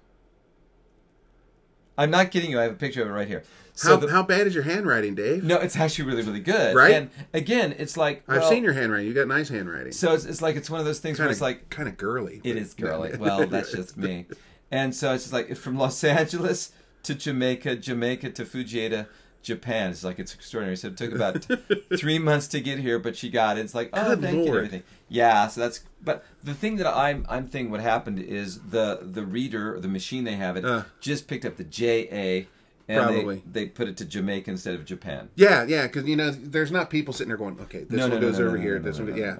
I'm 1.96 2.11
not 2.11 2.31
kidding 2.31 2.50
you. 2.50 2.59
I 2.59 2.64
have 2.64 2.72
a 2.72 2.76
picture 2.76 3.02
of 3.02 3.09
it 3.09 3.12
right 3.12 3.28
here. 3.28 3.42
So 3.74 3.90
how, 3.90 3.96
the, 3.96 4.11
how 4.11 4.22
bad 4.22 4.46
is 4.46 4.55
your 4.55 4.64
handwriting, 4.64 5.14
Dave? 5.14 5.42
no, 5.42 5.57
it's 5.57 5.76
actually 5.76 6.05
really, 6.05 6.22
really 6.22 6.40
good. 6.40 6.76
Right? 6.76 6.94
And 6.94 7.11
again, 7.33 7.74
it's 7.78 7.96
like 7.96 8.22
I've 8.28 8.44
seen 8.44 8.62
your 8.62 8.74
handwriting. 8.74 9.09
You 9.09 9.14
got 9.14 9.28
nice 9.28 9.48
handwriting. 9.48 9.92
So 9.92 10.12
it's, 10.12 10.24
it's 10.24 10.42
like 10.42 10.57
it's 10.57 10.68
one 10.68 10.81
of 10.81 10.87
those 10.87 10.98
things 10.98 11.16
kind 11.16 11.26
where 11.26 11.33
it's 11.33 11.40
like 11.40 11.70
kind 11.70 11.88
of 11.88 11.96
girly. 11.96 12.40
It 12.44 12.57
is 12.57 12.74
girly. 12.74 13.16
Well, 13.18 13.46
that's 13.46 13.72
just 13.72 13.96
me. 13.96 14.26
And 14.70 14.94
so 14.94 15.12
it's 15.12 15.24
just 15.24 15.35
like 15.35 15.55
from 15.55 15.76
Los 15.76 16.02
Angeles 16.02 16.72
to 17.02 17.14
Jamaica, 17.14 17.76
Jamaica 17.76 18.31
to 18.31 18.44
Fujieda, 18.46 19.07
Japan. 19.42 19.90
It's 19.90 20.05
like 20.05 20.18
it's 20.18 20.35
extraordinary. 20.35 20.76
So 20.76 20.88
it 20.88 20.96
took 20.96 21.12
about 21.12 21.46
three 21.98 22.18
months 22.18 22.46
to 22.48 22.61
get 22.61 22.78
here, 22.78 22.98
but 22.98 23.16
she 23.16 23.28
got 23.28 23.59
it. 23.59 23.62
It's 23.62 23.74
like 23.74 23.90
oh, 23.92 24.11
Good 24.11 24.22
thank 24.22 24.46
you, 24.46 24.57
everything. 24.57 24.83
Yeah, 25.09 25.48
so 25.48 25.61
that's. 25.61 25.81
But 26.02 26.24
the 26.42 26.55
thing 26.55 26.76
that 26.76 26.87
I'm 26.87 27.26
I'm 27.28 27.46
thinking 27.48 27.70
what 27.70 27.81
happened 27.81 28.18
is 28.18 28.61
the 28.61 29.00
the 29.02 29.24
reader, 29.24 29.74
or 29.76 29.81
the 29.81 29.88
machine 29.88 30.24
they 30.24 30.35
have 30.37 30.57
it, 30.57 30.64
Uh. 30.64 30.85
just 31.00 31.28
picked 31.28 31.44
up 31.44 31.57
the 31.57 31.64
J 31.64 32.09
A, 32.11 32.48
and 32.88 33.05
Probably. 33.05 33.42
they 33.46 33.64
they 33.64 33.66
put 33.66 33.88
it 33.88 33.96
to 33.98 34.05
Jamaica 34.05 34.50
instead 34.50 34.74
of 34.74 34.85
Japan. 34.85 35.28
Yeah, 35.37 35.64
yeah, 35.64 35.87
because 35.87 36.07
you 36.07 36.16
know, 36.16 36.31
there's 36.31 36.72
not 36.72 36.90
people 36.90 37.12
sitting 37.12 37.28
there 37.28 37.37
going, 37.37 37.59
okay, 37.61 37.81
this 37.85 37.98
No, 37.98 38.09
one 38.09 38.20
no, 38.20 38.20
goes 38.20 38.38
no, 38.38 38.46
over 38.46 38.57
here, 38.57 38.78
no, 38.78 38.85
this 38.85 38.98
no, 38.98 39.05
one, 39.07 39.16
yeah. 39.16 39.37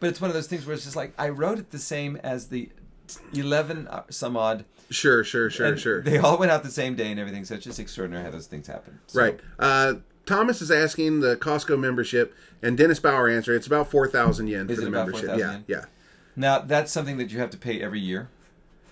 But 0.00 0.08
it's 0.10 0.20
one 0.20 0.28
of 0.30 0.34
those 0.34 0.48
things 0.48 0.66
where 0.66 0.74
it's 0.74 0.84
just 0.84 0.96
like 0.96 1.12
I 1.18 1.28
wrote 1.28 1.58
it 1.58 1.70
the 1.70 1.78
same 1.78 2.16
as 2.16 2.48
the 2.48 2.68
eleven 3.34 3.86
uh, 3.88 4.02
some 4.10 4.36
odd. 4.36 4.64
Sure, 4.92 5.24
sure, 5.24 5.50
sure, 5.50 5.66
and 5.66 5.78
sure. 5.80 6.02
They 6.02 6.18
all 6.18 6.38
went 6.38 6.52
out 6.52 6.62
the 6.62 6.70
same 6.70 6.94
day 6.94 7.10
and 7.10 7.18
everything, 7.18 7.44
so 7.44 7.54
it's 7.56 7.64
just 7.64 7.80
extraordinary 7.80 8.24
how 8.24 8.30
those 8.30 8.46
things 8.46 8.66
happen. 8.66 8.98
So- 9.06 9.20
Right. 9.20 9.40
Uh, 9.58 9.94
Thomas 10.26 10.62
is 10.62 10.70
asking 10.70 11.20
the 11.20 11.36
Costco 11.36 11.78
membership, 11.80 12.32
and 12.62 12.76
Dennis 12.78 13.00
Bauer 13.00 13.28
answered 13.28 13.56
it's 13.56 13.66
about 13.66 13.90
four 13.90 14.06
thousand 14.06 14.46
yen 14.46 14.70
Is 14.70 14.78
for 14.78 14.84
the 14.84 14.90
membership. 14.90 15.30
4,000 15.30 15.38
Yeah, 15.40 15.52
yen? 15.52 15.64
yeah. 15.66 15.84
Now 16.36 16.60
that's 16.60 16.92
something 16.92 17.16
that 17.18 17.32
you 17.32 17.40
have 17.40 17.50
to 17.50 17.58
pay 17.58 17.80
every 17.82 17.98
year. 18.00 18.28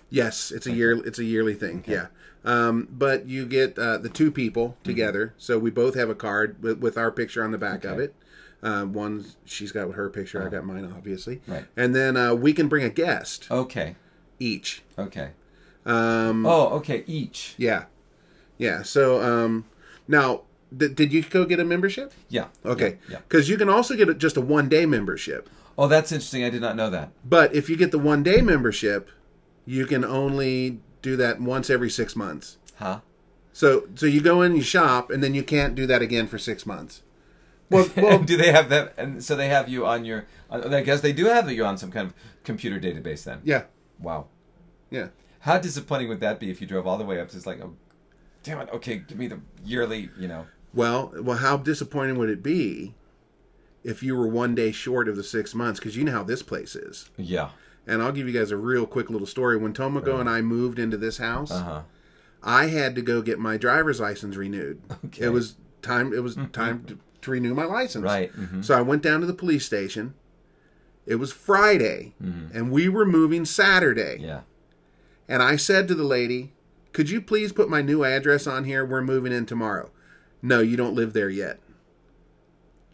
Yes, 0.09 0.51
it's 0.51 0.67
a 0.67 0.71
year. 0.73 0.91
It's 1.05 1.19
a 1.19 1.23
yearly 1.23 1.53
thing. 1.53 1.85
Yeah. 1.87 2.07
Um, 2.43 2.87
but 2.91 3.27
you 3.27 3.45
get 3.45 3.77
uh, 3.79 3.97
the 3.99 4.09
two 4.09 4.29
people 4.31 4.69
Mm-hmm. 4.69 4.83
together, 4.83 5.33
so 5.37 5.57
we 5.57 5.69
both 5.71 5.95
have 5.95 6.09
a 6.09 6.15
card 6.15 6.61
with, 6.61 6.79
with 6.79 6.97
our 6.97 7.11
picture 7.11 7.43
on 7.45 7.51
the 7.51 7.57
back 7.57 7.85
of 7.85 7.97
it. 7.99 8.13
Uh, 8.61 8.83
one, 8.83 9.23
she's 9.45 9.71
got 9.71 9.89
her 9.93 10.09
picture. 10.09 10.45
I 10.45 10.49
got 10.49 10.65
mine, 10.65 10.91
obviously. 10.95 11.39
Right. 11.47 11.65
And 11.77 11.95
then 11.95 12.17
uh, 12.17 12.33
we 12.35 12.51
can 12.53 12.67
bring 12.67 12.83
a 12.83 12.89
guest 12.89 13.47
Okay. 13.49 13.95
each. 14.39 14.83
Okay. 14.99 15.29
Um, 15.85 16.45
Oh, 16.45 16.67
okay. 16.77 17.03
Each. 17.07 17.53
Yeah. 17.57 17.85
Yeah. 18.57 18.83
So 18.83 19.21
um, 19.21 19.65
now, 20.07 20.41
th- 20.77 20.93
did 20.95 21.11
you 21.11 21.23
go 21.23 21.45
get 21.45 21.59
a 21.59 21.65
membership? 21.65 22.13
Yeah. 22.29 22.47
Okay. 22.65 22.97
Yeah. 23.07 23.13
yeah. 23.13 23.17
Because 23.27 23.49
you 23.49 23.57
can 23.57 23.69
also 23.69 23.95
get 23.95 24.09
a, 24.09 24.13
just 24.13 24.37
a 24.37 24.41
one 24.41 24.69
day 24.69 24.85
membership. 24.85 25.49
Oh, 25.77 25.87
that's 25.87 26.11
interesting. 26.11 26.43
I 26.43 26.49
did 26.49 26.61
not 26.61 26.75
know 26.75 26.89
that. 26.89 27.11
But 27.25 27.55
if 27.55 27.69
you 27.69 27.75
get 27.77 27.91
the 27.91 27.97
one 27.99 28.21
day 28.23 28.41
membership, 28.41 29.09
you 29.65 29.85
can 29.85 30.03
only 30.05 30.79
do 31.01 31.15
that 31.15 31.39
once 31.41 31.69
every 31.69 31.89
six 31.89 32.15
months. 32.15 32.57
Huh? 32.75 32.99
So 33.53 33.87
so 33.95 34.05
you 34.05 34.21
go 34.21 34.41
in, 34.41 34.55
you 34.55 34.61
shop, 34.61 35.09
and 35.09 35.23
then 35.23 35.33
you 35.33 35.43
can't 35.43 35.73
do 35.75 35.85
that 35.87 36.01
again 36.01 36.27
for 36.27 36.37
six 36.37 36.65
months. 36.65 37.01
Well, 37.69 37.89
well, 37.97 38.19
do 38.19 38.37
they 38.37 38.51
have 38.51 38.69
that? 38.69 38.93
And 38.97 39.23
so 39.23 39.35
they 39.35 39.47
have 39.47 39.67
you 39.69 39.85
on 39.85 40.05
your. 40.05 40.25
I 40.51 40.81
guess 40.81 41.01
they 41.01 41.13
do 41.13 41.25
have 41.25 41.49
you 41.49 41.65
on 41.65 41.77
some 41.77 41.91
kind 41.91 42.07
of 42.07 42.13
computer 42.43 42.77
database 42.79 43.23
then. 43.23 43.39
yeah, 43.43 43.63
Wow. 43.99 44.27
yeah. 44.89 45.07
How 45.41 45.57
disappointing 45.57 46.07
would 46.09 46.19
that 46.21 46.39
be 46.39 46.49
if 46.49 46.61
you 46.61 46.67
drove 46.67 46.87
all 46.87 46.97
the 46.97 47.03
way 47.05 47.19
up? 47.19 47.29
To 47.29 47.37
it's 47.37 47.45
like, 47.45 47.61
oh, 47.61 47.73
damn 48.43 48.59
it. 48.61 48.69
Okay, 48.73 48.97
give 49.07 49.17
me 49.17 49.27
the 49.27 49.39
yearly. 49.63 50.09
You 50.17 50.27
know. 50.27 50.45
Well, 50.73 51.11
well, 51.21 51.37
how 51.37 51.57
disappointing 51.57 52.17
would 52.17 52.29
it 52.29 52.41
be 52.43 52.95
if 53.83 54.01
you 54.03 54.15
were 54.15 54.27
one 54.27 54.55
day 54.55 54.71
short 54.71 55.07
of 55.09 55.15
the 55.15 55.23
six 55.23 55.53
months? 55.53 55.79
Because 55.79 55.97
you 55.97 56.03
know 56.03 56.11
how 56.13 56.23
this 56.23 56.41
place 56.43 56.75
is. 56.75 57.09
Yeah. 57.17 57.49
And 57.87 58.01
I'll 58.01 58.11
give 58.11 58.27
you 58.27 58.33
guys 58.39 58.51
a 58.51 58.57
real 58.57 58.85
quick 58.85 59.09
little 59.09 59.27
story. 59.27 59.57
When 59.57 59.73
Tomoko 59.73 60.19
and 60.19 60.29
I 60.29 60.41
moved 60.41 60.77
into 60.79 60.97
this 60.97 61.17
house, 61.17 61.51
Uh 61.51 61.63
huh. 61.63 61.81
I 62.43 62.67
had 62.67 62.95
to 62.95 63.01
go 63.01 63.21
get 63.21 63.37
my 63.39 63.57
driver's 63.57 63.99
license 63.99 64.35
renewed. 64.35 64.81
Okay. 65.05 65.25
It 65.25 65.29
was 65.29 65.55
time. 65.81 66.13
It 66.13 66.21
was 66.23 66.37
time 66.53 66.83
to, 66.85 66.97
to 67.21 67.31
renew 67.31 67.53
my 67.55 67.65
license. 67.65 68.03
Right. 68.03 68.31
mhm. 68.35 68.63
So 68.63 68.77
I 68.77 68.81
went 68.81 69.01
down 69.01 69.19
to 69.21 69.25
the 69.27 69.33
police 69.33 69.65
station. 69.65 70.13
It 71.07 71.15
was 71.15 71.31
Friday, 71.33 72.13
Mhm. 72.23 72.53
and 72.55 72.71
we 72.71 72.87
were 72.87 73.05
moving 73.05 73.43
Saturday. 73.45 74.17
Yeah. 74.21 74.41
And 75.31 75.41
I 75.41 75.55
said 75.55 75.87
to 75.87 75.95
the 75.95 76.03
lady, 76.03 76.51
"Could 76.91 77.09
you 77.09 77.21
please 77.21 77.53
put 77.53 77.69
my 77.69 77.81
new 77.81 78.03
address 78.03 78.45
on 78.47 78.65
here? 78.65 78.83
We're 78.85 79.01
moving 79.01 79.31
in 79.31 79.45
tomorrow." 79.45 79.89
No, 80.41 80.59
you 80.59 80.75
don't 80.75 80.93
live 80.93 81.13
there 81.13 81.29
yet. 81.29 81.61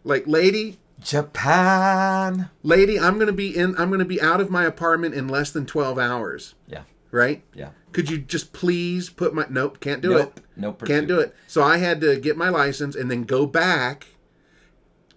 Like, 0.04 0.24
lady, 0.28 0.78
Japan. 1.02 2.48
lady, 2.62 2.96
I'm 2.96 3.18
gonna 3.18 3.32
be 3.32 3.56
in. 3.56 3.74
I'm 3.76 3.90
gonna 3.90 4.04
be 4.04 4.22
out 4.22 4.40
of 4.40 4.50
my 4.50 4.64
apartment 4.64 5.16
in 5.16 5.26
less 5.26 5.50
than 5.50 5.66
twelve 5.66 5.98
hours. 5.98 6.54
Yeah. 6.68 6.82
Right? 7.10 7.42
Yeah. 7.54 7.70
Could 7.92 8.08
you 8.08 8.18
just 8.18 8.52
please 8.52 9.10
put 9.10 9.34
my? 9.34 9.46
Nope, 9.50 9.80
can't 9.80 10.00
do 10.00 10.10
Nope. 10.10 10.38
it. 10.38 10.44
No 10.56 10.72
Can't 10.74 11.08
do 11.08 11.18
it. 11.18 11.34
So 11.48 11.64
I 11.64 11.78
had 11.78 12.00
to 12.02 12.20
get 12.20 12.36
my 12.36 12.50
license 12.50 12.94
and 12.94 13.10
then 13.10 13.24
go 13.24 13.46
back 13.46 14.06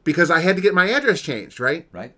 because 0.04 0.32
I 0.32 0.40
had 0.40 0.56
to 0.56 0.62
get 0.62 0.74
my 0.74 0.90
address 0.90 1.22
changed. 1.22 1.60
Right? 1.60 1.88
Right. 1.92 2.16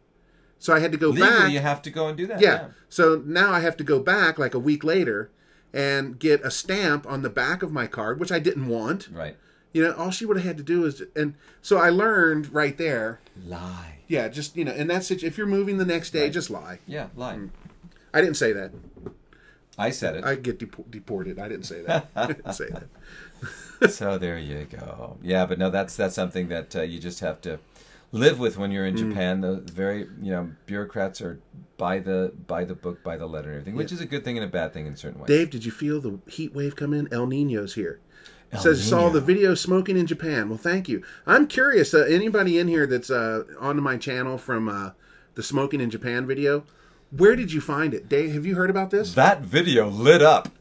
So 0.63 0.73
I 0.73 0.79
had 0.79 0.93
to 0.93 0.97
go 0.97 1.09
Legally, 1.09 1.29
back. 1.29 1.51
you 1.51 1.59
have 1.59 1.81
to 1.81 1.89
go 1.91 2.07
and 2.07 2.17
do 2.17 2.25
that. 2.27 2.39
yeah. 2.39 2.67
So 2.87 3.21
now 3.25 3.51
I 3.51 3.59
have 3.59 3.75
to 3.75 3.83
go 3.83 3.99
back 3.99 4.39
like 4.39 4.53
a 4.53 4.59
week 4.59 4.81
later 4.85 5.29
and 5.73 6.17
get 6.17 6.39
a 6.41 6.49
stamp 6.49 7.05
on 7.05 7.21
the 7.21 7.29
back 7.29 7.63
of 7.63 7.69
my 7.73 7.85
card, 7.85 8.17
which 8.17 8.31
I 8.31 8.39
didn't 8.39 8.67
want. 8.69 9.09
Right. 9.11 9.35
You 9.73 9.83
know, 9.83 9.91
all 9.95 10.09
she 10.09 10.25
would 10.25 10.37
have 10.37 10.45
had 10.45 10.55
to 10.55 10.63
do 10.63 10.85
is, 10.85 11.01
and 11.17 11.33
so 11.61 11.79
I 11.79 11.89
learned 11.89 12.53
right 12.53 12.77
there. 12.77 13.19
Lie. 13.45 13.95
Yeah, 14.07 14.29
just 14.29 14.55
you 14.55 14.63
know, 14.63 14.71
and 14.71 14.89
that's. 14.89 15.11
If 15.11 15.37
you're 15.37 15.47
moving 15.47 15.79
the 15.79 15.85
next 15.85 16.11
day, 16.11 16.23
Right. 16.23 16.31
just 16.31 16.49
lie. 16.49 16.79
Yeah. 16.87 17.07
Lie. 17.13 17.39
I 18.13 18.21
didn't 18.21 18.37
say 18.37 18.53
that. 18.53 18.71
I 19.77 19.89
said 19.89 20.15
it. 20.15 20.23
I 20.23 20.35
get 20.35 20.59
dep- 20.59 20.89
deported. 20.89 21.39
I 21.39 21.49
didn't 21.49 21.65
say 21.65 21.81
that. 21.81 22.07
I 22.15 22.27
didn't 22.27 22.53
say 22.53 22.69
that. 22.69 23.91
so 23.91 24.17
there 24.17 24.37
you 24.37 24.65
go. 24.71 25.17
Yeah, 25.21 25.45
but 25.45 25.59
no, 25.59 25.69
that's 25.69 25.97
that's 25.97 26.15
something 26.15 26.47
that 26.47 26.73
uh, 26.73 26.83
you 26.83 26.99
just 26.99 27.19
have 27.19 27.41
to 27.41 27.59
live 28.13 28.39
with 28.39 28.57
when 28.57 28.71
you're 28.71 28.85
in 28.85 28.95
Mm. 28.95 29.09
Japan. 29.09 29.41
The 29.41 29.55
very 29.73 30.07
you 30.21 30.31
know 30.31 30.51
bureaucrats 30.65 31.19
are 31.21 31.39
by 31.77 31.99
the 31.99 32.31
by 32.47 32.63
the 32.63 32.75
book, 32.75 33.03
by 33.03 33.17
the 33.17 33.25
letter, 33.27 33.49
and 33.49 33.57
everything, 33.59 33.75
which 33.75 33.91
is 33.91 33.99
a 33.99 34.05
good 34.05 34.23
thing 34.23 34.37
and 34.37 34.45
a 34.45 34.49
bad 34.49 34.71
thing 34.73 34.87
in 34.87 34.95
certain 34.95 35.19
ways. 35.19 35.27
Dave, 35.27 35.49
did 35.49 35.65
you 35.65 35.71
feel 35.71 35.99
the 35.99 36.19
heat 36.31 36.53
wave 36.55 36.75
come 36.77 36.93
in? 36.93 37.11
El 37.11 37.27
Nino's 37.27 37.73
here. 37.75 37.99
El 38.53 38.61
says 38.61 38.87
saw 38.87 39.09
Niño. 39.09 39.13
the 39.13 39.21
video 39.21 39.55
smoking 39.55 39.97
in 39.97 40.05
Japan. 40.07 40.47
Well, 40.47 40.59
thank 40.59 40.87
you. 40.87 41.03
I'm 41.25 41.47
curious. 41.47 41.93
Uh, 41.93 42.05
anybody 42.07 42.59
in 42.59 42.67
here 42.67 42.85
that's 42.87 43.09
uh, 43.09 43.43
onto 43.59 43.81
my 43.81 43.97
channel 43.97 44.37
from 44.37 44.69
uh, 44.69 44.91
the 45.33 45.41
smoking 45.43 45.81
in 45.81 45.89
Japan 45.89 46.27
video? 46.27 46.63
Where 47.09 47.35
did 47.35 47.51
you 47.51 47.61
find 47.61 47.93
it, 47.93 48.07
Dave? 48.07 48.33
Have 48.33 48.45
you 48.45 48.55
heard 48.55 48.69
about 48.69 48.89
this? 48.91 49.13
That 49.15 49.41
video 49.41 49.89
lit 49.89 50.21
up. 50.21 50.49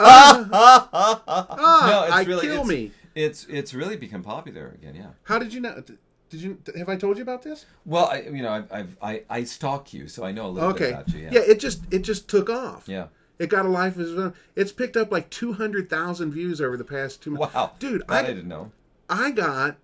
Ah, 0.00 1.88
no, 1.90 2.04
it's 2.04 2.12
I 2.14 2.22
really 2.22 2.46
kill 2.46 2.60
it's, 2.60 2.68
me. 2.68 2.92
It's 3.16 3.46
it's 3.50 3.74
really 3.74 3.96
become 3.96 4.22
popular 4.22 4.68
again. 4.80 4.94
Yeah. 4.94 5.08
How 5.24 5.40
did 5.40 5.52
you 5.52 5.60
know? 5.60 5.82
Did 6.30 6.42
you 6.42 6.58
have 6.76 6.88
I 6.88 6.96
told 6.96 7.16
you 7.16 7.22
about 7.22 7.42
this? 7.42 7.64
Well, 7.86 8.06
I, 8.06 8.20
you 8.20 8.42
know, 8.42 8.52
I've, 8.52 8.72
I've 8.72 8.96
I 9.00 9.22
I 9.30 9.44
stalk 9.44 9.92
you, 9.94 10.08
so 10.08 10.24
I 10.24 10.32
know 10.32 10.46
a 10.46 10.48
little 10.48 10.70
Okay. 10.70 10.86
bit 10.86 10.94
about 10.94 11.08
you. 11.14 11.20
Yeah. 11.20 11.28
yeah, 11.32 11.40
it 11.40 11.60
just 11.60 11.82
it 11.90 12.00
just 12.00 12.28
took 12.28 12.50
off. 12.50 12.88
Yeah. 12.88 13.06
It 13.38 13.48
got 13.50 13.64
a 13.64 13.68
life 13.68 13.94
of 13.94 14.00
its 14.00 14.10
own. 14.10 14.34
It's 14.56 14.72
picked 14.72 14.96
up 14.96 15.12
like 15.12 15.30
two 15.30 15.54
hundred 15.54 15.88
thousand 15.88 16.32
views 16.32 16.60
over 16.60 16.76
the 16.76 16.84
past 16.84 17.22
two 17.22 17.30
months. 17.30 17.54
Wow, 17.54 17.72
dude, 17.78 18.02
I, 18.08 18.18
I 18.18 18.22
didn't 18.22 18.48
know. 18.48 18.72
I 19.08 19.30
got 19.30 19.76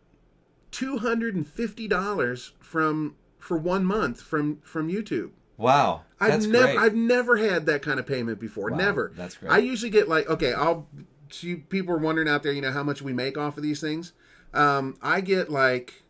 two 0.70 0.98
hundred 0.98 1.34
and 1.36 1.46
fifty 1.46 1.86
dollars 1.86 2.52
from 2.60 3.14
for 3.38 3.56
one 3.56 3.84
month 3.84 4.20
from 4.20 4.58
from 4.62 4.90
YouTube. 4.90 5.30
Wow, 5.56 6.02
I've 6.20 6.48
never. 6.48 6.78
I've 6.78 6.94
never 6.96 7.36
had 7.36 7.66
that 7.66 7.80
kind 7.80 8.00
of 8.00 8.06
payment 8.06 8.40
before. 8.40 8.70
Wow, 8.70 8.76
never. 8.76 9.12
that's 9.14 9.36
great. 9.36 9.52
I 9.52 9.58
usually 9.58 9.90
get 9.90 10.08
like 10.08 10.28
okay, 10.28 10.52
I'll. 10.52 10.88
So 11.30 11.46
you, 11.46 11.56
people 11.68 11.94
are 11.94 11.98
wondering 11.98 12.28
out 12.28 12.42
there, 12.42 12.52
you 12.52 12.60
know, 12.60 12.70
how 12.70 12.82
much 12.82 13.02
we 13.02 13.12
make 13.12 13.38
off 13.38 13.56
of 13.56 13.62
these 13.62 13.80
things. 13.80 14.12
Um, 14.52 14.96
I 15.02 15.20
get 15.20 15.50
like 15.50 16.03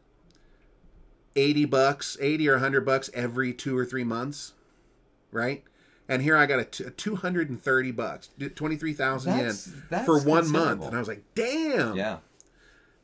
eighty 1.37 1.64
bucks, 1.64 2.16
eighty 2.20 2.49
or 2.49 2.59
hundred 2.59 2.85
bucks 2.87 3.11
every 3.14 3.53
two 3.53 3.77
or 3.77 3.85
three 3.85 4.05
months, 4.05 4.53
right? 5.33 5.62
And 6.09 6.20
here 6.23 6.37
I 6.37 6.44
got 6.47 6.59
a, 6.61 6.64
t- 6.64 6.85
a 6.85 6.90
two 6.90 7.16
hundred 7.16 7.49
and 7.51 7.61
thirty 7.62 7.90
bucks, 7.90 8.29
twenty 8.55 8.77
three 8.77 8.92
thousand 8.92 9.33
yen 9.33 9.38
That's- 9.47 9.73
that's 9.90 10.05
for 10.07 10.20
one 10.20 10.51
month, 10.51 10.85
and 10.85 10.94
I 10.94 10.99
was 10.99 11.09
like, 11.09 11.23
damn, 11.35 11.97
yeah. 11.97 12.18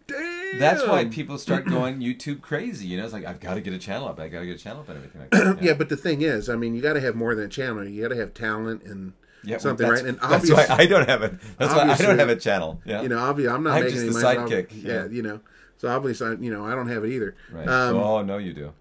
damn. 0.07 0.59
That's 0.59 0.87
why 0.87 1.05
people 1.07 1.39
start 1.39 1.65
going 1.67 2.01
YouTube 2.01 2.41
crazy. 2.43 2.87
You 2.89 2.99
know, 2.99 3.05
it's 3.05 3.13
like 3.13 3.25
I've 3.25 3.41
got 3.41 3.55
to 3.55 3.61
get 3.61 3.73
a 3.73 3.79
channel 3.79 4.09
up. 4.09 4.19
I 4.21 4.29
got 4.29 4.41
to 4.41 4.47
get 4.47 4.57
a 4.57 4.59
channel 4.59 4.81
up 4.81 4.89
and 4.89 4.99
everything 4.99 5.21
like 5.21 5.31
that. 5.31 5.59
Yeah, 5.63 5.75
but 5.75 5.89
the 5.89 5.97
thing 5.97 6.23
is, 6.23 6.49
I 6.49 6.57
mean, 6.57 6.75
you 6.75 6.83
got 6.83 6.95
to 6.95 7.01
have 7.01 7.15
more 7.15 7.35
than 7.35 7.45
a 7.47 7.49
channel. 7.49 7.85
You 7.87 8.03
got 8.03 8.09
to 8.09 8.17
have 8.21 8.35
talent 8.35 8.83
and 8.83 9.13
Yeah, 9.45 9.59
something, 9.59 9.87
that's- 9.87 10.03
right? 10.03 10.09
And 10.11 10.19
that's 10.21 10.33
obviously, 10.33 10.57
why 10.57 10.67
I 10.83 10.87
don't 10.87 11.09
have 11.09 11.23
it. 11.23 11.35
That's 11.59 11.73
why 11.73 11.83
I 11.89 11.97
don't 11.97 12.19
have 12.19 12.29
a 12.29 12.37
channel. 12.37 12.81
Yeah, 12.85 13.01
you 13.03 13.09
know, 13.09 13.19
obviously, 13.19 13.55
I'm 13.55 13.63
not 13.63 13.75
I'm 13.79 13.85
making 13.85 14.01
just 14.01 14.17
any 14.21 14.35
the 14.35 14.37
money. 14.37 14.51
sidekick, 14.53 14.67
Yeah, 14.85 14.93
yeah. 14.93 15.07
you 15.09 15.23
know. 15.23 15.41
So 15.81 15.89
obviously, 15.89 16.37
you 16.41 16.53
know, 16.53 16.67
I 16.67 16.75
don't 16.75 16.89
have 16.89 17.05
it 17.05 17.11
either. 17.11 17.35
Right. 17.51 17.67
Um, 17.67 17.97
oh 17.97 18.21
no, 18.21 18.37
you 18.37 18.53
do. 18.53 18.75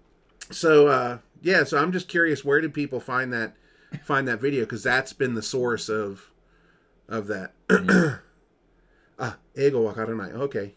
So 0.50 0.88
uh, 0.88 1.18
yeah, 1.40 1.64
so 1.64 1.78
I'm 1.78 1.92
just 1.92 2.08
curious, 2.08 2.44
where 2.44 2.60
did 2.60 2.74
people 2.74 3.00
find 3.00 3.32
that 3.32 3.54
find 4.02 4.28
that 4.28 4.38
video? 4.38 4.64
Because 4.64 4.82
that's 4.82 5.14
been 5.14 5.32
the 5.32 5.40
source 5.40 5.88
of 5.88 6.30
of 7.08 7.26
that. 7.28 7.54
Mm-hmm. 7.68 8.16
Ah, 9.22 9.36
ego 9.54 9.86
wakaranai. 9.92 10.32
Okay. 10.32 10.72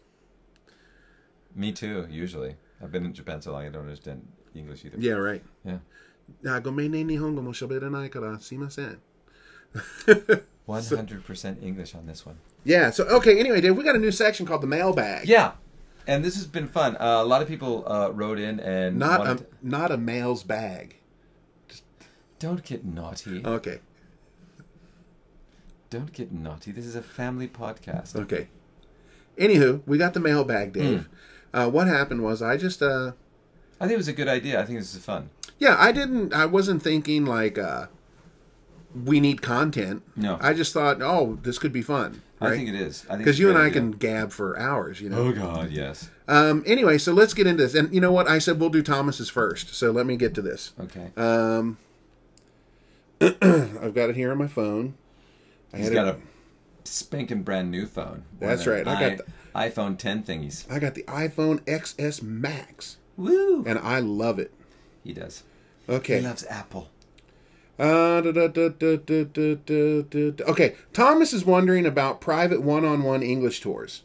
Me 1.54 1.72
too. 1.72 2.06
Usually, 2.10 2.56
I've 2.82 2.92
been 2.92 3.06
in 3.06 3.14
Japan 3.14 3.40
so 3.40 3.52
long, 3.52 3.64
I 3.64 3.70
don't 3.70 3.84
understand 3.84 4.28
English 4.54 4.84
either. 4.84 4.98
Yeah. 4.98 5.14
Right. 5.14 5.42
Yeah. 5.64 5.78
One 10.66 10.84
hundred 10.84 11.24
percent 11.24 11.62
English 11.62 11.94
on 11.94 12.04
this 12.04 12.26
one. 12.26 12.36
Yeah. 12.64 12.90
So 12.90 13.04
okay. 13.04 13.40
Anyway, 13.40 13.62
Dave, 13.62 13.74
we 13.78 13.82
got 13.82 13.96
a 13.96 13.98
new 13.98 14.12
section 14.12 14.44
called 14.44 14.60
the 14.60 14.66
mailbag. 14.66 15.26
Yeah 15.26 15.52
and 16.06 16.24
this 16.24 16.34
has 16.36 16.46
been 16.46 16.68
fun. 16.68 16.96
Uh, 16.96 17.20
a 17.22 17.24
lot 17.24 17.42
of 17.42 17.48
people 17.48 17.84
uh, 17.90 18.10
wrote 18.10 18.38
in 18.38 18.60
and 18.60 18.98
Not 18.98 19.26
a 19.26 19.34
to- 19.36 19.46
not 19.62 19.90
a 19.90 19.96
mail's 19.96 20.42
bag. 20.42 20.96
don't 22.38 22.62
get 22.64 22.84
naughty. 22.84 23.42
Okay. 23.44 23.80
Don't 25.90 26.12
get 26.12 26.32
naughty. 26.32 26.72
This 26.72 26.86
is 26.86 26.96
a 26.96 27.02
family 27.02 27.48
podcast. 27.48 28.16
Okay. 28.16 28.48
Anywho, 29.38 29.82
we 29.86 29.98
got 29.98 30.14
the 30.14 30.20
mailbag, 30.20 30.72
Dave. 30.72 31.08
Uh, 31.52 31.68
what 31.70 31.86
happened 31.86 32.22
was 32.22 32.42
I 32.42 32.56
just 32.56 32.82
uh, 32.82 33.12
I 33.80 33.84
think 33.84 33.92
it 33.92 33.96
was 33.98 34.08
a 34.08 34.12
good 34.12 34.28
idea. 34.28 34.60
I 34.60 34.64
think 34.64 34.78
this 34.80 34.94
is 34.94 35.04
fun. 35.04 35.30
yeah, 35.58 35.76
I 35.78 35.92
didn't. 35.92 36.32
I 36.34 36.46
wasn't 36.46 36.82
thinking 36.82 37.24
like 37.24 37.58
uh, 37.58 37.86
we 38.94 39.20
need 39.20 39.40
content. 39.42 40.02
No. 40.16 40.38
I 40.40 40.52
just 40.52 40.72
thought, 40.72 41.00
oh, 41.00 41.38
this 41.42 41.58
could 41.58 41.72
be 41.72 41.82
fun. 41.82 42.22
I 42.40 42.48
Right? 42.48 42.56
think 42.56 42.68
it 42.68 42.74
is. 42.74 43.04
I 43.04 43.10
think 43.10 43.18
because 43.20 43.38
you 43.38 43.48
and 43.48 43.56
I 43.56 43.62
idea. 43.66 43.72
can 43.80 43.90
gab 43.92 44.32
for 44.32 44.58
hours. 44.58 45.00
You 45.00 45.08
know. 45.08 45.18
Oh 45.18 45.32
God, 45.32 45.70
yes. 45.70 46.10
Um. 46.28 46.62
Anyway, 46.66 46.98
so 46.98 47.12
let's 47.12 47.32
get 47.34 47.46
into 47.46 47.62
this. 47.62 47.74
And 47.74 47.94
you 47.94 48.00
know 48.00 48.12
what? 48.12 48.28
I 48.28 48.38
said 48.38 48.58
we'll 48.60 48.70
do 48.70 48.82
Thomas's 48.82 49.30
first. 49.30 49.74
So 49.74 49.90
let 49.90 50.04
me 50.06 50.16
get 50.16 50.34
to 50.34 50.42
this. 50.42 50.72
Okay. 50.80 51.10
Um. 51.16 51.78
I've 53.20 53.94
got 53.94 54.10
it 54.10 54.16
here 54.16 54.30
on 54.32 54.38
my 54.38 54.48
phone. 54.48 54.94
I 55.72 55.78
He's 55.78 55.90
got 55.90 56.08
it- 56.08 56.14
a 56.16 56.88
spanking 56.88 57.42
brand 57.42 57.70
new 57.70 57.86
phone. 57.86 58.24
That's 58.40 58.66
right. 58.66 58.84
them 58.84 58.96
I 58.96 59.00
got 59.16 59.20
i- 59.54 59.70
iPhone 59.70 59.96
10 59.96 60.24
thingies. 60.24 60.70
I 60.70 60.78
got 60.78 60.94
the 60.94 61.04
iPhone 61.04 61.60
XS 61.60 62.22
Max, 62.22 62.96
Woo! 63.16 63.64
and 63.66 63.78
I 63.78 64.00
love 64.00 64.38
it. 64.38 64.52
He 65.02 65.12
does. 65.12 65.44
Okay. 65.88 66.20
He 66.20 66.26
loves 66.26 66.44
Apple. 66.50 66.90
Uh, 67.78 68.20
da, 68.20 68.30
da, 68.30 68.48
da, 68.48 70.44
okay, 70.46 70.76
Thomas 70.92 71.32
is 71.32 71.44
wondering 71.44 71.86
about 71.86 72.20
private 72.20 72.62
one-on-one 72.62 73.22
English 73.22 73.60
tours. 73.60 74.02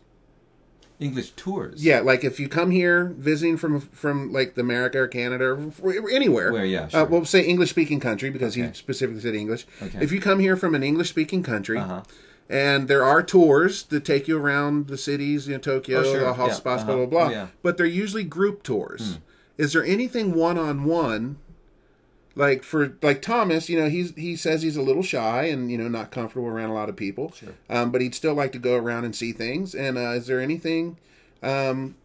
English 0.99 1.31
tours. 1.31 1.83
Yeah, 1.83 2.01
like 2.01 2.23
if 2.23 2.39
you 2.39 2.49
come 2.49 2.71
here 2.71 3.13
visiting 3.17 3.57
from 3.57 3.79
from 3.79 4.33
like 4.33 4.55
the 4.55 4.61
America 4.61 4.99
or 4.99 5.07
Canada 5.07 5.71
or 5.81 6.09
anywhere. 6.09 6.51
Where, 6.51 6.65
yeah, 6.65 6.83
uh, 6.83 6.89
sure. 6.89 7.01
uh, 7.01 7.05
we'll 7.05 7.25
say 7.25 7.41
English 7.41 7.69
speaking 7.69 7.99
country 7.99 8.29
because 8.29 8.57
okay. 8.57 8.67
he 8.67 8.73
specifically 8.73 9.21
said 9.21 9.35
English. 9.35 9.65
Okay. 9.81 9.99
If 10.01 10.11
you 10.11 10.19
come 10.19 10.39
here 10.39 10.57
from 10.57 10.75
an 10.75 10.83
English 10.83 11.09
speaking 11.09 11.43
country. 11.43 11.77
Uh-huh. 11.77 12.03
And 12.51 12.87
there 12.87 13.03
are 13.03 13.21
tours 13.21 13.83
that 13.83 14.03
take 14.03 14.27
you 14.27 14.35
around 14.35 14.87
the 14.87 14.97
cities, 14.97 15.47
you 15.47 15.53
know, 15.53 15.59
Tokyo, 15.59 15.99
oh, 15.99 16.03
sure. 16.03 16.13
the 16.13 16.21
yeah. 16.21 16.31
uh-huh. 16.31 16.59
blah 16.63 16.83
blah 16.83 17.05
blah. 17.05 17.29
Yeah. 17.29 17.47
But 17.61 17.77
they're 17.77 17.85
usually 17.85 18.23
group 18.23 18.63
tours. 18.63 19.13
Hmm. 19.13 19.21
Is 19.59 19.73
there 19.73 19.85
anything 19.85 20.33
one 20.33 20.57
on 20.57 20.83
one 20.83 21.37
like 22.39 22.63
for 22.63 22.97
like 23.01 23.21
Thomas, 23.21 23.69
you 23.69 23.77
know, 23.79 23.89
he's 23.89 24.15
he 24.15 24.35
says 24.35 24.61
he's 24.61 24.77
a 24.77 24.81
little 24.81 25.03
shy 25.03 25.43
and 25.43 25.69
you 25.71 25.77
know 25.77 25.87
not 25.89 26.09
comfortable 26.09 26.47
around 26.47 26.69
a 26.69 26.73
lot 26.73 26.87
of 26.89 26.95
people. 26.95 27.31
Sure. 27.33 27.53
Um, 27.69 27.91
but 27.91 28.01
he'd 28.01 28.15
still 28.15 28.33
like 28.33 28.51
to 28.53 28.59
go 28.59 28.75
around 28.75 29.03
and 29.05 29.15
see 29.15 29.31
things. 29.33 29.75
And 29.75 29.97
uh, 29.97 30.11
is 30.11 30.27
there 30.27 30.39
anything 30.39 30.97
um, 31.43 31.95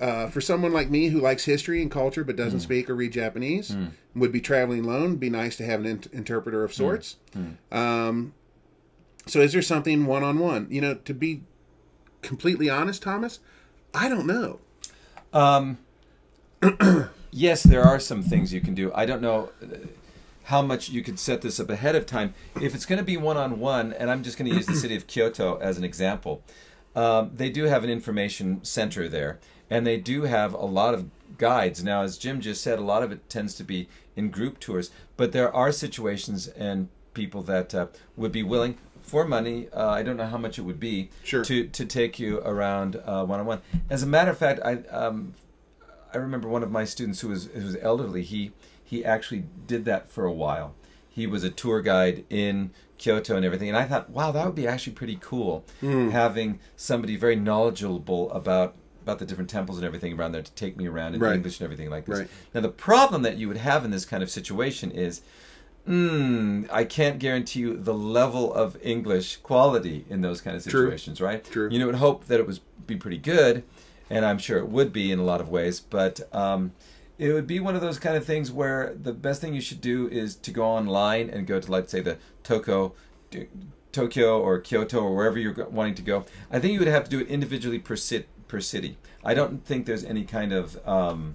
uh, 0.00 0.26
for 0.28 0.40
someone 0.42 0.72
like 0.72 0.90
me 0.90 1.08
who 1.08 1.20
likes 1.20 1.44
history 1.46 1.80
and 1.82 1.90
culture 1.90 2.22
but 2.22 2.34
Hmm. 2.36 2.42
doesn't 2.42 2.60
speak 2.60 2.90
or 2.90 2.94
read 2.94 3.12
Japanese, 3.12 3.74
would 4.14 4.30
be 4.30 4.40
traveling 4.40 4.84
alone? 4.84 5.16
Be 5.16 5.30
nice 5.30 5.56
to 5.56 5.64
have 5.64 5.80
an 5.80 5.86
in- 5.86 6.04
interpreter 6.12 6.58
Hmm. 6.60 6.64
of 6.66 6.74
sorts. 6.74 7.16
Um, 7.72 8.34
so 9.26 9.40
is 9.40 9.52
there 9.54 9.62
something 9.62 10.06
one 10.06 10.22
on 10.22 10.38
one? 10.38 10.66
You 10.70 10.80
know, 10.82 10.94
to 10.94 11.14
be 11.14 11.42
completely 12.22 12.68
honest, 12.68 13.02
Thomas, 13.02 13.40
I 13.94 14.08
don't 14.10 14.26
know. 14.26 14.60
Um, 15.32 15.78
yes, 17.36 17.62
there 17.62 17.82
are 17.82 18.00
some 18.00 18.22
things 18.22 18.52
you 18.52 18.60
can 18.60 18.74
do. 18.74 18.90
I 18.94 19.04
don't 19.06 19.20
know 19.20 19.50
uh, 19.62 19.76
how 20.44 20.62
much 20.62 20.88
you 20.88 21.02
could 21.02 21.18
set 21.18 21.42
this 21.42 21.60
up 21.60 21.68
ahead 21.68 21.94
of 21.94 22.06
time. 22.06 22.34
If 22.60 22.74
it's 22.74 22.86
going 22.86 22.98
to 22.98 23.04
be 23.04 23.16
one 23.16 23.36
on 23.36 23.60
one, 23.60 23.92
and 23.92 24.10
I'm 24.10 24.22
just 24.22 24.38
going 24.38 24.50
to 24.50 24.56
use 24.56 24.66
the 24.66 24.74
city 24.74 24.96
of 24.96 25.06
Kyoto 25.06 25.58
as 25.58 25.76
an 25.76 25.84
example, 25.84 26.42
um, 26.94 27.30
they 27.34 27.50
do 27.50 27.64
have 27.64 27.84
an 27.84 27.90
information 27.90 28.64
center 28.64 29.08
there, 29.08 29.38
and 29.68 29.86
they 29.86 29.98
do 29.98 30.22
have 30.22 30.54
a 30.54 30.64
lot 30.64 30.94
of 30.94 31.10
guides. 31.36 31.84
Now, 31.84 32.02
as 32.02 32.16
Jim 32.16 32.40
just 32.40 32.62
said, 32.62 32.78
a 32.78 32.82
lot 32.82 33.02
of 33.02 33.12
it 33.12 33.28
tends 33.28 33.54
to 33.54 33.64
be 33.64 33.88
in 34.16 34.30
group 34.30 34.58
tours, 34.58 34.90
but 35.16 35.32
there 35.32 35.54
are 35.54 35.70
situations 35.72 36.48
and 36.48 36.88
people 37.12 37.42
that 37.42 37.74
uh, 37.74 37.86
would 38.16 38.32
be 38.32 38.42
willing 38.42 38.78
for 39.02 39.26
money. 39.26 39.68
Uh, 39.72 39.90
I 39.90 40.02
don't 40.02 40.16
know 40.16 40.26
how 40.26 40.38
much 40.38 40.58
it 40.58 40.62
would 40.62 40.80
be 40.80 41.10
Sure. 41.22 41.44
to 41.44 41.66
to 41.66 41.84
take 41.84 42.18
you 42.18 42.38
around 42.40 42.94
one 43.04 43.40
on 43.40 43.46
one. 43.46 43.60
As 43.90 44.02
a 44.02 44.06
matter 44.06 44.30
of 44.30 44.38
fact, 44.38 44.60
I 44.64 44.76
um, 44.90 45.34
I 46.16 46.18
remember 46.18 46.48
one 46.48 46.62
of 46.62 46.70
my 46.70 46.84
students 46.86 47.20
who 47.20 47.28
was 47.28 47.46
who 47.52 47.62
was 47.62 47.76
elderly. 47.82 48.22
He 48.22 48.52
he 48.82 49.04
actually 49.04 49.44
did 49.66 49.84
that 49.84 50.08
for 50.10 50.24
a 50.24 50.32
while. 50.32 50.74
He 51.08 51.26
was 51.26 51.44
a 51.44 51.50
tour 51.50 51.82
guide 51.82 52.24
in 52.30 52.70
Kyoto 52.98 53.36
and 53.36 53.44
everything, 53.44 53.68
and 53.68 53.76
I 53.76 53.84
thought, 53.84 54.08
wow, 54.10 54.32
that 54.32 54.46
would 54.46 54.54
be 54.54 54.66
actually 54.66 54.94
pretty 54.94 55.18
cool 55.20 55.64
having 55.82 56.58
somebody 56.76 57.16
very 57.16 57.36
knowledgeable 57.36 58.30
about 58.32 58.74
about 59.02 59.18
the 59.18 59.26
different 59.26 59.50
temples 59.50 59.76
and 59.78 59.86
everything 59.86 60.18
around 60.18 60.32
there 60.32 60.42
to 60.42 60.52
take 60.52 60.76
me 60.76 60.86
around 60.88 61.14
in 61.14 61.20
Right. 61.20 61.36
English 61.36 61.60
and 61.60 61.64
everything 61.64 61.90
like 61.90 62.06
this. 62.06 62.20
Right. 62.20 62.28
Now 62.54 62.62
the 62.62 62.70
problem 62.70 63.22
that 63.22 63.36
you 63.36 63.46
would 63.48 63.58
have 63.58 63.84
in 63.84 63.90
this 63.90 64.06
kind 64.06 64.22
of 64.22 64.30
situation 64.30 64.90
is. 64.90 65.20
Mm, 65.86 66.68
I 66.72 66.82
can't 66.82 67.20
guarantee 67.20 67.60
you 67.60 67.76
the 67.76 67.94
level 67.94 68.52
of 68.52 68.76
English 68.82 69.36
quality 69.36 70.04
in 70.10 70.20
those 70.20 70.40
kind 70.40 70.56
of 70.56 70.64
True. 70.64 70.86
situations, 70.86 71.20
right? 71.20 71.44
True. 71.44 71.68
You 71.70 71.78
know, 71.78 71.86
would 71.86 71.94
hope 71.94 72.26
that 72.26 72.40
it 72.40 72.46
was 72.46 72.58
be 72.88 72.96
pretty 72.96 73.18
good, 73.18 73.62
and 74.10 74.24
I'm 74.24 74.38
sure 74.38 74.58
it 74.58 74.68
would 74.68 74.92
be 74.92 75.10
in 75.12 75.18
a 75.18 75.24
lot 75.24 75.40
of 75.40 75.48
ways. 75.48 75.80
But 75.80 76.20
um, 76.34 76.72
it 77.18 77.32
would 77.32 77.46
be 77.46 77.60
one 77.60 77.74
of 77.74 77.80
those 77.80 77.98
kind 77.98 78.16
of 78.16 78.24
things 78.24 78.50
where 78.52 78.94
the 79.00 79.12
best 79.12 79.40
thing 79.40 79.54
you 79.54 79.60
should 79.60 79.80
do 79.80 80.08
is 80.08 80.34
to 80.36 80.50
go 80.50 80.64
online 80.64 81.30
and 81.30 81.46
go 81.46 81.58
to, 81.60 81.70
let's 81.70 81.90
say, 81.92 82.00
the 82.00 82.18
Toko, 82.42 82.94
Tokyo 83.92 84.40
or 84.40 84.58
Kyoto 84.60 85.00
or 85.02 85.14
wherever 85.16 85.38
you're 85.38 85.54
wanting 85.70 85.94
to 85.94 86.02
go. 86.02 86.24
I 86.50 86.58
think 86.58 86.72
you 86.74 86.78
would 86.80 86.88
have 86.88 87.04
to 87.04 87.10
do 87.10 87.20
it 87.20 87.28
individually 87.28 87.78
per 87.78 87.96
sit 87.96 88.28
per 88.48 88.60
city. 88.60 88.96
I 89.24 89.34
don't 89.34 89.64
think 89.64 89.86
there's 89.86 90.04
any 90.04 90.24
kind 90.24 90.52
of 90.52 90.86
um, 90.86 91.34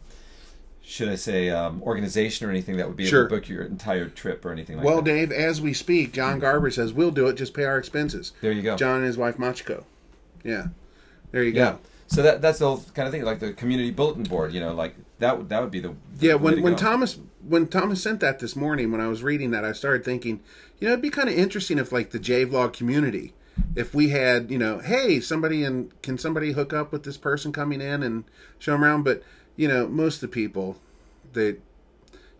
should 0.84 1.09
I 1.09 1.15
say 1.15 1.49
um, 1.49 1.82
organization 1.84 2.47
or 2.47 2.49
anything 2.51 2.78
that 2.78 2.88
would 2.88 2.95
be 2.97 3.05
Sure. 3.05 3.22
able 3.26 3.30
to 3.30 3.36
book 3.41 3.49
your 3.49 3.63
entire 3.63 4.07
trip 4.09 4.45
or 4.45 4.51
anything 4.51 4.78
like 4.78 4.86
Well, 4.86 5.01
that. 5.01 5.05
Well, 5.11 5.15
Dave, 5.15 5.32
as 5.32 5.59
we 5.61 5.74
speak, 5.74 6.13
John 6.13 6.39
Garber 6.39 6.69
says 6.72 6.93
we'll 6.93 7.11
do 7.11 7.28
it. 7.28 7.34
Just 7.34 7.53
pay 7.53 7.63
our 7.65 7.78
expenses. 7.78 8.32
There 8.41 8.51
you 8.51 8.61
go. 8.61 8.78
John 8.78 8.97
and 8.97 9.05
his 9.05 9.17
wife 9.17 9.38
Machiko. 9.38 9.84
Yeah, 10.43 10.67
there 11.32 11.43
you 11.43 11.51
Yeah. 11.51 11.72
go. 11.74 11.80
So 12.12 12.22
that 12.24 12.41
that's 12.41 12.59
the 12.59 12.68
whole 12.68 12.84
kind 12.93 13.07
of 13.07 13.14
thing, 13.14 13.24
like 13.24 13.39
the 13.39 13.53
community 13.53 13.89
bulletin 13.89 14.24
board. 14.24 14.51
You 14.51 14.59
know, 14.59 14.74
like 14.74 14.95
that 15.20 15.38
would 15.38 15.47
that 15.47 15.62
would 15.62 15.72
be 15.72 15.80
the, 15.80 15.95
the 16.18 16.28
Yeah, 16.28 16.34
when 16.34 16.62
when. 16.62 16.76
Thomas 16.76 17.20
when 17.47 17.68
Thomas 17.68 18.03
sent 18.03 18.20
that 18.20 18.39
this 18.39 18.53
morning, 18.53 18.91
when 18.91 18.99
I 18.99 19.07
was 19.07 19.24
reading 19.24 19.51
that, 19.51 19.64
I 19.64 19.72
started 19.72 20.03
thinking, 20.03 20.41
you 20.80 20.88
know, 20.88 20.93
it'd 20.93 21.01
be 21.01 21.09
kind 21.09 21.30
of 21.30 21.36
interesting 21.36 21.78
if 21.78 21.93
like 21.93 22.12
the 22.12 22.20
J 22.20 22.45
Vlog 22.45 22.74
community, 22.74 23.34
if 23.78 23.93
we 23.93 24.09
had, 24.09 24.51
you 24.51 24.57
know, 24.57 24.80
hey, 24.80 25.22
somebody 25.22 25.64
and 25.64 25.89
can 26.01 26.18
somebody 26.18 26.51
hook 26.51 26.74
up 26.74 26.91
with 26.91 27.03
this 27.03 27.16
person 27.16 27.53
coming 27.53 27.80
in 27.80 28.03
and 28.03 28.26
show 28.59 28.74
them 28.74 28.84
around? 28.84 29.03
But 29.03 29.24
you 29.55 29.70
know, 29.70 29.88
most 29.88 30.16
of 30.16 30.22
the 30.22 30.28
people, 30.34 30.78
they, 31.32 31.55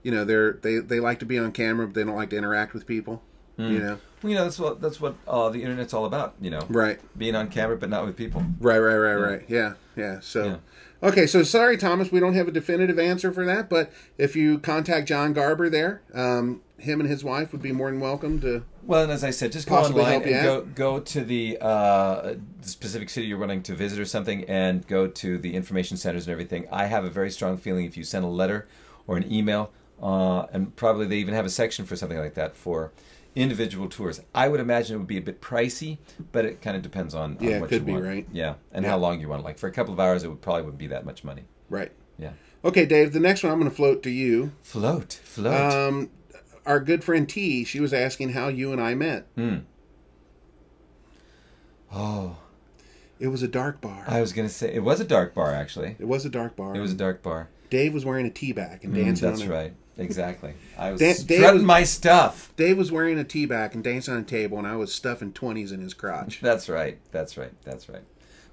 you 0.03 0.11
know, 0.11 0.26
they're 0.26 0.53
they 0.53 0.80
they 0.80 0.99
like 0.99 1.19
to 1.19 1.26
be 1.26 1.39
on 1.39 1.53
camera, 1.53 1.88
but 1.88 1.95
they 1.95 2.03
don't 2.03 2.17
like 2.17 2.32
to 2.32 2.38
interact 2.38 2.74
with 2.74 2.86
people. 2.86 3.22
Hmm. 3.55 3.72
You 3.72 3.80
know, 3.80 3.86
Well, 3.88 3.99
you 4.24 4.36
know, 4.36 4.43
that's 4.43 4.59
what 4.59 4.82
that's 4.82 4.99
what 4.99 5.15
uh, 5.28 5.49
the 5.49 5.61
internet's 5.63 5.93
all 5.93 6.05
about. 6.05 6.36
You 6.39 6.51
know, 6.51 6.65
right. 6.69 6.99
being 7.17 7.36
on 7.36 7.49
camera 7.49 7.78
but 7.78 7.89
not 7.89 8.05
with 8.05 8.15
people. 8.15 8.43
Right, 8.59 8.80
right, 8.80 8.95
right, 8.95 9.15
right. 9.15 9.43
Yeah, 9.47 9.74
yeah. 9.95 10.19
So, 10.22 10.45
Yeah. 10.45 11.09
okay. 11.09 11.26
So 11.28 11.43
sorry, 11.43 11.78
Thomas, 11.78 12.11
we 12.11 12.19
don't 12.19 12.36
have 12.36 12.47
a 12.47 12.51
definitive 12.51 12.99
answer 12.99 13.32
for 13.32 13.45
that. 13.45 13.69
But 13.69 13.91
if 14.17 14.36
you 14.36 14.59
contact 14.59 15.07
John 15.07 15.34
Garber 15.34 15.69
there, 15.69 16.01
um, 16.13 16.61
him 16.78 16.99
and 16.99 17.09
his 17.09 17.24
wife 17.24 17.51
would 17.51 17.61
be 17.61 17.72
more 17.72 17.89
than 17.89 17.99
welcome 17.99 18.39
to. 18.41 18.63
Well, 18.84 19.03
and 19.03 19.11
as 19.11 19.24
I 19.24 19.30
said, 19.30 19.51
just 19.51 19.67
go 19.67 19.76
online 19.76 20.24
and 20.24 20.43
go 20.43 20.57
out. 20.57 20.76
go 20.76 20.99
to 20.99 21.24
the, 21.24 21.57
uh, 21.61 22.36
the 22.61 22.67
specific 22.67 23.09
city 23.09 23.28
you're 23.28 23.38
wanting 23.38 23.61
to 23.63 23.76
visit 23.76 23.99
or 23.99 24.05
something, 24.05 24.43
and 24.45 24.86
go 24.88 25.07
to 25.07 25.38
the 25.38 25.53
information 25.53 25.97
centers 25.97 26.26
and 26.26 26.32
everything. 26.32 26.67
I 26.72 26.88
have 26.88 27.05
a 27.05 27.09
very 27.09 27.30
strong 27.30 27.57
feeling 27.57 27.86
if 27.86 27.95
you 27.95 28.03
send 28.03 28.26
a 28.26 28.28
letter 28.28 28.67
or 29.05 29.17
an 29.17 29.32
email, 29.32 29.72
uh, 30.01 30.47
and 30.51 30.76
probably 30.76 31.05
they 31.05 31.17
even 31.17 31.36
have 31.36 31.45
a 31.45 31.49
section 31.49 31.86
for 31.86 31.95
something 31.95 32.17
like 32.17 32.34
that 32.34 32.55
for 32.55 32.91
individual 33.36 33.88
tours. 33.88 34.19
I 34.36 34.47
would 34.49 34.59
imagine 34.59 34.95
it 34.95 34.99
would 34.99 35.07
be 35.07 35.17
a 35.17 35.21
bit 35.21 35.41
pricey, 35.41 35.97
but 36.32 36.45
it 36.45 36.61
kind 36.61 36.75
of 36.75 36.82
depends 36.84 37.13
on, 37.15 37.38
on 37.38 37.43
Yeah, 37.43 37.51
it 37.57 37.61
what 37.61 37.69
could 37.69 37.79
you 37.82 37.86
be, 37.86 37.91
want. 37.93 38.03
right? 38.05 38.27
Yeah, 38.32 38.55
and 38.71 38.84
Yeah. 38.84 38.91
how 38.91 38.97
long 38.97 39.19
you 39.21 39.29
want. 39.29 39.43
Like 39.43 39.57
for 39.57 39.67
a 39.67 39.71
couple 39.71 39.93
of 39.93 39.99
hours, 39.99 40.23
it 40.23 40.27
would 40.29 40.41
probably 40.41 40.63
wouldn't 40.63 40.79
be 40.79 40.88
that 40.88 41.05
much 41.05 41.23
money. 41.23 41.43
Right. 41.69 41.91
Yeah. 42.17 42.32
Okay, 42.63 42.86
Dave. 42.86 43.13
The 43.13 43.19
next 43.19 43.43
one 43.43 43.51
I'm 43.51 43.59
going 43.59 43.69
to 43.71 43.75
float 43.75 44.03
to 44.03 44.09
you. 44.09 44.51
Float, 44.63 45.13
float. 45.23 45.53
Um, 45.73 46.09
our 46.65 46.79
good 46.79 47.03
friend 47.03 47.27
T. 47.27 47.63
She 47.63 47.79
was 47.79 47.93
asking 47.93 48.29
how 48.34 48.49
you 48.49 48.71
and 48.71 48.79
I 48.82 48.93
met. 48.95 49.25
Hmm. 49.36 49.57
oh, 51.93 52.38
It 53.19 53.27
was 53.27 53.43
a 53.43 53.47
dark 53.47 53.82
bar. 53.82 54.03
I 54.07 54.19
was 54.21 54.34
gonna 54.34 54.49
say 54.49 54.73
it 54.73 54.84
was 54.84 54.99
a 54.99 55.03
dark 55.05 55.34
bar 55.36 55.53
actually. 55.53 55.95
it 55.99 56.07
was 56.07 56.25
a 56.25 56.29
dark 56.29 56.55
bar. 56.55 56.75
It 56.75 56.79
was 56.79 56.91
a 56.91 56.95
dark 56.95 57.21
bar. 57.21 57.49
Dave 57.69 57.93
was 57.93 58.03
wearing 58.03 58.25
a 58.25 58.29
tea 58.32 58.51
bag 58.51 58.84
and 58.84 58.93
Mm, 58.93 58.97
dancing. 59.05 59.29
that's 59.29 59.41
on 59.41 59.47
a, 59.47 59.51
right. 59.51 59.73
Exactly. 59.98 60.54
I 60.78 60.92
was 60.92 61.00
Dave 61.00 61.16
strutting 61.18 61.66
my 61.66 61.84
stuff. 61.84 62.54
Dave 62.56 62.78
was 62.78 62.92
wearing 62.92 63.20
a 63.20 63.24
tea 63.24 63.46
bag 63.46 63.76
and 63.76 63.84
dancing 63.84 64.14
on 64.14 64.22
a 64.22 64.24
table, 64.24 64.58
and 64.58 64.68
I 64.68 64.76
was 64.76 64.94
stuffing 64.94 65.34
twenties 65.34 65.72
in 65.72 65.82
his 65.82 65.94
crotch. 65.94 66.39
That's 66.42 66.70
right. 66.70 66.98
That's 67.12 67.38
right. 67.38 67.52
That's 67.64 67.89
right. 67.89 68.04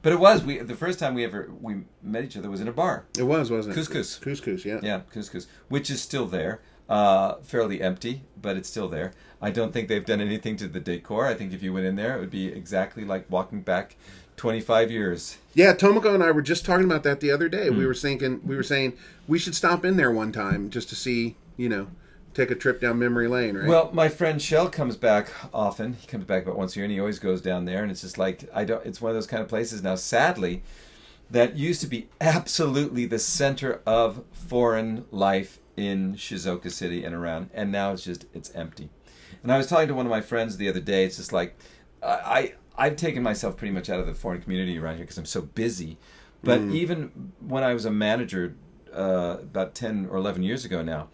But 0.03 0.12
it 0.12 0.20
was 0.20 0.45
we 0.45 0.59
the 0.59 0.76
first 0.76 0.99
time 0.99 1.14
we 1.14 1.24
ever 1.24 1.51
we 1.61 1.82
met 2.03 2.24
each 2.24 2.36
other 2.36 2.51
was 2.51 2.61
in 2.61 2.68
a 2.68 2.72
bar. 2.72 3.07
It 3.18 3.24
was, 3.24 3.51
wasn't 3.51 3.76
it? 3.76 3.80
Couscous. 3.80 4.20
Couscous. 4.20 4.64
Yeah. 4.64 4.80
Yeah, 4.82 5.01
couscous, 5.12 5.47
which 5.68 5.91
is 5.91 6.01
still 6.01 6.26
there, 6.26 6.61
uh, 6.89 7.36
fairly 7.43 7.80
empty, 7.80 8.22
but 8.41 8.57
it's 8.57 8.68
still 8.68 8.89
there. 8.89 9.12
I 9.41 9.51
don't 9.51 9.72
think 9.72 9.89
they've 9.89 10.05
done 10.05 10.20
anything 10.20 10.57
to 10.57 10.68
the 10.68 10.80
decor. 10.80 11.26
I 11.26 11.34
think 11.34 11.53
if 11.53 11.62
you 11.62 11.72
went 11.72 11.86
in 11.86 11.97
there, 11.97 12.16
it 12.16 12.20
would 12.20 12.30
be 12.30 12.49
exactly 12.49 13.05
like 13.05 13.30
walking 13.30 13.62
back 13.62 13.97
25 14.39 14.91
years. 14.91 15.39
Yeah, 15.53 15.74
Tomoko 15.74 16.14
and 16.14 16.22
I 16.22 16.30
were 16.30 16.43
just 16.43 16.64
talking 16.64 16.84
about 16.84 17.03
that 17.03 17.20
the 17.20 17.30
other 17.30 17.49
day. 17.49 17.68
Hmm. 17.68 17.76
We 17.76 17.86
were 17.86 17.95
thinking, 17.95 18.41
we 18.45 18.57
were 18.57 18.62
saying 18.62 18.97
we 19.26 19.39
should 19.39 19.55
stop 19.55 19.84
in 19.84 19.97
there 19.97 20.11
one 20.11 20.32
time 20.32 20.70
just 20.70 20.89
to 20.89 20.95
see, 20.97 21.36
you 21.57 21.68
know, 21.68 21.89
take 22.34 22.51
a 22.51 22.55
trip 22.55 22.80
down 22.80 22.99
memory 22.99 23.28
lane, 23.28 23.57
right? 23.57 23.68
Well, 23.68 23.91
my 23.93 24.09
friend 24.09 24.41
Shell 24.41 24.70
comes 24.70 24.97
back 24.97 25.30
often. 25.53 25.95
He 25.95 26.07
comes 26.07 26.24
back 26.24 26.45
about 26.45 26.57
once 26.57 26.74
a 26.74 26.78
year, 26.78 26.84
and 26.84 26.93
he 26.93 27.01
always 27.01 27.18
goes 27.18 27.43
down 27.43 27.64
there. 27.64 27.82
And 27.82 27.91
it's 27.91 28.03
just 28.03 28.16
like 28.16 28.49
I 28.55 28.64
don't. 28.64 28.84
It's 28.86 29.01
one 29.01 29.11
of 29.11 29.16
those 29.16 29.26
kind 29.26 29.43
of 29.43 29.49
places 29.49 29.82
now. 29.82 29.97
Sadly, 29.97 30.62
that 31.30 31.57
used 31.57 31.80
to 31.82 31.86
be 31.86 32.09
absolutely 32.20 33.07
the 33.07 33.18
center 33.18 33.80
of 33.84 34.24
foreign 34.32 35.05
life 35.11 35.59
in 35.76 36.14
Shizuoka 36.14 36.70
City 36.70 37.05
and 37.05 37.14
around, 37.14 37.51
and 37.53 37.70
now 37.70 37.93
it's 37.93 38.05
just 38.05 38.26
it's 38.32 38.55
empty. 38.55 38.89
And 39.43 39.53
I 39.53 39.57
was 39.57 39.66
talking 39.66 39.89
to 39.89 39.95
one 39.95 40.07
of 40.07 40.11
my 40.11 40.20
friends 40.20 40.57
the 40.57 40.68
other 40.68 40.80
day. 40.80 41.05
It's 41.05 41.16
just 41.16 41.32
like 41.32 41.57
I, 42.03 42.09
I 42.09 42.53
I've 42.78 42.96
taken 42.96 43.22
myself 43.22 43.56
pretty 43.56 43.72
much 43.74 43.90
out 43.90 44.00
of 44.00 44.06
the 44.06 44.14
foreign 44.14 44.40
community 44.40 44.78
around 44.78 44.96
here 44.96 45.04
because 45.04 45.18
I'm 45.18 45.26
so 45.26 45.42
busy. 45.42 45.98
But 46.42 46.60
even 46.60 47.32
when 47.40 47.64
I 47.64 47.74
was 47.74 47.84
a 47.84 47.90
manager 47.90 48.54
uh, 48.94 49.38
about 49.42 49.74
ten 49.74 50.06
or 50.10 50.16
eleven 50.16 50.42
years 50.44 50.64
ago 50.64 50.82
now, 50.82 51.08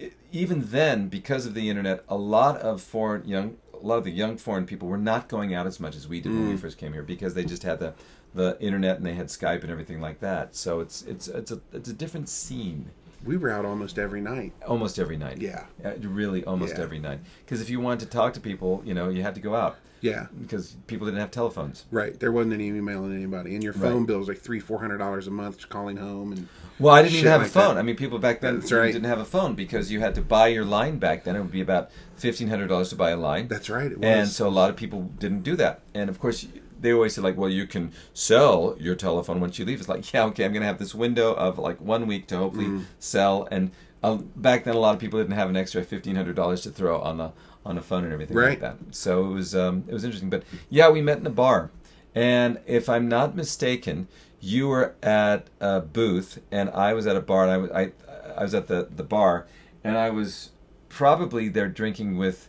i- 0.00 0.10
even 0.32 0.62
then, 0.66 1.08
because 1.08 1.46
of 1.46 1.54
the 1.54 1.70
internet, 1.70 2.04
a 2.08 2.16
lot 2.16 2.58
of 2.58 2.82
foreign 2.82 3.26
young, 3.28 3.56
a 3.72 3.86
lot 3.86 3.98
of 3.98 4.04
the 4.04 4.10
young 4.10 4.36
foreign 4.36 4.66
people 4.66 4.88
were 4.88 4.98
not 4.98 5.28
going 5.28 5.54
out 5.54 5.66
as 5.66 5.78
much 5.78 5.94
as 5.94 6.08
we 6.08 6.20
did 6.20 6.32
when 6.32 6.48
we 6.48 6.56
first 6.56 6.76
came 6.76 6.92
here 6.92 7.02
because 7.04 7.34
they 7.34 7.44
just 7.44 7.62
had 7.62 7.78
the 7.78 7.94
the 8.34 8.56
internet 8.60 8.96
and 8.96 9.06
they 9.06 9.14
had 9.14 9.28
Skype 9.28 9.62
and 9.62 9.70
everything 9.70 10.00
like 10.00 10.18
that. 10.20 10.56
So 10.56 10.80
it's 10.80 11.02
it's 11.02 11.28
it's 11.28 11.52
a 11.52 11.60
it's 11.72 11.88
a 11.88 11.94
different 11.94 12.28
scene 12.28 12.90
we 13.24 13.36
were 13.38 13.48
out 13.50 13.64
almost 13.64 13.98
every 13.98 14.20
night. 14.20 14.52
almost 14.66 14.98
every 14.98 15.16
night. 15.16 15.40
Yeah. 15.40 15.64
Uh, 15.82 15.92
really 16.00 16.44
almost 16.44 16.76
Yeah. 16.76 16.82
every 16.82 16.98
night. 16.98 17.20
Because 17.44 17.62
if 17.62 17.70
you 17.70 17.80
wanted 17.80 18.00
to 18.00 18.06
talk 18.06 18.34
to 18.34 18.40
people, 18.40 18.82
you 18.84 18.92
know, 18.92 19.08
you 19.08 19.22
had 19.22 19.34
to 19.36 19.40
go 19.40 19.54
out 19.54 19.78
Yeah, 20.04 20.26
because 20.38 20.76
people 20.86 21.06
didn't 21.06 21.20
have 21.20 21.30
telephones. 21.30 21.86
right. 21.90 22.18
There 22.20 22.30
wasn't 22.30 22.52
any 22.52 22.66
emailing 22.68 23.14
anybody, 23.14 23.54
and 23.54 23.64
your 23.64 23.72
phone 23.72 24.00
Right. 24.00 24.06
bill 24.08 24.18
was 24.18 24.28
like 24.28 24.38
three, 24.38 24.60
four 24.60 24.78
hundred 24.78 24.98
dollars 24.98 25.26
a 25.26 25.30
month 25.30 25.56
just 25.56 25.70
calling 25.70 25.96
home, 25.96 26.32
and 26.32 26.46
Well, 26.78 26.94
I 26.94 27.00
didn't 27.02 27.14
even 27.16 27.30
have 27.30 27.40
like 27.40 27.48
a 27.50 27.52
phone. 27.52 27.76
that. 27.76 27.80
I 27.80 27.84
mean, 27.84 27.96
people 27.96 28.18
back 28.18 28.42
then 28.42 28.60
right. 28.70 28.92
didn't 28.92 29.04
have 29.08 29.18
a 29.18 29.24
phone 29.24 29.54
because 29.54 29.90
you 29.90 30.00
had 30.00 30.14
to 30.16 30.20
buy 30.20 30.48
your 30.48 30.66
line 30.66 30.98
back 30.98 31.24
then. 31.24 31.36
It 31.36 31.40
would 31.40 31.50
be 31.50 31.62
about 31.62 31.90
fifteen 32.16 32.48
hundred 32.48 32.66
dollars 32.68 32.90
to 32.90 32.96
buy 32.96 33.10
a 33.12 33.16
line. 33.16 33.48
that's 33.48 33.70
right. 33.70 33.92
And 34.02 34.28
so 34.28 34.46
a 34.46 34.50
lot 34.50 34.68
of 34.68 34.76
people 34.76 35.10
didn't 35.18 35.42
do 35.42 35.56
that. 35.56 35.80
And 35.94 36.10
of 36.10 36.18
course, 36.18 36.46
they 36.84 36.92
always 36.92 37.14
say 37.14 37.22
like, 37.22 37.36
"Well, 37.36 37.50
you 37.50 37.66
can 37.66 37.92
sell 38.12 38.76
your 38.78 38.94
telephone 38.94 39.40
once 39.40 39.58
you 39.58 39.64
leave." 39.64 39.80
It's 39.80 39.88
like, 39.88 40.12
yeah, 40.12 40.24
okay, 40.26 40.44
I'm 40.44 40.52
going 40.52 40.62
to 40.62 40.66
have 40.66 40.78
this 40.78 40.94
window 40.94 41.32
of 41.34 41.58
like 41.58 41.80
one 41.80 42.06
week 42.06 42.26
to 42.28 42.36
hopefully 42.36 42.66
Mm. 42.66 42.84
sell. 42.98 43.48
And 43.50 43.70
uh, 44.02 44.16
back 44.36 44.64
then, 44.64 44.74
a 44.76 44.78
lot 44.78 44.94
of 44.94 45.00
people 45.00 45.18
didn't 45.18 45.34
have 45.34 45.48
an 45.48 45.56
extra 45.56 45.82
fifteen 45.82 46.16
hundred 46.16 46.36
dollars 46.36 46.60
to 46.62 46.70
throw 46.70 47.00
on 47.00 47.16
the 47.18 47.30
on 47.66 47.76
the 47.76 47.82
phone 47.82 48.04
and 48.04 48.12
everything 48.12 48.36
Right. 48.36 48.50
like 48.50 48.60
that. 48.60 48.76
So 48.90 49.24
it 49.26 49.32
was 49.32 49.54
um, 49.54 49.84
it 49.88 49.92
was 49.94 50.04
interesting. 50.04 50.30
But 50.30 50.42
yeah, 50.70 50.88
we 50.90 51.00
met 51.02 51.18
in 51.18 51.26
a 51.26 51.30
bar, 51.30 51.70
and 52.14 52.58
if 52.66 52.88
I'm 52.88 53.08
not 53.08 53.34
mistaken, 53.34 54.06
you 54.40 54.68
were 54.68 54.94
at 55.02 55.46
a 55.60 55.80
booth 55.80 56.38
and 56.52 56.68
I 56.70 56.92
was 56.92 57.06
at 57.06 57.16
a 57.16 57.20
bar, 57.22 57.44
and 57.44 57.52
I 57.52 57.56
was 57.56 57.70
I, 57.70 57.92
I 58.36 58.42
was 58.42 58.54
at 58.54 58.66
the 58.68 58.88
the 58.94 59.02
bar, 59.04 59.46
and 59.82 59.96
I 59.96 60.10
was 60.10 60.50
probably 60.90 61.48
there 61.48 61.68
drinking 61.68 62.18
with 62.18 62.48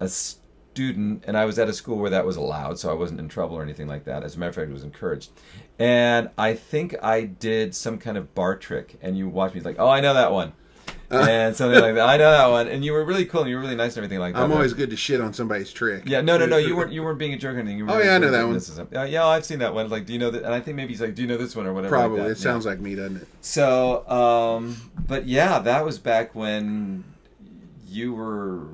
a 0.00 0.08
student, 0.80 1.24
and 1.26 1.36
I 1.36 1.44
was 1.44 1.58
at 1.58 1.68
a 1.68 1.72
school 1.74 1.98
where 1.98 2.10
that 2.10 2.24
was 2.24 2.36
allowed, 2.36 2.78
so 2.78 2.90
I 2.90 2.94
wasn't 2.94 3.20
in 3.20 3.28
trouble 3.28 3.56
or 3.56 3.62
anything 3.62 3.86
like 3.86 4.04
that. 4.04 4.24
As 4.24 4.34
a 4.36 4.38
matter 4.38 4.48
of 4.50 4.54
fact, 4.56 4.70
it 4.70 4.72
was 4.72 4.82
encouraged. 4.84 5.30
And 5.78 6.30
I 6.38 6.54
think 6.54 6.94
I 7.02 7.22
did 7.24 7.74
some 7.74 7.98
kind 7.98 8.16
of 8.16 8.34
bar 8.34 8.56
trick, 8.56 8.96
and 9.02 9.16
you 9.18 9.28
watched 9.28 9.54
me 9.54 9.60
like, 9.60 9.76
oh, 9.78 9.88
I 9.88 10.00
know 10.00 10.14
that 10.14 10.32
one. 10.32 10.52
and 11.10 11.54
something 11.56 11.80
like 11.80 11.94
that. 11.96 12.08
I 12.08 12.16
know 12.16 12.30
that 12.30 12.46
one, 12.46 12.68
and 12.68 12.82
you 12.84 12.92
were 12.92 13.04
really 13.04 13.24
cool. 13.26 13.40
and 13.42 13.50
You 13.50 13.56
were 13.56 13.62
really 13.62 13.74
nice 13.76 13.96
and 13.96 14.04
everything 14.04 14.20
like 14.20 14.34
that. 14.34 14.40
I'm 14.42 14.52
always 14.52 14.72
good 14.72 14.88
to 14.90 14.96
shit 14.96 15.20
on 15.20 15.34
somebody's 15.34 15.70
trick. 15.72 16.04
yeah, 16.06 16.20
no, 16.22 16.38
no, 16.38 16.46
no. 16.46 16.56
You 16.56 16.74
weren't. 16.78 16.92
You 16.92 17.02
weren't 17.02 17.18
being 17.18 17.34
a 17.34 17.36
jerk 17.36 17.56
or 17.56 17.58
anything. 17.58 17.78
You 17.78 17.84
were 17.86 17.90
Oh, 17.92 17.94
really 17.96 18.06
yeah, 18.08 18.14
I 18.14 18.18
know 18.18 18.30
that 18.30 18.44
one. 18.44 18.54
this. 18.54 18.78
Uh, 18.78 19.02
yeah, 19.02 19.26
I've 19.26 19.44
seen 19.44 19.58
that 19.58 19.74
one. 19.74 19.90
Like, 19.90 20.06
do 20.06 20.12
you 20.14 20.18
know 20.18 20.30
that? 20.30 20.44
And 20.44 20.54
I 20.54 20.60
think 20.60 20.76
maybe 20.76 20.92
he's 20.92 21.00
like, 21.00 21.14
do 21.16 21.22
you 21.22 21.28
know 21.28 21.36
this 21.36 21.54
one 21.56 21.66
or 21.66 21.74
whatever. 21.74 21.94
Probably. 21.94 22.18
Like 22.20 22.28
that. 22.28 22.32
it 22.32 22.38
sounds 22.38 22.64
like 22.64 22.78
me, 22.80 22.94
doesn't 22.94 23.16
it? 23.18 23.28
So, 23.40 24.08
um, 24.08 24.76
but 25.06 25.26
yeah, 25.26 25.58
that 25.58 25.84
was 25.84 25.98
back 25.98 26.34
when 26.34 27.02
you 27.88 28.14
were 28.14 28.68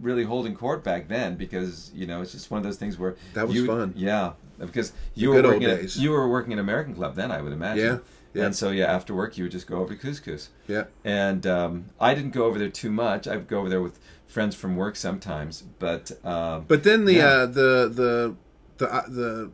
really 0.00 0.24
holding 0.24 0.54
court 0.54 0.82
back 0.84 1.08
then 1.08 1.36
because 1.36 1.90
you 1.94 2.06
know 2.06 2.22
it's 2.22 2.32
just 2.32 2.50
one 2.50 2.58
of 2.58 2.64
those 2.64 2.76
things 2.76 2.98
where 2.98 3.16
That 3.34 3.46
was 3.48 3.56
you- 3.56 3.66
fun. 3.66 3.92
Yeah, 3.96 4.32
because 4.58 4.92
you 5.14 5.30
were 5.30 5.42
working 5.42 5.64
at, 5.64 5.96
you 5.96 6.10
were 6.10 6.28
working 6.28 6.52
at 6.52 6.58
American 6.58 6.94
Club 6.94 7.14
then, 7.14 7.30
I 7.30 7.40
would 7.42 7.52
imagine. 7.52 7.84
Yeah, 7.84 7.98
yeah. 8.34 8.44
And 8.46 8.56
so 8.56 8.70
yeah, 8.70 8.86
after 8.86 9.14
work 9.14 9.36
you 9.36 9.44
would 9.44 9.52
just 9.52 9.66
go 9.66 9.76
over 9.78 9.94
to 9.94 10.00
Couscous. 10.06 10.48
Yeah. 10.66 10.84
And 11.04 11.46
um, 11.46 11.86
I 12.00 12.14
didn't 12.14 12.32
go 12.32 12.44
over 12.44 12.58
there 12.58 12.68
too 12.70 12.90
much. 12.90 13.26
I 13.26 13.36
would 13.36 13.48
go 13.48 13.58
over 13.60 13.68
there 13.68 13.80
with 13.82 13.98
friends 14.26 14.54
from 14.54 14.76
work 14.76 14.94
sometimes, 14.96 15.62
but 15.78 16.12
um, 16.24 16.64
But 16.68 16.82
then 16.84 17.04
the 17.06 17.14
Yeah. 17.14 17.26
uh, 17.26 17.46
the 17.46 17.88
the 17.92 18.34
the 18.78 18.94
uh, 18.94 19.02
the 19.08 19.50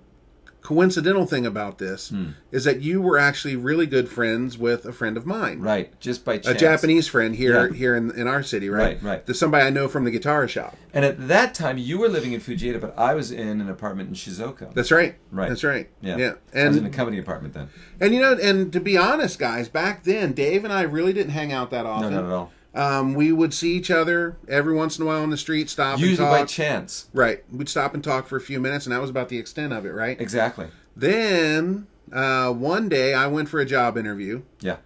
coincidental 0.64 1.26
thing 1.26 1.44
about 1.46 1.78
this 1.78 2.08
Hmm. 2.08 2.28
is 2.50 2.64
that 2.64 2.80
you 2.80 3.00
were 3.00 3.18
actually 3.18 3.54
really 3.54 3.86
good 3.86 4.08
friends 4.08 4.56
with 4.58 4.84
a 4.86 4.92
friend 4.92 5.16
of 5.16 5.26
mine, 5.26 5.60
right, 5.60 5.92
just 6.00 6.24
by 6.24 6.38
chance. 6.38 6.56
a. 6.56 6.58
Japanese 6.58 7.06
friend 7.06 7.36
here 7.36 7.68
Yeah. 7.68 7.72
here 7.76 7.94
in, 7.94 8.10
in 8.12 8.26
our 8.26 8.42
city, 8.42 8.68
right? 8.70 8.94
Right, 8.94 9.02
right. 9.02 9.26
The 9.26 9.34
somebody 9.34 9.64
I 9.66 9.70
know 9.70 9.86
from 9.88 10.04
the 10.04 10.10
guitar 10.10 10.48
shop. 10.48 10.76
And 10.94 11.04
at 11.04 11.28
that 11.28 11.54
time, 11.54 11.76
you 11.76 11.98
were 11.98 12.08
living 12.08 12.32
in 12.32 12.40
Fujieda, 12.40 12.80
but 12.80 12.94
I 12.98 13.14
was 13.14 13.30
in 13.30 13.60
an 13.60 13.68
apartment 13.68 14.08
in 14.08 14.14
Shizuoka. 14.14 14.72
That's 14.74 14.90
right. 14.90 15.16
Right. 15.30 15.48
That's 15.50 15.64
right. 15.64 15.90
yeah, 16.00 16.16
Yeah. 16.16 16.32
I 16.54 16.66
was 16.68 16.78
in 16.78 16.86
a 16.86 16.90
company 16.90 17.18
apartment 17.18 17.52
then. 17.54 17.68
and 18.00 18.14
you 18.14 18.20
know 18.20 18.32
and 18.42 18.72
to 18.72 18.80
be 18.80 18.96
honest, 18.96 19.38
guys, 19.38 19.68
back 19.68 20.02
then 20.04 20.32
Dave 20.32 20.64
and 20.64 20.72
I 20.72 20.82
really 20.82 21.12
didn't 21.12 21.32
hang 21.32 21.52
out 21.52 21.70
that 21.72 21.84
often. 21.86 22.10
No, 22.10 22.20
not 22.22 22.26
at 22.26 22.32
all. 22.34 22.52
Um, 22.74 23.14
we 23.14 23.30
would 23.30 23.54
see 23.54 23.74
each 23.76 23.90
other 23.90 24.36
every 24.48 24.74
once 24.74 24.98
in 24.98 25.04
a 25.04 25.06
while 25.06 25.22
on 25.22 25.30
the 25.30 25.36
street, 25.36 25.70
stop 25.70 26.00
Usually 26.00 26.28
by 26.28 26.44
chance. 26.44 27.08
right. 27.12 27.44
We'd 27.52 27.68
stop 27.68 27.94
and 27.94 28.02
talk 28.02 28.26
for 28.26 28.36
a 28.36 28.40
few 28.40 28.58
minutes, 28.58 28.84
and 28.86 28.92
that 28.92 29.00
was 29.00 29.10
about 29.10 29.28
the 29.28 29.38
extent 29.38 29.72
of 29.72 29.86
it, 29.86 29.90
right? 29.90 30.20
Exactly. 30.20 30.66
Then 30.96 31.86
uh, 32.12 32.52
one 32.52 32.88
day 32.88 33.14
I 33.14 33.26
went 33.28 33.48
for 33.48 33.60
a 33.60 33.64
job 33.64 33.96
interview, 33.96 34.42
Yeah. 34.60 34.76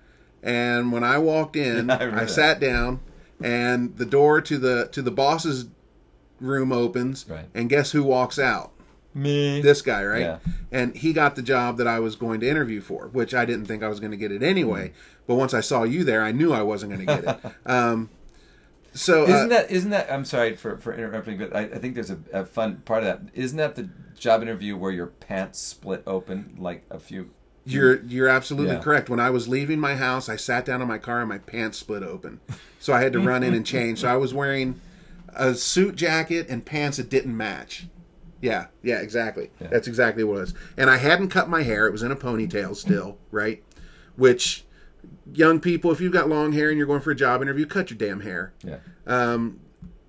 and 0.43 0.93
when 0.93 1.03
I 1.03 1.17
walked 1.19 1.57
in, 1.69 1.91
I 1.91 2.23
I, 2.23 2.27
sat 2.27 2.61
down, 2.61 3.01
and 3.43 3.97
the 3.97 4.05
door 4.07 4.41
to 4.43 4.59
the 4.59 4.89
to 4.93 5.01
the 5.01 5.11
boss's 5.11 5.67
room 6.41 6.73
opens, 6.73 7.25
Right. 7.29 7.47
and 7.55 7.69
guess 7.71 7.93
who 7.93 8.03
walks 8.05 8.39
out? 8.39 8.73
Me. 9.15 9.61
This 9.63 9.81
guy, 9.83 10.05
right? 10.05 10.21
Yeah. 10.21 10.39
And 10.71 10.95
he 10.95 11.13
got 11.13 11.35
the 11.37 11.43
job 11.43 11.79
that 11.79 11.89
I 11.89 11.99
was 12.01 12.15
going 12.17 12.41
to 12.41 12.49
interview 12.49 12.81
for, 12.81 13.09
which 13.09 13.33
I 13.35 13.45
didn't 13.47 13.65
think 13.67 13.83
I 13.83 13.89
was 13.89 13.99
going 13.99 14.11
to 14.13 14.17
get 14.19 14.31
it 14.31 14.43
anyway. 14.43 14.89
Mm-hmm. 14.89 15.18
But 15.29 15.35
once 15.37 15.55
I 15.55 15.61
saw 15.61 15.85
you 15.85 16.03
there, 16.03 16.23
I 16.25 16.33
knew 16.33 16.53
I 16.53 16.63
wasn't 16.63 16.95
going 16.95 17.07
to 17.07 17.23
get 17.23 17.25
it. 17.45 17.53
um, 17.71 18.09
so 18.95 19.25
uh, 19.25 19.29
Isn't 19.29 19.49
that 19.51 19.71
isn't 19.71 19.91
that? 19.91 20.11
I'm 20.11 20.25
sorry 20.25 20.57
for, 20.57 20.79
for 20.79 20.93
interrupting, 20.95 21.39
but 21.39 21.55
I, 21.55 21.61
I 21.61 21.79
think 21.79 21.95
there's 21.95 22.11
a, 22.11 22.19
a 22.33 22.45
fun 22.47 22.83
part 22.87 23.05
of 23.05 23.07
that. 23.07 23.21
Isn't 23.35 23.59
that 23.59 23.77
the 23.77 23.91
job 24.19 24.43
interview 24.43 24.77
where 24.77 24.91
your 24.91 25.07
pants 25.07 25.61
split 25.61 26.03
open 26.07 26.57
like 26.59 26.85
a 26.91 26.99
few? 26.99 27.31
You're 27.67 28.03
you're 28.05 28.29
absolutely 28.29 28.75
Yeah. 28.75 28.81
correct. 28.81 29.11
When 29.11 29.21
I 29.21 29.29
was 29.29 29.47
leaving 29.47 29.79
my 29.79 29.95
house, 29.95 30.31
I 30.31 30.37
sat 30.37 30.65
down 30.65 30.81
in 30.81 30.89
my 30.89 30.97
car 30.97 31.21
and 31.21 31.29
my 31.29 31.39
pants 31.39 31.77
split 31.77 32.03
open, 32.03 32.41
so 32.81 32.95
I 32.95 33.03
had 33.03 33.13
to 33.13 33.21
run 33.21 33.43
in 33.43 33.53
and 33.53 33.67
change. 33.67 34.01
So 34.01 34.09
I 34.09 34.17
was 34.17 34.33
wearing 34.33 34.81
a 35.35 35.55
suit 35.55 35.95
jacket 35.95 36.47
and 36.49 36.65
pants 36.65 36.97
that 36.97 37.11
didn't 37.11 37.37
match. 37.37 37.87
Yeah, 38.41 38.69
yeah, 38.83 39.01
exactly. 39.01 39.51
Yeah. 39.61 39.67
That's 39.67 39.87
exactly 39.87 40.25
what 40.25 40.39
it 40.39 40.41
was. 40.41 40.55
And 40.79 40.89
I 40.89 40.97
hadn't 40.97 41.29
cut 41.29 41.51
my 41.51 41.63
hair; 41.63 41.87
it 41.87 41.93
was 41.93 42.03
in 42.03 42.11
a 42.11 42.17
ponytail 42.17 42.75
still, 42.75 43.19
right? 43.31 43.63
Which 44.17 44.65
young 45.35 45.61
people, 45.61 45.93
if 45.93 46.01
you've 46.01 46.13
got 46.13 46.29
long 46.29 46.53
hair 46.53 46.69
and 46.69 46.79
you're 46.79 46.87
going 46.87 47.01
for 47.01 47.11
a 47.11 47.17
job 47.17 47.43
interview, 47.43 47.67
cut 47.67 47.91
your 47.91 47.99
damn 47.99 48.21
hair. 48.21 48.53
Yeah. 48.65 48.79
Um, 49.07 49.61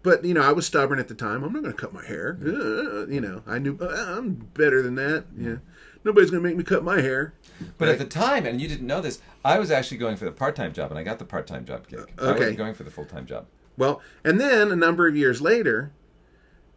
but 0.01 0.23
you 0.23 0.33
know, 0.33 0.41
I 0.41 0.51
was 0.51 0.65
stubborn 0.65 0.99
at 0.99 1.07
the 1.07 1.15
time. 1.15 1.43
I'm 1.43 1.53
not 1.53 1.61
going 1.61 1.75
to 1.75 1.79
cut 1.79 1.93
my 1.93 2.05
hair. 2.05 2.37
Uh, 2.41 3.07
you 3.07 3.19
know, 3.19 3.43
I 3.45 3.59
knew 3.59 3.77
uh, 3.81 4.17
I'm 4.17 4.33
better 4.53 4.81
than 4.81 4.95
that. 4.95 5.25
Yeah, 5.37 5.57
nobody's 6.03 6.31
going 6.31 6.41
to 6.41 6.47
make 6.47 6.57
me 6.57 6.63
cut 6.63 6.83
my 6.83 7.01
hair. 7.01 7.33
But 7.77 7.89
at 7.89 7.97
the 7.97 8.05
time, 8.05 8.45
and 8.45 8.61
you 8.61 8.69
didn't 8.69 8.87
know 8.87 9.01
this, 9.01 9.19
I 9.43 9.59
was 9.59 9.71
actually 9.71 9.97
going 9.97 10.15
for 10.15 10.23
the 10.23 10.31
part-time 10.31 10.71
job, 10.71 10.91
and 10.91 10.97
I 10.97 11.03
got 11.03 11.19
the 11.19 11.25
part-time 11.25 11.65
job 11.65 11.87
gig. 11.87 12.13
I 12.17 12.27
okay. 12.27 12.39
wasn't 12.39 12.57
going 12.57 12.73
for 12.73 12.83
the 12.83 12.91
full-time 12.91 13.25
job. 13.25 13.47
Well, 13.77 14.01
and 14.23 14.39
then 14.39 14.71
a 14.71 14.75
number 14.77 15.07
of 15.07 15.17
years 15.17 15.41
later, 15.41 15.91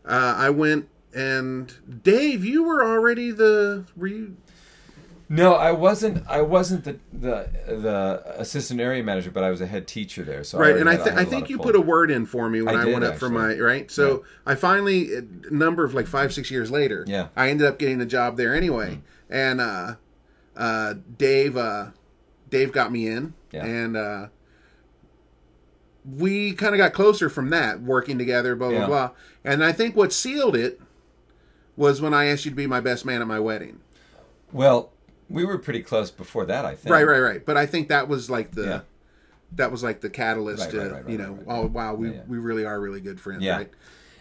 uh, 0.04 0.34
I 0.36 0.50
went 0.50 0.88
and 1.14 2.02
Dave, 2.02 2.44
you 2.44 2.62
were 2.62 2.84
already 2.84 3.30
the 3.30 3.84
were 3.96 4.06
you? 4.06 4.36
No, 5.34 5.54
I 5.54 5.72
wasn't. 5.72 6.26
I 6.28 6.42
wasn't 6.42 6.84
the 6.84 6.98
the 7.10 7.48
the 7.66 8.22
assistant 8.38 8.80
area 8.80 9.02
manager, 9.02 9.30
but 9.30 9.42
I 9.42 9.50
was 9.50 9.62
a 9.62 9.66
head 9.66 9.86
teacher 9.88 10.24
there. 10.24 10.44
So 10.44 10.58
Right, 10.58 10.66
already 10.72 10.80
and 10.80 10.90
I, 10.90 10.96
th- 10.96 11.08
I 11.16 11.20
lot 11.20 11.28
think 11.28 11.48
you 11.48 11.56
pull. 11.56 11.64
put 11.66 11.76
a 11.76 11.80
word 11.80 12.10
in 12.10 12.26
for 12.26 12.50
me 12.50 12.60
when 12.60 12.76
I 12.76 12.82
I, 12.82 12.84
did, 12.84 12.92
went 12.92 13.04
up 13.06 13.16
for 13.16 13.30
my 13.30 13.54
right. 13.58 13.90
So 13.90 14.24
I 14.44 14.54
finally, 14.56 15.14
a 15.14 15.22
number 15.50 15.84
of 15.86 15.94
like 15.94 16.06
five 16.06 16.34
six 16.34 16.50
years 16.50 16.70
later, 16.70 17.04
Yeah. 17.08 17.28
I 17.34 17.48
ended 17.48 17.66
up 17.66 17.78
getting 17.78 18.00
a 18.02 18.06
job 18.06 18.36
there 18.36 18.54
anyway. 18.54 19.00
And 19.30 19.62
uh, 19.62 19.94
uh, 20.54 20.94
Dave, 21.16 21.56
uh, 21.56 21.86
Dave 22.50 22.70
got 22.72 22.92
me 22.92 23.06
in, 23.06 23.32
Yeah. 23.52 23.64
and 23.64 23.96
uh, 23.96 24.26
we 26.04 26.52
kind 26.52 26.74
of 26.74 26.78
got 26.78 26.92
closer 26.92 27.28
from 27.30 27.48
that, 27.50 27.80
working 27.80 28.18
together, 28.18 28.54
blah 28.56 28.68
blah 28.68 28.78
Yeah. 28.80 28.86
blah. 28.86 29.10
And 29.44 29.64
I 29.64 29.72
think 29.72 29.96
what 29.96 30.12
sealed 30.12 30.56
it 30.56 30.80
was 31.76 32.02
when 32.02 32.12
I 32.12 32.26
asked 32.26 32.44
you 32.44 32.50
to 32.50 32.56
be 32.56 32.66
my 32.66 32.80
best 32.80 33.06
man 33.06 33.22
at 33.22 33.26
my 33.26 33.40
wedding. 33.40 33.80
Well, 34.52 34.92
we 35.32 35.44
were 35.44 35.58
pretty 35.58 35.82
close 35.82 36.10
before 36.10 36.44
that. 36.46 36.64
I 36.64 36.74
think. 36.74 36.92
Right, 36.92 37.06
right, 37.06 37.20
right. 37.20 37.44
But 37.44 37.56
I 37.56 37.66
think 37.66 37.88
that 37.88 38.08
was 38.08 38.28
like 38.30 38.52
the 38.52 38.62
Yeah. 38.64 38.80
that 39.56 39.70
was 39.72 39.82
like 39.82 40.00
the 40.00 40.10
catalyst 40.10 40.62
Right, 40.64 40.70
to 40.72 40.78
right, 40.80 40.92
right, 40.92 41.08
you 41.08 41.18
know, 41.18 41.32
right, 41.32 41.46
right. 41.46 41.58
oh 41.58 41.66
wow, 41.66 41.94
we 41.94 42.08
Yeah, 42.08 42.14
yeah. 42.14 42.20
we 42.28 42.38
really 42.38 42.64
are 42.64 42.78
really 42.80 43.00
good 43.00 43.20
friends, 43.20 43.42
Yeah. 43.42 43.56
right? 43.56 43.70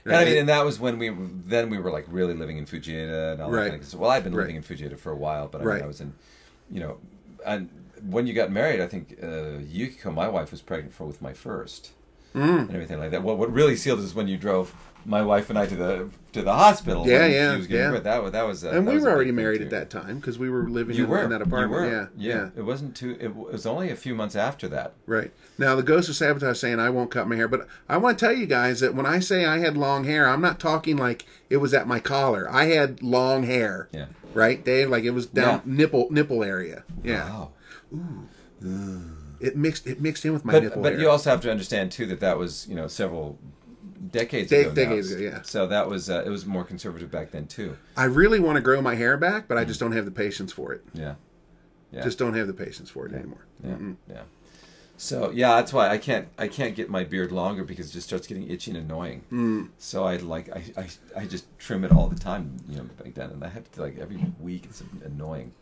And 0.06 0.16
I 0.16 0.26
mean, 0.26 0.38
and 0.40 0.50
that 0.50 0.66
was 0.66 0.80
when 0.80 0.98
we 0.98 1.10
then 1.46 1.70
we 1.70 1.78
were 1.78 1.92
like 1.92 2.06
really 2.10 2.34
living 2.34 2.58
in 2.58 2.66
Fujieda 2.66 3.34
and 3.34 3.42
all 3.42 3.52
that 3.52 3.58
Right. 3.58 3.70
kind 3.72 3.84
of. 3.84 3.94
Well, 4.00 4.10
I've 4.10 4.24
been 4.24 4.34
living 4.34 4.56
in 4.56 4.64
Fujieda 4.64 4.98
for 4.98 5.12
a 5.12 5.16
while, 5.16 5.48
but 5.48 5.62
I 5.62 5.64
Right. 5.64 5.76
mean, 5.76 5.84
I 5.84 5.88
was 5.88 6.02
in, 6.02 6.14
you 6.72 6.80
know, 6.80 6.98
and 7.46 7.70
when 8.10 8.26
you 8.26 8.34
got 8.34 8.52
married, 8.52 8.82
I 8.82 8.88
think 8.88 9.18
uh, 9.22 9.60
Yukiko, 9.70 10.12
my 10.12 10.28
wife, 10.28 10.50
was 10.52 10.62
pregnant 10.62 10.94
for 10.94 11.06
with 11.06 11.22
my 11.22 11.34
first, 11.34 11.92
Mm. 12.34 12.62
and 12.62 12.72
everything 12.74 12.98
like 12.98 13.12
that. 13.12 13.22
Well, 13.24 13.38
what 13.38 13.54
really 13.54 13.76
sealed 13.76 14.00
is 14.00 14.16
when 14.16 14.28
you 14.28 14.38
drove 14.38 14.74
my 15.06 15.22
wife 15.22 15.50
and 15.50 15.58
I 15.58 15.66
to 15.66 15.76
the 15.76 16.10
to 16.34 16.42
the 16.42 16.54
hospital. 16.54 17.06
Yeah, 17.08 17.26
yeah, 17.26 17.52
she 17.54 17.58
was 17.58 17.68
getting 17.68 17.86
yeah. 17.86 17.92
birth. 17.92 18.04
That 18.04 18.24
was 18.24 18.32
that 18.32 18.44
was. 18.44 18.64
A, 18.64 18.70
and 18.70 18.88
that 18.88 18.92
we 18.92 18.96
was 18.96 19.04
were 19.04 19.12
already 19.12 19.32
married 19.32 19.60
too. 19.60 19.66
at 19.66 19.70
that 19.72 19.90
time 19.90 20.18
because 20.20 20.40
we 20.40 20.50
were 20.50 20.70
living 20.70 20.96
in, 20.96 21.08
were 21.08 21.24
in 21.24 21.30
that 21.32 21.40
You 21.40 21.46
apartment. 21.46 21.72
were. 21.72 21.90
Yeah, 21.92 22.08
yeah, 22.18 22.50
It 22.56 22.62
wasn't 22.64 22.96
too. 22.96 23.18
It 23.20 23.36
was 23.36 23.66
only 23.66 23.90
a 23.90 23.96
few 23.96 24.16
months 24.16 24.36
after 24.36 24.68
that. 24.70 24.94
Right. 25.06 25.32
Now, 25.58 25.76
the 25.76 25.84
Ghost 25.84 26.10
of 26.10 26.16
Sabotage 26.16 26.58
saying 26.60 26.80
I 26.80 26.90
won't 26.90 27.12
cut 27.12 27.28
my 27.28 27.36
hair, 27.36 27.48
but 27.48 27.68
I 27.90 27.98
want 27.98 28.18
to 28.18 28.26
tell 28.26 28.34
you 28.36 28.46
guys 28.46 28.80
that 28.80 28.96
when 28.96 29.06
I 29.06 29.20
say 29.20 29.46
I 29.46 29.60
had 29.60 29.76
long 29.78 30.06
hair, 30.06 30.28
I'm 30.28 30.42
not 30.42 30.60
talking 30.60 30.98
like 30.98 31.26
it 31.50 31.58
was 31.58 31.74
at 31.74 31.88
my 31.88 32.00
collar. 32.00 32.48
I 32.50 32.66
had 32.66 33.02
long 33.04 33.44
hair. 33.44 33.90
Yeah. 33.92 34.06
Right, 34.34 34.64
Dave? 34.64 34.90
Like 34.90 35.04
it 35.04 35.12
was 35.12 35.26
down 35.26 35.62
Yeah. 35.66 35.74
nipple 35.76 36.08
nipple 36.12 36.44
area. 36.44 36.84
Yeah. 37.04 37.30
Wow. 37.30 37.52
Ooh 37.94 38.28
It 39.42 39.58
mixed 39.58 39.88
it 39.88 40.00
mixed 40.00 40.24
in 40.24 40.34
with 40.34 40.46
my 40.46 40.54
But 40.54 40.64
nipple 40.64 40.82
but 40.84 40.94
hair. 40.94 41.02
you 41.02 41.10
also 41.10 41.30
have 41.32 41.42
to 41.42 41.52
understand 41.52 41.92
too 41.92 42.06
that 42.08 42.20
that 42.20 42.38
was 42.38 42.68
you 42.70 42.76
know 42.76 42.88
several 42.88 43.40
decades 44.10 44.50
De- 44.50 44.62
ago. 44.62 44.74
decades 44.74 45.12
ago, 45.12 45.22
yeah. 45.24 45.42
So 45.44 45.68
that 45.68 45.88
was 45.90 46.10
uh, 46.10 46.24
it 46.26 46.30
was 46.30 46.46
more 46.46 46.64
conservative 46.64 47.12
back 47.12 47.32
then 47.32 47.48
too. 47.48 47.78
I 47.96 48.06
really 48.06 48.40
want 48.40 48.56
to 48.56 48.62
grow 48.62 48.82
my 48.82 48.96
hair 48.96 49.18
back, 49.18 49.48
but 49.48 49.58
I 49.58 49.66
just 49.66 49.80
don't 49.80 49.92
have 49.92 50.06
the 50.06 50.12
patience 50.12 50.52
for 50.52 50.74
it. 50.74 50.84
Yeah. 50.94 51.16
Yeah. 51.92 52.04
Just 52.04 52.18
don't 52.18 52.34
have 52.36 52.48
the 52.48 52.54
patience 52.54 52.90
for 52.90 53.06
it 53.06 53.14
anymore. 53.14 53.46
Yeah, 53.64 53.76
yeah. 54.10 54.22
So 54.98 55.32
yeah, 55.32 55.56
that's 55.56 55.74
why 55.74 55.90
I 55.90 55.98
can't 55.98 56.28
I 56.38 56.48
can't 56.48 56.76
get 56.76 56.90
my 56.90 57.04
beard 57.04 57.32
longer 57.32 57.64
because 57.64 57.90
it 57.90 57.94
just 57.94 58.08
starts 58.08 58.28
getting 58.28 58.50
itchy 58.50 58.72
and 58.72 58.80
annoying. 58.80 59.24
Mm. 59.32 59.70
So 59.78 60.04
I 60.06 60.18
like 60.18 60.50
I, 60.56 60.64
I 60.78 60.88
I 61.22 61.26
just 61.26 61.46
trim 61.60 61.84
it 61.84 61.92
all 61.92 62.08
the 62.08 62.20
time, 62.20 62.56
you 62.70 62.78
know, 62.78 62.84
back 63.04 63.14
then, 63.16 63.32
and 63.32 63.44
I 63.44 63.50
have 63.50 63.70
to 63.74 63.82
like 63.82 63.98
every 64.00 64.24
week. 64.40 64.66
It's 64.66 64.82
annoying. 65.04 65.54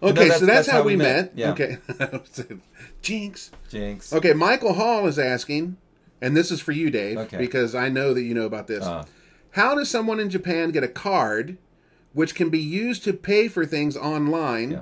But 0.00 0.06
no, 0.16 0.20
Okay, 0.22 0.28
that's- 0.28 0.40
so 0.40 0.46
that's, 0.46 0.66
that's 0.66 0.76
how, 0.78 0.82
we 0.82 0.96
met. 0.96 1.32
Yeah. 1.36 1.50
Okay. 1.52 1.76
Jinx. 3.02 3.50
Jinx. 3.68 4.12
Okay, 4.12 4.32
Michael 4.32 4.74
Hall 4.74 5.06
is 5.06 5.18
asking, 5.18 5.76
and 6.22 6.36
this 6.36 6.50
is 6.50 6.60
for 6.60 6.72
you, 6.72 6.90
Dave, 6.90 7.16
Okay. 7.18 7.38
because 7.38 7.74
I 7.74 7.88
know 7.88 8.12
that 8.14 8.22
you 8.22 8.34
know 8.34 8.46
about 8.46 8.66
this. 8.66 8.84
Uh, 8.84 9.04
How 9.52 9.74
does 9.74 9.90
someone 9.90 10.20
in 10.20 10.30
Japan 10.30 10.70
get 10.70 10.84
a 10.84 10.88
card 10.88 11.58
which 12.12 12.34
can 12.34 12.50
be 12.50 12.58
used 12.60 13.02
to 13.04 13.12
pay 13.12 13.48
for 13.48 13.64
things 13.66 13.96
online? 13.96 14.70
Yeah. 14.72 14.80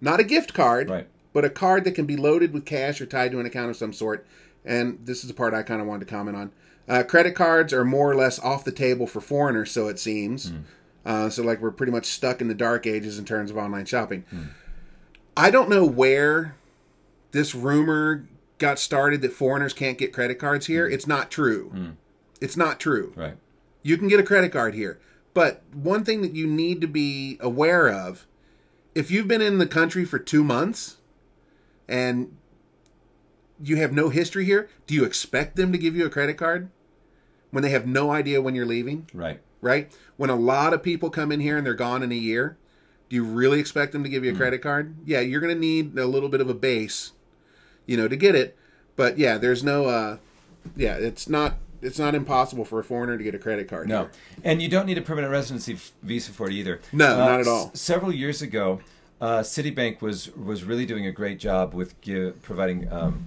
Not 0.00 0.18
a 0.20 0.24
gift 0.24 0.54
card, 0.54 0.90
Right. 0.90 1.06
but 1.32 1.44
a 1.44 1.50
card 1.50 1.84
that 1.84 1.92
can 1.92 2.06
be 2.06 2.16
loaded 2.16 2.52
with 2.52 2.64
cash 2.64 3.00
or 3.00 3.06
tied 3.06 3.30
to 3.32 3.38
an 3.40 3.46
account 3.46 3.70
of 3.70 3.76
some 3.76 3.92
sort. 3.92 4.26
And 4.64 4.98
this 5.04 5.22
is 5.22 5.28
the 5.28 5.34
part 5.34 5.54
I 5.54 5.62
kind 5.62 5.80
of 5.80 5.86
wanted 5.86 6.06
to 6.08 6.14
comment 6.14 6.36
on. 6.36 6.50
Uh, 6.88 7.02
credit 7.04 7.34
cards 7.36 7.72
are 7.72 7.84
more 7.84 8.10
or 8.10 8.16
less 8.16 8.38
off 8.40 8.64
the 8.64 8.72
table 8.72 9.06
for 9.06 9.20
foreigners, 9.20 9.70
so 9.70 9.86
it 9.88 9.98
seems. 10.00 10.50
Hmm. 10.50 10.56
Uh, 11.04 11.28
so, 11.30 11.42
like, 11.42 11.60
we're 11.60 11.70
pretty 11.72 11.92
much 11.92 12.06
stuck 12.06 12.40
in 12.40 12.48
the 12.48 12.54
dark 12.54 12.86
ages 12.86 13.18
in 13.18 13.24
terms 13.24 13.50
of 13.50 13.56
online 13.56 13.84
shopping. 13.86 14.24
Hmm. 14.30 14.42
I 15.36 15.50
don't 15.50 15.68
know 15.70 15.84
where 15.84 16.54
this 17.30 17.54
rumor 17.54 18.24
got 18.62 18.78
started 18.78 19.20
that 19.20 19.32
foreigners 19.32 19.74
can't 19.74 19.98
get 19.98 20.12
credit 20.12 20.38
cards 20.38 20.66
here. 20.66 20.88
Hmm. 20.88 20.94
It's 20.94 21.06
not 21.06 21.30
true. 21.30 21.94
It's 22.40 22.56
not 22.56 22.80
true. 22.80 23.12
right. 23.14 23.36
You 23.82 23.98
can 23.98 24.06
get 24.08 24.20
a 24.20 24.22
credit 24.22 24.52
card 24.52 24.74
here. 24.74 25.00
But 25.34 25.62
one 25.72 26.04
thing 26.04 26.22
that 26.22 26.34
you 26.34 26.46
need 26.46 26.80
to 26.80 26.86
be 26.86 27.36
aware 27.40 27.88
of 27.88 28.26
if 28.94 29.10
you've 29.10 29.26
been 29.26 29.40
in 29.42 29.58
the 29.58 29.66
country 29.66 30.04
for 30.04 30.18
two 30.18 30.44
months 30.44 30.98
and 31.88 32.36
you 33.60 33.76
have 33.76 33.92
no 33.92 34.08
history 34.08 34.44
here, 34.44 34.68
do 34.86 34.94
you 34.94 35.04
expect 35.04 35.56
them 35.56 35.72
to 35.72 35.78
give 35.78 35.96
you 35.96 36.06
a 36.06 36.10
credit 36.10 36.36
card 36.36 36.70
when 37.50 37.62
they 37.62 37.70
have 37.70 37.86
no 37.86 38.10
idea 38.12 38.40
when 38.40 38.54
you're 38.54 38.66
leaving? 38.66 39.08
Right. 39.12 39.40
Right? 39.60 39.92
When 40.16 40.30
a 40.30 40.36
lot 40.36 40.72
of 40.72 40.82
people 40.82 41.10
come 41.10 41.32
in 41.32 41.40
here 41.40 41.56
and 41.56 41.66
they're 41.66 41.74
gone 41.74 42.02
in 42.02 42.12
a 42.12 42.16
year, 42.16 42.56
do 43.08 43.16
you 43.16 43.24
really 43.24 43.58
expect 43.58 43.92
them 43.92 44.02
to 44.04 44.08
give 44.08 44.24
you 44.24 44.32
a 44.32 44.36
credit 44.36 44.62
card? 44.62 44.94
Yeah, 45.04 45.20
you're 45.20 45.40
going 45.40 45.54
to 45.54 45.60
need 45.60 45.98
a 45.98 46.06
little 46.06 46.28
bit 46.28 46.40
of 46.40 46.48
a 46.48 46.54
base, 46.54 47.12
you 47.86 47.96
know, 47.96 48.08
to 48.08 48.16
get 48.16 48.34
it. 48.34 48.56
But 48.96 49.18
yeah, 49.18 49.38
there's 49.38 49.62
no 49.64 49.86
uh 49.86 50.16
yeah, 50.76 50.94
it's 50.94 51.28
not 51.28 51.56
it's 51.80 51.98
not 51.98 52.14
impossible 52.14 52.64
for 52.64 52.78
a 52.78 52.84
foreigner 52.84 53.18
to 53.18 53.24
get 53.24 53.34
a 53.34 53.38
credit 53.38 53.68
card. 53.68 53.88
No, 53.88 54.02
here. 54.02 54.10
and 54.44 54.62
you 54.62 54.68
don't 54.68 54.86
need 54.86 54.98
a 54.98 55.02
permanent 55.02 55.32
residency 55.32 55.76
visa 56.02 56.30
for 56.32 56.46
it 56.48 56.52
either. 56.52 56.80
No, 56.92 57.14
Uh, 57.14 57.16
not 57.26 57.40
at 57.40 57.48
all. 57.48 57.70
s- 57.74 57.80
several 57.80 58.12
years 58.12 58.40
ago, 58.42 58.80
uh, 59.20 59.40
Citibank 59.40 60.00
was 60.00 60.30
was 60.36 60.62
really 60.64 60.86
doing 60.86 61.06
a 61.06 61.12
great 61.12 61.38
job 61.40 61.74
with 61.74 62.00
give, 62.00 62.40
providing 62.42 62.90
um, 62.92 63.24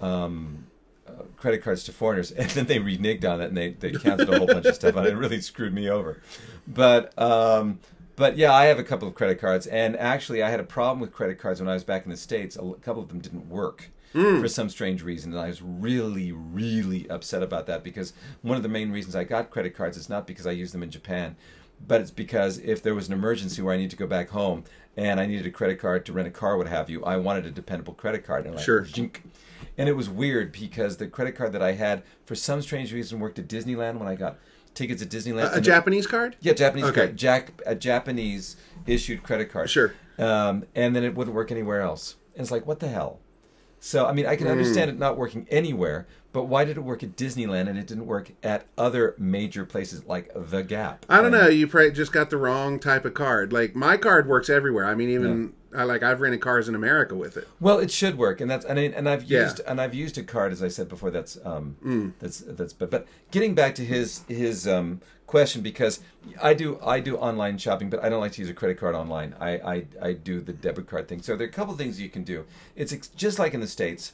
um, 0.00 0.64
uh, 1.08 1.22
credit 1.36 1.62
cards 1.62 1.84
to 1.84 1.92
foreigners, 1.92 2.30
and 2.32 2.50
then 2.50 2.66
they 2.66 2.78
reneged 2.78 3.24
on 3.24 3.40
it 3.40 3.46
and 3.46 3.56
they, 3.56 3.70
they 3.70 3.92
canceled 3.92 4.28
a 4.34 4.38
whole 4.38 4.46
bunch 4.46 4.66
of 4.66 4.74
stuff 4.74 4.96
on 4.96 5.06
it. 5.06 5.10
It 5.12 5.16
really 5.16 5.40
screwed 5.40 5.72
me 5.72 5.88
over. 5.88 6.20
But 6.68 7.16
um, 7.18 7.78
but 8.16 8.36
yeah, 8.36 8.52
I 8.52 8.64
have 8.64 8.78
a 8.78 8.84
couple 8.84 9.06
of 9.06 9.14
credit 9.14 9.38
cards, 9.38 9.66
and 9.66 9.96
actually, 9.96 10.42
I 10.42 10.50
had 10.50 10.60
a 10.60 10.64
problem 10.64 11.00
with 11.00 11.12
credit 11.12 11.38
cards 11.38 11.60
when 11.60 11.68
I 11.68 11.74
was 11.74 11.84
back 11.84 12.04
in 12.04 12.10
the 12.10 12.16
states. 12.16 12.56
A 12.56 12.74
couple 12.80 13.02
of 13.02 13.08
them 13.08 13.20
didn't 13.20 13.48
work. 13.48 13.90
Mm. 14.14 14.40
For 14.40 14.48
some 14.48 14.70
strange 14.70 15.02
reason, 15.02 15.32
and 15.32 15.40
I 15.40 15.48
was 15.48 15.60
really, 15.60 16.32
really 16.32 17.06
upset 17.10 17.42
about 17.42 17.66
that 17.66 17.84
because 17.84 18.14
one 18.40 18.56
of 18.56 18.62
the 18.62 18.68
main 18.68 18.90
reasons 18.90 19.14
I 19.14 19.24
got 19.24 19.50
credit 19.50 19.76
cards 19.76 19.98
is 19.98 20.08
not 20.08 20.26
because 20.26 20.46
I 20.46 20.52
use 20.52 20.72
them 20.72 20.82
in 20.82 20.90
Japan, 20.90 21.36
but 21.86 22.00
it's 22.00 22.12
because 22.12 22.56
if 22.58 22.82
there 22.82 22.94
was 22.94 23.08
an 23.08 23.12
emergency 23.12 23.60
where 23.60 23.74
I 23.74 23.76
need 23.76 23.90
to 23.90 23.96
go 23.96 24.06
back 24.06 24.30
home 24.30 24.64
and 24.96 25.20
I 25.20 25.26
needed 25.26 25.44
a 25.44 25.50
credit 25.50 25.78
card 25.78 26.06
to 26.06 26.14
rent 26.14 26.28
a 26.28 26.30
car, 26.30 26.56
what 26.56 26.68
have 26.68 26.88
you, 26.88 27.04
I 27.04 27.18
wanted 27.18 27.44
a 27.44 27.50
dependable 27.50 27.92
credit 27.92 28.24
card. 28.24 28.46
And 28.46 28.54
like, 28.54 28.64
Sure. 28.64 28.80
jink. 28.80 29.22
And 29.76 29.88
it 29.88 29.96
was 29.96 30.08
weird 30.08 30.52
because 30.52 30.96
the 30.96 31.08
credit 31.08 31.32
card 31.36 31.52
that 31.52 31.60
I 31.60 31.72
had, 31.72 32.02
for 32.24 32.34
some 32.34 32.62
strange 32.62 32.94
reason, 32.94 33.20
worked 33.20 33.38
at 33.38 33.48
Disneyland 33.48 33.98
when 33.98 34.08
I 34.08 34.14
got 34.14 34.38
tickets 34.76 35.02
at 35.02 35.08
Disneyland. 35.08 35.52
A, 35.52 35.56
a 35.56 35.60
Japanese 35.60 36.06
card? 36.06 36.36
yeah, 36.40 36.52
Japanese 36.52 36.86
Okay. 36.86 37.06
card, 37.06 37.16
Jack, 37.16 37.52
a 37.66 37.74
Japanese 37.74 38.56
issued 38.86 39.22
credit 39.24 39.50
card. 39.50 39.68
Sure. 39.68 39.92
Um, 40.18 40.64
and 40.76 40.94
then 40.94 41.02
it 41.02 41.14
wouldn't 41.16 41.34
work 41.34 41.50
anywhere 41.50 41.80
else. 41.80 42.14
And 42.34 42.42
it's 42.42 42.50
like, 42.52 42.66
what 42.66 42.78
the 42.80 42.88
hell? 42.88 43.18
So 43.80 44.06
I 44.06 44.12
mean, 44.12 44.24
Hmm. 44.24 44.30
I 44.30 44.36
can 44.36 44.46
understand 44.48 44.90
it 44.90 44.98
not 44.98 45.16
working 45.16 45.46
anywhere, 45.50 46.06
but 46.36 46.48
why 46.48 46.66
did 46.66 46.76
it 46.76 46.80
work 46.80 47.02
at 47.02 47.16
Disneyland 47.16 47.66
and 47.66 47.78
it 47.78 47.86
didn't 47.86 48.04
work 48.04 48.30
at 48.42 48.66
other 48.76 49.14
major 49.16 49.64
places 49.64 50.04
like 50.04 50.30
the 50.34 50.62
Gap? 50.62 51.06
I 51.08 51.16
don't 51.22 51.32
And- 51.32 51.34
know. 51.44 51.48
You 51.48 51.66
probably 51.66 51.92
just 51.92 52.12
got 52.12 52.28
the 52.28 52.36
wrong 52.36 52.78
type 52.78 53.06
of 53.06 53.14
card. 53.14 53.54
Like 53.54 53.74
my 53.74 53.96
card 53.96 54.28
works 54.28 54.50
everywhere. 54.50 54.84
I 54.84 54.94
mean, 54.94 55.08
even 55.08 55.54
I 55.74 55.84
like 55.84 56.02
I've 56.02 56.20
rented 56.20 56.42
cars 56.42 56.68
in 56.68 56.74
America 56.74 57.14
with 57.14 57.38
it. 57.38 57.48
Well, 57.58 57.78
it 57.78 57.90
should 57.90 58.18
work, 58.18 58.42
and 58.42 58.50
that's 58.50 58.66
and, 58.66 58.78
I, 58.78 58.82
and 58.82 59.08
I've 59.08 59.24
Yeah. 59.24 59.44
used 59.44 59.60
and 59.66 59.80
I've 59.80 59.94
used 59.94 60.18
a 60.18 60.22
card 60.22 60.52
as 60.52 60.62
I 60.62 60.68
said 60.68 60.90
before. 60.90 61.10
That's 61.10 61.38
um 61.42 62.12
that's 62.20 62.40
that's 62.46 62.74
but 62.74 62.90
but 62.90 63.06
getting 63.30 63.54
back 63.54 63.74
to 63.76 63.84
his 63.84 64.20
his 64.28 64.68
um 64.68 65.00
question 65.26 65.62
because 65.62 66.00
I 66.42 66.52
do 66.52 66.78
I 66.84 67.00
do 67.00 67.16
online 67.16 67.56
shopping, 67.56 67.88
but 67.88 68.04
I 68.04 68.10
don't 68.10 68.20
like 68.20 68.32
to 68.32 68.42
use 68.42 68.50
a 68.50 68.54
credit 68.54 68.78
card 68.78 68.94
online. 68.94 69.34
I 69.40 69.50
I, 69.74 69.84
I 70.02 70.12
do 70.12 70.40
the 70.42 70.52
debit 70.52 70.86
card 70.86 71.08
thing. 71.08 71.22
So 71.22 71.34
there 71.34 71.46
are 71.46 71.50
a 71.50 71.52
couple 71.52 71.72
things 71.74 71.98
you 71.98 72.10
can 72.10 72.24
do. 72.24 72.44
It's 72.76 72.92
ex- 72.92 73.08
just 73.08 73.38
like 73.38 73.54
in 73.54 73.60
the 73.60 73.66
states. 73.66 74.12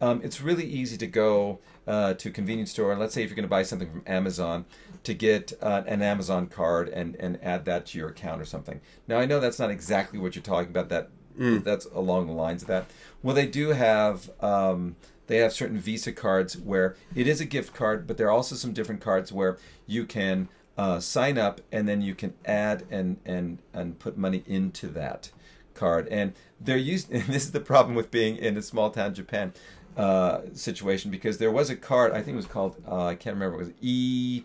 Um, 0.00 0.20
it's 0.24 0.40
really 0.40 0.64
easy 0.64 0.96
to 0.96 1.06
go 1.06 1.58
uh, 1.86 2.14
to 2.14 2.28
a 2.28 2.32
convenience 2.32 2.70
store, 2.70 2.90
and 2.90 3.00
let's 3.00 3.14
say 3.14 3.22
if 3.22 3.28
you're 3.28 3.36
going 3.36 3.44
to 3.44 3.48
buy 3.48 3.62
something 3.62 3.90
from 3.90 4.02
Amazon, 4.06 4.64
to 5.04 5.14
get 5.14 5.52
uh, 5.60 5.82
an 5.86 6.02
Amazon 6.02 6.46
card 6.46 6.88
and, 6.88 7.16
and 7.16 7.38
add 7.42 7.64
that 7.66 7.86
to 7.86 7.98
your 7.98 8.08
account 8.08 8.40
or 8.40 8.44
something. 8.44 8.80
Now 9.08 9.18
I 9.18 9.26
know 9.26 9.40
that's 9.40 9.58
not 9.58 9.70
exactly 9.70 10.18
what 10.18 10.34
you're 10.34 10.42
talking 10.42 10.70
about. 10.70 10.88
That 10.88 11.10
that's 11.40 11.86
along 11.86 12.26
the 12.26 12.32
lines 12.32 12.62
of 12.62 12.68
that. 12.68 12.86
Well, 13.22 13.34
they 13.34 13.46
do 13.46 13.68
have 13.68 14.30
um, 14.40 14.96
they 15.26 15.38
have 15.38 15.52
certain 15.52 15.78
Visa 15.78 16.12
cards 16.12 16.56
where 16.56 16.96
it 17.14 17.26
is 17.26 17.40
a 17.40 17.44
gift 17.44 17.72
card, 17.72 18.06
but 18.06 18.16
there 18.16 18.26
are 18.26 18.32
also 18.32 18.56
some 18.56 18.72
different 18.72 19.00
cards 19.00 19.32
where 19.32 19.58
you 19.86 20.04
can 20.04 20.48
uh, 20.76 20.98
sign 21.00 21.38
up 21.38 21.60
and 21.70 21.88
then 21.88 22.02
you 22.02 22.14
can 22.14 22.34
add 22.44 22.84
and 22.90 23.18
and 23.24 23.58
and 23.72 23.98
put 23.98 24.18
money 24.18 24.42
into 24.46 24.88
that 24.88 25.30
card. 25.74 26.08
And 26.08 26.32
they're 26.60 26.76
used. 26.76 27.10
And 27.12 27.24
this 27.24 27.44
is 27.44 27.52
the 27.52 27.60
problem 27.60 27.94
with 27.94 28.10
being 28.10 28.36
in 28.36 28.56
a 28.56 28.62
small 28.62 28.90
town 28.90 29.14
Japan 29.14 29.52
uh, 29.96 30.40
situation 30.54 31.10
because 31.10 31.38
there 31.38 31.50
was 31.50 31.70
a 31.70 31.76
card. 31.76 32.12
I 32.12 32.22
think 32.22 32.34
it 32.34 32.36
was 32.36 32.46
called. 32.46 32.76
Uh, 32.86 33.06
I 33.06 33.14
can't 33.14 33.34
remember. 33.34 33.56
It 33.56 33.64
was 33.64 33.72
E 33.80 34.42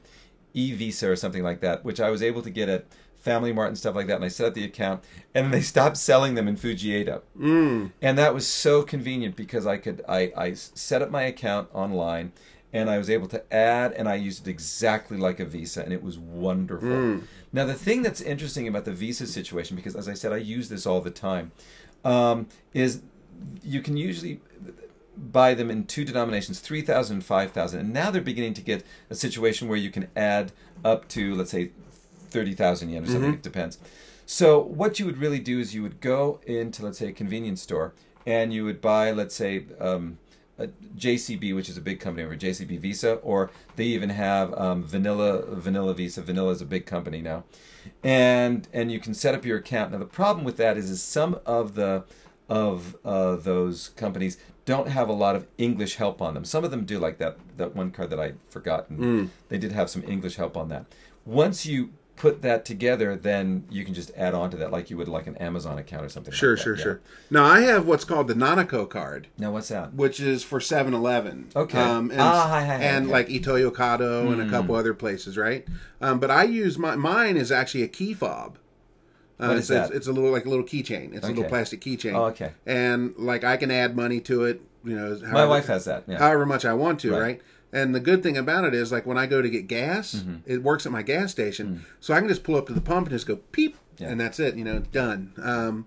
E 0.54 0.74
Visa 0.74 1.10
or 1.10 1.16
something 1.16 1.44
like 1.44 1.62
that, 1.62 1.84
which 1.84 2.00
I 2.00 2.10
was 2.10 2.24
able 2.24 2.42
to 2.42 2.50
get 2.50 2.70
at 2.70 2.86
Family 3.16 3.52
Mart 3.52 3.70
and 3.70 3.78
stuff 3.78 3.96
like 3.96 4.08
that. 4.08 4.16
And 4.16 4.26
I 4.26 4.30
set 4.30 4.48
up 4.48 4.54
the 4.54 4.64
account, 4.64 5.04
and 5.34 5.54
they 5.54 5.62
stopped 5.74 5.98
selling 5.98 6.36
them 6.36 6.48
in 6.48 6.56
Fujieda. 6.56 7.22
Mm. 7.38 7.92
And 8.02 8.18
that 8.18 8.34
was 8.34 8.48
so 8.48 8.84
convenient 8.84 9.36
because 9.36 9.66
I 9.68 9.78
could 9.78 10.04
I, 10.08 10.32
I 10.36 10.54
set 10.54 11.02
up 11.02 11.12
my 11.12 11.24
account 11.24 11.70
online 11.74 12.32
and 12.76 12.90
I 12.90 12.98
was 12.98 13.10
able 13.10 13.28
to 13.28 13.54
add 13.54 13.94
and 13.94 14.10
I 14.10 14.16
used 14.16 14.46
it 14.46 14.52
exactly 14.52 15.18
like 15.18 15.40
a 15.40 15.46
Visa 15.46 15.82
and 15.82 15.94
it 15.94 16.04
was 16.04 16.20
wonderful. 16.20 16.90
Now 17.54 17.66
the 17.66 17.74
thing 17.74 18.02
that's 18.02 18.20
interesting 18.20 18.68
about 18.68 18.84
the 18.84 18.92
Visa 18.92 19.26
situation, 19.28 19.78
because 19.78 19.96
as 19.96 20.10
I 20.10 20.14
said, 20.14 20.34
I 20.34 20.38
use 20.38 20.68
this 20.68 20.86
all 20.86 21.00
the 21.00 21.10
time, 21.10 21.54
um, 22.04 22.48
is 22.74 23.02
you 23.64 23.82
can 23.82 23.96
usually 23.96 24.42
buy 25.18 25.54
them 25.54 25.70
in 25.72 25.86
two 25.86 26.06
denominations, 26.06 26.60
3,000 26.60 27.18
and 27.18 27.26
5,000. 27.26 27.80
And 27.80 27.94
now 27.94 28.12
they're 28.12 28.22
beginning 28.22 28.54
to 28.56 28.62
get 28.62 28.84
a 29.10 29.16
situation 29.16 29.68
where 29.68 29.78
you 29.78 29.90
can 29.90 30.08
add 30.16 30.52
up 30.84 31.08
to, 31.10 31.36
let's 31.36 31.52
say, 31.52 31.72
30,000 32.30 32.90
yen 32.90 33.04
or 33.04 33.08
something. 33.08 33.34
It 33.34 33.44
depends. 33.44 33.78
So 34.26 34.60
what 34.60 35.00
you 35.00 35.06
would 35.06 35.18
really 35.18 35.40
do 35.40 35.60
is 35.60 35.76
you 35.76 35.84
would 35.84 36.02
go 36.02 36.40
into, 36.46 36.84
let's 36.84 36.98
say, 36.98 37.08
a 37.08 37.14
convenience 37.14 37.62
store 37.62 37.94
and 38.26 38.54
you 38.54 38.66
would 38.66 38.82
buy, 38.82 39.12
let's 39.12 39.36
say, 39.36 39.66
um, 39.80 40.18
a 40.58 40.68
JCB, 40.68 41.54
which 41.56 41.70
is 41.70 41.78
a 41.78 41.82
big 41.82 42.00
company 42.00 42.26
over 42.26 42.36
JCB 42.36 42.80
Visa, 42.80 43.16
or 43.16 43.52
they 43.76 43.86
even 43.86 44.10
have 44.10 44.54
um, 44.54 44.84
Vanilla 44.84 45.44
Vanilla 45.48 45.94
Visa. 45.94 46.22
Vanilla 46.22 46.52
is 46.52 46.62
a 46.62 46.66
big 46.66 46.86
company 46.86 47.22
now, 47.22 47.44
and 48.04 48.68
and 48.72 48.92
you 48.92 49.00
can 49.00 49.14
set 49.14 49.36
up 49.36 49.44
your 49.44 49.58
account. 49.58 49.92
Now 49.92 49.98
the 49.98 50.06
problem 50.06 50.46
with 50.46 50.58
that 50.58 50.78
is, 50.78 50.90
is 50.90 51.04
some 51.04 51.40
of 51.46 51.76
the 51.76 52.06
of 52.48 52.96
uh, 53.04 53.36
those 53.36 53.90
companies 53.90 54.38
don't 54.66 54.88
have 54.90 55.08
a 55.10 55.14
lot 55.14 55.36
of 55.36 55.48
English 55.58 55.96
help 55.96 56.22
on 56.22 56.34
them. 56.34 56.44
Some 56.46 56.64
of 56.64 56.72
them 56.72 56.86
do, 56.86 57.00
like 57.00 57.18
that 57.20 57.38
that 57.58 57.76
one 57.76 57.92
card 57.92 58.10
that 58.10 58.20
I'd 58.20 58.38
forgotten. 58.48 58.98
Mm. 58.98 59.30
They 59.50 59.58
did 59.58 59.72
have 59.72 59.90
some 59.90 60.04
English 60.04 60.36
help 60.36 60.58
on 60.58 60.70
that. 60.70 60.86
Once 61.26 61.66
you 61.66 61.92
put 62.16 62.42
that 62.42 62.64
together, 62.64 63.14
then 63.16 63.66
you 63.70 63.84
can 63.84 63.94
just 63.94 64.10
add 64.16 64.34
on 64.34 64.50
to 64.50 64.56
that, 64.58 64.72
like 64.72 64.90
you 64.90 64.96
would 64.96 65.08
like 65.10 65.28
an 65.28 65.36
Amazon 65.36 65.78
account 65.78 66.06
or 66.06 66.10
something. 66.10 66.34
Sure, 66.34 66.52
like 66.52 66.60
that. 66.60 66.64
sure, 66.64 66.78
yeah. 66.78 66.84
sure. 66.84 67.02
Now 67.30 67.44
I 67.44 67.62
have 67.62 67.86
what's 67.86 68.06
called 68.06 68.30
the 68.30 68.34
nanaco 68.34 68.90
card, 68.90 69.28
Now 69.38 69.52
what's 69.52 69.68
that? 69.68 69.94
which 69.94 70.22
is 70.22 70.42
for 70.42 70.60
7-Eleven. 70.60 71.50
Okay. 71.56 71.78
Um, 71.78 72.12
and 72.12 72.22
Ah, 72.22 72.48
hi, 72.48 72.62
hi, 72.66 72.78
hi, 72.78 72.84
and 72.84 73.10
like 73.10 73.30
Ito 73.30 73.56
Yokado 73.70 74.32
and 74.32 74.42
a 74.42 74.50
couple 74.50 74.76
other 74.76 74.94
places, 74.94 75.38
right? 75.38 75.68
Um, 76.00 76.20
but 76.20 76.32
I 76.32 76.44
use 76.44 76.78
my 76.78 76.96
mine 76.96 77.36
is 77.36 77.52
actually 77.52 77.84
a 77.84 77.90
key 77.90 78.14
fob. 78.14 78.58
Uh, 79.40 79.48
What 79.48 79.58
it's, 79.58 79.68
that? 79.68 79.92
It's, 79.92 80.08
a 80.08 80.12
little 80.14 80.32
like 80.32 80.46
a 80.46 80.50
little 80.50 80.64
keychain. 80.66 81.14
It's 81.14 81.26
a 81.26 81.30
little 81.30 81.44
plastic 81.46 81.82
keychain. 81.82 82.14
Oh, 82.14 82.26
okay. 82.26 82.52
And 82.66 83.14
like 83.18 83.44
I 83.44 83.58
can 83.58 83.70
add 83.72 83.96
money 83.96 84.20
to 84.22 84.44
it. 84.46 84.62
You 84.84 84.96
know, 84.96 85.20
My 85.32 85.46
wife 85.46 85.66
has 85.68 85.86
that. 85.86 86.04
Yeah. 86.08 86.20
however 86.20 86.46
much 86.46 86.64
I 86.64 86.74
want 86.74 87.00
to, 87.02 87.12
Right. 87.12 87.20
right. 87.22 87.42
And 87.74 87.94
the 87.94 88.00
good 88.00 88.24
thing 88.24 88.38
about 88.38 88.64
it 88.64 88.74
is, 88.74 88.92
like 88.92 89.06
when 89.06 89.18
I 89.18 89.26
go 89.26 89.42
to 89.42 89.50
get 89.50 89.68
gas, 89.68 90.16
Mm-hmm. 90.16 90.36
it 90.46 90.64
works 90.64 90.86
at 90.86 90.92
my 90.92 91.02
gas 91.02 91.32
station, 91.32 91.84
so 92.00 92.14
I 92.14 92.20
can 92.20 92.30
just 92.30 92.44
pull 92.44 92.56
up 92.56 92.68
to 92.68 92.74
the 92.74 92.80
pump 92.82 93.08
and 93.08 93.16
just 93.16 93.28
go 93.28 93.38
peep, 93.52 93.76
Mm. 93.76 93.80
Yeah. 94.02 94.08
and 94.10 94.20
that's 94.22 94.40
it. 94.40 94.56
You 94.56 94.64
know, 94.64 94.80
done. 94.80 95.34
Um, 95.42 95.86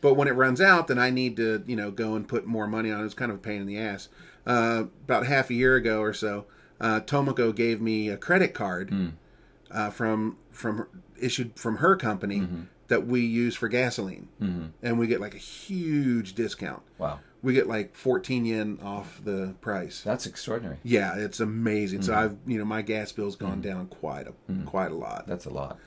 but 0.00 0.14
when 0.14 0.28
it 0.28 0.32
runs 0.32 0.60
out, 0.60 0.86
then 0.88 0.98
I 0.98 1.10
need 1.10 1.36
to, 1.38 1.64
you 1.66 1.74
know, 1.76 1.90
go 1.90 2.14
and 2.14 2.28
put 2.28 2.46
more 2.46 2.66
money 2.68 2.90
on. 2.92 3.00
it. 3.00 3.04
It's 3.06 3.14
kind 3.14 3.30
of 3.32 3.38
a 3.38 3.40
pain 3.40 3.60
in 3.60 3.66
the 3.66 3.78
ass. 3.78 4.08
Uh, 4.46 4.84
about 5.04 5.26
half 5.26 5.48
a 5.50 5.54
year 5.54 5.74
ago 5.76 6.00
or 6.00 6.12
so, 6.12 6.44
uh, 6.80 7.00
Tomoko 7.00 7.52
gave 7.54 7.80
me 7.80 8.08
a 8.10 8.16
credit 8.18 8.52
card 8.54 8.90
Hmm. 8.90 9.06
uh, 9.70 9.90
from 9.90 10.36
from 10.50 10.86
issued 11.20 11.52
from 11.58 11.76
her 11.78 11.96
company 11.96 12.40
Mm-hmm. 12.40 12.60
That 12.88 13.06
we 13.06 13.20
use 13.20 13.54
for 13.54 13.68
gasoline, 13.68 14.28
and 14.82 14.98
we 14.98 15.06
get 15.06 15.20
like 15.20 15.34
a 15.34 15.38
huge 15.38 16.34
discount. 16.34 16.82
Wow, 16.98 17.20
We 17.42 17.52
get 17.54 17.66
like 17.68 17.94
14 17.94 18.44
yen 18.44 18.78
off 18.82 19.20
the 19.24 19.54
price. 19.60 20.02
that's 20.02 20.26
extraordinary. 20.26 20.78
Yeah, 20.82 21.16
it's 21.16 21.40
amazing. 21.40 22.02
So 22.02 22.12
Mm-hmm. 22.12 22.20
I've 22.22 22.36
you 22.46 22.58
know 22.58 22.64
my 22.64 22.82
gas 22.82 23.12
bill's 23.12 23.36
gone 23.36 23.60
down 23.60 23.86
quite 23.88 24.26
a 24.28 24.32
quite 24.66 24.90
a 24.90 24.96
lot. 24.96 25.26
That's 25.26 25.46
a 25.46 25.50
lot. 25.50 25.78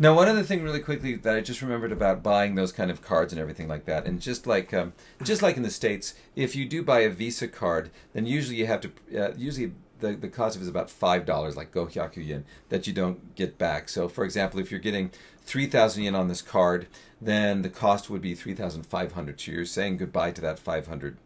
Now, 0.00 0.14
one 0.14 0.28
other 0.28 0.44
thing, 0.44 0.62
really 0.62 0.78
quickly, 0.78 1.16
that 1.16 1.34
I 1.34 1.40
just 1.40 1.60
remembered 1.60 1.90
about 1.90 2.22
buying 2.22 2.54
those 2.54 2.70
kind 2.70 2.88
of 2.88 3.02
cards 3.02 3.32
and 3.32 3.42
everything 3.42 3.66
like 3.66 3.84
that, 3.86 4.06
and 4.06 4.20
just 4.20 4.46
like 4.46 4.72
um, 4.72 4.92
just 5.24 5.42
like 5.42 5.56
in 5.56 5.64
the 5.64 5.72
states, 5.72 6.14
if 6.36 6.54
you 6.54 6.66
do 6.68 6.84
buy 6.84 7.00
a 7.00 7.10
Visa 7.10 7.48
card, 7.48 7.90
then 8.12 8.24
usually 8.24 8.58
you 8.58 8.66
have 8.66 8.80
to 8.82 8.90
uh, 9.20 9.32
usually 9.36 9.72
the, 9.98 10.12
the 10.12 10.28
cost 10.28 10.54
of 10.54 10.62
it 10.62 10.66
is 10.66 10.68
about 10.68 10.88
five 10.88 11.26
dollars, 11.26 11.56
like 11.56 11.72
gohyaku 11.72 12.24
yen, 12.24 12.44
that 12.68 12.86
you 12.86 12.92
don't 12.92 13.34
get 13.34 13.58
back. 13.58 13.88
So, 13.88 14.06
for 14.08 14.22
example, 14.24 14.60
if 14.60 14.70
you're 14.70 14.78
getting 14.78 15.10
three 15.48 15.66
thousand 15.66 16.02
yen 16.02 16.14
on 16.14 16.28
this 16.28 16.42
card, 16.42 16.86
then 17.20 17.62
the 17.62 17.70
cost 17.70 18.10
would 18.10 18.20
be 18.20 18.34
three 18.34 18.54
thousand 18.54 18.84
five 18.84 19.12
hundred. 19.12 19.40
So 19.40 19.52
you're 19.52 19.64
saying 19.64 19.96
goodbye 19.96 20.32
to 20.32 20.40
that 20.42 20.58
500, 20.58 21.16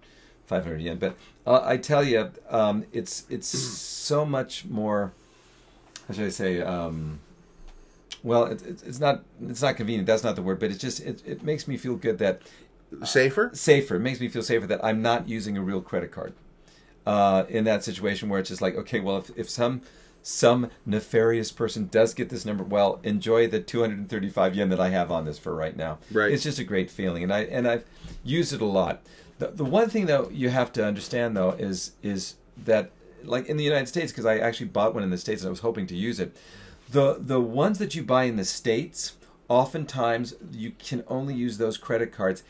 500 0.47 0.81
yen. 0.81 0.99
But 0.99 1.17
uh, 1.45 1.61
I 1.65 1.77
tell 1.77 2.05
you, 2.05 2.31
um, 2.49 2.85
it's 2.93 3.27
it's 3.29 3.49
so 3.49 4.25
much 4.25 4.65
more. 4.65 5.13
How 6.07 6.15
should 6.15 6.27
I 6.27 6.31
say? 6.31 6.61
Um, 6.63 7.19
well, 8.23 8.45
it, 8.45 8.63
it, 8.63 8.83
it's 8.87 9.01
not 9.01 9.25
it's 9.45 9.63
not 9.63 9.77
convenient. 9.77 10.07
That's 10.07 10.23
not 10.23 10.37
the 10.37 10.43
word, 10.43 10.61
but 10.61 10.71
it's 10.71 10.81
just 10.81 11.01
it, 11.01 11.21
it 11.27 11.43
makes 11.43 11.67
me 11.67 11.77
feel 11.77 11.97
good 11.97 12.19
that 12.19 12.43
Safer? 13.05 13.51
safer. 13.55 13.97
It 13.97 14.01
makes 14.01 14.21
me 14.21 14.29
feel 14.29 14.43
safer 14.43 14.67
that 14.69 14.85
I'm 14.85 15.03
not 15.03 15.29
using 15.29 15.57
a 15.57 15.63
real 15.63 15.81
credit 15.81 16.13
card 16.13 16.35
uh, 17.07 17.45
in 17.49 17.65
that 17.65 17.83
situation 17.83 18.29
where 18.29 18.39
it's 18.39 18.51
just 18.51 18.63
like, 18.63 18.77
okay, 18.77 19.01
well, 19.01 19.17
if, 19.17 19.31
if 19.37 19.51
some 19.51 19.83
some 20.23 20.71
nefarious 20.87 21.51
person 21.51 21.89
does 21.89 22.15
get 22.15 22.29
this 22.29 22.45
number, 22.45 22.63
well, 22.63 23.01
enjoy 23.03 23.49
the 23.49 23.61
235 23.61 24.55
yen 24.55 24.69
that 24.71 24.81
I 24.81 24.91
have 24.91 25.11
on 25.11 25.25
this 25.25 25.39
for 25.39 25.55
right 25.55 25.77
now. 25.77 25.99
Right. 26.13 26.31
It's 26.31 26.45
just 26.45 26.59
a 26.59 26.65
great 26.65 26.91
feeling, 26.91 27.23
and 27.23 27.33
I 27.33 27.41
and 27.41 27.67
I've 27.67 27.85
used 28.25 28.53
it 28.53 28.61
a 28.61 28.67
lot. 28.67 29.03
The 29.39 29.49
the 29.49 29.65
one 29.65 29.89
thing 29.89 30.07
though 30.07 30.31
you 30.31 30.51
have 30.51 30.73
to 30.75 30.85
understand 30.85 31.37
though 31.37 31.51
is 31.51 31.93
is 32.03 32.37
that 32.65 32.93
like 33.25 33.47
in 33.47 33.57
the 33.57 33.65
United 33.65 33.89
States 33.89 34.13
because 34.13 34.27
I 34.27 34.39
actually 34.39 34.67
bought 34.67 34.95
one 34.95 35.03
in 35.03 35.11
the 35.11 35.19
states 35.19 35.43
and 35.43 35.49
I 35.49 35.51
was 35.51 35.61
hoping 35.61 35.87
to 35.89 35.97
use 35.97 36.21
it. 36.21 36.37
The 36.91 37.17
the 37.19 37.41
ones 37.41 37.79
that 37.79 37.95
you 37.95 38.03
buy 38.03 38.25
in 38.25 38.37
the 38.37 38.45
states, 38.45 39.17
oftentimes 39.49 40.35
you 40.53 40.73
can 40.79 41.03
only 41.09 41.35
use 41.35 41.59
those 41.59 41.77
credit 41.77 42.13
cards 42.13 42.43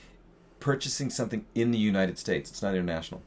purchasing 0.60 1.10
something 1.10 1.44
in 1.54 1.70
the 1.70 1.78
United 1.78 2.18
States. 2.18 2.50
It's 2.50 2.62
not 2.62 2.74
international. 2.74 3.22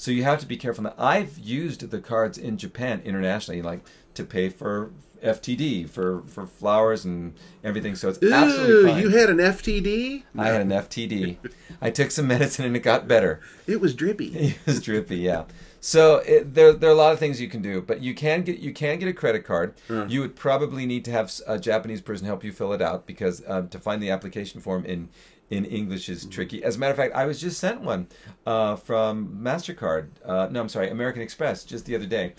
So 0.00 0.10
you 0.10 0.22
have 0.22 0.40
to 0.40 0.46
be 0.46 0.56
careful. 0.56 0.84
Now, 0.84 0.94
I've 0.96 1.38
used 1.38 1.90
the 1.90 1.98
cards 1.98 2.38
in 2.38 2.56
Japan 2.56 3.02
internationally, 3.04 3.60
like 3.60 3.80
to 4.14 4.24
pay 4.24 4.48
for 4.48 4.92
FTD, 5.22 5.90
for, 5.90 6.22
for 6.22 6.46
flowers 6.46 7.04
and 7.04 7.34
everything. 7.62 7.94
So 7.96 8.08
it's 8.08 8.22
Ooh, 8.22 8.32
absolutely 8.32 8.92
fine. 8.92 9.02
you 9.02 9.10
had 9.10 9.28
an 9.28 9.36
FTD? 9.36 10.22
I 10.38 10.46
had 10.46 10.62
an 10.62 10.70
FTD. 10.70 11.36
I 11.82 11.90
took 11.90 12.10
some 12.12 12.26
medicine 12.34 12.64
and 12.64 12.74
it 12.74 12.80
got 12.80 13.08
better. 13.08 13.40
It 13.66 13.78
was 13.82 13.94
drippy. 13.94 14.28
It 14.56 14.58
was 14.64 14.80
drippy, 14.80 15.18
yeah. 15.18 15.44
So 15.80 16.16
it, 16.24 16.54
there, 16.54 16.72
there 16.72 16.88
are 16.88 16.94
a 16.94 16.96
lot 16.96 17.12
of 17.12 17.18
things 17.18 17.38
you 17.38 17.50
can 17.50 17.60
do, 17.60 17.82
but 17.82 18.00
you 18.00 18.14
can 18.14 18.40
get 18.40 18.58
you 18.58 18.72
can 18.72 18.98
get 18.98 19.08
a 19.08 19.12
credit 19.12 19.44
card. 19.44 19.74
You 20.08 20.20
would 20.20 20.34
probably 20.34 20.86
need 20.86 21.04
to 21.06 21.10
have 21.10 21.30
a 21.46 21.58
Japanese 21.58 22.00
person 22.00 22.26
help 22.26 22.42
you 22.42 22.52
fill 22.52 22.72
it 22.72 22.80
out 22.80 23.06
because 23.06 23.42
um, 23.46 23.68
to 23.68 23.78
find 23.78 24.02
the 24.02 24.10
application 24.10 24.60
form 24.62 24.84
in 24.86 25.10
in 25.50 25.64
English 25.64 26.08
is 26.08 26.24
tricky. 26.26 26.62
As 26.62 26.76
a 26.76 26.78
matter 26.78 26.92
of 26.92 26.96
fact, 26.96 27.14
I 27.14 27.26
was 27.26 27.40
just 27.40 27.58
sent 27.58 27.80
one 27.82 28.06
uh, 28.46 28.76
from 28.76 29.40
Mastercard. 29.42 30.08
Uh, 30.24 30.48
no, 30.50 30.60
I'm 30.60 30.68
sorry, 30.68 30.88
American 30.90 31.22
Express 31.22 31.64
just 31.64 31.84
the 31.86 31.94
other 31.96 32.06
day. 32.06 32.34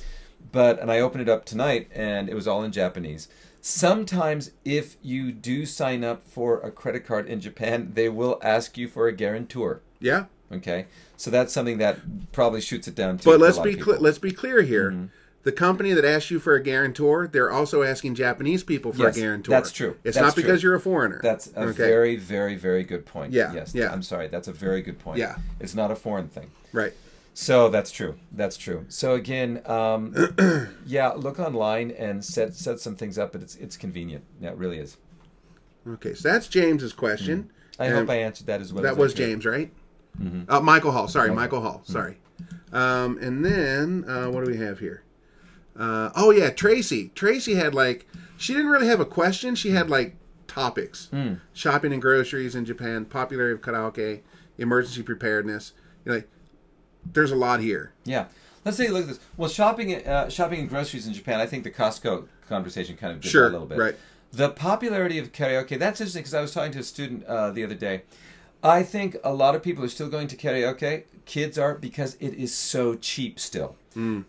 But 0.51 0.79
and 0.79 0.91
I 0.91 0.99
opened 1.01 1.21
it 1.21 1.29
up 1.29 1.45
tonight 1.45 1.89
and 1.93 2.27
it 2.29 2.33
was 2.33 2.47
all 2.47 2.63
in 2.63 2.71
Japanese. 2.71 3.27
Sometimes, 3.63 4.51
if 4.65 4.95
you 5.03 5.31
do 5.31 5.67
sign 5.67 6.03
up 6.03 6.23
for 6.23 6.59
a 6.61 6.71
credit 6.71 7.05
card 7.05 7.27
in 7.27 7.39
Japan, 7.39 7.91
they 7.93 8.09
will 8.09 8.39
ask 8.41 8.75
you 8.75 8.87
for 8.87 9.07
a 9.07 9.11
guarantor. 9.11 9.81
Yeah. 9.99 10.25
Okay, 10.51 10.87
so 11.15 11.29
that's 11.31 11.53
something 11.53 11.77
that 11.77 12.31
probably 12.33 12.59
shoots 12.59 12.85
it 12.87 12.95
down. 12.95 13.19
But 13.23 13.39
let's 13.39 13.57
lot 13.57 13.63
be 13.63 13.73
cl- 13.75 13.85
Mm-hmm. 13.95 14.03
let's 14.03 14.17
be 14.17 14.31
clear 14.31 14.63
here. 14.63 15.09
The 15.43 15.51
company 15.51 15.93
that 15.93 16.05
asks 16.05 16.29
you 16.29 16.39
for 16.39 16.53
a 16.53 16.61
guarantor, 16.61 17.27
they're 17.27 17.49
also 17.51 17.81
asking 17.81 18.13
Japanese 18.15 18.63
people 18.63 18.93
for 18.93 19.03
Yes, 19.03 19.17
a 19.17 19.19
guarantor. 19.21 19.49
that's 19.49 19.71
true. 19.71 19.95
It's 20.03 20.15
That's 20.15 20.27
not 20.27 20.35
because 20.35 20.61
true. 20.61 20.69
you're 20.69 20.75
a 20.77 20.79
foreigner. 20.79 21.19
That's 21.23 21.47
a 21.55 21.61
Okay. 21.69 21.77
very, 21.87 22.15
very, 22.15 22.55
very 22.55 22.83
good 22.83 23.05
point. 23.07 23.33
Yeah, 23.33 23.51
Yes. 23.51 23.73
yeah. 23.73 23.91
I'm 23.91 24.03
sorry. 24.03 24.27
That's 24.27 24.47
a 24.47 24.53
very 24.53 24.81
good 24.83 24.99
point. 24.99 25.17
Yeah. 25.17 25.37
It's 25.59 25.73
not 25.73 25.89
a 25.91 25.95
foreign 25.95 26.27
thing. 26.27 26.51
right. 26.73 26.93
So 27.33 27.69
that's 27.69 27.91
true. 27.91 28.15
That's 28.33 28.57
true. 28.57 28.85
So 28.89 29.13
again, 29.15 29.61
um, 29.65 30.13
yeah, 30.85 31.11
look 31.11 31.39
online 31.39 31.89
and 31.91 32.23
set 32.25 32.53
set 32.55 32.81
some 32.81 32.97
things 32.97 33.17
up, 33.17 33.31
but 33.31 33.41
it's 33.41 33.55
it's 33.55 33.77
convenient. 33.77 34.25
Yeah, 34.41 34.49
it 34.49 34.57
really 34.57 34.77
is. 34.79 34.97
Okay, 35.87 36.13
so 36.13 36.27
that's 36.29 36.47
James's 36.49 36.91
question. 36.91 37.49
I 37.79 37.85
And 37.85 37.95
hope 37.95 38.09
I 38.09 38.15
answered 38.15 38.47
that 38.47 38.59
as 38.59 38.73
well. 38.73 38.83
that 38.83 38.91
as 38.91 38.97
was 38.97 39.13
I. 39.13 39.15
James, 39.15 39.45
right? 39.45 39.71
Uh, 40.49 40.59
Michael 40.59 40.91
Hall. 40.91 41.07
Sorry, 41.07 41.29
Michael, 41.29 41.61
Michael. 41.61 41.61
Hall. 41.61 41.81
Sorry. 41.85 42.17
Um, 42.73 43.17
and 43.21 43.45
then 43.45 44.03
uh, 44.09 44.27
what 44.29 44.43
do 44.43 44.51
we 44.51 44.57
have 44.57 44.79
here? 44.79 45.01
Uh, 45.77 46.11
oh 46.15 46.31
yeah, 46.31 46.49
Tracy. 46.49 47.09
Tracy 47.15 47.55
had 47.55 47.73
like 47.73 48.07
she 48.37 48.53
didn't 48.53 48.69
really 48.69 48.87
have 48.87 48.99
a 48.99 49.05
question. 49.05 49.55
She 49.55 49.71
had 49.71 49.89
like 49.89 50.15
topics: 50.47 51.09
shopping 51.53 51.93
and 51.93 52.01
groceries 52.01 52.55
in 52.55 52.65
Japan, 52.65 53.05
popularity 53.05 53.53
of 53.53 53.61
karaoke, 53.61 54.21
emergency 54.57 55.01
preparedness. 55.03 55.73
You're 56.05 56.15
like, 56.15 56.29
there's 57.13 57.31
a 57.31 57.35
lot 57.35 57.59
here. 57.61 57.93
Yeah. 58.03 58.25
Let's 58.63 58.77
take 58.77 58.89
a 58.89 58.91
look 58.91 59.03
at 59.03 59.07
this. 59.07 59.19
Well, 59.37 59.49
shopping, 59.49 59.95
uh, 60.05 60.29
shopping 60.29 60.59
and 60.59 60.69
groceries 60.69 61.07
in 61.07 61.13
Japan. 61.13 61.39
I 61.39 61.47
think 61.47 61.63
the 61.63 61.71
Costco 61.71 62.27
conversation 62.47 62.95
kind 62.95 63.11
of 63.13 63.21
did 63.21 63.29
Sure, 63.31 63.47
a 63.47 63.49
little 63.49 63.65
bit. 63.65 63.77
right. 63.79 63.95
The 64.33 64.49
popularity 64.49 65.17
of 65.17 65.31
karaoke. 65.31 65.79
That's 65.79 65.99
interesting 65.99 66.21
because 66.21 66.33
I 66.35 66.41
was 66.41 66.53
talking 66.53 66.71
to 66.73 66.79
a 66.79 66.83
student 66.83 67.23
uh, 67.25 67.49
the 67.51 67.63
other 67.63 67.73
day. 67.75 68.03
I 68.63 68.83
think 68.83 69.17
a 69.23 69.33
lot 69.33 69.55
of 69.55 69.63
people 69.63 69.83
are 69.83 69.89
still 69.89 70.09
going 70.09 70.27
to 70.27 70.37
karaoke. 70.37 71.03
Kids 71.25 71.57
are 71.57 71.75
because 71.75 72.15
it 72.19 72.33
is 72.35 72.53
so 72.53 72.95
cheap 72.95 73.39
still. 73.39 73.75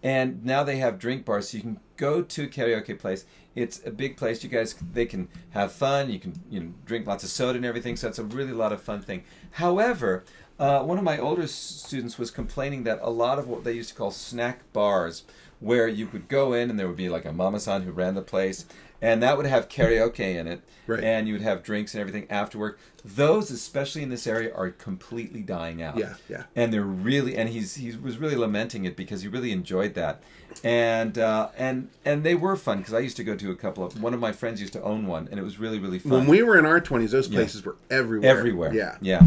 And 0.03 0.45
now 0.45 0.65
they 0.65 0.77
have 0.79 0.99
drink 0.99 1.25
bars, 1.25 1.51
so 1.51 1.57
you 1.59 1.63
can 1.63 1.81
go 1.97 2.23
to 2.23 2.45
a 2.45 2.49
karaoke 2.49 2.99
place. 2.99 3.25
It's 3.55 3.81
a 3.87 3.91
big 3.91 4.17
place. 4.17 4.43
You 4.43 4.51
guys, 4.51 4.75
they 4.93 5.07
can 5.07 5.29
have 5.51 5.73
fun. 5.73 6.11
You 6.11 6.19
can 6.19 6.33
you 6.51 6.61
know 6.61 6.73
drink 6.87 7.07
lots 7.07 7.23
of 7.25 7.31
soda 7.31 7.57
and 7.57 7.67
everything. 7.67 7.97
So 7.97 8.09
it's 8.09 8.19
a 8.19 8.25
really 8.25 8.53
lot 8.53 8.73
of 8.73 8.83
fun 8.83 9.03
thing. 9.03 9.25
However, 9.53 10.25
uh, 10.59 10.83
one 10.83 10.99
of 10.99 11.05
my 11.05 11.19
older 11.19 11.47
students 11.47 12.19
was 12.19 12.31
complaining 12.31 12.85
that 12.85 12.99
a 13.03 13.11
lot 13.11 13.39
of 13.39 13.49
what 13.49 13.65
they 13.65 13.73
used 13.73 13.91
to 13.91 13.95
call 13.95 14.11
snack 14.11 14.61
bars, 14.73 15.25
where 15.61 15.87
you 15.87 16.07
could 16.07 16.29
go 16.29 16.53
in 16.53 16.71
and 16.71 16.79
there 16.79 16.89
would 16.89 16.97
be 16.97 17.09
like 17.09 17.25
a 17.25 17.33
mama-san 17.33 17.83
who 17.83 17.93
ran 17.93 18.15
the 18.15 18.23
place, 18.23 18.65
and 19.03 19.23
that 19.23 19.37
would 19.37 19.45
have 19.47 19.69
karaoke 19.69 20.21
in 20.37 20.47
it, 20.47 20.63
Right. 20.87 21.05
and 21.05 21.29
you 21.29 21.35
would 21.35 21.43
have 21.43 21.63
drinks 21.63 21.93
and 21.95 22.01
everything 22.01 22.27
after 22.31 22.57
work. 22.59 22.79
Those, 23.05 23.51
especially 23.51 24.03
in 24.03 24.09
this 24.09 24.27
area, 24.27 24.55
are 24.55 24.71
completely 24.71 25.41
dying 25.43 25.83
out. 25.83 25.99
Yeah, 25.99 26.15
yeah. 26.29 26.45
And 26.57 26.73
they're 26.73 26.83
really, 26.83 27.37
and 27.37 27.49
he's 27.49 27.75
he 27.75 27.95
was 27.97 28.17
really 28.19 28.37
lamenting 28.37 28.85
it 28.85 28.97
because 28.97 29.23
he 29.23 29.29
really 29.29 29.53
enjoyed 29.53 29.95
that, 29.95 30.23
and 30.65 31.19
uh, 31.19 31.49
and 31.59 31.89
and 32.05 32.23
they 32.25 32.35
were 32.35 32.57
fun 32.57 32.79
because 32.79 32.95
I 32.95 33.01
used 33.01 33.17
to 33.17 33.25
go 33.25 33.35
to 33.37 33.51
a 33.51 33.57
couple 33.57 33.85
of. 33.85 34.01
One 34.01 34.15
of 34.15 34.21
my 34.21 34.33
friends 34.33 34.61
used 34.61 34.73
to 34.75 34.83
own 34.83 35.07
one, 35.07 35.29
and 35.31 35.39
it 35.39 35.43
was 35.43 35.59
really 35.59 35.79
really 35.79 35.99
fun 35.99 36.13
When 36.13 36.27
we 36.27 36.43
were 36.43 36.59
in 36.59 36.65
our 36.65 36.81
twenties, 36.81 37.11
those 37.11 37.29
places 37.29 37.65
were 37.65 37.77
everywhere. 37.91 38.31
everywhere. 38.31 38.75
Yeah. 38.75 38.97
yeah. 39.01 39.23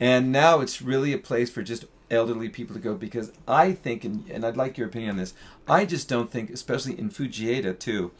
And 0.00 0.30
now 0.32 0.60
it's 0.60 0.80
really 0.80 1.12
a 1.12 1.18
place 1.18 1.50
for 1.50 1.62
just 1.62 1.84
elderly 2.10 2.48
people 2.48 2.72
to 2.74 2.80
go 2.80 2.94
because 2.94 3.32
I 3.46 3.72
think, 3.72 4.04
and, 4.04 4.24
and 4.30 4.46
I'd 4.46 4.56
like 4.56 4.78
your 4.78 4.86
opinion 4.86 5.10
on 5.10 5.16
this. 5.16 5.34
I 5.68 5.84
just 5.84 6.08
don't 6.08 6.30
think, 6.30 6.50
especially 6.50 6.98
in 6.98 7.10
Fujieda 7.10 7.76
too, 7.78 8.12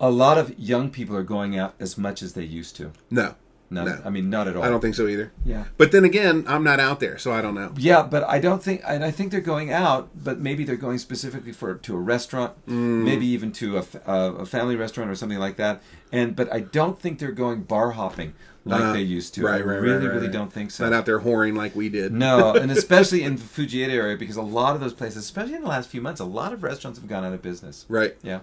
a 0.00 0.10
lot 0.10 0.38
of 0.38 0.58
young 0.58 0.90
people 0.90 1.14
are 1.16 1.22
going 1.22 1.58
out 1.58 1.74
as 1.78 1.96
much 1.98 2.22
as 2.22 2.32
they 2.32 2.44
used 2.44 2.74
to. 2.76 2.92
No. 3.10 3.34
Not, 3.72 3.86
No. 3.86 3.98
I 4.04 4.10
mean, 4.10 4.28
not 4.30 4.48
at 4.48 4.56
all. 4.56 4.64
I 4.64 4.68
don't 4.68 4.80
think 4.80 4.96
so 4.96 5.06
either. 5.06 5.30
Yeah. 5.44 5.64
But 5.76 5.92
then 5.92 6.04
again, 6.04 6.44
I'm 6.48 6.64
not 6.64 6.80
out 6.80 6.98
there, 6.98 7.18
so 7.18 7.30
I 7.32 7.40
don't 7.40 7.54
know. 7.54 7.72
Yeah, 7.76 8.02
but 8.02 8.24
I 8.24 8.40
don't 8.40 8.60
think, 8.60 8.80
and 8.84 9.04
I 9.04 9.12
think 9.12 9.30
they're 9.30 9.40
going 9.40 9.70
out, 9.70 10.08
but 10.24 10.40
maybe 10.40 10.64
they're 10.64 10.74
going 10.74 10.98
specifically 10.98 11.52
for 11.52 11.74
to 11.76 11.94
a 11.94 12.00
restaurant, 12.00 12.54
Mm. 12.66 13.04
maybe 13.04 13.26
even 13.26 13.52
to 13.52 13.76
a 14.06 14.44
family 14.44 14.74
restaurant 14.74 15.08
or 15.08 15.14
something 15.14 15.38
like 15.38 15.56
that. 15.58 15.82
And 16.10 16.34
but 16.34 16.52
I 16.52 16.60
don't 16.60 16.98
think 16.98 17.20
they're 17.20 17.30
going 17.30 17.62
bar 17.62 17.92
hopping 17.92 18.32
like 18.64 18.82
Uh, 18.82 18.92
they 18.92 19.02
used 19.02 19.34
to. 19.34 19.44
right, 19.44 19.54
I 19.54 19.58
right, 19.58 19.66
right, 19.66 19.80
really, 19.80 19.98
right, 20.06 20.14
really 20.14 20.26
right. 20.26 20.32
don't 20.32 20.52
think 20.52 20.72
so. 20.72 20.84
Not 20.84 20.92
out 20.92 21.06
there 21.06 21.20
whoring 21.20 21.56
like 21.56 21.76
we 21.76 21.88
did. 21.88 22.12
No, 22.12 22.52
and 22.54 22.72
especially 22.80 23.22
in 23.22 23.36
the 23.36 23.42
Fujieda 23.42 23.90
area, 23.90 24.16
because 24.16 24.36
a 24.36 24.42
lot 24.42 24.74
of 24.74 24.80
those 24.80 24.92
places, 24.94 25.18
especially 25.18 25.54
in 25.54 25.62
the 25.62 25.68
last 25.68 25.88
few 25.88 26.00
months, 26.02 26.20
a 26.20 26.24
lot 26.24 26.52
of 26.52 26.64
restaurants 26.64 26.98
have 26.98 27.08
gone 27.08 27.24
out 27.24 27.32
of 27.32 27.40
business. 27.40 27.86
Right. 27.88 28.16
Yeah. 28.24 28.40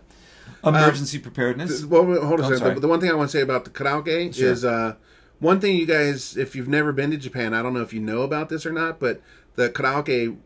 Emergency 0.64 1.20
preparedness. 1.20 1.86
Well, 1.86 2.04
hold 2.06 2.40
on 2.42 2.52
Oh, 2.52 2.54
a 2.54 2.58
second. 2.58 2.76
The, 2.76 2.82
the 2.82 2.88
one 2.88 3.00
thing 3.00 3.10
I 3.12 3.14
want 3.16 3.30
to 3.32 3.38
say 3.38 3.42
about 3.42 3.64
the 3.66 3.70
karaoke 3.72 4.34
Sure. 4.34 4.52
is 4.52 4.66
uh, 4.66 4.96
one 5.40 5.60
thing 5.60 5.76
you 5.76 5.86
guys, 5.86 6.36
if 6.38 6.56
you've 6.56 6.68
never 6.68 6.92
been 6.92 7.12
to 7.12 7.18
Japan, 7.18 7.54
I 7.54 7.62
don't 7.62 7.74
know 7.74 7.82
if 7.82 7.94
you 7.94 8.00
know 8.00 8.22
about 8.24 8.50
this 8.50 8.66
or 8.66 8.72
not, 8.72 9.00
but 9.00 9.22
the 9.56 9.70
karaoke 9.70 10.38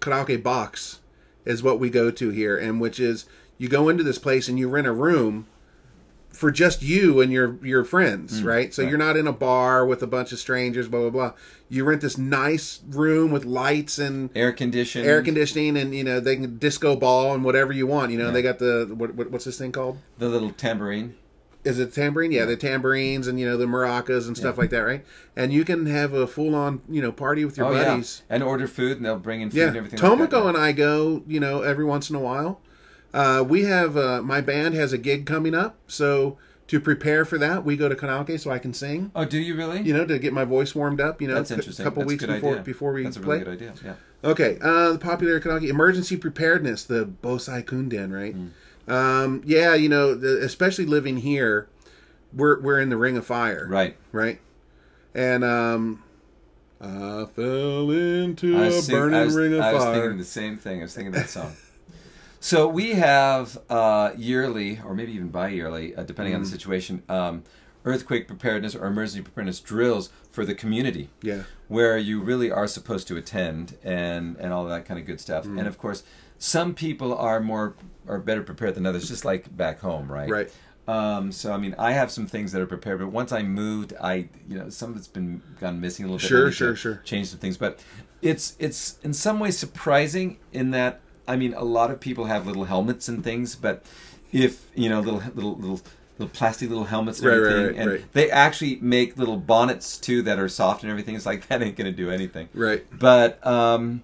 karaoke 0.00 0.42
box 0.42 1.00
is 1.44 1.62
what 1.62 1.78
we 1.80 1.90
go 1.90 2.10
to 2.10 2.30
here, 2.30 2.56
and 2.56 2.80
which 2.80 2.98
is 3.00 3.26
you 3.56 3.68
go 3.68 3.88
into 3.88 4.02
this 4.02 4.18
place 4.18 4.48
and 4.48 4.58
you 4.58 4.68
rent 4.68 4.86
a 4.86 4.92
room 4.92 5.46
for 6.32 6.50
just 6.50 6.82
you 6.82 7.20
and 7.20 7.32
your 7.32 7.58
your 7.64 7.84
friends, 7.84 8.42
right? 8.42 8.72
So 8.72 8.82
Mm, 8.82 8.84
right. 8.84 8.90
you're 8.90 8.98
not 8.98 9.16
in 9.16 9.26
a 9.26 9.32
bar 9.32 9.84
with 9.86 10.02
a 10.02 10.06
bunch 10.06 10.30
of 10.32 10.38
strangers, 10.38 10.86
blah 10.88 11.00
blah 11.00 11.10
blah. 11.10 11.32
You 11.68 11.84
rent 11.84 12.00
this 12.00 12.16
nice 12.16 12.80
room 12.88 13.30
with 13.32 13.44
lights 13.44 13.98
and 13.98 14.30
Air 14.34 14.52
conditioning. 14.52 15.08
air 15.08 15.22
conditioning, 15.22 15.76
and 15.76 15.94
you 15.94 16.04
know 16.04 16.20
they 16.20 16.36
can 16.36 16.58
disco 16.58 16.94
ball 16.96 17.34
and 17.34 17.44
whatever 17.44 17.72
you 17.72 17.86
want. 17.86 18.12
You 18.12 18.18
know 18.18 18.26
Yeah. 18.26 18.30
they 18.32 18.42
got 18.42 18.58
the 18.58 18.92
what, 18.96 19.14
what 19.14 19.30
what's 19.30 19.44
this 19.44 19.58
thing 19.58 19.72
called? 19.72 19.98
The 20.18 20.28
little 20.28 20.50
tambourine. 20.50 21.14
Is 21.64 21.80
it 21.80 21.92
tambourine? 21.92 22.30
Yeah, 22.30 22.44
the 22.44 22.56
tambourines 22.56 23.26
and 23.26 23.38
you 23.40 23.44
know 23.44 23.56
the 23.56 23.66
maracas 23.66 24.28
and 24.28 24.36
stuff 24.36 24.56
like 24.56 24.70
that, 24.70 24.78
right? 24.80 25.04
And 25.34 25.52
you 25.52 25.64
can 25.64 25.86
have 25.86 26.12
a 26.14 26.26
full 26.26 26.54
on 26.54 26.80
you 26.88 27.02
know 27.02 27.10
party 27.10 27.44
with 27.44 27.56
your 27.58 27.66
oh 27.66 27.72
buddies. 27.72 28.22
yeah, 28.30 28.36
and 28.36 28.44
order 28.44 28.68
food, 28.68 28.98
and 28.98 29.04
they'll 29.04 29.18
bring 29.18 29.40
in 29.40 29.50
food 29.50 29.56
Yeah, 29.58 29.66
and 29.68 29.76
everything. 29.76 29.98
like 29.98 30.30
that. 30.30 30.46
and 30.46 30.56
I 30.56 30.70
go 30.72 31.24
you 31.26 31.40
know 31.40 31.62
every 31.62 31.84
once 31.84 32.08
in 32.10 32.16
a 32.16 32.20
while. 32.20 32.60
Uh, 33.14 33.42
we 33.46 33.64
have 33.64 33.96
uh, 33.96 34.22
my 34.22 34.40
band 34.40 34.74
has 34.74 34.92
a 34.92 34.98
gig 34.98 35.24
coming 35.26 35.54
up, 35.54 35.76
so 35.86 36.36
to 36.66 36.78
prepare 36.78 37.24
for 37.24 37.38
that, 37.38 37.64
we 37.64 37.76
go 37.76 37.88
to 37.88 37.94
karaoke 37.94 38.38
so 38.38 38.50
I 38.50 38.58
can 38.58 38.74
sing. 38.74 39.10
Oh, 39.14 39.24
do 39.24 39.38
you 39.38 39.56
really? 39.56 39.80
You 39.80 39.94
know, 39.94 40.04
to 40.04 40.18
get 40.18 40.32
my 40.34 40.44
voice 40.44 40.74
warmed 40.74 41.00
up. 41.00 41.22
You 41.22 41.28
know, 41.28 41.34
That's 41.34 41.50
a 41.50 41.54
interesting. 41.54 41.84
couple 41.84 42.02
That's 42.02 42.08
a 42.22 42.26
weeks 42.26 42.26
before 42.26 42.50
idea. 42.52 42.62
before 42.62 42.92
we 42.92 43.04
That's 43.04 43.16
a 43.16 43.20
play. 43.20 43.38
really 43.38 43.56
good 43.56 43.70
idea. 43.70 43.74
Yeah. 44.22 44.30
Okay, 44.30 44.58
uh, 44.60 44.92
the 44.92 44.98
popular 44.98 45.40
karaoke 45.40 45.68
emergency 45.68 46.16
preparedness, 46.16 46.84
the 46.84 47.06
Bosai 47.06 47.64
Kunren, 47.64 48.12
right? 48.12 48.34
Hmm. 48.34 48.92
Um, 48.92 49.42
yeah, 49.46 49.74
you 49.74 49.88
know, 49.88 50.14
the, 50.14 50.42
especially 50.44 50.86
living 50.86 51.18
here, 51.18 51.68
we're 52.34 52.60
we're 52.60 52.80
in 52.80 52.88
the 52.90 52.96
ring 52.96 53.16
of 53.16 53.24
fire, 53.26 53.66
Right. 53.70 53.96
right? 54.12 54.40
And 55.14 55.44
um, 55.44 56.02
I 56.80 57.24
fell 57.34 57.90
into 57.90 58.56
I 58.58 58.66
a 58.66 58.72
sing- 58.72 58.94
burning 58.94 59.20
was, 59.24 59.36
ring 59.36 59.52
of 59.54 59.60
fire. 59.60 59.70
I 59.70 59.72
was 59.74 59.84
thinking 59.84 60.18
the 60.18 60.24
same 60.24 60.56
thing. 60.58 60.80
I 60.80 60.82
was 60.82 60.94
thinking 60.94 61.12
that 61.12 61.28
song. 61.30 61.54
so 62.40 62.68
we 62.68 62.92
have 62.92 63.58
uh, 63.68 64.12
yearly, 64.16 64.80
or 64.84 64.94
maybe 64.94 65.12
even 65.12 65.28
bi-yearly, 65.28 65.94
uh, 65.96 66.02
depending 66.02 66.32
Mm. 66.34 66.36
on 66.38 66.42
the 66.42 66.48
situation, 66.48 67.02
um, 67.08 67.42
earthquake 67.84 68.26
preparedness 68.26 68.74
or 68.74 68.86
emergency 68.86 69.22
preparedness 69.22 69.60
drills 69.60 70.10
for 70.30 70.44
the 70.44 70.54
community. 70.54 71.10
Yeah. 71.22 71.42
Where 71.68 71.96
you 71.98 72.20
really 72.20 72.50
are 72.50 72.66
supposed 72.66 73.08
to 73.08 73.16
attend 73.16 73.76
and 73.82 74.36
and 74.38 74.52
all 74.52 74.64
that 74.66 74.84
kind 74.86 74.98
of 75.00 75.06
good 75.06 75.20
stuff. 75.20 75.44
Mm. 75.46 75.58
And 75.60 75.68
of 75.68 75.78
course, 75.78 76.02
some 76.38 76.74
people 76.74 77.14
are 77.16 77.40
more 77.40 77.74
are 78.06 78.18
better 78.18 78.42
prepared 78.42 78.74
than 78.74 78.86
others, 78.86 79.08
just 79.08 79.24
like 79.24 79.54
back 79.56 79.80
home, 79.80 80.10
right? 80.10 80.28
Right. 80.30 80.50
Um, 80.86 81.32
so 81.32 81.52
I 81.52 81.58
mean, 81.58 81.74
I 81.78 81.92
have 81.92 82.10
some 82.10 82.26
things 82.26 82.52
that 82.52 82.62
are 82.62 82.66
prepared, 82.66 83.00
but 83.00 83.08
once 83.08 83.30
I 83.32 83.42
moved, 83.42 83.92
I 84.00 84.28
you 84.48 84.58
know 84.58 84.70
some 84.70 84.90
of 84.90 84.96
it's 84.96 85.08
been 85.08 85.42
gone 85.60 85.80
missing 85.80 86.04
a 86.04 86.08
little 86.08 86.18
bit. 86.18 86.28
Sure, 86.28 86.50
sure, 86.50 86.74
sure. 86.76 87.02
Change 87.04 87.28
some 87.28 87.38
things, 87.38 87.56
but 87.58 87.80
it's 88.22 88.56
it's 88.58 88.98
in 89.02 89.12
some 89.12 89.38
ways 89.38 89.58
surprising 89.58 90.38
in 90.52 90.70
that 90.70 91.00
I 91.28 91.36
mean, 91.36 91.54
a 91.54 91.64
lot 91.64 91.90
of 91.90 92.00
people 92.00 92.24
have 92.24 92.46
little 92.46 92.64
helmets 92.64 93.08
and 93.08 93.22
things, 93.22 93.54
but 93.54 93.84
if 94.32 94.66
you 94.74 94.88
know 94.88 95.00
little 95.00 95.22
little 95.34 95.56
little 95.56 95.80
little 96.18 96.32
plastic 96.34 96.68
little 96.68 96.84
helmets 96.84 97.20
and 97.20 97.28
Right, 97.28 97.38
right, 97.38 97.52
everything, 97.52 97.66
right, 97.66 97.76
and 97.76 97.90
right. 97.90 98.12
they 98.12 98.30
actually 98.30 98.78
make 98.80 99.16
little 99.16 99.36
bonnets 99.36 99.96
too 99.98 100.22
that 100.22 100.38
are 100.38 100.48
soft 100.48 100.82
and 100.82 100.90
everything. 100.90 101.14
It's 101.14 101.26
like 101.26 101.46
that 101.48 101.62
ain't 101.62 101.76
gonna 101.76 101.92
do 101.92 102.10
anything. 102.10 102.48
Right. 102.54 102.84
But 102.96 103.44
um, 103.46 104.02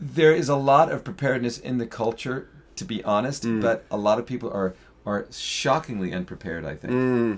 there 0.00 0.34
is 0.34 0.48
a 0.48 0.56
lot 0.56 0.90
of 0.90 1.04
preparedness 1.04 1.58
in 1.58 1.78
the 1.78 1.86
culture, 1.86 2.48
to 2.76 2.84
be 2.84 3.02
honest. 3.04 3.42
Mm. 3.44 3.60
But 3.60 3.84
a 3.90 3.96
lot 3.96 4.18
of 4.18 4.26
people 4.26 4.50
are 4.50 4.74
are 5.04 5.26
shockingly 5.30 6.12
unprepared. 6.12 6.64
I 6.64 6.74
think. 6.76 6.92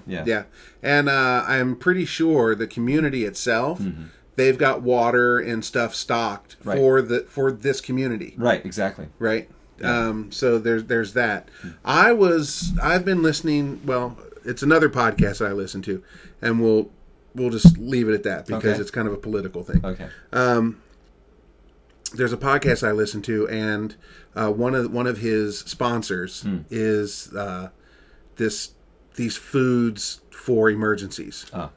Yeah. 0.06 0.20
Mm. 0.22 0.26
Yeah, 0.26 0.42
and 0.82 1.08
uh, 1.08 1.44
I'm 1.46 1.76
pretty 1.76 2.04
sure 2.04 2.54
the 2.54 2.66
community 2.66 3.24
itself, 3.24 3.80
they've 4.40 4.58
got 4.58 4.82
water 4.82 5.38
and 5.38 5.64
stuff 5.64 5.94
stocked. 5.94 6.56
Right. 6.64 6.76
for 6.78 7.02
the 7.02 7.20
for 7.28 7.52
this 7.52 7.80
community. 7.80 8.34
Right. 8.36 8.64
Exactly. 8.64 9.08
right? 9.18 9.48
Um, 9.82 10.30
so 10.32 10.58
there's 10.58 10.84
there's 10.84 11.12
that. 11.14 11.48
I 11.84 12.12
was 12.12 12.72
I've 12.82 13.04
been 13.04 13.22
listening. 13.22 13.80
Well, 13.84 14.18
it's 14.44 14.62
another 14.62 14.88
podcast 14.90 15.44
I 15.46 15.52
listen 15.52 15.80
to, 15.82 16.02
and 16.42 16.60
we'll 16.60 16.90
we'll 17.34 17.50
just 17.50 17.78
leave 17.78 18.08
it 18.08 18.14
at 18.14 18.22
that 18.24 18.46
because 18.46 18.72
Okay. 18.74 18.80
it's 18.80 18.90
kind 18.90 19.06
of 19.08 19.14
a 19.14 19.18
political 19.18 19.62
thing. 19.64 19.80
Okay. 19.84 20.08
There's 22.12 22.32
a 22.32 22.36
podcast 22.36 22.86
I 22.86 22.90
listen 22.90 23.22
to, 23.22 23.48
and 23.48 23.94
uh, 24.34 24.50
one 24.50 24.74
of 24.74 24.92
one 24.92 25.06
of 25.06 25.18
his 25.18 25.60
sponsors 25.60 26.42
Hmm. 26.42 26.58
is 26.68 27.32
uh, 27.34 27.68
this 28.36 28.72
these 29.14 29.36
foods 29.36 30.20
for 30.30 30.68
emergencies, 30.70 31.46
Ah. 31.54 31.70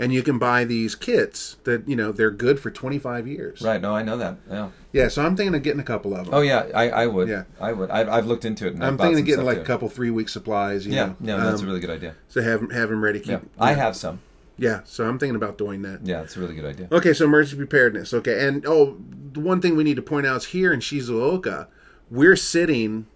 And 0.00 0.12
you 0.12 0.22
can 0.22 0.38
buy 0.38 0.64
these 0.64 0.94
kits 0.94 1.56
that 1.64 1.86
you 1.88 1.94
know 1.94 2.10
they're 2.10 2.30
good 2.30 2.58
for 2.58 2.70
25 2.70 3.28
years. 3.28 3.60
Right. 3.62 3.80
No, 3.80 3.94
I 3.94 4.02
know 4.02 4.16
that. 4.16 4.36
Yeah. 4.50 4.70
Yeah, 4.92 5.06
so 5.08 5.24
I'm 5.24 5.36
thinking 5.36 5.54
of 5.54 5.62
getting 5.62 5.78
a 5.78 5.84
couple 5.84 6.16
of 6.16 6.24
them. 6.26 6.34
Oh 6.34 6.40
yeah, 6.40 6.66
I, 6.74 6.90
I 6.90 7.06
would. 7.06 7.28
Yeah. 7.28 7.44
I 7.60 7.72
would. 7.72 7.90
I've, 7.90 8.08
I've 8.08 8.26
looked 8.26 8.44
into 8.44 8.66
it. 8.66 8.74
And 8.74 8.84
I'm 8.84 8.98
thinking 8.98 9.20
of 9.20 9.26
getting 9.26 9.44
like 9.44 9.58
too. 9.58 9.62
a 9.62 9.66
couple 9.66 9.88
three 9.88 10.10
week 10.10 10.28
supplies. 10.28 10.86
You 10.86 10.94
Yeah. 10.94 11.06
know? 11.06 11.16
No, 11.20 11.40
that's 11.44 11.60
Um, 11.60 11.66
a 11.66 11.68
really 11.68 11.80
good 11.80 11.90
idea. 11.90 12.14
So 12.28 12.42
have 12.42 12.72
have 12.72 12.88
them 12.88 13.04
ready. 13.04 13.20
Keep, 13.20 13.28
Yeah. 13.28 13.38
I 13.58 13.74
have 13.74 13.94
some. 13.94 14.20
Yeah, 14.58 14.80
so 14.84 15.06
I'm 15.08 15.18
thinking 15.18 15.36
about 15.36 15.56
doing 15.56 15.80
that. 15.82 16.00
Yeah, 16.04 16.20
it's 16.22 16.36
a 16.36 16.40
really 16.40 16.54
good 16.54 16.66
idea. 16.66 16.88
Okay, 16.92 17.14
so 17.14 17.24
emergency 17.24 17.56
preparedness. 17.56 18.12
Okay, 18.12 18.46
and 18.46 18.66
oh, 18.66 18.98
the 19.32 19.40
one 19.40 19.60
thing 19.62 19.74
we 19.74 19.84
need 19.84 19.96
to 19.96 20.02
point 20.02 20.26
out 20.26 20.36
is 20.38 20.44
here 20.46 20.70
in 20.72 20.80
Shizuoka, 20.80 21.66
we're 22.10 22.36
sitting 22.36 23.06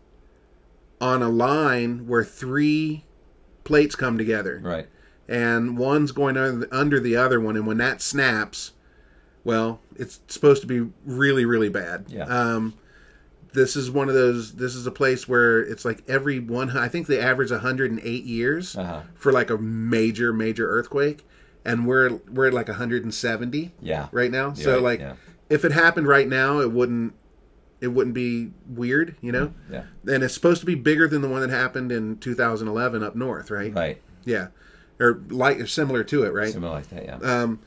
on 1.02 1.22
a 1.22 1.28
line 1.28 2.06
where 2.06 2.24
three 2.24 3.04
plates 3.64 3.94
come 3.94 4.16
together, 4.16 4.60
Right. 4.62 4.86
And 5.28 5.76
one's 5.78 6.12
going 6.12 6.36
under 6.70 7.00
the 7.00 7.16
other 7.16 7.40
one, 7.40 7.56
and 7.56 7.66
when 7.66 7.78
that 7.78 8.00
snaps, 8.02 8.72
well, 9.44 9.80
it's 9.96 10.20
supposed 10.28 10.60
to 10.62 10.66
be 10.66 10.90
really, 11.04 11.44
really 11.44 11.68
bad. 11.68 12.06
Yeah. 12.08 12.24
Um, 12.24 12.74
this 13.52 13.76
is 13.76 13.90
one 13.90 14.08
of 14.08 14.14
those. 14.14 14.54
This 14.54 14.74
is 14.74 14.86
a 14.86 14.90
place 14.90 15.28
where 15.28 15.60
it's 15.60 15.84
like 15.84 16.02
every 16.08 16.40
one. 16.40 16.76
I 16.76 16.88
think 16.88 17.06
they 17.06 17.20
average 17.20 17.50
108 17.52 18.24
years 18.24 18.76
Uh-huh. 18.76 19.02
for 19.14 19.30
like 19.32 19.50
a 19.50 19.58
major, 19.58 20.32
major 20.32 20.68
earthquake, 20.68 21.24
and 21.64 21.86
we're 21.86 22.14
we're 22.32 22.48
at 22.48 22.54
like 22.54 22.68
170 22.68 23.72
Yeah. 23.80 24.08
right 24.12 24.30
now. 24.30 24.54
So 24.54 24.80
like, 24.80 25.00
yeah. 25.00 25.14
if 25.48 25.64
it 25.64 25.70
happened 25.72 26.08
right 26.08 26.26
now, 26.28 26.58
it 26.60 26.72
wouldn't 26.72 27.14
it 27.80 27.88
wouldn't 27.88 28.14
be 28.14 28.50
weird, 28.66 29.14
you 29.20 29.30
know. 29.30 29.52
Yeah. 29.70 29.82
And 30.06 30.22
it's 30.24 30.32
supposed 30.34 30.60
to 30.60 30.66
be 30.66 30.74
bigger 30.74 31.06
than 31.06 31.20
the 31.22 31.28
one 31.28 31.42
that 31.42 31.50
happened 31.50 31.92
in 31.92 32.16
2011 32.18 33.02
up 33.04 33.14
north, 33.14 33.50
right? 33.50 33.72
Right. 33.74 34.00
Yeah, 34.24 34.48
or 35.00 35.20
like 35.28 35.58
or 35.60 35.66
similar 35.66 36.04
to 36.04 36.22
it, 36.24 36.32
right? 36.32 36.52
Something 36.52 36.70
like 36.70 36.88
that. 36.90 37.04
Yeah. 37.04 37.16
Um, 37.42 37.60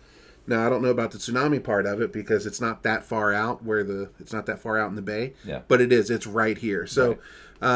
now 0.48 0.66
I 0.66 0.70
don't 0.70 0.82
know 0.82 0.90
about 0.90 1.12
the 1.12 1.18
tsunami 1.18 1.62
part 1.64 1.86
of 1.86 2.00
it 2.02 2.14
because 2.14 2.46
it's 2.46 2.62
not 2.62 2.84
that 2.84 3.04
far 3.04 3.34
out 3.34 3.64
where 3.64 3.84
the 3.84 4.10
it's 4.20 4.32
not 4.34 4.46
that 4.46 4.60
far 4.60 4.78
out 4.80 4.90
in 4.90 4.96
the 4.96 5.02
bay. 5.02 5.34
Yeah. 5.46 5.62
But 5.68 5.82
it 5.82 5.92
is. 5.92 6.10
It's 6.10 6.26
right 6.28 6.58
here. 6.58 6.88
So, 6.88 7.10
Right. 7.10 7.20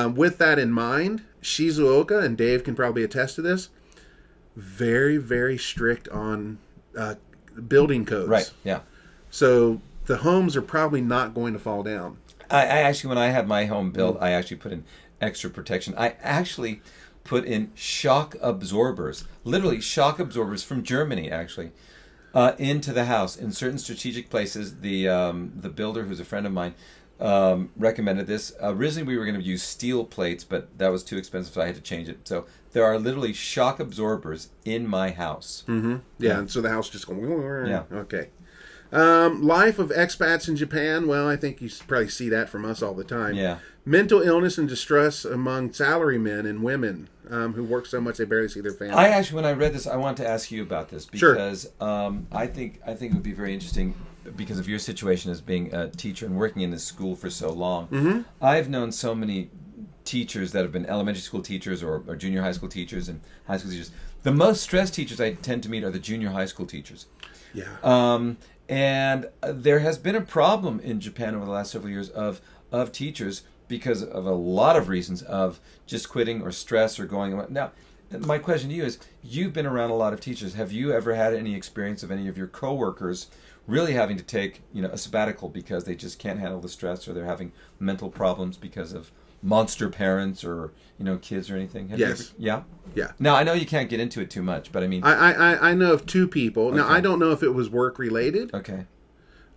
um, 0.03 0.15
with 0.15 0.37
that 0.37 0.57
in 0.57 0.71
mind, 0.71 1.23
Shizuoka 1.41 2.23
and 2.23 2.37
Dave 2.37 2.63
can 2.63 2.75
probably 2.75 3.03
attest 3.03 3.35
to 3.35 3.41
this. 3.41 3.69
Very 4.55 5.17
very 5.17 5.57
strict 5.57 6.07
on 6.09 6.59
uh, 6.97 7.15
building 7.67 8.05
codes. 8.05 8.29
right. 8.29 8.51
Yeah. 8.63 8.81
So 9.29 9.81
the 10.05 10.17
homes 10.17 10.55
are 10.57 10.61
probably 10.61 11.01
not 11.01 11.33
going 11.33 11.53
to 11.53 11.59
fall 11.59 11.83
down. 11.83 12.17
I, 12.49 12.63
I 12.63 12.65
actually, 12.81 13.09
when 13.09 13.17
I 13.17 13.27
had 13.27 13.47
my 13.47 13.65
home 13.65 13.91
built. 13.91 14.17
I 14.19 14.31
actually 14.31 14.57
put 14.57 14.73
in 14.73 14.83
extra 15.21 15.49
protection. 15.49 15.93
I 15.97 16.15
actually 16.21 16.81
put 17.23 17.45
in 17.45 17.71
shock 17.75 18.35
absorbers, 18.41 19.25
literally 19.43 19.81
shock 19.81 20.19
absorbers 20.19 20.63
from 20.63 20.83
Germany, 20.83 21.29
actually, 21.29 21.71
uh, 22.33 22.53
into 22.57 22.93
the 22.93 23.05
house 23.05 23.35
in 23.35 23.51
certain 23.51 23.77
strategic 23.77 24.29
places. 24.29 24.79
The 24.81 25.07
um, 25.07 25.53
the 25.55 25.69
builder, 25.69 26.03
who's 26.03 26.19
a 26.19 26.25
friend 26.25 26.45
of 26.45 26.53
mine, 26.53 26.75
um, 27.19 27.69
recommended 27.77 28.27
this. 28.27 28.53
originally, 28.61 29.07
we 29.07 29.17
were 29.17 29.25
going 29.25 29.39
to 29.39 29.43
use 29.43 29.63
steel 29.63 30.05
plates, 30.05 30.43
but 30.43 30.77
that 30.77 30.89
was 30.89 31.03
too 31.03 31.17
expensive, 31.17 31.53
so 31.53 31.61
I 31.61 31.67
had 31.67 31.75
to 31.75 31.81
change 31.81 32.09
it. 32.09 32.27
So 32.27 32.45
there 32.71 32.83
are 32.83 32.97
literally 32.97 33.33
shock 33.33 33.79
absorbers 33.79 34.49
in 34.65 34.87
my 34.87 35.11
house. 35.11 35.63
Mm-hmm. 35.67 35.97
Yeah, 36.19 36.39
and 36.39 36.49
so 36.49 36.61
the 36.61 36.69
house 36.69 36.89
just 36.89 37.07
going. 37.07 37.67
Yeah. 37.67 37.83
Okay. 37.91 38.29
Um, 38.91 39.41
life 39.41 39.79
of 39.79 39.89
expats 39.89 40.47
in 40.49 40.55
Japan. 40.55 41.07
Well, 41.07 41.27
I 41.29 41.35
think 41.37 41.61
you 41.61 41.69
probably 41.87 42.09
see 42.09 42.29
that 42.29 42.49
from 42.49 42.65
us 42.65 42.81
all 42.81 42.93
the 42.93 43.03
time. 43.05 43.35
Yeah. 43.35 43.59
Mental 43.85 44.21
illness 44.21 44.57
and 44.57 44.67
distress 44.67 45.23
among 45.25 45.69
salarymen 45.69 46.47
and 46.47 46.61
women. 46.61 47.07
um, 47.29 47.53
who 47.53 47.63
work 47.63 47.85
so 47.85 48.01
much 48.01 48.17
they 48.17 48.25
barely 48.25 48.49
see 48.49 48.59
their 48.59 48.73
family. 48.73 48.93
I 48.95 49.07
actually, 49.07 49.37
when 49.37 49.45
I 49.45 49.53
read 49.53 49.73
this, 49.73 49.87
I 49.87 49.95
want 49.95 50.17
to 50.17 50.27
ask 50.27 50.51
you 50.51 50.61
about 50.61 50.89
this 50.89 51.07
Sure. 51.13 51.33
because 51.33 51.69
um, 51.79 52.27
I 52.31 52.45
think 52.47 52.81
I 52.85 52.93
think 52.93 53.13
it 53.13 53.15
would 53.15 53.23
be 53.23 53.31
very 53.31 53.53
interesting 53.53 53.95
because 54.35 54.59
of 54.59 54.67
your 54.67 54.79
situation 54.79 55.31
as 55.31 55.39
being 55.39 55.73
a 55.73 55.87
teacher 55.89 56.25
and 56.25 56.35
working 56.35 56.61
in 56.61 56.71
this 56.71 56.83
school 56.83 57.15
for 57.15 57.29
so 57.29 57.49
long. 57.51 57.87
Mm-hmm. 57.87 58.21
I've 58.41 58.69
known 58.69 58.91
so 58.91 59.15
many 59.15 59.49
teachers 60.03 60.51
that 60.51 60.63
have 60.63 60.71
been 60.73 60.85
elementary 60.87 61.21
school 61.21 61.41
teachers 61.41 61.81
or, 61.81 62.03
or 62.07 62.15
junior 62.17 62.41
high 62.41 62.51
school 62.51 62.67
teachers 62.69 63.07
and 63.07 63.21
high 63.47 63.57
school 63.57 63.71
teachers. 63.71 63.91
The 64.23 64.31
most 64.33 64.61
stressed 64.61 64.93
teachers 64.93 65.21
I 65.21 65.33
tend 65.33 65.63
to 65.63 65.69
meet 65.69 65.83
are 65.85 65.89
the 65.91 65.99
junior 65.99 66.29
high 66.31 66.45
school 66.45 66.65
teachers. 66.65 67.05
yeah. 67.53 67.65
Um, 67.83 68.37
and 68.71 69.27
there 69.41 69.79
has 69.79 69.97
been 69.97 70.15
a 70.15 70.21
problem 70.21 70.79
in 70.79 71.01
Japan 71.01 71.35
over 71.35 71.43
the 71.43 71.51
last 71.51 71.73
several 71.73 71.91
years 71.91 72.09
of 72.09 72.39
of 72.71 72.93
teachers 72.93 73.43
because 73.67 74.01
of 74.01 74.25
a 74.25 74.31
lot 74.31 74.77
of 74.77 74.87
reasons 74.87 75.21
of 75.21 75.59
just 75.85 76.07
quitting 76.07 76.41
or 76.41 76.53
stress 76.53 76.97
or 76.97 77.05
going 77.05 77.33
away. 77.33 77.45
Now, 77.49 77.71
my 78.17 78.37
question 78.37 78.69
to 78.69 78.75
you 78.75 78.85
is: 78.85 78.97
You've 79.21 79.51
been 79.51 79.65
around 79.65 79.89
a 79.89 79.95
lot 79.95 80.13
of 80.13 80.21
teachers. 80.21 80.53
Have 80.53 80.71
you 80.71 80.93
ever 80.93 81.15
had 81.15 81.33
any 81.33 81.53
experience 81.53 82.01
of 82.01 82.11
any 82.11 82.29
of 82.29 82.37
your 82.37 82.47
coworkers 82.47 83.27
really 83.67 83.91
having 83.91 84.15
to 84.15 84.23
take 84.23 84.61
you 84.73 84.81
know 84.81 84.89
a 84.89 84.97
sabbatical 84.97 85.49
because 85.49 85.83
they 85.83 85.95
just 85.95 86.17
can't 86.17 86.39
handle 86.39 86.61
the 86.61 86.69
stress 86.69 87.07
or 87.09 87.13
they're 87.13 87.25
having 87.25 87.51
mental 87.77 88.09
problems 88.09 88.55
because 88.55 88.93
of 88.93 89.11
monster 89.41 89.89
parents 89.89 90.43
or 90.43 90.71
you 90.97 91.05
know 91.05 91.17
kids 91.17 91.49
or 91.49 91.55
anything? 91.55 91.89
Have 91.89 91.99
you 91.99 92.05
Yes. 92.07 92.21
ever- 92.21 92.29
yeah. 92.37 92.61
Yeah. 92.95 93.11
Now 93.19 93.35
I 93.35 93.43
know 93.43 93.53
you 93.53 93.65
can't 93.65 93.89
get 93.89 93.99
into 93.99 94.21
it 94.21 94.29
too 94.29 94.41
much, 94.43 94.71
but 94.71 94.83
I 94.83 94.87
mean, 94.87 95.03
I, 95.03 95.33
I, 95.33 95.69
I- 95.71 95.73
know 95.73 95.93
of 95.93 96.05
two 96.05 96.27
people. 96.27 96.71
Now, 96.71 96.87
I 96.87 96.99
don't 97.01 97.19
know 97.19 97.31
if 97.31 97.41
it 97.43 97.49
was 97.49 97.69
work 97.69 97.97
related. 97.97 98.53
okay, 98.53 98.85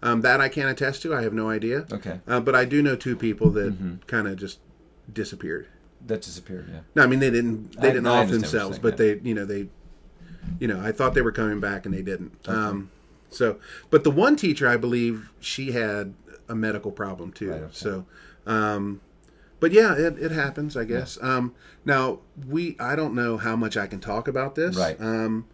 Um, 0.02 0.20
that 0.22 0.40
I 0.40 0.48
can't 0.48 0.70
attest 0.70 1.02
to. 1.02 1.14
I 1.14 1.22
have 1.22 1.32
no 1.34 1.50
idea. 1.50 1.86
okay, 1.92 2.20
Uh, 2.26 2.40
but 2.40 2.54
I 2.54 2.64
do 2.64 2.82
know 2.82 2.96
two 2.96 3.16
people 3.16 3.50
that 3.50 3.74
Mm-hmm. 3.74 3.94
kind 4.06 4.28
of 4.28 4.36
just 4.36 4.58
disappeared. 5.12 5.66
that 6.06 6.20
disappeared. 6.22 6.66
Yeah. 6.70 6.80
No, 6.94 7.02
I 7.02 7.06
mean 7.06 7.18
they 7.20 7.30
didn't. 7.30 7.80
They 7.80 7.88
I- 7.88 7.92
didn't 7.92 8.06
I 8.06 8.10
off 8.10 8.30
understand 8.30 8.30
what 8.30 8.30
you're 8.30 8.50
themselves, 8.50 8.76
saying, 8.76 8.82
but 8.82 8.92
yeah. 9.04 9.14
they, 9.22 9.28
you 9.28 9.34
know, 9.34 9.44
they, 9.46 9.68
you 10.60 10.68
know, 10.68 10.80
I 10.80 10.92
thought 10.92 11.14
they 11.14 11.22
were 11.22 11.32
coming 11.32 11.60
back 11.60 11.86
and 11.86 11.94
they 11.94 12.02
didn't. 12.02 12.46
Um, 12.48 12.90
so, 13.30 13.56
but 13.90 14.04
the 14.04 14.10
one 14.10 14.36
teacher, 14.36 14.68
I 14.68 14.76
believe, 14.76 15.30
she 15.40 15.72
had 15.72 16.12
a 16.48 16.54
medical 16.54 16.92
problem 16.92 17.32
too. 17.32 17.50
Right, 17.50 17.60
okay. 17.62 17.68
So, 17.72 18.04
um, 18.46 19.00
but 19.64 19.72
yeah, 19.72 19.94
it, 19.94 20.18
it 20.18 20.30
happens, 20.30 20.76
I 20.76 20.84
guess. 20.84 21.16
Um, 21.22 21.54
now 21.86 22.18
we, 22.46 22.76
I 22.78 22.94
don't 22.96 23.14
know 23.14 23.38
how 23.38 23.56
much 23.56 23.78
I 23.78 23.86
can 23.86 23.98
talk 24.00 24.28
about 24.28 24.54
this. 24.56 24.76
Right. 24.76 25.00
Um, 25.00 25.46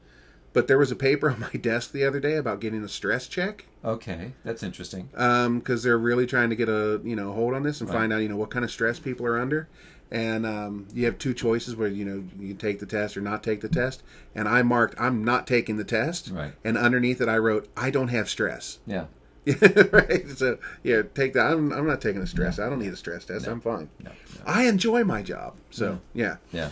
but 0.53 0.67
there 0.67 0.79
was 0.79 0.91
a 0.91 0.97
paper 0.97 1.31
on 1.35 1.39
my 1.39 1.53
desk 1.53 1.93
the 1.93 2.05
other 2.05 2.19
day 2.19 2.35
about 2.35 2.59
getting 2.61 2.83
a 2.83 2.89
stress 2.89 3.29
check 3.29 3.67
Okay, 3.85 4.33
that's 4.45 4.65
interesting. 4.65 5.09
because 5.13 5.85
they're 5.85 5.97
really 6.11 6.27
trying 6.27 6.51
to 6.51 6.57
get 6.57 6.69
a 6.69 7.01
you 7.05 7.15
know 7.15 7.33
hold 7.33 7.55
on 7.55 7.63
this 7.63 7.81
and 7.81 7.89
Right. 7.89 7.99
find 8.01 8.13
out 8.13 8.19
you 8.19 8.29
know 8.29 8.37
what 8.37 8.51
kind 8.51 8.65
of 8.65 8.71
stress 8.73 8.99
people 8.99 9.25
are 9.27 9.39
under 9.39 9.69
and 10.11 10.45
um, 10.45 10.89
you 10.93 11.05
have 11.07 11.19
two 11.19 11.33
choices 11.33 11.77
where 11.77 11.87
you 11.89 12.05
know 12.05 12.25
you 12.45 12.53
take 12.55 12.81
the 12.81 12.87
test 12.87 13.17
or 13.17 13.21
not 13.21 13.45
take 13.45 13.61
the 13.61 13.69
test 13.69 14.03
and 14.35 14.49
i 14.49 14.61
marked 14.61 14.95
i'm 15.01 15.23
not 15.25 15.47
taking 15.47 15.77
the 15.77 15.85
test 15.85 16.31
Right. 16.31 16.53
and 16.65 16.77
underneath 16.77 17.21
it 17.21 17.29
i 17.29 17.39
wrote 17.39 17.69
i 17.77 17.91
don't 17.91 18.09
have 18.09 18.29
stress 18.29 18.81
Yeah. 18.89 19.05
right 19.93 20.29
so 20.29 20.59
yeah 20.83 21.03
take 21.15 21.33
that 21.33 21.47
I'm, 21.47 21.73
I'm 21.73 21.87
not 21.87 22.01
taking 22.01 22.21
a 22.23 22.27
stress 22.27 22.59
i 22.59 22.69
don't 22.69 22.79
need 22.79 22.93
a 22.93 22.97
stress 22.97 23.25
test 23.25 23.47
i'm 23.47 23.61
fine 23.61 23.89
No. 24.03 24.11
no. 24.11 24.15
i 24.47 24.67
enjoy 24.69 25.03
my 25.05 25.23
job 25.23 25.57
so 25.71 26.01
yeah 26.15 26.37
Yeah. 26.53 26.71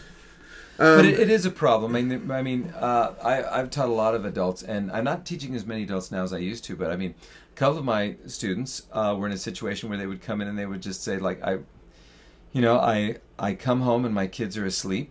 Um, 0.81 0.99
but 0.99 1.07
it, 1.07 1.19
it 1.19 1.29
is 1.29 1.45
a 1.45 1.51
problem. 1.51 1.97
I 1.97 2.03
mean, 2.03 2.31
I 2.31 2.41
mean, 2.41 2.73
uh, 2.77 3.13
I, 3.21 3.43
I've 3.43 3.69
taught 3.69 3.89
a 3.89 3.93
lot 3.93 4.15
of 4.15 4.25
adults, 4.25 4.63
and 4.63 4.93
I'm 4.93 5.03
not 5.03 5.27
teaching 5.27 5.57
as 5.57 5.67
many 5.67 5.83
adults 5.83 6.13
now 6.13 6.23
as 6.23 6.33
I 6.33 6.39
used 6.39 6.63
to. 6.67 6.77
But 6.77 6.93
I 6.93 6.97
mean, 6.97 7.17
a 7.53 7.57
couple 7.57 7.79
of 7.81 7.85
my 7.85 8.15
students 8.29 8.87
uh, 8.93 9.17
were 9.19 9.27
in 9.27 9.33
a 9.33 9.39
situation 9.39 9.89
where 9.89 9.99
they 9.99 10.07
would 10.07 10.23
come 10.23 10.41
in 10.41 10.47
and 10.47 10.57
they 10.57 10.67
would 10.67 10.81
just 10.81 11.03
say, 11.03 11.19
like, 11.19 11.43
I, 11.43 11.59
you 12.53 12.63
know, 12.63 12.79
I 12.79 13.17
I 13.41 13.55
come 13.55 13.81
home 13.81 14.05
and 14.05 14.15
my 14.15 14.29
kids 14.29 14.57
are 14.57 14.65
asleep, 14.65 15.11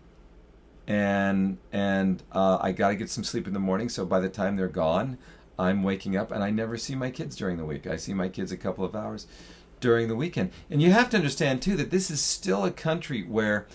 and 0.87 1.57
and 1.73 2.23
uh, 2.31 2.59
I 2.61 2.71
got 2.71 2.89
to 2.89 2.95
get 2.95 3.09
some 3.09 3.25
sleep 3.25 3.45
in 3.45 3.51
the 3.53 3.59
morning. 3.59 3.89
So 3.89 4.05
by 4.05 4.21
the 4.21 4.29
time 4.29 4.55
they're 4.55 4.69
gone, 4.69 5.17
I'm 5.59 5.83
waking 5.83 6.15
up, 6.15 6.31
and 6.31 6.43
I 6.43 6.49
never 6.51 6.77
see 6.77 6.95
my 6.95 7.09
kids 7.09 7.35
during 7.35 7.57
the 7.57 7.65
week. 7.65 7.87
I 7.87 7.95
see 7.95 8.13
my 8.13 8.29
kids 8.29 8.51
a 8.51 8.57
couple 8.57 8.85
of 8.85 8.95
hours 8.95 9.25
during 9.79 10.07
the 10.07 10.15
weekend. 10.15 10.51
And 10.69 10.81
you 10.81 10.91
have 10.91 11.09
to 11.11 11.17
understand 11.17 11.61
too 11.61 11.75
that 11.77 11.91
this 11.91 12.09
is 12.11 12.21
still 12.21 12.63
a 12.65 12.71
country 12.71 13.23
where 13.23 13.67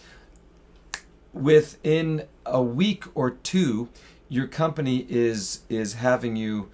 within 1.33 2.25
a 2.45 2.63
week 2.63 3.05
or 3.15 3.31
two 3.31 3.89
your 4.29 4.47
company 4.47 5.07
is 5.09 5.61
is 5.69 5.95
having 5.95 6.37
you 6.37 6.69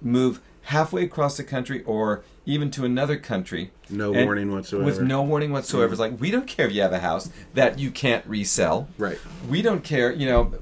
move 0.00 0.40
halfway 0.62 1.02
across 1.02 1.36
the 1.36 1.42
country 1.44 1.82
or 1.84 2.22
even 2.46 2.70
to 2.70 2.84
another 2.84 3.16
country 3.16 3.70
No 3.90 4.12
warning 4.12 4.52
whatsoever. 4.52 4.84
with 4.84 5.00
no 5.00 5.22
warning 5.22 5.50
whatsoever 5.50 5.92
it's 5.92 5.98
like 6.00 6.20
we 6.20 6.30
don't 6.30 6.46
care 6.46 6.66
if 6.66 6.72
you 6.72 6.82
have 6.82 6.92
a 6.92 7.00
house 7.00 7.30
that 7.54 7.78
you 7.78 7.90
can't 7.90 8.24
resell 8.26 8.88
right 8.98 9.18
we 9.48 9.62
don't 9.62 9.82
care 9.82 10.12
you 10.12 10.26
know 10.26 10.52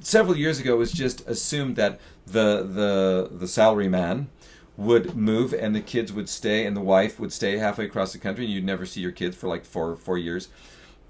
several 0.00 0.36
years 0.36 0.60
ago 0.60 0.74
it 0.74 0.78
was 0.78 0.92
just 0.92 1.26
assumed 1.26 1.76
that 1.76 1.98
the 2.26 2.62
the 2.62 3.28
the 3.36 3.48
salary 3.48 3.88
man 3.88 4.28
would 4.76 5.14
move 5.14 5.52
and 5.52 5.74
the 5.74 5.80
kids 5.80 6.12
would 6.12 6.28
stay 6.28 6.66
and 6.66 6.76
the 6.76 6.80
wife 6.80 7.20
would 7.20 7.32
stay 7.32 7.58
halfway 7.58 7.84
across 7.84 8.12
the 8.12 8.18
country 8.18 8.44
and 8.44 8.52
you'd 8.52 8.64
never 8.64 8.84
see 8.84 9.00
your 9.00 9.12
kids 9.12 9.36
for 9.36 9.48
like 9.48 9.64
four 9.64 9.96
four 9.96 10.18
years 10.18 10.48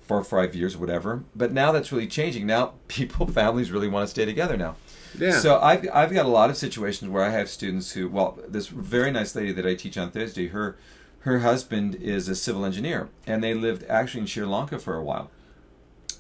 four 0.06 0.18
or 0.18 0.24
five 0.24 0.54
years 0.54 0.76
whatever. 0.76 1.24
But 1.34 1.52
now 1.52 1.72
that's 1.72 1.90
really 1.90 2.06
changing. 2.06 2.46
Now 2.46 2.74
people 2.88 3.26
families 3.26 3.70
really 3.70 3.88
want 3.88 4.06
to 4.06 4.10
stay 4.10 4.24
together 4.24 4.56
now. 4.56 4.76
Yeah. 5.18 5.38
so 5.38 5.60
I've, 5.60 5.88
I've 5.92 6.12
got 6.12 6.26
a 6.26 6.28
lot 6.28 6.50
of 6.50 6.56
situations 6.56 7.08
where 7.08 7.22
I 7.22 7.30
have 7.30 7.48
students 7.48 7.92
who, 7.92 8.08
well, 8.08 8.36
this 8.48 8.66
very 8.66 9.12
nice 9.12 9.36
lady 9.36 9.52
that 9.52 9.64
I 9.64 9.74
teach 9.76 9.96
on 9.96 10.10
Thursday, 10.10 10.48
her 10.48 10.76
her 11.20 11.38
husband 11.38 11.94
is 11.94 12.28
a 12.28 12.34
civil 12.34 12.66
engineer, 12.66 13.08
and 13.26 13.42
they 13.42 13.54
lived 13.54 13.84
actually 13.88 14.20
in 14.22 14.26
Sri 14.26 14.44
Lanka 14.44 14.78
for 14.78 14.96
a 14.96 15.02
while, 15.02 15.30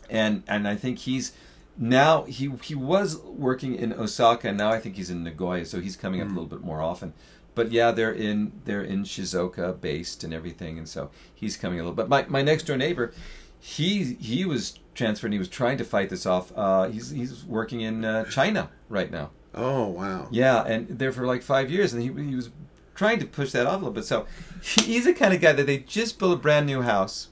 and 0.08 0.44
and 0.46 0.66
I 0.66 0.76
think 0.76 1.00
he's 1.00 1.32
now 1.76 2.22
he 2.24 2.50
he 2.62 2.74
was 2.74 3.18
working 3.18 3.74
in 3.74 3.92
Osaka, 3.92 4.48
and 4.48 4.58
now 4.58 4.70
I 4.70 4.80
think 4.80 4.96
he's 4.96 5.10
in 5.10 5.24
Nagoya, 5.24 5.64
so 5.66 5.80
he's 5.80 5.96
coming 5.96 6.20
up 6.20 6.28
a 6.28 6.30
little 6.30 6.46
bit 6.46 6.60
more 6.62 6.80
often. 6.80 7.12
But 7.54 7.70
yeah, 7.70 7.90
they're 7.90 8.12
in 8.12 8.52
they're 8.64 8.82
in 8.82 9.04
Shizuoka 9.04 9.80
based 9.80 10.24
and 10.24 10.34
everything, 10.34 10.78
and 10.78 10.88
so 10.88 11.10
he's 11.34 11.56
coming 11.56 11.78
a 11.80 11.82
little. 11.82 11.94
But 11.94 12.08
my 12.08 12.24
my 12.28 12.42
next 12.42 12.64
door 12.64 12.76
neighbor, 12.76 13.12
he 13.60 14.14
he 14.14 14.44
was 14.44 14.78
transferred. 14.94 15.28
and 15.28 15.34
He 15.34 15.38
was 15.38 15.48
trying 15.48 15.78
to 15.78 15.84
fight 15.84 16.10
this 16.10 16.26
off. 16.26 16.52
Uh, 16.56 16.88
he's 16.88 17.10
he's 17.10 17.44
working 17.44 17.80
in 17.80 18.04
uh, 18.04 18.24
China 18.24 18.70
right 18.88 19.10
now. 19.10 19.30
oh 19.54 19.86
wow 19.88 20.28
Yeah, 20.30 20.64
and 20.64 20.88
there 20.88 21.12
for 21.12 21.26
like 21.26 21.42
five 21.42 21.70
years, 21.70 21.92
and 21.92 22.02
he 22.02 22.08
he 22.28 22.34
was 22.34 22.50
trying 22.94 23.18
to 23.20 23.26
push 23.26 23.52
that 23.52 23.66
off 23.66 23.74
a 23.74 23.78
little 23.78 23.92
bit. 23.92 24.04
So 24.04 24.26
he's 24.62 25.04
the 25.04 25.14
kind 25.14 25.34
of 25.34 25.40
guy 25.40 25.52
that 25.52 25.66
they 25.66 25.78
just 25.78 26.18
built 26.18 26.34
a 26.34 26.40
brand 26.40 26.66
new 26.66 26.82
house, 26.82 27.28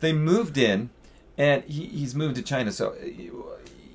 they 0.00 0.12
moved 0.12 0.56
in, 0.58 0.90
and 1.38 1.64
he, 1.64 1.86
he's 1.86 2.14
moved 2.14 2.36
to 2.36 2.42
China. 2.42 2.72
So 2.72 2.94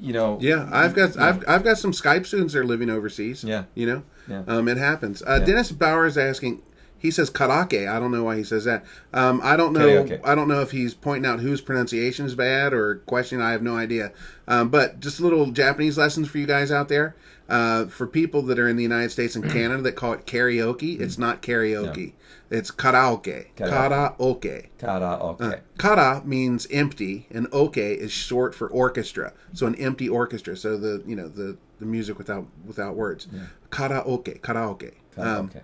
you 0.01 0.11
know, 0.13 0.37
Yeah, 0.41 0.67
I've 0.71 0.93
got 0.95 1.17
I've 1.17 1.43
I've 1.47 1.63
got 1.63 1.77
some 1.77 1.91
Skype 1.91 2.25
students 2.25 2.53
that 2.53 2.59
are 2.59 2.65
living 2.65 2.89
overseas. 2.89 3.43
Yeah. 3.43 3.63
you 3.75 3.85
know, 3.85 4.03
Yeah. 4.27 4.43
um, 4.47 4.67
it 4.67 4.77
happens. 4.77 5.21
Uh, 5.21 5.37
Yeah. 5.39 5.45
Dennis 5.45 5.71
Bauer 5.71 6.05
is 6.05 6.17
asking. 6.17 6.61
He 6.97 7.09
says 7.09 7.31
karake. 7.31 7.87
I 7.89 7.99
don't 7.99 8.11
know 8.11 8.23
why 8.23 8.37
he 8.37 8.43
says 8.43 8.65
that. 8.65 8.83
Um, 9.11 9.41
I 9.43 9.55
don't 9.57 9.73
know. 9.73 9.87
Karaoke. 10.03 10.19
I 10.23 10.35
don't 10.35 10.47
know 10.47 10.61
if 10.61 10.69
he's 10.69 10.93
pointing 10.93 11.27
out 11.29 11.39
whose 11.39 11.59
pronunciation 11.59 12.27
is 12.27 12.35
bad 12.35 12.73
or 12.73 12.97
questioning. 13.07 13.43
I 13.43 13.51
have 13.53 13.63
no 13.63 13.75
idea. 13.75 14.11
Um, 14.47 14.69
but 14.69 14.99
just 14.99 15.19
a 15.19 15.23
little 15.23 15.49
Japanese 15.51 15.97
lessons 15.97 16.27
for 16.29 16.37
you 16.37 16.45
guys 16.45 16.71
out 16.71 16.89
there. 16.89 17.15
Uh, 17.51 17.85
for 17.87 18.07
people 18.07 18.41
that 18.43 18.57
are 18.57 18.69
in 18.69 18.77
the 18.77 18.83
United 18.83 19.09
States 19.11 19.35
and 19.35 19.43
Canada 19.51 19.81
that 19.83 19.91
call 19.97 20.13
it 20.13 20.25
karaoke, 20.25 20.99
it's 21.01 21.17
not 21.17 21.41
karaoke. 21.41 22.13
It's 22.49 22.71
karaoke. 22.71 23.47
Karaoke. 23.55 24.17
Karaoke. 24.17 24.69
karaoke. 24.79 25.41
Uh, 25.41 25.55
kara 25.77 26.21
means 26.25 26.65
empty, 26.71 27.27
and 27.29 27.47
oke 27.51 27.77
is 27.77 28.11
short 28.11 28.55
for 28.55 28.67
orchestra. 28.69 29.33
So 29.53 29.67
an 29.67 29.75
empty 29.75 30.07
orchestra. 30.07 30.55
So 30.55 30.77
the 30.77 31.03
you 31.05 31.15
know 31.15 31.27
the 31.27 31.57
the 31.79 31.85
music 31.85 32.17
without 32.17 32.45
without 32.65 32.95
words. 32.95 33.27
Karaoke, 33.69 34.39
karaoke. 34.41 34.93
Um, 35.17 35.49
karaoke. 35.49 35.61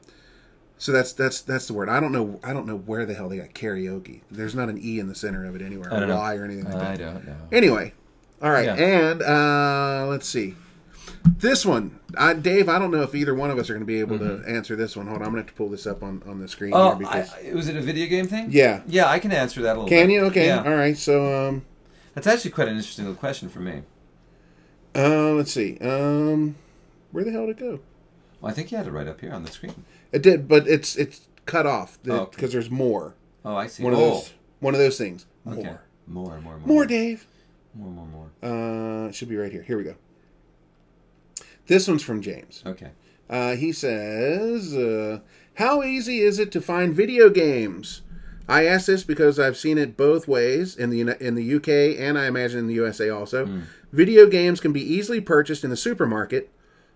so 0.78 0.92
that's 0.92 1.14
that's 1.14 1.42
that's 1.42 1.68
the 1.68 1.74
word. 1.74 1.88
I 1.90 2.00
don't 2.00 2.12
know. 2.12 2.40
I 2.44 2.52
don't 2.54 2.68
know 2.68 2.78
where 2.78 3.06
the 3.06 3.14
hell 3.14 3.30
they 3.30 3.38
got 3.38 3.54
karaoke. 3.54 4.22
There's 4.30 4.56
not 4.56 4.68
an 4.70 4.78
e 4.82 5.00
in 5.00 5.08
the 5.08 5.16
center 5.16 5.46
of 5.46 5.56
it 5.56 5.62
anywhere, 5.62 5.88
or 5.94 6.00
don't 6.02 6.10
know. 6.10 6.18
y 6.18 6.36
or 6.36 6.44
anything 6.46 6.66
like 6.66 6.76
I 6.76 6.98
that. 6.98 7.00
don't 7.00 7.26
know. 7.28 7.36
Anyway, 7.52 7.94
all 8.42 8.52
right, 8.52 8.66
Yeah. 8.66 8.76
and 8.76 9.22
uh, 9.22 10.06
let's 10.10 10.28
see. 10.28 10.56
This 11.26 11.66
one, 11.66 12.00
I, 12.18 12.34
Dave. 12.34 12.68
I 12.70 12.80
don't 12.80 12.92
know 12.92 13.04
if 13.04 13.14
either 13.14 13.36
one 13.36 13.52
of 13.52 13.58
us 13.60 13.70
are 13.70 13.74
going 13.74 13.82
to 13.82 13.86
be 13.86 14.00
able 14.00 14.18
to 14.20 14.44
answer 14.48 14.76
this 14.76 14.96
one. 14.96 15.06
Hold 15.08 15.22
on, 15.22 15.28
I'm 15.28 15.32
going 15.34 15.44
to 15.44 15.48
have 15.48 15.54
to 15.56 15.58
pull 15.58 15.70
this 15.70 15.86
up 15.86 16.02
on, 16.04 16.24
on 16.28 16.40
the 16.40 16.48
screen 16.48 16.72
Mm-hmm. 16.74 16.82
Oh, 16.82 16.90
here 16.90 16.98
because 17.00 17.34
I- 17.34 17.54
was 17.54 17.68
it 17.68 17.76
a 17.76 17.82
video 17.82 18.08
game 18.08 18.28
thing? 18.28 18.48
Yeah. 18.50 18.82
Yeah, 18.88 19.08
I 19.08 19.20
can 19.20 19.32
answer 19.32 19.62
that 19.62 19.72
a 19.76 19.80
little 19.82 19.88
can 19.90 20.08
bit. 20.08 20.14
you? 20.14 20.22
Okay, 20.26 20.48
Yeah. 20.48 20.64
all 20.64 20.76
right. 20.76 20.98
So 20.98 21.48
um, 21.48 21.66
That's 22.16 22.26
actually 22.28 22.52
quite 22.52 22.68
an 22.70 22.76
interesting 22.78 23.06
little 23.06 23.20
question 23.20 23.50
for 23.50 23.60
me. 23.60 23.84
Uh, 24.96 25.32
let's 25.34 25.52
see. 25.52 25.78
Um, 25.80 26.56
where 27.12 27.24
the 27.24 27.32
hell 27.32 27.46
did 27.46 27.58
it 27.58 27.60
go? 27.60 27.80
Well, 28.42 28.52
I 28.52 28.54
think 28.56 28.72
you 28.72 28.78
had 28.78 28.88
it 28.88 28.92
right 28.92 29.08
up 29.08 29.22
here 29.22 29.32
on 29.32 29.44
the 29.44 29.52
screen. 29.52 29.86
It 30.12 30.24
did, 30.24 30.48
but 30.48 30.68
it's 30.68 30.96
it's 30.96 31.28
cut 31.46 31.66
off 31.68 32.00
because 32.02 32.20
Oh, 32.20 32.24
okay. 32.24 32.48
there's 32.48 32.72
more. 32.72 33.16
Oh, 33.46 33.56
I 33.56 33.68
see. 33.68 33.84
One 33.84 33.94
of 33.94 34.00
oh, 34.00 34.10
those. 34.12 34.34
One 34.60 34.74
of 34.74 34.80
those 34.80 34.98
things. 34.98 35.26
okay. 35.48 35.62
More. 35.64 35.82
More, 36.08 36.42
more, 36.42 36.58
more. 36.58 36.68
More, 36.68 36.86
Dave. 36.86 37.28
More, 37.76 37.92
more, 37.92 38.08
more. 38.08 38.30
Uh, 39.06 39.10
it 39.10 39.16
should 39.16 39.30
be 39.30 39.36
right 39.36 39.52
here. 39.52 39.62
Here 39.64 39.78
we 39.78 39.84
go. 39.84 39.96
This 41.68 41.88
one's 41.88 42.04
from 42.04 42.22
James. 42.22 42.64
Okay. 42.66 42.92
Uh, 43.30 43.56
he 43.56 43.72
says, 43.74 44.74
uh, 44.76 45.20
"How 45.56 45.84
easy 45.84 46.20
is 46.20 46.40
it 46.40 46.52
to 46.54 46.62
find 46.62 46.94
video 46.94 47.30
games? 47.30 48.02
I 48.50 48.66
ask 48.66 48.86
this 48.86 49.04
because 49.04 49.40
I've 49.40 49.58
seen 49.58 49.78
it 49.78 49.98
both 49.98 50.28
ways 50.28 50.76
in 50.78 50.90
the 50.90 51.02
in 51.24 51.36
the 51.36 51.56
UK 51.56 52.00
and 52.00 52.18
I 52.18 52.28
imagine 52.28 52.60
in 52.60 52.68
the 52.68 52.74
USA 52.76 53.10
also. 53.10 53.46
Video 53.92 54.28
games 54.28 54.60
can 54.60 54.72
be 54.72 54.82
easily 54.82 55.20
purchased 55.20 55.64
in 55.66 55.70
the 55.70 55.76
supermarket, 55.78 56.50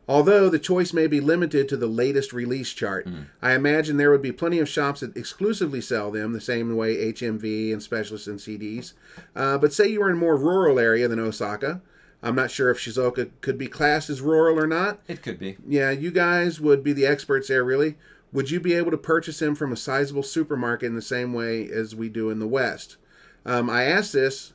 although 0.07 0.47
the 0.49 0.59
choice 0.59 0.93
may 0.93 1.07
be 1.07 1.19
limited 1.19 1.67
to 1.69 1.75
the 1.77 1.87
latest 1.87 2.31
release 2.31 2.71
chart. 2.71 3.05
I 3.41 3.53
imagine 3.53 3.97
there 3.97 4.11
would 4.11 4.21
be 4.21 4.31
plenty 4.31 4.59
of 4.59 4.69
shops 4.69 5.01
that 5.01 5.17
exclusively 5.17 5.81
sell 5.81 6.11
them, 6.11 6.31
the 6.31 6.39
same 6.41 6.73
way 6.77 7.11
HMV 7.11 7.73
and 7.73 7.83
specialists 7.83 8.27
in 8.27 8.37
CDs. 8.37 8.93
Uh, 9.35 9.57
but 9.57 9.73
say 9.73 9.87
you 9.89 9.99
were 9.99 10.09
in 10.09 10.15
a 10.15 10.19
more 10.19 10.37
rural 10.37 10.79
area 10.79 11.09
than 11.09 11.19
Osaka. 11.19 11.81
I'm 12.23 12.35
not 12.35 12.51
sure 12.51 12.69
if 12.69 12.77
Shizuoka 12.77 13.31
could 13.41 13.57
be 13.57 13.67
classed 13.67 14.09
as 14.09 14.21
rural 14.21 14.59
or 14.59 14.67
not. 14.67 14.99
It 15.07 15.21
could 15.21 15.39
be. 15.39 15.57
Yeah, 15.67 15.91
you 15.91 16.11
guys 16.11 16.61
would 16.61 16.83
be 16.83 16.93
the 16.93 17.05
experts 17.05 17.47
there, 17.47 17.63
really. 17.63 17.95
Would 18.31 18.49
you 18.49 18.59
be 18.59 18.73
able 18.73 18.91
to 18.91 18.97
purchase 18.97 19.39
them 19.39 19.55
from 19.55 19.71
a 19.71 19.77
sizable 19.77 20.23
supermarket 20.23 20.87
in 20.87 20.95
the 20.95 21.01
same 21.01 21.33
way 21.33 21.67
as 21.67 21.95
we 21.95 22.09
do 22.09 22.29
in 22.29 22.39
the 22.39 22.47
West? 22.47 22.97
Um, 23.45 23.69
I 23.69 23.83
ask 23.83 24.11
this 24.11 24.53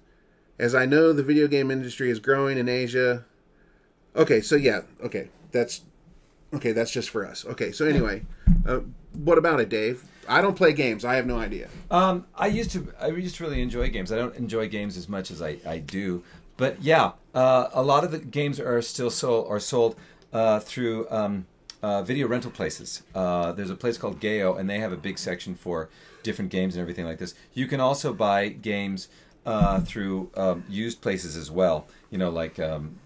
as 0.58 0.74
I 0.74 0.86
know 0.86 1.12
the 1.12 1.22
video 1.22 1.48
game 1.48 1.70
industry 1.70 2.10
is 2.10 2.18
growing 2.18 2.56
in 2.56 2.68
Asia. 2.68 3.24
Okay, 4.14 4.40
so 4.40 4.56
yeah, 4.56 4.82
okay, 5.02 5.28
that's 5.52 5.82
okay. 6.54 6.72
That's 6.72 6.90
just 6.90 7.10
for 7.10 7.26
us. 7.26 7.44
Okay, 7.44 7.72
so 7.72 7.84
anyway, 7.84 8.22
uh, 8.66 8.80
what 9.12 9.36
about 9.36 9.60
it, 9.60 9.68
Dave? 9.68 10.04
I 10.28 10.40
don't 10.40 10.56
play 10.56 10.72
games. 10.72 11.04
I 11.04 11.16
have 11.16 11.26
no 11.26 11.38
idea. 11.38 11.68
Um, 11.90 12.26
I 12.34 12.46
used 12.46 12.70
to. 12.72 12.92
I 13.00 13.08
used 13.08 13.36
to 13.36 13.44
really 13.44 13.60
enjoy 13.60 13.90
games. 13.90 14.10
I 14.10 14.16
don't 14.16 14.34
enjoy 14.36 14.68
games 14.68 14.96
as 14.96 15.08
much 15.08 15.30
as 15.30 15.42
I, 15.42 15.58
I 15.66 15.78
do, 15.78 16.22
but 16.56 16.82
yeah, 16.82 17.12
uh, 17.34 17.68
a 17.72 17.82
lot 17.82 18.04
of 18.04 18.10
the 18.10 18.18
games 18.18 18.58
are 18.58 18.80
still 18.82 19.10
sold 19.10 19.48
are 19.48 19.60
sold 19.60 19.96
uh, 20.32 20.60
through 20.60 21.06
um, 21.10 21.46
uh, 21.82 22.02
video 22.02 22.26
rental 22.26 22.50
places. 22.50 23.02
Uh, 23.14 23.52
there's 23.52 23.70
a 23.70 23.76
place 23.76 23.98
called 23.98 24.20
GEO, 24.20 24.54
and 24.54 24.68
they 24.68 24.78
have 24.78 24.92
a 24.92 24.96
big 24.96 25.18
section 25.18 25.54
for 25.54 25.88
different 26.22 26.50
games 26.50 26.74
and 26.74 26.80
everything 26.80 27.04
like 27.04 27.18
this. 27.18 27.34
You 27.54 27.66
can 27.66 27.80
also 27.80 28.12
buy 28.12 28.48
games 28.48 29.08
uh, 29.44 29.80
through 29.80 30.30
um, 30.34 30.64
used 30.68 31.00
places 31.00 31.36
as 31.36 31.50
well. 31.50 31.86
You 32.10 32.18
know, 32.18 32.30
like 32.30 32.58
um, 32.58 32.98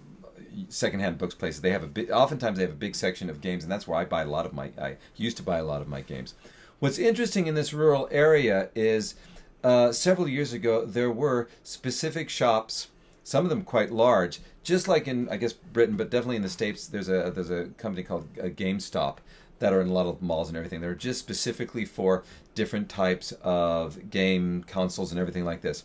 secondhand 0.69 1.19
books 1.19 1.35
places. 1.35 1.61
They 1.61 1.71
have 1.71 1.83
a 1.83 1.89
big. 1.89 2.11
Oftentimes, 2.11 2.59
they 2.59 2.65
have 2.65 2.73
a 2.73 2.77
big 2.77 2.95
section 2.95 3.29
of 3.31 3.41
games, 3.41 3.65
and 3.65 3.73
that's 3.73 3.87
where 3.87 3.99
I 3.99 4.05
buy 4.05 4.23
a 4.23 4.27
lot 4.27 4.47
of 4.47 4.53
my. 4.53 4.71
I 4.81 4.97
used 5.17 5.37
to 5.39 5.43
buy 5.43 5.59
a 5.59 5.65
lot 5.65 5.83
of 5.83 5.89
my 5.89 6.01
games. 6.01 6.35
What's 6.79 6.99
interesting 6.99 7.47
in 7.47 7.55
this 7.55 7.75
rural 7.75 8.09
area 8.11 8.71
is 8.75 9.15
uh, 9.63 9.93
several 9.93 10.27
years 10.27 10.53
ago 10.55 10.87
there 10.87 11.11
were 11.11 11.49
specific 11.63 12.31
shops, 12.31 12.89
some 13.31 13.45
of 13.45 13.49
them 13.49 13.63
quite 13.63 13.93
large, 13.93 14.41
just 14.65 14.89
like 14.89 15.07
in 15.07 15.29
I 15.29 15.37
guess 15.37 15.53
Britain, 15.53 15.97
but 15.97 16.11
definitely 16.11 16.35
in 16.35 16.43
the 16.43 16.49
states. 16.49 16.89
There's 16.89 17.09
a 17.09 17.31
there's 17.33 17.49
a 17.49 17.67
company 17.79 18.03
called 18.03 18.27
uh, 18.37 18.47
GameStop 18.47 19.19
that 19.61 19.73
are 19.73 19.81
in 19.81 19.87
a 19.87 19.93
lot 19.93 20.07
of 20.07 20.21
malls 20.21 20.49
and 20.49 20.57
everything. 20.57 20.81
They're 20.81 20.97
just 20.97 21.21
specifically 21.21 21.85
for 21.85 22.25
different 22.57 22.89
types 22.89 23.31
of 23.43 24.11
game 24.11 24.65
consoles 24.67 25.13
and 25.13 25.21
everything 25.21 25.45
like 25.45 25.61
this. 25.61 25.85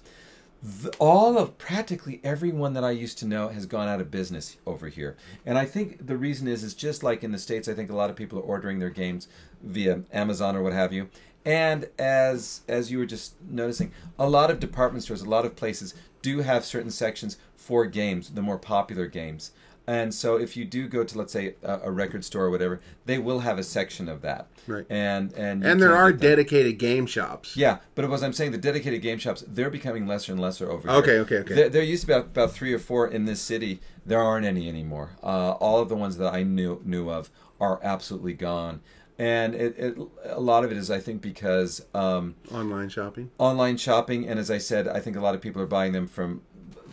The, 0.64 0.90
all 0.98 1.38
of 1.38 1.60
practically 1.60 2.20
everyone 2.24 2.74
that 2.74 2.84
I 2.84 2.90
used 2.90 3.20
to 3.20 3.28
know 3.28 3.50
has 3.50 3.68
gone 3.68 3.88
out 3.88 4.02
of 4.02 4.10
business 4.10 4.58
over 4.66 4.88
here, 4.88 5.16
and 5.46 5.60
I 5.60 5.66
think 5.66 6.08
the 6.08 6.18
reason 6.18 6.48
is 6.48 6.64
is 6.64 6.74
just 6.74 7.04
like 7.04 7.24
in 7.24 7.32
the 7.32 7.38
states. 7.38 7.68
I 7.68 7.76
think 7.76 7.92
a 7.92 7.96
lot 7.96 8.10
of 8.10 8.16
people 8.16 8.40
are 8.40 8.50
ordering 8.54 8.80
their 8.80 8.90
games 8.90 9.28
via 9.62 10.02
Amazon 10.12 10.56
or 10.56 10.64
what 10.64 10.74
have 10.74 10.92
you. 10.92 11.10
And 11.46 11.90
as 12.00 12.62
as 12.68 12.92
you 12.92 12.98
were 12.98 13.06
just 13.06 13.40
noticing, 13.48 13.92
a 14.18 14.28
lot 14.28 14.50
of 14.50 14.60
department 14.60 15.04
stores, 15.04 15.22
a 15.22 15.30
lot 15.30 15.46
of 15.46 15.56
places 15.56 15.94
do 16.26 16.40
have 16.40 16.66
certain 16.66 16.90
sections 16.90 17.38
for 17.56 17.86
games, 17.86 18.32
the 18.32 18.42
more 18.42 18.58
popular 18.58 19.06
games. 19.06 19.52
And 19.88 20.12
so, 20.12 20.36
if 20.36 20.58
you 20.58 20.66
do 20.66 20.88
go 20.88 21.04
to, 21.04 21.18
let's 21.20 21.32
say, 21.32 21.54
a, 21.62 21.82
a 21.84 21.92
record 21.92 22.26
store 22.26 22.46
or 22.46 22.50
whatever, 22.50 22.82
they 23.06 23.20
will 23.20 23.42
have 23.42 23.60
a 23.60 23.64
section 23.64 24.10
of 24.10 24.24
that. 24.24 24.48
Right. 24.66 24.84
And 24.90 25.32
and 25.34 25.64
And 25.64 25.80
there 25.80 25.96
are 25.96 26.12
dedicated 26.12 26.80
game 26.80 27.06
shops. 27.06 27.56
Yeah, 27.56 27.78
but 27.94 28.04
as 28.12 28.24
I'm 28.24 28.34
saying, 28.34 28.52
the 28.52 28.58
dedicated 28.58 29.04
game 29.04 29.20
shops 29.20 29.44
they're 29.48 29.70
becoming 29.70 30.08
lesser 30.08 30.32
and 30.32 30.42
lesser 30.42 30.72
over 30.72 30.90
here. 30.90 30.98
Okay, 30.98 31.20
okay, 31.20 31.38
okay. 31.44 31.54
There, 31.54 31.70
there 31.70 31.84
used 31.84 32.02
to 32.02 32.08
be 32.08 32.14
about, 32.14 32.26
about 32.26 32.52
three 32.54 32.74
or 32.74 32.80
four 32.80 33.08
in 33.08 33.26
this 33.26 33.40
city. 33.40 33.80
There 34.04 34.20
aren't 34.20 34.48
any 34.48 34.68
anymore. 34.68 35.12
Uh, 35.22 35.52
all 35.52 35.80
of 35.80 35.90
the 35.90 35.96
ones 35.96 36.18
that 36.18 36.34
I 36.34 36.42
knew 36.42 36.82
knew 36.84 37.12
of 37.12 37.30
are 37.60 37.80
absolutely 37.84 38.34
gone, 38.34 38.82
and 39.18 39.56
it, 39.56 39.76
it 39.78 39.98
a 40.26 40.40
lot 40.40 40.64
of 40.64 40.72
it 40.72 40.78
is 40.78 40.92
I 40.92 41.00
think 41.00 41.22
because 41.22 41.86
um, 41.94 42.36
Online 42.52 42.90
shopping. 42.90 43.32
online 43.38 43.78
shopping, 43.78 44.28
and 44.28 44.40
as 44.40 44.52
I 44.52 44.58
said, 44.58 44.88
I 44.88 45.00
think 45.00 45.16
a 45.16 45.22
lot 45.22 45.36
of 45.36 45.42
people 45.42 45.62
are 45.62 45.68
buying 45.68 45.92
them 45.92 46.08
from 46.08 46.42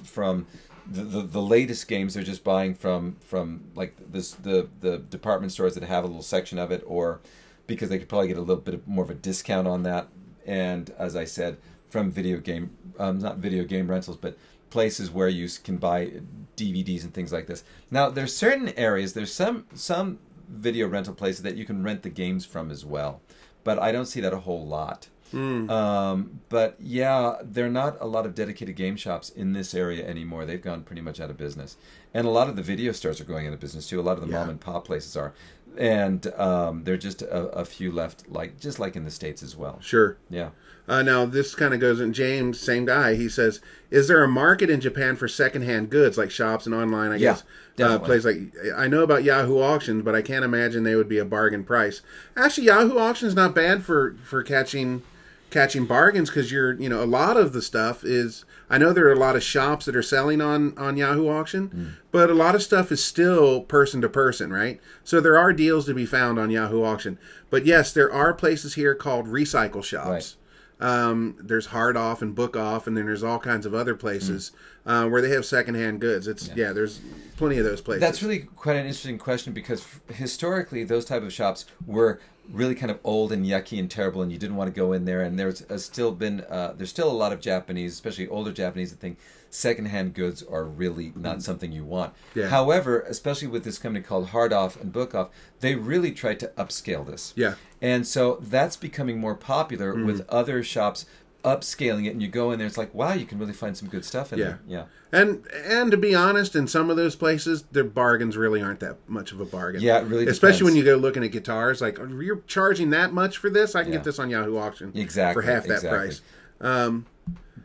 from 0.05 0.47
the, 0.91 1.03
the, 1.03 1.23
the 1.23 1.43
latest 1.43 1.89
games. 1.89 2.15
They're 2.15 2.23
just 2.23 2.45
buying 2.45 2.75
from 2.75 3.17
from 3.21 3.65
like 3.75 3.95
this 4.13 4.33
the 4.33 4.69
the 4.81 4.99
department 4.99 5.53
stores 5.53 5.75
that 5.75 5.85
have 5.85 6.05
a 6.05 6.07
little 6.07 6.23
section 6.23 6.59
of 6.59 6.71
it, 6.71 6.83
or 6.87 7.21
because 7.67 7.89
they 7.89 7.99
could 7.99 8.09
probably 8.09 8.29
get 8.29 8.37
a 8.37 8.41
little 8.41 8.63
bit 8.63 8.75
of, 8.75 8.87
more 8.87 9.05
of 9.05 9.11
a 9.11 9.15
discount 9.15 9.67
on 9.67 9.83
that. 9.85 10.09
And 10.45 10.91
as 10.99 11.15
I 11.15 11.25
said, 11.25 11.59
from 11.89 12.11
video 12.11 12.39
game, 12.39 12.77
um, 12.99 13.19
not 13.19 13.39
video 13.39 13.65
game 13.65 13.89
rentals, 13.89 14.17
but 14.17 14.37
places 14.71 15.11
where 15.11 15.29
you 15.29 15.49
can 15.63 15.77
buy 15.77 16.13
DVDs 16.57 17.05
and 17.05 17.15
things 17.15 17.33
like 17.33 17.47
this. 17.47 17.63
Now, 17.91 18.09
there's 18.09 18.35
certain 18.35 18.71
areas. 18.71 19.13
There's 19.13 19.33
some 19.33 19.67
some 19.75 20.19
video 20.53 20.87
rental 20.87 21.15
places 21.15 21.43
that 21.43 21.57
you 21.57 21.65
can 21.65 21.83
rent 21.83 22.03
the 22.03 22.11
games 22.11 22.45
from 22.45 22.71
as 22.71 22.85
well, 22.85 23.21
but 23.65 23.79
I 23.79 23.91
don't 23.93 24.07
see 24.07 24.21
that 24.21 24.33
a 24.33 24.39
whole 24.41 24.67
lot. 24.67 25.09
Um, 25.35 26.41
but 26.51 26.77
yeah, 26.79 27.37
there 27.43 27.65
are 27.65 27.71
not 27.71 27.97
a 28.01 28.07
lot 28.07 28.27
of 28.27 28.35
dedicated 28.35 28.77
game 28.77 28.97
shops 28.97 29.31
in 29.31 29.55
this 29.55 29.75
area 29.75 30.07
anymore. 30.07 30.45
They've 30.45 30.61
gone 30.61 30.83
pretty 30.83 31.01
much 31.01 31.21
out 31.21 31.31
of 31.31 31.39
business, 31.39 31.79
and 32.13 32.27
a 32.27 32.31
lot 32.31 32.49
of 32.51 32.57
the 32.57 32.63
video 32.63 32.93
stores 32.93 33.19
are 33.21 33.25
going 33.25 33.47
out 33.47 33.55
of 33.55 33.61
business 33.61 33.89
too. 33.89 33.99
A 33.99 34.03
lot 34.03 34.19
of 34.19 34.21
the 34.21 34.29
Yeah. 34.31 34.41
mom 34.41 34.51
and 34.51 34.61
pop 34.61 34.85
places 34.85 35.17
are, 35.17 35.33
and 35.79 36.27
um, 36.35 36.85
there 36.85 36.95
are 36.95 36.99
just 36.99 37.23
a, 37.23 37.35
a 37.53 37.65
few 37.65 37.91
left, 37.91 38.29
like 38.29 38.61
just 38.61 38.79
like 38.79 38.95
in 38.95 39.05
the 39.05 39.11
states 39.11 39.43
as 39.43 39.57
well. 39.57 39.81
Sure. 39.81 40.19
Yeah. 40.29 40.51
Uh, 40.89 41.01
now 41.03 41.25
this 41.25 41.55
kind 41.55 41.73
of 41.73 41.81
goes 41.81 42.01
in. 42.01 42.13
James, 42.13 42.59
same 42.59 42.85
guy. 42.87 43.15
He 43.15 43.29
says, 43.29 43.61
"Is 43.91 44.09
there 44.09 44.23
a 44.25 44.29
market 44.29 44.69
in 44.69 44.81
Japan 44.81 45.15
for 45.17 45.29
secondhand 45.29 45.91
goods, 45.91 46.19
like 46.19 46.31
shops 46.31 46.67
and 46.67 46.75
online? 46.75 47.13
I 47.13 47.17
Yeah, 47.17 47.37
guess 47.77 47.89
uh, 47.89 47.99
places 48.01 48.25
like 48.25 48.39
I 48.77 48.89
know 48.89 49.03
about 49.03 49.23
Yahoo 49.25 49.59
auctions, 49.61 50.03
but 50.03 50.15
I 50.15 50.23
can't 50.23 50.45
imagine 50.45 50.83
they 50.83 50.97
would 50.97 51.09
be 51.09 51.19
a 51.19 51.25
bargain 51.25 51.63
price. 51.65 52.03
Actually, 52.37 52.67
Yahoo 52.67 52.99
auctions 52.99 53.35
not 53.35 53.55
bad 53.55 53.85
for 53.85 54.17
for 54.25 54.43
catching 54.43 55.03
catching 55.51 55.85
bargains 55.87 56.31
because 56.31 56.51
you're 56.51 56.73
you 56.75 56.89
know 56.89 57.03
a 57.03 57.07
lot 57.07 57.37
of 57.37 57.53
the 57.53 57.63
stuff 57.63 58.05
is. 58.05 58.45
I 58.71 58.79
know 58.79 58.95
there 58.95 59.07
are 59.07 59.13
a 59.13 59.17
lot 59.17 59.37
of 59.37 59.43
shops 59.43 59.85
that 59.85 59.95
are 59.95 60.03
selling 60.03 60.41
on 60.41 60.77
on 60.79 60.97
Yahoo 60.97 61.29
auction, 61.29 61.69
Mm. 61.69 61.89
but 62.11 62.29
a 62.31 62.35
lot 62.35 62.55
of 62.55 62.63
stuff 62.63 62.91
is 62.91 63.05
still 63.05 63.61
person 63.61 64.01
to 64.01 64.09
person, 64.09 64.51
right? 64.53 64.81
So 65.05 65.21
there 65.21 65.39
are 65.39 65.53
deals 65.53 65.85
to 65.87 65.95
be 65.95 66.07
found 66.07 66.39
on 66.39 66.51
Yahoo 66.51 66.83
auction. 66.83 67.19
But 67.51 67.67
yes, 67.67 67.93
there 67.93 68.11
are 68.11 68.33
places 68.33 68.75
here 68.75 68.95
called 68.95 69.27
recycle 69.29 69.85
shops. 69.85 70.09
Right. 70.09 70.35
Um, 70.83 71.37
there's 71.39 71.67
Hard 71.67 71.97
Off 71.97 72.23
and 72.23 72.35
Book 72.35 72.57
Off, 72.57 72.89
and 72.89 72.97
then 72.97 73.07
there's 73.07 73.23
all 73.23 73.39
kinds 73.39 73.67
of 73.67 73.73
other 73.73 73.95
places 73.95 74.51
uh, 74.85 75.07
where 75.07 75.23
they 75.23 75.31
have 75.31 75.45
secondhand 75.45 76.01
goods. 76.01 76.27
It's 76.27 76.51
yeah. 76.57 76.73
there's 76.73 77.01
plenty 77.37 77.59
of 77.59 77.65
those 77.65 77.81
places. 77.81 78.01
That's 78.01 78.21
really 78.21 78.41
quite 78.41 78.75
an 78.75 78.87
interesting 78.87 79.17
question 79.17 79.53
because 79.53 79.87
historically 80.13 80.83
those 80.83 81.05
type 81.05 81.23
of 81.23 81.33
shops 81.33 81.67
were 81.87 82.21
really 82.51 82.75
kind 82.75 82.91
of 82.91 82.99
old 83.05 83.33
and 83.33 83.47
yucky 83.47 83.79
and 83.79 83.91
terrible, 83.91 84.23
and 84.23 84.33
you 84.33 84.39
didn't 84.39 84.57
want 84.57 84.73
to 84.73 84.79
go 84.79 84.93
in 84.93 85.05
there. 85.05 85.23
And 85.23 85.39
there's 85.39 85.63
uh, 85.63 85.79
still 85.79 86.13
been 86.13 86.41
uh, 86.43 86.75
there's 86.77 86.91
still 86.91 87.11
a 87.11 87.13
lot 87.13 87.33
of 87.33 87.41
Japanese, 87.41 87.93
especially 87.93 88.29
older 88.29 88.53
Japanese, 88.53 88.91
that 88.91 89.01
think 89.01 89.19
secondhand 89.51 90.15
goods 90.15 90.43
are 90.43 90.65
really 90.65 91.13
not 91.15 91.43
something 91.43 91.73
you 91.73 91.85
want. 91.85 92.15
Yeah. 92.35 92.49
However, 92.49 93.01
especially 93.03 93.49
with 93.49 93.65
this 93.65 93.79
company 93.79 94.03
called 94.03 94.29
Hard 94.29 94.53
Off 94.53 94.81
and 94.81 94.93
Book 94.93 95.15
Off, 95.15 95.29
they 95.61 95.75
really 95.75 96.11
tried 96.11 96.41
to 96.41 96.49
upscale 96.57 97.07
this. 97.07 97.35
Yeah. 97.37 97.55
And 97.81 98.07
so 98.07 98.39
that's 98.41 98.77
becoming 98.77 99.19
more 99.19 99.35
popular 99.35 100.05
with 100.05 100.27
other 100.29 100.63
shops 100.63 101.05
upscaling 101.45 102.07
it, 102.07 102.11
and 102.11 102.23
you 102.23 102.29
go 102.29 102.53
in 102.53 102.59
there, 102.59 102.67
it's 102.69 102.79
like, 102.79 102.95
wow, 102.95 103.13
you 103.15 103.27
can 103.27 103.39
really 103.39 103.53
find 103.53 103.77
some 103.77 103.89
good 103.89 104.05
stuff 104.05 104.33
in 104.33 104.39
Yeah. 104.39 104.45
there. 104.45 104.61
Yeah. 104.67 104.85
and 105.15 105.47
and 105.67 105.91
to 105.91 105.97
be 105.97 106.15
honest, 106.15 106.55
in 106.57 106.67
some 106.67 106.89
of 106.89 106.97
those 106.97 107.17
places, 107.17 107.65
their 107.73 107.85
bargains 107.85 108.37
really 108.37 108.63
aren't 108.63 108.81
that 108.81 108.97
much 109.09 109.33
of 109.33 109.41
a 109.41 109.45
bargain. 109.45 109.81
Yeah, 109.83 109.99
it 110.01 110.07
really 110.07 110.27
Especially 110.27 110.59
depends. 110.59 110.63
when 110.63 110.77
you 110.77 110.85
go 110.85 110.97
looking 110.97 111.23
at 111.25 111.33
guitars, 111.33 111.81
like 111.83 111.99
"Oh, 112.01 112.07
you're 112.07 112.41
charging 112.47 112.91
that 112.91 113.13
much 113.13 113.37
for 113.39 113.51
this. 113.51 113.75
I 113.75 113.83
can 113.83 113.93
Yeah. 113.93 113.99
get 113.99 114.05
this 114.05 114.19
on 114.19 114.31
Yahoo 114.31 114.57
auction 114.57 114.93
Exactly, 114.95 115.43
for 115.43 115.47
half 115.51 115.65
that 115.67 115.75
exactly. 115.75 115.99
price. 115.99 116.21
Um, 116.61 117.07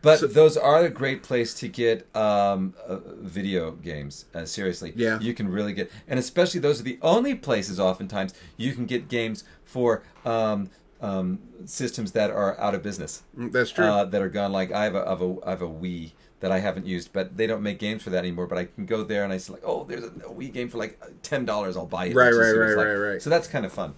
But 0.01 0.33
those 0.35 0.57
are 0.57 0.83
a 0.85 0.89
great 0.89 1.23
place 1.23 1.53
to 1.55 1.67
get 1.67 2.05
um, 2.15 2.75
uh, 2.87 2.97
video 3.19 3.71
games. 3.71 4.25
Uh, 4.35 4.45
seriously, 4.45 4.93
Yeah. 4.95 5.19
you 5.19 5.33
can 5.33 5.49
really 5.49 5.73
get, 5.73 5.89
and 6.07 6.19
especially 6.19 6.59
those 6.59 6.79
are 6.79 6.83
the 6.83 6.99
only 7.01 7.33
places. 7.33 7.79
Oftentimes, 7.79 8.33
you 8.57 8.73
can 8.73 8.85
get 8.85 9.07
games 9.07 9.43
for 9.65 10.03
um, 10.25 10.69
um, 11.01 11.39
systems 11.65 12.11
that 12.13 12.31
are 12.31 12.59
out 12.59 12.75
of 12.75 12.83
business. 12.83 13.23
that's 13.35 13.71
true. 13.71 13.85
Uh, 13.85 14.05
that 14.05 14.21
are 14.21 14.29
gone. 14.29 14.51
Like 14.51 14.71
I 14.71 14.83
have 14.83 14.95
a, 14.95 15.05
I 15.05 15.09
have 15.11 15.21
a 15.21 15.35
I 15.45 15.49
have 15.51 15.61
a 15.61 15.67
Wii 15.67 16.11
that 16.39 16.51
I 16.51 16.59
haven't 16.59 16.85
used, 16.85 17.13
but 17.13 17.37
they 17.37 17.47
don't 17.47 17.63
make 17.63 17.79
games 17.79 18.03
for 18.03 18.09
that 18.11 18.19
anymore. 18.19 18.47
But 18.47 18.57
I 18.57 18.65
can 18.65 18.85
go 18.85 19.03
there 19.03 19.23
and 19.23 19.33
I 19.33 19.37
say 19.37 19.53
like, 19.53 19.63
oh, 19.65 19.83
there's 19.83 20.03
a 20.03 20.09
Wii 20.09 20.53
game 20.53 20.69
for 20.69 20.77
like 20.77 20.99
ten 21.21 21.45
dollars. 21.45 21.77
I'll 21.77 21.85
buy 21.85 22.05
it. 22.07 22.15
Right, 22.15 22.33
right, 22.33 22.33
see 22.33 22.57
what 22.57 22.67
it's 22.67 22.75
right, 22.75 22.77
like. 22.77 22.87
right, 22.87 23.09
right. 23.11 23.21
So 23.21 23.29
that's 23.29 23.47
kind 23.47 23.65
of 23.65 23.73
fun. 23.73 23.95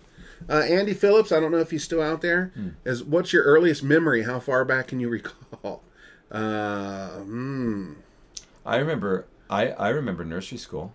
Uh, 0.48 0.62
Andy 0.62 0.94
Phillips, 0.94 1.32
I 1.32 1.40
don't 1.40 1.52
know 1.52 1.58
if 1.58 1.72
he's 1.72 1.84
still 1.84 2.02
out 2.02 2.22
there. 2.22 2.52
Hmm. 2.56 2.70
Is 2.86 3.04
what's 3.04 3.34
your 3.34 3.44
earliest 3.44 3.84
memory? 3.84 4.24
How 4.24 4.40
far 4.40 4.64
back 4.66 4.88
can 4.88 5.00
you 5.00 5.10
recall? 5.10 5.84
Uh, 6.32 7.22
hmm. 7.22 7.94
I 8.64 8.78
remember. 8.78 9.26
I 9.50 9.70
I 9.72 9.90
remember 9.90 10.24
nursery 10.24 10.60
school. 10.60 10.94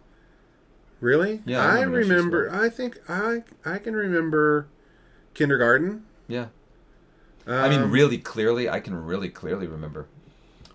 Really? 1.00 1.42
Yeah, 1.44 1.60
I 1.60 1.62
I 1.62 1.80
remember 1.80 1.98
nursery 1.98 2.14
remember. 2.14 2.54
I 2.54 2.68
think 2.68 3.00
I 3.08 3.42
I 3.64 3.78
can 3.78 3.96
remember 3.96 4.68
kindergarten. 5.34 6.04
Yeah. 6.28 6.46
I 7.46 7.68
mean, 7.68 7.90
really 7.90 8.16
clearly, 8.18 8.70
I 8.70 8.80
can 8.80 8.94
really 8.94 9.28
clearly 9.28 9.66
remember. 9.66 10.06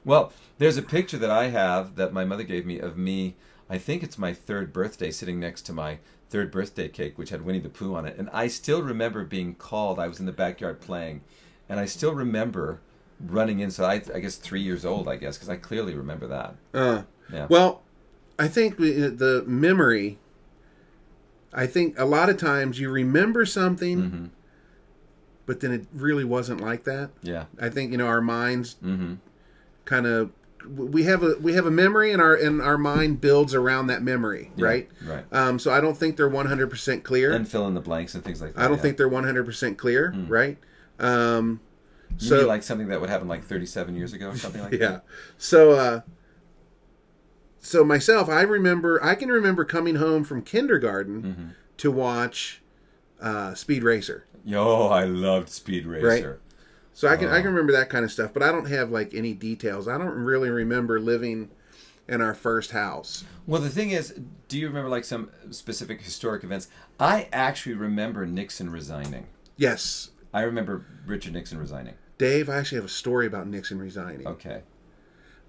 Well, 0.06 0.32
there's 0.60 0.78
a 0.78 0.84
picture 0.84 1.18
that 1.18 1.32
I 1.32 1.48
have 1.48 1.96
that 1.96 2.14
my 2.14 2.26
mother 2.26 2.44
gave 2.44 2.66
me 2.66 2.78
of 2.80 2.96
me. 2.98 3.36
I 3.70 3.78
think 3.80 4.04
it's 4.04 4.18
my 4.20 4.34
third 4.34 4.72
birthday, 4.72 5.10
sitting 5.10 5.40
next 5.40 5.64
to 5.64 5.74
my 5.74 5.98
third 6.30 6.52
birthday 6.52 6.88
cake, 6.88 7.18
which 7.18 7.32
had 7.32 7.42
Winnie 7.44 7.60
the 7.60 7.70
Pooh 7.70 7.96
on 7.96 8.06
it, 8.06 8.18
and 8.20 8.30
I 8.32 8.48
still 8.48 8.84
remember 8.84 9.24
being 9.24 9.56
called. 9.56 9.98
I 10.00 10.08
was 10.08 10.20
in 10.20 10.28
the 10.28 10.32
backyard 10.32 10.80
playing, 10.80 11.22
and 11.68 11.80
I 11.80 11.86
still 11.86 12.14
remember 12.14 12.82
running 13.20 13.60
in. 13.60 13.72
So 13.72 13.86
I, 13.86 14.02
I 14.14 14.20
guess 14.20 14.36
three 14.36 14.62
years 14.62 14.86
old, 14.86 15.08
I 15.08 15.16
guess, 15.16 15.38
because 15.38 15.50
I 15.50 15.56
clearly 15.58 15.96
remember 15.96 16.28
that. 16.28 16.56
Uh, 16.74 17.02
Yeah. 17.34 17.48
Well, 17.50 17.82
I 18.38 18.48
think 18.48 18.78
we- 18.78 18.92
the 18.92 19.44
memory. 19.48 20.20
I 21.52 21.66
think 21.66 21.98
a 21.98 22.06
lot 22.06 22.30
of 22.30 22.38
times 22.38 22.80
you 22.80 22.92
remember 22.92 23.44
something, 23.46 23.98
Mm-hmm. 24.02 24.26
But 25.50 25.60
then 25.62 25.72
it 25.74 25.84
really 25.94 26.24
wasn't 26.24 26.62
like 26.62 26.84
that. 26.84 27.10
yeah. 27.24 27.46
I 27.60 27.70
think 27.70 27.92
you 27.92 27.98
know 27.98 28.06
our 28.08 28.22
minds 28.22 28.76
Mm-hmm. 28.84 29.16
kind 29.86 30.06
of 30.06 30.30
we 30.94 31.04
have 31.04 31.24
a 31.24 31.36
we 31.42 31.54
have 31.54 31.66
a 31.66 31.72
memory 31.72 32.12
and 32.14 32.22
our 32.22 32.36
and 32.36 32.62
our 32.62 32.78
mind 32.78 33.20
builds 33.22 33.56
around 33.56 33.88
that 33.88 34.02
memory, 34.04 34.52
Yeah, 34.58 34.66
right? 34.66 34.90
right. 35.06 35.26
Um, 35.32 35.58
so 35.58 35.72
I 35.72 35.80
don't 35.82 35.98
think 35.98 36.16
they're 36.18 36.30
one 36.42 36.46
hundred 36.46 36.70
percent 36.70 37.04
clear. 37.04 37.32
And 37.32 37.48
fill 37.48 37.66
in 37.68 37.74
the 37.74 37.82
blanks 37.82 38.14
and 38.14 38.24
things 38.24 38.42
like 38.42 38.54
that. 38.54 38.62
I 38.62 38.68
don't 38.68 38.78
yeah. 38.78 38.84
think 38.84 38.98
they're 38.98 39.10
one 39.20 39.24
hundred 39.24 39.46
percent 39.46 39.78
clear, 39.78 40.14
right? 40.28 40.58
Um, 41.00 41.62
You 42.20 42.28
so 42.30 42.38
mean 42.40 42.48
like 42.48 42.64
something 42.64 42.88
that 42.90 43.00
would 43.02 43.10
happen 43.10 43.28
like 43.28 43.44
37 43.44 43.96
years 43.96 44.12
ago 44.14 44.30
or 44.30 44.38
something 44.38 44.62
like 44.62 44.74
yeah. 44.80 44.80
that? 44.80 44.92
Yeah 44.92 45.00
so 45.38 45.72
uh, 45.72 46.02
so 47.62 47.84
myself, 47.84 48.30
I 48.30 48.42
remember 48.42 49.04
I 49.04 49.16
can 49.16 49.30
remember 49.30 49.66
coming 49.66 49.96
home 49.96 50.24
from 50.24 50.42
kindergarten 50.42 51.22
Mm-hmm. 51.24 51.48
to 51.78 51.92
watch 51.92 52.62
uh, 53.22 53.54
Speed 53.54 53.84
Racer. 53.84 54.26
Yo, 54.46 54.88
I 54.88 55.04
loved 55.06 55.50
Speed 55.50 55.86
Racer. 55.86 56.30
Right? 56.32 56.40
So 56.94 57.08
I 57.08 57.16
can 57.16 57.30
I 57.30 57.38
Oh. 57.40 57.42
can 57.44 57.52
remember 57.52 57.72
that 57.74 57.90
kind 57.90 58.04
of 58.04 58.12
stuff, 58.12 58.34
but 58.34 58.44
I 58.44 58.52
don't 58.52 58.68
have 58.68 58.92
like 58.92 59.14
any 59.14 59.34
details. 59.34 59.88
I 59.88 59.98
don't 59.98 60.16
really 60.16 60.50
remember 60.50 61.00
living 61.00 61.50
in 62.08 62.22
our 62.22 62.34
first 62.34 62.72
house. 62.72 63.24
Well, 63.46 63.62
the 63.62 63.70
thing 63.70 63.92
is, 63.92 64.20
do 64.48 64.58
you 64.60 64.68
remember 64.68 64.90
like 64.90 65.06
some 65.06 65.30
specific 65.52 66.02
historic 66.02 66.44
events? 66.44 66.68
I 67.00 67.28
actually 67.32 67.76
remember 67.76 68.26
Nixon 68.26 68.70
resigning. 68.72 69.28
Yes, 69.58 70.10
I 70.34 70.42
remember 70.42 70.86
Richard 71.06 71.34
Nixon 71.34 71.58
resigning. 71.60 71.94
Dave, 72.18 72.50
I 72.50 72.58
actually 72.58 72.78
have 72.78 72.86
a 72.86 72.90
story 72.90 73.26
about 73.28 73.48
Nixon 73.48 73.80
resigning. 73.80 74.28
Okay. 74.28 74.62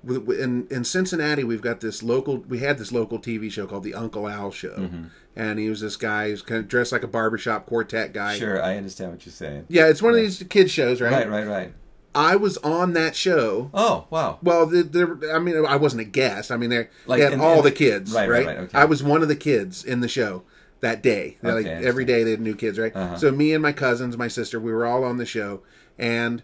In 0.06 0.66
in 0.70 0.84
Cincinnati, 0.84 1.44
we've 1.44 1.60
got 1.62 1.80
this 1.80 2.02
local. 2.02 2.38
We 2.38 2.58
had 2.60 2.78
this 2.78 2.90
local 2.92 3.18
TV 3.18 3.50
show 3.52 3.66
called 3.66 3.82
the 3.84 3.94
Uncle 3.94 4.28
Al 4.28 4.50
Show, 4.50 4.70
Mm-hmm. 4.76 5.04
and 5.36 5.58
he 5.58 5.68
was 5.68 5.80
this 5.82 5.96
guy 5.96 6.30
who's 6.30 6.40
kind 6.42 6.60
of 6.60 6.68
dressed 6.68 6.90
like 6.92 7.02
a 7.02 7.08
barbershop 7.08 7.66
quartet 7.66 8.12
guy. 8.14 8.38
Sure, 8.38 8.62
I 8.62 8.76
understand 8.76 9.12
what 9.12 9.26
you're 9.26 9.32
saying. 9.32 9.66
Yeah, 9.68 9.88
it's 9.88 10.00
one 10.00 10.12
of 10.14 10.16
these 10.20 10.42
kids 10.48 10.70
shows, 10.70 11.00
right? 11.02 11.12
Right, 11.12 11.28
right, 11.28 11.46
right. 11.46 11.72
I 12.14 12.34
was 12.36 12.56
on 12.58 12.94
that 12.94 13.14
show. 13.14 13.70
Oh, 13.72 14.06
wow. 14.10 14.38
Well, 14.42 14.66
the, 14.66 14.82
the, 14.82 15.30
I 15.32 15.38
mean, 15.38 15.64
I 15.64 15.76
wasn't 15.76 16.00
a 16.00 16.04
guest. 16.04 16.50
I 16.50 16.56
mean, 16.56 16.70
they 16.70 16.88
Like 17.06 17.18
they 17.18 17.24
had 17.24 17.34
in- 17.34 17.40
all 17.40 17.58
in 17.58 17.64
the 17.64 17.70
the- 17.70 17.76
kids, 17.76 18.12
right, 18.12 18.28
right? 18.28 18.46
right, 18.46 18.56
right, 18.56 18.64
okay. 18.64 18.78
I 18.78 18.84
was 18.86 19.00
one 19.02 19.22
of 19.22 19.28
the 19.28 19.36
kids 19.36 19.84
in 19.84 20.00
the 20.00 20.08
show 20.08 20.42
that 20.80 21.02
day. 21.04 21.36
Okay, 21.44 21.52
like 21.52 21.66
every 21.66 22.04
day 22.04 22.24
they 22.24 22.32
had 22.32 22.40
new 22.40 22.56
kids, 22.56 22.78
right? 22.80 22.90
Uh-huh. 22.96 23.16
So 23.16 23.30
me 23.30 23.52
and 23.52 23.62
my 23.62 23.70
cousins, 23.72 24.16
my 24.16 24.26
sister, 24.28 24.58
we 24.58 24.72
were 24.72 24.84
all 24.86 25.04
on 25.04 25.18
the 25.18 25.26
show, 25.26 25.60
and 25.98 26.42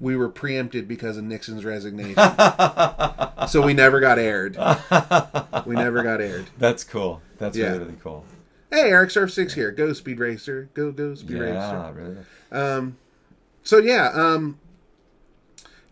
we 0.00 0.16
were 0.16 0.28
preempted 0.28 0.86
because 0.88 1.16
of 1.16 1.24
Nixon's 1.24 1.64
resignation. 1.64 2.14
so 3.48 3.62
we 3.64 3.72
never 3.74 4.00
got 4.00 4.18
aired. 4.18 4.56
we 5.66 5.74
never 5.74 6.02
got 6.02 6.20
aired. 6.20 6.46
That's 6.58 6.84
cool. 6.84 7.22
That's 7.38 7.56
Yeah. 7.56 7.68
really, 7.68 7.78
really 7.80 7.98
cool. 8.02 8.24
Hey, 8.70 8.90
Eric 8.90 9.10
Surf 9.10 9.32
Six 9.32 9.54
here. 9.54 9.70
Go 9.70 9.92
Speed 9.92 10.18
Racer. 10.18 10.68
Go 10.74 10.90
go 10.92 11.14
Speed 11.14 11.38
Racer. 11.38 11.54
Yeah, 11.54 11.92
really. 11.94 12.16
Um, 12.52 12.96
so 13.62 13.78
yeah, 13.78 14.10
um, 14.12 14.58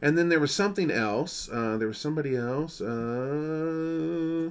and 0.02 0.19
then 0.19 0.28
there 0.28 0.40
was 0.40 0.52
something 0.52 0.90
else. 0.90 1.48
Uh, 1.51 1.77
there 1.78 1.89
was 1.89 1.98
somebody 1.98 2.36
else. 2.36 2.81
Uh, 2.81 4.51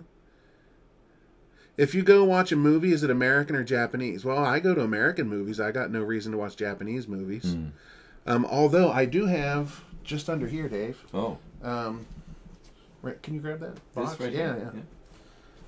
if 1.78 1.94
you 1.96 2.02
go 2.04 2.24
watch 2.24 2.52
a 2.52 2.56
movie, 2.56 2.92
is 2.94 3.04
it 3.04 3.10
American 3.10 3.56
or 3.56 3.64
Japanese? 3.64 4.24
Well, 4.24 4.38
I 4.44 4.60
go 4.60 4.74
to 4.74 4.82
American 4.82 5.28
movies. 5.28 5.60
I 5.60 5.72
got 5.72 5.92
no 5.92 6.02
reason 6.02 6.32
to 6.32 6.38
watch 6.38 6.56
Japanese 6.56 7.08
movies. 7.08 7.54
Hmm. 7.54 7.68
Um, 8.26 8.46
although 8.46 8.92
I 8.92 9.06
do 9.06 9.26
have 9.26 9.84
just 10.04 10.30
under 10.30 10.48
here, 10.48 10.70
Dave. 10.70 11.04
Oh. 11.14 11.38
Um, 11.62 12.06
right, 13.02 13.22
can 13.22 13.34
you 13.34 13.40
grab 13.40 13.60
that 13.60 13.80
box? 13.94 14.20
Right 14.20 14.32
yeah, 14.32 14.56
here? 14.56 14.72
yeah. 14.76 14.82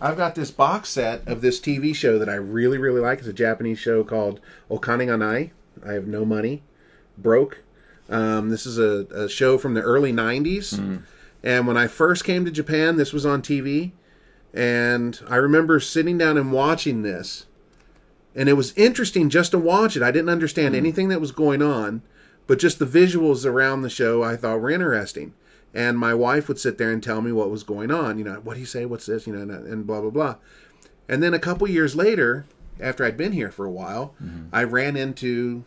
I've 0.01 0.17
got 0.17 0.35
this 0.35 0.51
box 0.51 0.89
set 0.89 1.25
of 1.27 1.41
this 1.41 1.59
TV 1.59 1.95
show 1.95 2.19
that 2.19 2.27
I 2.29 2.35
really, 2.35 2.77
really 2.77 2.99
like. 2.99 3.19
It's 3.19 3.27
a 3.27 3.33
Japanese 3.33 3.79
show 3.79 4.03
called 4.03 4.39
Okane 4.69 5.05
ga 5.05 5.51
I 5.85 5.93
have 5.93 6.07
no 6.07 6.25
money, 6.25 6.63
broke. 7.17 7.63
Um, 8.09 8.49
this 8.49 8.65
is 8.65 8.77
a, 8.77 9.05
a 9.15 9.29
show 9.29 9.57
from 9.57 9.73
the 9.73 9.81
early 9.81 10.11
'90s, 10.11 11.01
and 11.43 11.67
when 11.67 11.77
I 11.77 11.87
first 11.87 12.23
came 12.23 12.45
to 12.45 12.51
Japan, 12.51 12.97
this 12.97 13.13
was 13.13 13.25
on 13.25 13.41
TV, 13.41 13.91
and 14.53 15.19
I 15.27 15.37
remember 15.37 15.79
sitting 15.79 16.17
down 16.17 16.37
and 16.37 16.51
watching 16.51 17.01
this, 17.01 17.45
and 18.35 18.47
it 18.47 18.53
was 18.53 18.77
interesting 18.77 19.29
just 19.29 19.51
to 19.51 19.57
watch 19.57 19.95
it. 19.95 20.03
I 20.03 20.11
didn't 20.11 20.29
understand 20.29 20.75
anything 20.75 21.09
that 21.09 21.21
was 21.21 21.31
going 21.31 21.61
on, 21.61 22.01
but 22.47 22.59
just 22.59 22.79
the 22.79 22.85
visuals 22.85 23.45
around 23.45 23.81
the 23.81 23.89
show 23.89 24.23
I 24.23 24.35
thought 24.35 24.59
were 24.61 24.69
interesting. 24.69 25.33
And 25.73 25.97
my 25.99 26.13
wife 26.13 26.47
would 26.47 26.57
sit 26.59 26.77
there 26.77 26.91
and 26.91 27.03
tell 27.03 27.21
me 27.21 27.31
what 27.33 27.51
was 27.51 27.63
going 27.63 27.91
on. 27.91 28.17
You 28.17 28.23
know, 28.23 28.33
what 28.43 28.53
do 28.53 28.59
you 28.61 28.65
say? 28.65 28.85
What's 28.85 29.07
this? 29.07 29.27
You 29.27 29.33
know, 29.35 29.41
and, 29.41 29.51
and 29.67 29.85
blah 29.85 29.99
blah 30.01 30.09
blah. 30.09 30.35
And 31.09 31.21
then 31.21 31.33
a 31.33 31.39
couple 31.39 31.67
years 31.69 31.95
later, 31.95 32.45
after 32.79 33.03
I'd 33.03 33.17
been 33.17 33.33
here 33.33 33.51
for 33.51 33.65
a 33.65 33.71
while, 33.71 34.15
I 34.53 34.63
ran 34.63 34.95
into 34.95 35.65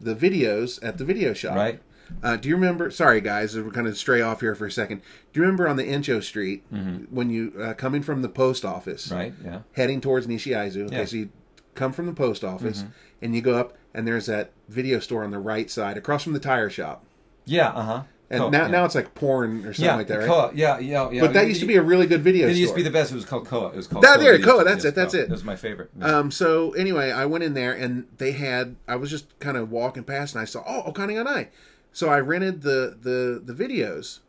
the 0.00 0.14
videos 0.14 0.82
at 0.82 0.98
the 0.98 1.04
video 1.04 1.32
shop. 1.34 1.56
Right. 1.56 1.80
Uh, 2.22 2.36
do 2.36 2.48
you 2.48 2.54
remember? 2.54 2.90
Sorry, 2.90 3.20
guys, 3.20 3.56
we're 3.56 3.70
kind 3.70 3.86
of 3.86 3.96
stray 3.96 4.20
off 4.20 4.40
here 4.40 4.54
for 4.54 4.66
a 4.66 4.70
second. 4.70 5.00
Do 5.32 5.40
you 5.40 5.42
remember 5.42 5.66
on 5.68 5.76
the 5.76 5.84
Incho 5.84 6.20
Street 6.20 6.62
when 7.10 7.30
you 7.30 7.52
uh, 7.60 7.74
coming 7.74 8.02
from 8.02 8.22
the 8.22 8.28
post 8.28 8.64
office, 8.64 9.10
Right, 9.10 9.32
yeah. 9.44 9.60
heading 9.72 10.00
towards 10.00 10.26
Nishiaizu? 10.26 10.86
Okay, 10.86 10.96
Yeah. 10.98 11.04
so 11.06 11.16
you 11.16 11.28
come 11.74 11.92
from 11.92 12.06
the 12.06 12.12
post 12.12 12.44
office 12.44 12.84
and 13.22 13.34
you 13.34 13.40
go 13.40 13.54
up, 13.54 13.76
and 13.92 14.06
there's 14.06 14.26
that 14.26 14.52
video 14.68 14.98
store 15.00 15.24
on 15.24 15.30
the 15.30 15.38
right 15.38 15.70
side, 15.70 15.96
across 15.96 16.22
from 16.24 16.32
the 16.32 16.40
tire 16.40 16.70
shop. 16.70 17.04
Yeah, 17.44 17.68
uh 17.70 17.82
huh. 17.82 18.02
And 18.30 18.50
now, 18.50 18.66
now 18.66 18.84
it's 18.84 18.94
like 18.94 19.14
porn 19.14 19.60
or 19.66 19.74
something 19.74 19.84
yeah, 19.84 19.94
like 19.96 20.06
that, 20.08 20.18
right? 20.20 20.26
Koa. 20.26 20.50
Yeah, 20.54 20.78
yeah, 20.78 21.10
yeah. 21.10 21.20
But 21.20 21.34
that 21.34 21.46
used 21.46 21.60
to 21.60 21.66
be 21.66 21.76
a 21.76 21.82
really 21.82 22.06
good 22.06 22.22
video 22.22 22.48
It 22.48 22.52
store. 22.52 22.60
used 22.60 22.72
to 22.72 22.76
be 22.76 22.82
the 22.82 22.90
best. 22.90 23.12
It 23.12 23.14
was 23.14 23.24
called 23.26 23.46
Koa. 23.46 23.68
It 23.68 23.76
was 23.76 23.86
called 23.86 24.02
That- 24.02 24.16
Koa 24.16 24.24
there, 24.24 24.38
Koa, 24.38 24.64
that's 24.64 24.84
it, 24.84 24.94
that's 24.94 25.12
Koa. 25.12 25.22
it. 25.22 25.24
It 25.24 25.30
was 25.30 25.44
my 25.44 25.56
favorite. 25.56 25.90
Um, 26.00 26.30
so 26.30 26.72
anyway, 26.72 27.12
I 27.12 27.26
went 27.26 27.44
in 27.44 27.54
there 27.54 27.72
and 27.72 28.06
they 28.16 28.32
had. 28.32 28.76
I 28.88 28.96
was 28.96 29.10
just 29.10 29.38
kind 29.38 29.56
of 29.56 29.70
walking 29.70 30.04
past 30.04 30.34
and 30.34 30.42
I 30.42 30.46
saw, 30.46 30.64
oh, 30.66 30.90
Okane 30.90 31.14
ga 31.14 31.22
Nai. 31.22 31.48
So 31.92 32.08
I 32.08 32.18
rented 32.18 32.62
the 32.62 32.96
the 33.00 33.40
the 33.44 33.52
videos, 33.52 34.20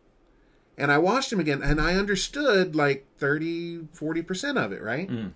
and 0.77 0.91
I 0.91 0.97
watched 0.99 1.31
them 1.31 1.39
again, 1.39 1.63
and 1.63 1.81
I 1.81 1.95
understood 1.95 2.75
like 2.75 3.07
30 3.17 3.87
40 3.93 4.21
percent 4.21 4.57
of 4.57 4.71
it, 4.71 4.83
right? 4.83 5.09
Mm. 5.09 5.31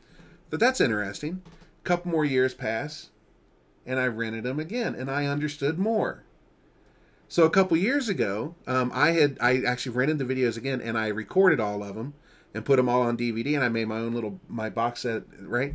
But 0.49 0.59
that's 0.59 0.79
interesting. 0.81 1.41
A 1.89 1.97
couple 1.97 2.11
more 2.11 2.23
years 2.23 2.53
pass, 2.53 3.09
and 3.83 3.99
I 3.99 4.05
rented 4.05 4.43
them 4.43 4.59
again, 4.59 4.93
and 4.93 5.09
I 5.09 5.25
understood 5.25 5.79
more. 5.79 6.21
So 7.27 7.45
a 7.45 7.49
couple 7.49 7.77
years 7.77 8.07
ago, 8.07 8.53
um, 8.67 8.91
I 8.93 9.13
had 9.13 9.39
I 9.41 9.63
actually 9.65 9.95
rented 9.95 10.19
the 10.19 10.23
videos 10.25 10.55
again, 10.55 10.81
and 10.81 10.99
I 10.99 11.07
recorded 11.07 11.59
all 11.59 11.83
of 11.83 11.95
them 11.95 12.13
and 12.53 12.63
put 12.63 12.75
them 12.75 12.87
all 12.87 13.01
on 13.01 13.17
DVD, 13.17 13.55
and 13.55 13.63
I 13.63 13.69
made 13.69 13.87
my 13.87 13.97
own 13.97 14.13
little 14.13 14.39
my 14.47 14.69
box 14.69 14.99
set, 14.99 15.23
right? 15.41 15.73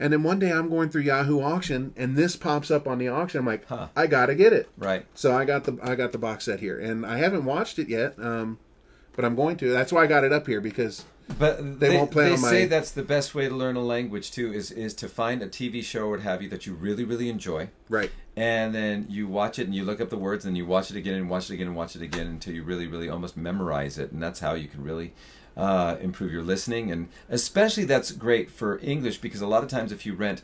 And 0.00 0.10
then 0.14 0.22
one 0.22 0.38
day 0.38 0.50
I'm 0.50 0.70
going 0.70 0.88
through 0.88 1.02
Yahoo 1.02 1.42
auction, 1.42 1.92
and 1.98 2.16
this 2.16 2.34
pops 2.34 2.70
up 2.70 2.88
on 2.88 2.96
the 2.96 3.08
auction. 3.08 3.40
I'm 3.40 3.46
like, 3.46 3.66
Huh. 3.66 3.88
I 3.94 4.06
gotta 4.06 4.34
get 4.34 4.54
it. 4.54 4.70
right. 4.78 5.04
So 5.12 5.36
I 5.36 5.44
got 5.44 5.64
the 5.64 5.76
I 5.82 5.96
got 5.96 6.12
the 6.12 6.18
box 6.18 6.46
set 6.46 6.60
here, 6.60 6.80
and 6.80 7.04
I 7.04 7.18
haven't 7.18 7.44
watched 7.44 7.78
it 7.78 7.90
yet, 7.90 8.18
um, 8.18 8.58
but 9.14 9.26
I'm 9.26 9.36
going 9.36 9.58
to. 9.58 9.70
That's 9.70 9.92
why 9.92 10.04
I 10.04 10.06
got 10.06 10.24
it 10.24 10.32
up 10.32 10.46
here 10.46 10.62
because 10.62 11.04
But 11.38 11.80
They 11.80 11.88
they, 11.88 11.96
won't 11.96 12.10
play 12.10 12.24
they 12.26 12.34
on 12.34 12.40
my- 12.40 12.50
say 12.50 12.66
that's 12.66 12.90
the 12.90 13.02
best 13.02 13.34
way 13.34 13.48
to 13.48 13.54
learn 13.54 13.76
a 13.76 13.82
language 13.82 14.30
too. 14.30 14.52
Is 14.52 14.70
is 14.70 14.92
to 14.94 15.08
find 15.08 15.42
a 15.42 15.48
TV 15.48 15.82
show 15.82 16.06
or 16.06 16.10
what 16.10 16.20
have 16.20 16.42
you 16.42 16.48
that 16.50 16.66
you 16.66 16.74
really 16.74 17.04
really 17.04 17.28
enjoy, 17.28 17.68
right, 17.88 18.10
and 18.36 18.74
then 18.74 19.06
you 19.08 19.28
watch 19.28 19.58
it 19.58 19.66
and 19.66 19.74
you 19.74 19.84
look 19.84 20.00
up 20.00 20.10
the 20.10 20.16
words 20.18 20.44
and 20.44 20.56
you 20.56 20.66
watch 20.66 20.90
it 20.90 20.96
again 20.96 21.14
and 21.14 21.30
watch 21.30 21.48
it 21.50 21.54
again 21.54 21.68
and 21.68 21.76
watch 21.76 21.96
it 21.96 22.02
again 22.02 22.26
until 22.26 22.54
you 22.54 22.62
really 22.62 22.86
really 22.86 23.08
almost 23.08 23.36
memorize 23.36 23.98
it, 23.98 24.12
and 24.12 24.22
that's 24.22 24.40
how 24.40 24.54
you 24.54 24.68
can 24.68 24.82
really 24.82 25.12
uh, 25.56 25.96
improve 26.00 26.32
your 26.32 26.42
listening. 26.42 26.90
And 26.90 27.08
especially 27.30 27.84
that's 27.84 28.10
great 28.10 28.50
for 28.50 28.78
English 28.82 29.18
because 29.18 29.40
a 29.40 29.46
lot 29.46 29.62
of 29.62 29.68
times 29.70 29.92
if 29.92 30.04
you 30.04 30.14
rent 30.14 30.42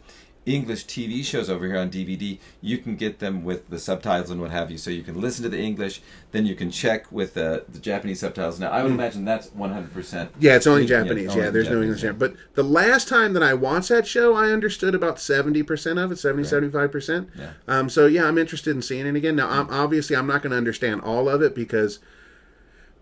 English 0.55 0.87
TV 0.87 1.25
shows 1.25 1.49
over 1.51 1.67
here 1.67 1.79
on 1.79 1.91
DVD, 1.91 2.39
you 2.61 2.79
can 2.79 2.97
get 2.97 3.19
them 3.19 3.45
with 3.45 3.69
the 3.71 3.79
subtitles 3.79 4.31
and 4.31 4.41
what 4.41 4.51
have 4.51 4.71
you, 4.71 4.79
so 4.79 4.91
you 4.91 5.03
can 5.03 5.21
listen 5.21 5.43
to 5.45 5.49
the 5.49 5.59
English, 5.61 6.01
then 6.33 6.47
you 6.47 6.55
can 6.55 6.71
check 6.71 7.11
with 7.11 7.35
the, 7.35 7.65
the 7.69 7.79
Japanese 7.79 8.21
subtitles. 8.21 8.59
Now, 8.61 8.71
I 8.71 8.83
would 8.83 8.93
imagine 8.93 9.25
that's 9.25 9.49
100%. 9.51 10.29
yeah, 10.41 10.57
it's 10.57 10.67
only 10.67 10.83
Yeah, 10.83 11.03
Japanese. 11.03 11.31
only 11.31 11.43
Yeah, 11.43 11.51
there's 11.51 11.71
no 11.71 11.83
English 11.83 11.99
yeah. 12.03 12.11
there. 12.11 12.13
But 12.15 12.35
the 12.55 12.63
last 12.63 13.09
time 13.09 13.33
that 13.35 13.43
I 13.43 13.55
watched 13.55 13.89
that 13.91 14.07
show, 14.07 14.35
I 14.35 14.51
understood 14.51 14.95
about 14.95 15.21
seventy 15.21 15.63
percent 15.63 15.99
of 15.99 16.13
it, 16.13 16.19
70 16.19 16.45
75 16.45 16.93
percent. 16.93 17.29
Yeah. 17.37 17.51
Um, 17.67 17.89
so 17.89 18.07
yeah, 18.07 18.25
I'm 18.27 18.39
interested 18.39 18.75
in 18.75 18.83
seeing 18.83 19.07
it 19.07 19.17
again. 19.17 19.37
Now, 19.37 19.49
I'm, 19.49 19.69
obviously, 19.71 20.17
I'm 20.17 20.27
not 20.27 20.43
going 20.43 20.51
to 20.53 20.57
understand 20.57 21.01
all 21.03 21.29
of 21.29 21.43
it 21.43 21.55
because 21.55 21.99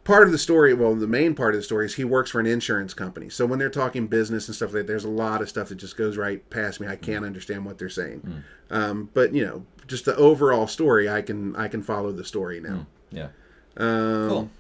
part 0.07 0.27
of 0.27 0.33
the 0.33 0.39
story, 0.39 0.73
well, 0.73 0.95
the 0.95 1.07
main 1.07 1.35
part 1.35 1.55
of 1.55 1.61
the 1.61 1.65
story 1.65 1.85
is 1.85 1.95
he 1.95 2.05
works 2.05 2.31
for 2.31 2.41
an 2.41 2.47
insurance 2.47 2.95
company. 2.95 3.29
So 3.29 3.45
when 3.45 3.59
they're 3.59 3.69
talking 3.69 4.07
business 4.07 4.47
and 4.49 4.55
stuff 4.55 4.69
like 4.71 4.83
that, 4.83 4.87
there's 4.87 5.05
a 5.05 5.09
lot 5.11 5.43
of 5.43 5.49
stuff 5.49 5.69
that 5.69 5.75
just 5.75 5.97
goes 5.97 6.17
right 6.17 6.49
past 6.49 6.81
me. 6.81 6.87
I 6.87 6.97
can't 6.97 7.25
understand 7.25 7.65
what 7.67 7.77
they're 7.79 7.89
saying. 7.89 8.45
Um, 8.71 9.11
but 9.13 9.35
you 9.35 9.45
know, 9.45 9.67
just 9.87 10.05
the 10.05 10.17
overall 10.17 10.67
story, 10.69 11.09
I 11.09 11.21
can 11.23 11.55
I 11.57 11.69
can 11.69 11.83
follow 11.83 12.13
the 12.13 12.25
story 12.25 12.61
now. 12.61 12.87
Yeah. 13.11 13.29
Um, 13.77 14.29
Cool. 14.29 14.51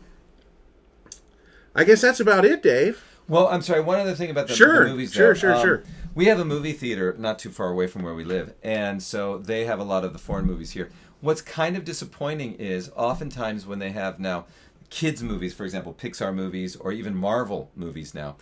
I 1.74 1.84
guess 1.84 2.00
that's 2.00 2.20
about 2.20 2.44
it, 2.44 2.62
Dave. 2.62 3.02
Well, 3.28 3.48
I'm 3.48 3.62
sorry. 3.62 3.80
One 3.82 3.98
other 3.98 4.14
thing 4.14 4.30
about 4.30 4.48
the, 4.48 4.54
Sure, 4.54 4.84
the 4.84 4.90
movies. 4.90 5.12
sure, 5.12 5.34
though. 5.34 5.40
sure, 5.40 5.54
Um, 5.54 5.62
sure. 5.62 5.82
We 6.14 6.26
have 6.26 6.38
a 6.40 6.44
movie 6.44 6.72
theater 6.72 7.14
not 7.18 7.38
too 7.38 7.50
far 7.50 7.68
away 7.68 7.86
from 7.86 8.02
where 8.02 8.14
we 8.14 8.24
live, 8.24 8.54
and 8.62 9.02
so 9.02 9.36
they 9.38 9.66
have 9.66 9.78
a 9.78 9.84
lot 9.84 10.04
of 10.04 10.12
the 10.14 10.18
foreign 10.18 10.46
movies 10.46 10.70
here. 10.70 10.90
What's 11.20 11.42
kind 11.42 11.76
of 11.76 11.84
disappointing 11.84 12.54
is 12.54 12.90
oftentimes 12.96 13.66
when 13.66 13.78
they 13.80 13.90
have 13.90 14.18
now 14.18 14.46
kids 14.90 15.22
movies, 15.22 15.54
for 15.54 15.64
example, 15.64 15.94
Pixar 15.94 16.34
movies 16.34 16.76
or 16.76 16.92
even 16.92 17.14
Marvel 17.14 17.70
movies 17.74 18.14
now. 18.14 18.36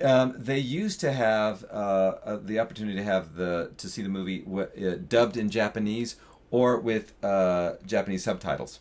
Um, 0.00 0.34
they 0.36 0.58
used 0.58 1.00
to 1.00 1.12
have 1.12 1.64
uh, 1.64 1.76
uh, 2.24 2.38
the 2.42 2.58
opportunity 2.60 2.96
to 2.98 3.04
have 3.04 3.34
the 3.34 3.72
to 3.78 3.88
see 3.88 4.02
the 4.02 4.10
movie 4.10 4.40
w- 4.40 4.68
uh, 4.90 4.96
dubbed 5.08 5.38
in 5.38 5.48
Japanese 5.48 6.16
or 6.50 6.78
with 6.78 7.14
uh, 7.24 7.74
Japanese 7.86 8.22
subtitles, 8.22 8.80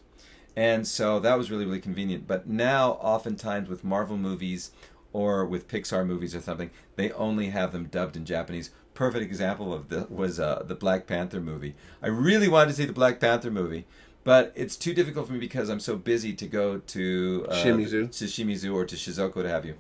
and 0.58 0.86
so 0.86 1.22
that 1.22 1.38
was 1.38 1.50
really 1.50 1.66
really 1.66 1.80
convenient. 1.80 2.28
But 2.28 2.48
now, 2.48 2.92
oftentimes 3.02 3.70
with 3.70 3.86
Marvel 3.86 4.18
movies 4.18 4.72
or 5.14 5.46
with 5.46 5.70
Pixar 5.70 6.06
movies 6.06 6.36
or 6.36 6.42
something, 6.42 6.70
they 6.98 7.10
only 7.14 7.48
have 7.48 7.72
them 7.72 7.86
dubbed 7.86 8.18
in 8.18 8.26
Japanese. 8.26 8.72
Perfect 8.94 9.24
example 9.24 9.74
of 9.74 9.88
the 9.88 10.08
was 10.10 10.38
uh, 10.38 10.64
the 10.68 10.76
Black 10.76 11.08
Panther 11.08 11.40
movie. 11.40 11.76
I 12.02 12.08
really 12.08 12.50
wanted 12.50 12.72
to 12.72 12.76
see 12.76 12.86
the 12.86 12.92
Black 12.92 13.22
Panther 13.22 13.52
movie, 13.52 13.86
but 14.26 14.52
it's 14.56 14.76
too 14.76 14.94
difficult 14.94 15.28
for 15.28 15.34
me 15.34 15.40
because 15.40 15.70
I'm 15.70 15.80
so 15.80 15.96
busy 15.96 16.34
to 16.34 16.48
go 16.48 16.80
to 16.80 17.46
uh, 17.50 17.54
Shimizu. 17.64 18.12
to 18.18 18.26
Shimizu 18.26 18.74
or 18.74 18.84
to 18.86 18.96
Shizuoka, 18.98 19.36
to 19.44 19.50
have 19.50 19.66
you. 19.66 19.76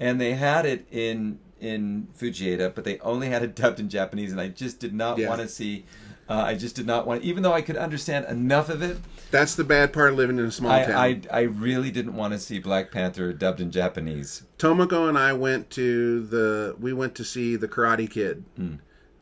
And 0.00 0.18
they 0.18 0.32
had 0.32 0.64
it 0.64 0.86
in 0.90 1.40
in 1.60 2.06
Fujieda, 2.18 2.72
but 2.74 2.84
they 2.84 2.98
only 3.00 3.28
had 3.28 3.42
it 3.42 3.54
dubbed 3.62 3.80
in 3.80 3.88
Japanese, 3.90 4.32
and 4.32 4.40
I 4.40 4.48
just 4.48 4.78
did 4.80 4.94
not 4.94 5.18
Yeah. 5.18 5.28
want 5.28 5.42
to 5.42 5.48
see. 5.48 5.84
Uh, 6.30 6.34
I 6.46 6.54
just 6.56 6.76
did 6.76 6.86
not 6.86 7.06
want, 7.06 7.22
even 7.22 7.42
though 7.42 7.54
I 7.54 7.62
could 7.62 7.78
understand 7.78 8.26
enough 8.26 8.68
of 8.68 8.82
it. 8.82 8.98
That's 9.30 9.54
the 9.54 9.64
bad 9.64 9.94
part 9.94 10.10
of 10.10 10.16
living 10.18 10.38
in 10.38 10.44
a 10.44 10.50
small 10.52 10.70
I, 10.70 10.84
town. 10.84 10.94
I 10.94 11.20
I 11.32 11.40
really 11.42 11.90
didn't 11.90 12.14
want 12.14 12.34
to 12.34 12.38
see 12.38 12.58
Black 12.58 12.90
Panther 12.92 13.32
dubbed 13.32 13.60
in 13.62 13.70
Japanese. 13.70 14.42
Tomoko 14.58 15.08
and 15.08 15.16
I 15.18 15.32
went 15.32 15.70
to 15.70 16.20
the 16.26 16.76
we 16.78 16.92
went 16.92 17.14
to 17.16 17.24
see 17.24 17.56
the 17.56 17.66
Karate 17.66 18.08
Kid 18.10 18.44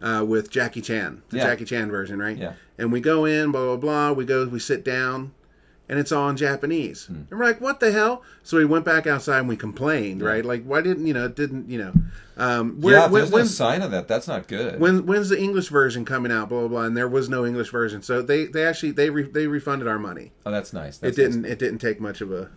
uh, 0.01 0.25
with 0.27 0.51
Jackie 0.51 0.83
Chan, 0.83 1.23
the. 1.31 1.39
Yeah. 1.39 1.45
Jackie 1.45 1.65
Chan 1.65 1.91
version, 1.91 2.19
right? 2.19 2.37
Yeah. 2.37 2.53
And 2.79 2.93
we 2.93 3.01
go 3.01 3.25
in, 3.25 3.53
blah 3.53 3.65
blah 3.65 3.77
blah. 3.77 4.13
We 4.13 4.25
go, 4.25 4.47
we 4.47 4.59
sit 4.59 4.85
down, 4.85 5.33
and 5.89 5.99
it's 5.99 6.13
all 6.13 6.29
in 6.29 6.37
Japanese. 6.37 7.07
Hmm. 7.07 7.15
And 7.31 7.39
we're 7.39 7.45
like, 7.45 7.61
what 7.61 7.81
the 7.81 7.93
hell? 7.93 8.23
So 8.43 8.59
we 8.59 8.65
went 8.65 8.85
back 8.85 9.07
outside 9.07 9.39
and 9.39 9.49
we 9.49 9.57
complained, 9.57 10.23
right? 10.23 10.45
Like, 10.45 10.65
why 10.65 10.81
didn't 10.83 11.07
you 11.07 11.15
know? 11.15 11.27
it 11.27 11.37
Didn't 11.37 11.71
you 11.71 11.79
know? 11.79 11.93
Um, 12.37 12.81
where, 12.83 12.97
yeah, 12.97 13.07
if 13.07 13.11
when, 13.13 13.21
there's 13.23 13.33
no 13.33 13.45
sign 13.45 13.83
of 13.83 13.91
that. 13.93 14.09
That's 14.09 14.29
not 14.29 14.47
good. 14.47 14.79
when 14.79 15.07
when's 15.07 15.31
the 15.31 15.41
English 15.41 15.69
version 15.69 16.05
coming 16.05 16.31
out? 16.31 16.49
Blah 16.49 16.61
blah 16.61 16.69
blah. 16.69 16.83
And 16.83 16.97
there 16.97 17.09
was 17.09 17.29
no 17.29 17.47
English 17.47 17.71
version, 17.71 18.03
so 18.03 18.21
they 18.21 18.47
they 18.47 18.67
actually 18.67 18.93
they 18.93 19.09
re, 19.11 19.23
they 19.23 19.47
refunded 19.47 19.89
our 19.89 19.99
money. 19.99 20.33
oh, 20.45 20.51
that's 20.51 20.73
nice. 20.73 21.03
It 21.03 21.17
didn't 21.17 21.43
nice. 21.43 21.53
it 21.53 21.59
didn't 21.59 21.79
take 21.79 22.01
much 22.01 22.21
of 22.21 22.31
a 22.33 22.51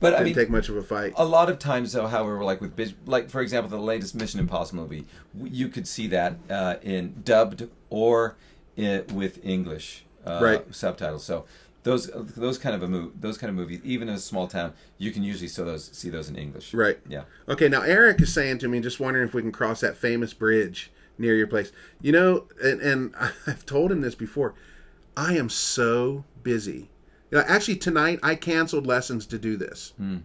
But 0.00 0.14
I 0.14 0.18
didn't 0.18 0.26
mean, 0.26 0.34
take 0.36 0.50
much 0.50 0.68
of 0.68 0.76
a 0.76 0.82
fight. 0.82 1.12
a 1.16 1.24
lot 1.24 1.50
of 1.50 1.58
times 1.58 1.92
though 1.92 2.06
however 2.06 2.44
like 2.44 2.60
with 2.60 2.94
like 3.06 3.30
for 3.30 3.40
example 3.40 3.68
the 3.70 3.82
latest 3.82 4.14
mission 4.14 4.38
impossible 4.40 4.82
movie 4.82 5.06
you 5.34 5.68
could 5.68 5.86
see 5.88 6.06
that 6.08 6.36
uh, 6.50 6.76
in 6.82 7.20
dubbed 7.24 7.68
or 7.90 8.36
i 8.78 9.02
with 9.12 9.44
english 9.44 10.04
uh, 10.26 10.40
Right. 10.42 10.74
subtitles 10.74 11.24
so 11.24 11.44
those 11.82 12.10
those 12.14 12.58
kind 12.58 12.74
of 12.76 12.82
a 12.82 12.88
move 12.88 13.20
those 13.20 13.38
kind 13.38 13.48
of 13.50 13.56
movies 13.56 13.80
even 13.82 14.08
in 14.08 14.14
a 14.14 14.18
small 14.18 14.46
town 14.46 14.72
you 14.98 15.10
can 15.10 15.22
usually 15.24 15.48
see 15.48 15.62
those 15.64 15.90
see 15.92 16.10
those 16.10 16.28
in 16.28 16.36
english 16.36 16.72
Right. 16.74 16.98
yeah 17.08 17.22
Okay, 17.48 17.68
now 17.68 17.82
Eric 17.82 18.20
is 18.20 18.32
saying 18.32 18.58
to 18.58 18.68
me, 18.68 18.78
just 18.80 19.00
wondering 19.00 19.26
if 19.26 19.34
we 19.34 19.42
can 19.42 19.52
cross 19.52 19.80
that 19.80 19.96
famous 19.96 20.34
bridge 20.34 20.90
near 21.16 21.34
your 21.34 21.46
place. 21.46 21.72
You 22.02 22.12
know, 22.12 22.44
and, 22.62 22.80
and 22.82 23.14
I've 23.46 23.64
told 23.64 23.90
him 23.90 24.02
this 24.02 24.14
before. 24.14 24.54
I 25.16 25.34
am 25.36 25.48
so 25.48 26.24
busy. 26.42 26.90
You 27.30 27.38
know, 27.38 27.44
actually, 27.46 27.76
tonight 27.76 28.20
I 28.22 28.34
canceled 28.34 28.86
lessons 28.86 29.26
to 29.26 29.38
do 29.38 29.56
this. 29.56 29.92
Hmm. 29.96 30.18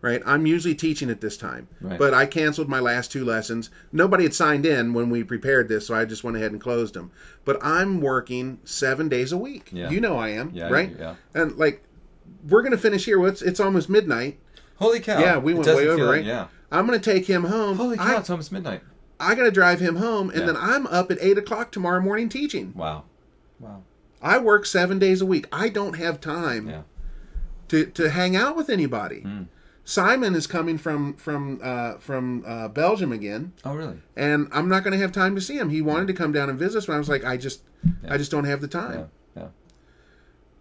Right, 0.00 0.22
I'm 0.24 0.46
usually 0.46 0.76
teaching 0.76 1.10
at 1.10 1.20
this 1.20 1.36
time, 1.36 1.66
Right. 1.80 1.98
but 1.98 2.14
I 2.14 2.24
canceled 2.24 2.68
my 2.68 2.78
last 2.78 3.10
two 3.10 3.24
lessons. 3.24 3.68
Nobody 3.90 4.22
had 4.22 4.32
signed 4.32 4.64
in 4.64 4.92
when 4.94 5.10
we 5.10 5.24
prepared 5.24 5.68
this, 5.68 5.88
so 5.88 5.94
I 5.96 6.04
just 6.04 6.22
went 6.22 6.36
ahead 6.36 6.52
and 6.52 6.60
closed 6.60 6.94
them. 6.94 7.10
But 7.44 7.58
I'm 7.62 8.00
working 8.00 8.60
seven 8.62 9.08
days 9.08 9.32
a 9.32 9.36
week. 9.36 9.70
Yeah. 9.72 9.90
You 9.90 10.00
know 10.00 10.16
I 10.16 10.28
am, 10.28 10.52
Yeah, 10.54 10.68
right? 10.68 10.94
yeah. 10.96 11.16
And 11.34 11.56
like, 11.56 11.82
we're 12.48 12.62
gonna 12.62 12.78
finish 12.78 13.06
here. 13.06 13.18
Well, 13.18 13.28
it's, 13.30 13.42
it's 13.42 13.58
almost 13.58 13.88
midnight. 13.88 14.38
holy 14.76 15.00
cow 15.00 15.18
Yeah, 15.18 15.38
we 15.38 15.52
went 15.52 15.66
way 15.66 15.88
over, 15.88 16.04
like- 16.04 16.16
right? 16.18 16.24
yeah 16.24 16.46
I'm 16.70 16.86
gonna 16.86 17.00
take 17.00 17.26
him 17.26 17.42
home. 17.44 17.76
holy 17.76 17.96
cow 17.96 18.14
I, 18.14 18.18
it's 18.20 18.30
almost 18.30 18.52
midnight 18.52 18.82
I 19.18 19.34
got 19.34 19.42
to 19.44 19.50
drive 19.50 19.80
him 19.80 19.96
home, 19.96 20.30
and 20.30 20.40
Yeah. 20.42 20.46
then 20.46 20.56
I'm 20.56 20.86
up 20.86 21.10
at 21.10 21.18
eight 21.20 21.38
o'clock 21.38 21.72
tomorrow 21.72 22.00
morning 22.00 22.28
teaching. 22.28 22.72
wow 22.76 23.02
wow 23.58 23.82
I 24.22 24.38
work 24.38 24.66
seven 24.66 24.98
days 24.98 25.20
a 25.20 25.26
week. 25.26 25.46
I 25.52 25.68
don't 25.68 25.94
have 25.96 26.20
time 26.20 26.68
yeah 26.68 26.82
to, 27.68 27.86
to 27.86 28.10
hang 28.10 28.34
out 28.34 28.56
with 28.56 28.70
anybody. 28.70 29.20
Hmm. 29.20 29.42
Simon 29.84 30.34
is 30.34 30.46
coming 30.46 30.76
from 30.76 31.14
from 31.14 31.60
uh, 31.62 31.94
from 31.94 32.44
uh, 32.46 32.68
Belgium 32.68 33.10
again, 33.10 33.52
oh 33.64 33.74
really 33.74 34.00
and 34.16 34.48
I'm 34.52 34.68
not 34.68 34.84
going 34.84 34.92
to 34.92 34.98
have 34.98 35.12
time 35.12 35.34
to 35.34 35.40
see 35.40 35.56
him. 35.56 35.70
He 35.70 35.80
wanted 35.80 36.08
to 36.08 36.12
come 36.12 36.30
down 36.32 36.50
and 36.50 36.58
visit 36.58 36.78
us, 36.78 36.86
but 36.86 36.92
I 36.94 36.98
was 36.98 37.08
like, 37.08 37.24
I 37.24 37.38
just 37.38 37.62
I 38.06 38.18
just 38.18 38.30
don't 38.30 38.44
have 38.44 38.60
the 38.60 38.66
yeah 38.66 38.80
time. 38.80 39.10
yeah 39.34 39.48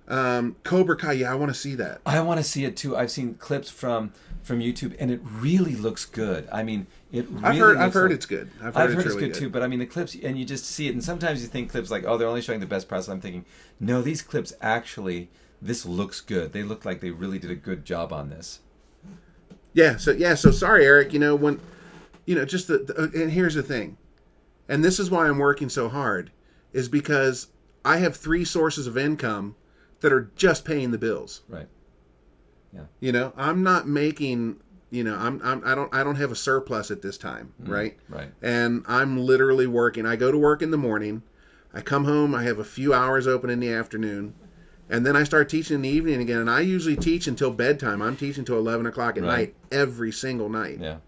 Um, 0.07 0.55
Cobra 0.63 0.95
Kai, 0.95 1.13
yeah, 1.13 1.31
I 1.31 1.35
want 1.35 1.53
to 1.53 1.59
see 1.59 1.75
that. 1.75 1.99
I 2.05 2.21
want 2.21 2.39
to 2.39 2.43
see 2.43 2.63
it 2.63 2.77
too. 2.77 2.95
I've 2.95 3.11
seen 3.11 3.33
clips 3.33 3.69
from 3.69 4.13
from 4.43 4.59
YouTube, 4.59 4.95
and 4.97 5.11
it 5.11 5.19
really 5.23 5.75
looks 5.75 6.05
good. 6.05 6.47
I 6.49 6.63
mean, 6.63 6.87
it. 7.11 7.27
Really 7.29 7.43
I've 7.43 7.57
heard 7.57 7.77
I've 7.77 7.93
heard 7.93 8.11
like- 8.11 8.15
it's 8.15 8.25
good. 8.25 8.49
I've 8.61 8.73
heard, 8.73 8.75
I've 8.75 8.89
it's, 8.89 8.95
heard 8.95 9.05
it's 9.05 9.15
really 9.15 9.27
good, 9.29 9.35
too, 9.35 9.49
but 9.49 9.63
I 9.63 9.67
mean 9.67 9.79
the 9.79 9.85
clips, 9.85 10.15
and 10.15 10.37
you 10.37 10.45
just 10.45 10.65
see 10.65 10.87
it, 10.87 10.93
and 10.93 11.03
sometimes 11.03 11.41
you 11.41 11.47
think 11.47 11.71
clips 11.71 11.89
like, 11.89 12.03
oh, 12.05 12.17
they're 12.17 12.27
only 12.27 12.41
showing 12.41 12.59
the 12.59 12.65
best 12.65 12.87
parts. 12.89 13.07
I'm 13.07 13.21
thinking, 13.21 13.45
no, 13.79 14.01
these 14.01 14.21
clips 14.21 14.53
actually, 14.61 15.29
this 15.61 15.85
looks 15.85 16.21
good. 16.21 16.53
They 16.53 16.63
look 16.63 16.85
like 16.85 17.01
they 17.01 17.11
really 17.11 17.39
did 17.39 17.51
a 17.51 17.55
good 17.55 17.85
job 17.85 18.11
on 18.11 18.29
this. 18.29 18.59
Yeah, 19.73 19.97
so 19.97 20.11
yeah, 20.11 20.33
so 20.35 20.51
sorry, 20.51 20.85
Eric. 20.85 21.13
You 21.13 21.19
know 21.19 21.35
when, 21.35 21.59
you 22.25 22.35
know, 22.35 22.45
just 22.45 22.67
the, 22.67 22.79
the 22.79 23.21
and 23.21 23.31
here's 23.31 23.53
the 23.53 23.63
thing, 23.63 23.97
and 24.67 24.83
this 24.83 24.99
is 24.99 25.11
why 25.11 25.27
I'm 25.27 25.37
working 25.37 25.69
so 25.69 25.89
hard, 25.89 26.31
is 26.73 26.89
because 26.89 27.47
I 27.85 27.97
have 27.97 28.17
three 28.17 28.43
sources 28.43 28.87
of 28.87 28.97
income 28.97 29.55
that 30.01 30.11
are 30.11 30.31
just 30.35 30.65
paying 30.65 30.91
the 30.91 30.97
bills. 30.97 31.41
Right. 31.47 31.67
Yeah. 32.73 32.81
You 32.99 33.11
know, 33.11 33.33
I'm 33.37 33.63
not 33.63 33.87
making. 33.87 34.61
You 34.89 35.03
know, 35.03 35.15
I'm, 35.15 35.41
I'm 35.43 35.61
I 35.65 35.75
don't 35.75 35.93
I 35.93 36.03
don't 36.03 36.15
have 36.15 36.31
a 36.31 36.35
surplus 36.35 36.89
at 36.91 37.01
this 37.01 37.17
time, 37.17 37.53
right? 37.59 37.97
Right. 38.07 38.31
And 38.41 38.83
I'm 38.87 39.17
literally 39.17 39.67
working. 39.67 40.05
I 40.05 40.15
go 40.15 40.31
to 40.31 40.37
work 40.37 40.61
in 40.61 40.71
the 40.71 40.77
morning. 40.77 41.23
I 41.73 41.81
come 41.81 42.05
home. 42.05 42.33
I 42.33 42.43
have 42.43 42.57
a 42.59 42.63
few 42.63 42.93
hours 42.93 43.27
open 43.27 43.49
in 43.49 43.59
the 43.59 43.71
afternoon. 43.71 44.33
And 44.89 45.05
then 45.05 45.17
I 45.17 45.25
start 45.25 45.49
teaching 45.49 45.75
in 45.75 45.81
the 45.81 45.89
evening 45.89 46.21
again. 46.21 46.39
And 46.39 46.49
I 46.49 46.61
usually 46.61 46.95
teach 46.95 47.27
until 47.27 47.51
bedtime. 47.51 48.01
I'm 48.01 48.15
teaching 48.15 48.45
till 48.45 48.57
11 48.57 48.85
o'clock 48.85 49.17
at 49.17 49.23
Right. 49.23 49.29
night 49.29 49.55
every 49.69 50.13
single 50.13 50.47
night. 50.47 50.79
Yeah. 50.79 50.99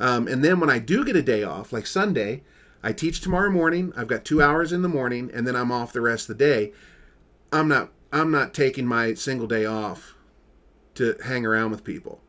Um, 0.00 0.26
and 0.26 0.42
then 0.42 0.60
when 0.60 0.70
I 0.70 0.78
do 0.78 1.04
get 1.04 1.14
a 1.14 1.20
day 1.22 1.42
off, 1.42 1.74
like 1.74 1.86
Sunday, 1.86 2.42
I 2.82 2.94
teach 2.94 3.20
tomorrow 3.20 3.50
morning. 3.50 3.92
I've 3.94 4.08
got 4.08 4.24
two 4.24 4.40
hours 4.40 4.72
in 4.72 4.80
the 4.80 4.88
morning, 4.88 5.30
and 5.34 5.46
then 5.46 5.54
I'm 5.54 5.70
off 5.70 5.92
the 5.92 6.00
rest 6.00 6.30
of 6.30 6.38
the 6.38 6.44
day. 6.44 6.72
I'm 7.52 7.68
not. 7.68 7.92
I'm 8.12 8.30
not 8.30 8.54
taking 8.54 8.86
my 8.86 9.12
single 9.14 9.46
day 9.46 9.66
off 9.66 10.14
to 10.94 11.16
hang 11.24 11.44
around 11.44 11.70
with 11.70 11.84
people. 11.84 12.22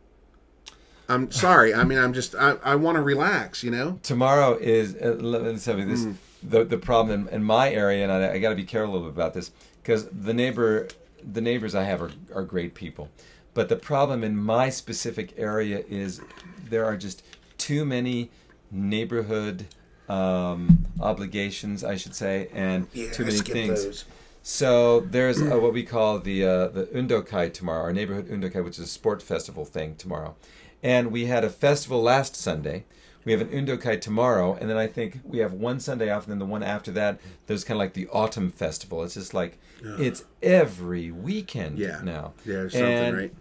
I'm 1.11 1.31
sorry. 1.31 1.73
I 1.73 1.83
mean, 1.83 1.97
I'm 1.99 2.13
just. 2.13 2.35
I, 2.35 2.51
I 2.63 2.75
want 2.75 2.95
to 2.95 3.01
relax. 3.01 3.63
You 3.63 3.71
know. 3.71 3.99
Tomorrow 4.03 4.57
is 4.59 4.95
uh, 4.95 5.17
let 5.19 5.41
me 5.43 5.57
tell 5.59 5.77
you 5.79 5.85
this 5.85 6.03
Hmm. 6.03 6.11
the 6.43 6.63
the 6.63 6.77
problem 6.77 7.27
in, 7.27 7.33
in 7.35 7.43
my 7.43 7.71
area, 7.71 8.03
and 8.03 8.11
I, 8.11 8.33
I 8.33 8.39
got 8.39 8.49
to 8.49 8.55
be 8.55 8.63
careful 8.63 8.91
a 8.91 8.93
little 8.95 9.09
bit 9.09 9.15
about 9.17 9.33
this 9.33 9.51
because 9.81 10.07
the 10.07 10.33
neighbor 10.33 10.87
the 11.23 11.41
neighbors 11.41 11.75
I 11.75 11.83
have 11.83 12.01
are, 12.01 12.11
are 12.33 12.43
great 12.43 12.73
people, 12.73 13.09
but 13.53 13.69
the 13.69 13.75
problem 13.75 14.23
in 14.23 14.35
my 14.37 14.69
specific 14.69 15.33
area 15.37 15.83
is 15.89 16.21
there 16.69 16.85
are 16.85 16.97
just 16.97 17.23
too 17.57 17.85
many 17.85 18.31
neighborhood 18.71 19.65
um, 20.09 20.85
obligations, 20.99 21.83
I 21.83 21.95
should 21.95 22.15
say, 22.15 22.47
and 22.53 22.91
too 22.91 23.25
many 23.25 23.37
things. 23.39 24.05
So 24.43 25.01
there's 25.01 25.39
uh, 25.39 25.59
what 25.59 25.73
we 25.73 25.83
call 25.83 26.17
the 26.19 26.43
uh, 26.43 26.67
the 26.69 26.85
Undokai 26.87 27.53
tomorrow, 27.53 27.83
our 27.83 27.93
neighborhood 27.93 28.27
Undokai, 28.27 28.63
which 28.63 28.79
is 28.79 28.85
a 28.85 28.87
sport 28.87 29.21
festival 29.21 29.65
thing 29.65 29.95
tomorrow. 29.95 30.35
And 30.83 31.11
we 31.11 31.25
had 31.25 31.43
a 31.43 31.49
festival 31.49 32.01
last 32.01 32.35
Sunday. 32.35 32.85
We 33.23 33.31
have 33.33 33.41
an 33.41 33.49
Undokai 33.49 34.01
tomorrow, 34.01 34.55
and 34.55 34.67
then 34.67 34.77
I 34.77 34.87
think 34.87 35.19
we 35.23 35.37
have 35.39 35.53
one 35.53 35.79
Sunday 35.79 36.09
off, 36.09 36.23
and 36.23 36.31
then 36.31 36.39
the 36.39 36.45
one 36.45 36.63
after 36.63 36.91
that, 36.93 37.19
there's 37.45 37.63
kind 37.63 37.75
of 37.75 37.79
like 37.79 37.93
the 37.93 38.07
autumn 38.07 38.49
festival. 38.49 39.03
It's 39.03 39.13
just 39.13 39.33
like 39.35 39.59
it's 39.83 40.23
every 40.41 41.11
weekend 41.11 41.77
Yeah. 41.77 42.01
now. 42.03 42.33
Yeah, 42.45 42.63
something, 42.63 42.81
and 42.81 43.17
right? 43.17 43.33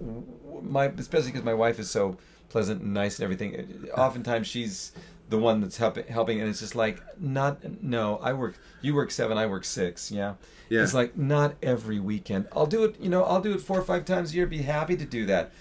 My 0.62 0.84
especially 0.86 1.30
because 1.32 1.44
my 1.44 1.54
wife 1.54 1.78
is 1.78 1.90
so 1.90 2.18
pleasant 2.50 2.82
and 2.82 2.92
nice 2.92 3.18
and 3.18 3.24
everything. 3.24 3.88
Oftentimes 3.96 4.46
she's 4.46 4.92
the 5.30 5.38
one 5.38 5.60
that's 5.62 5.78
helping 5.78 6.04
helping 6.08 6.40
and 6.40 6.50
it's 6.50 6.58
just 6.58 6.74
like 6.74 7.00
not 7.20 7.60
no 7.84 8.16
i 8.20 8.32
work 8.32 8.58
you 8.82 8.92
work 8.96 9.12
seven 9.12 9.38
i 9.38 9.46
work 9.46 9.64
six 9.64 10.10
yeah 10.10 10.34
Yeah. 10.68 10.82
it's 10.82 10.92
like 10.92 11.16
not 11.16 11.54
every 11.62 12.00
weekend 12.00 12.48
i'll 12.50 12.66
do 12.66 12.82
it 12.82 12.96
you 13.00 13.08
know 13.08 13.22
i'll 13.22 13.40
do 13.40 13.52
it 13.54 13.60
four 13.60 13.78
or 13.78 13.82
five 13.82 14.04
times 14.04 14.32
a 14.32 14.34
year 14.34 14.46
be 14.48 14.62
happy 14.62 14.96
to 14.96 15.04
do 15.04 15.26
that 15.26 15.52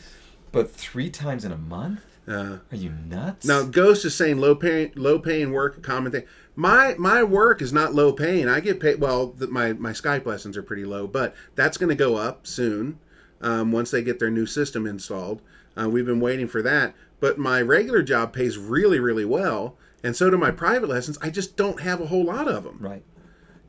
but 0.52 0.72
three 0.72 1.10
times 1.10 1.46
in 1.46 1.52
a 1.52 1.58
month 1.58 2.02
Uh, 2.28 2.60
are 2.72 2.78
you 2.78 2.92
nuts 2.92 3.46
now, 3.46 3.64
Ghost 3.64 4.06
is 4.06 4.14
saying 4.16 4.38
low 4.38 4.54
paying, 4.56 4.92
low 4.96 5.18
paying 5.18 5.52
work, 5.52 5.78
a 5.78 5.82
common 5.82 6.12
thing. 6.12 6.26
My 6.56 6.96
my 7.00 7.24
work 7.24 7.62
is 7.62 7.74
not 7.74 7.96
low 7.96 8.12
paying. 8.14 8.48
I 8.48 8.60
get 8.60 8.80
paid. 8.80 9.00
Well, 9.00 9.28
the, 9.28 9.48
my 9.48 9.74
my 9.74 9.92
Skype 9.94 10.26
lessons 10.26 10.56
are 10.58 10.62
pretty 10.64 10.86
low, 10.86 11.08
but 11.08 11.34
that's 11.56 11.78
going 11.78 11.90
to 11.90 11.96
go 11.96 12.18
up 12.18 12.46
soon 12.46 13.00
um, 13.42 13.72
once 13.72 13.90
they 13.92 14.04
get 14.04 14.20
their 14.20 14.30
new 14.30 14.46
system 14.46 14.86
installed. 14.86 15.42
Uh, 15.80 15.90
we've 15.90 16.06
been 16.06 16.20
waiting 16.20 16.48
for 16.48 16.62
that. 16.62 16.94
But 17.20 17.38
my 17.38 17.62
regular 17.62 18.04
job 18.04 18.34
pays 18.34 18.58
really 18.58 19.00
really 19.00 19.26
well, 19.26 19.78
and 20.04 20.16
so 20.16 20.30
do 20.30 20.38
my 20.38 20.52
private 20.52 20.90
lessons. 20.90 21.18
I 21.22 21.30
just 21.30 21.56
don't 21.58 21.82
have 21.82 22.00
a 22.02 22.08
whole 22.08 22.26
lot 22.26 22.48
of 22.48 22.64
them. 22.64 22.78
right 22.80 23.04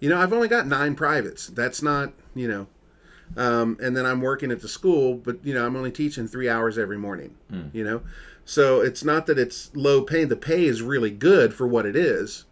You 0.00 0.08
know, 0.10 0.20
I've 0.20 0.32
only 0.32 0.48
got 0.48 0.66
nine 0.66 0.94
privates. 0.96 1.46
That's 1.46 1.82
not, 1.82 2.12
you 2.34 2.48
know. 2.48 2.66
Um, 3.36 3.78
and 3.80 3.96
then 3.96 4.06
I'm 4.06 4.20
working 4.20 4.50
at 4.50 4.60
the 4.60 4.68
school, 4.68 5.14
but 5.14 5.44
you 5.44 5.54
know, 5.54 5.64
I'm 5.64 5.76
only 5.76 5.92
teaching 5.92 6.26
three 6.26 6.48
hours 6.48 6.78
every 6.78 6.98
morning. 6.98 7.36
You 7.72 7.84
know, 7.84 8.02
so 8.44 8.80
it's 8.80 9.04
not 9.04 9.26
that 9.26 9.38
it's 9.38 9.70
low 9.74 10.02
pay. 10.02 10.24
The 10.24 10.36
pay 10.36 10.64
is 10.64 10.82
really 10.82 11.10
good 11.10 11.54
for 11.54 11.66
what 11.66 11.86
it 11.86 11.94
is, 11.96 12.46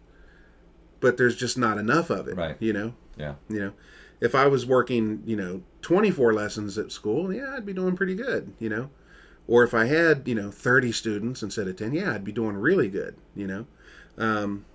but 0.99 1.17
there's 1.17 1.35
just 1.35 1.57
not 1.57 1.77
enough 1.77 2.09
of 2.09 2.27
it. 2.27 2.35
Right. 2.35 2.55
You 2.59 2.73
know. 2.73 2.93
yeah 3.17 3.35
You 3.49 3.59
know, 3.59 3.73
if 4.21 4.35
I 4.35 4.47
was 4.47 4.65
working, 4.65 5.23
you 5.25 5.35
know, 5.35 5.63
24 5.81 6.33
lessons 6.33 6.77
at 6.77 6.91
school, 6.91 7.33
yeah, 7.33 7.53
I'd 7.55 7.65
be 7.65 7.73
doing 7.73 7.95
pretty 7.95 8.15
good. 8.15 8.53
You 8.59 8.69
know, 8.69 8.89
or 9.47 9.63
if 9.63 9.73
I 9.73 9.85
had, 9.85 10.27
you 10.27 10.35
know, 10.35 10.51
30 10.51 10.91
students 10.91 11.43
instead 11.43 11.67
of 11.67 11.75
10, 11.75 11.93
yeah, 11.93 12.13
I'd 12.13 12.23
be 12.23 12.31
doing 12.31 12.55
really 12.55 12.87
good. 12.89 13.15
You 13.35 13.47
know. 13.47 13.65
Um, 14.17 14.65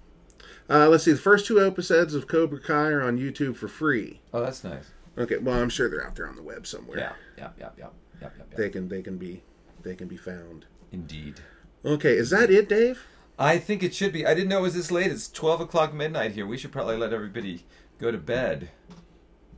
uh, 0.68 0.88
let's 0.88 1.04
see. 1.04 1.12
The 1.12 1.18
first 1.18 1.46
two 1.46 1.64
episodes 1.64 2.14
of 2.14 2.26
Cobra 2.26 2.60
Kai 2.60 2.88
are 2.88 3.02
on 3.02 3.18
YouTube 3.18 3.56
for 3.56 3.68
free. 3.68 4.20
oh 4.32 4.40
that's 4.40 4.64
nice 4.64 4.90
Okay, 5.16 5.36
well, 5.38 5.60
I'm 5.60 5.68
sure 5.68 5.88
they're 5.88 6.06
out 6.06 6.16
there 6.16 6.28
on 6.28 6.36
the 6.36 6.42
web 6.42 6.66
somewhere. 6.66 6.98
yeah 6.98 7.12
yeah 7.38 7.48
yeah 7.58 7.68
yeah 7.78 7.86
yeah 8.20 8.28
yeah, 8.36 8.44
yeah. 8.50 8.56
They 8.56 8.70
can 8.70 8.88
they 8.88 9.02
can 9.02 9.16
be 9.18 9.42
they 9.82 9.94
can 9.94 10.08
be 10.08 10.16
found. 10.16 10.66
indeed 10.92 11.40
Okay, 11.84 12.14
is 12.14 12.30
that 12.30 12.50
it, 12.50 12.68
Dave? 12.68 13.04
I 13.38 13.58
think 13.58 13.82
it 13.82 13.94
should 13.94 14.12
be. 14.12 14.24
I 14.26 14.32
didn't 14.32 14.48
know 14.48 14.60
it 14.60 14.62
was 14.62 14.74
this 14.74 14.90
late. 14.90 15.10
It's 15.10 15.28
twelve 15.28 15.60
o'clock 15.60 15.92
midnight 15.92 16.32
here. 16.32 16.46
We 16.46 16.56
should 16.56 16.72
probably 16.72 16.96
let 16.96 17.12
everybody 17.12 17.64
go 17.98 18.10
to 18.10 18.16
bed. 18.18 18.70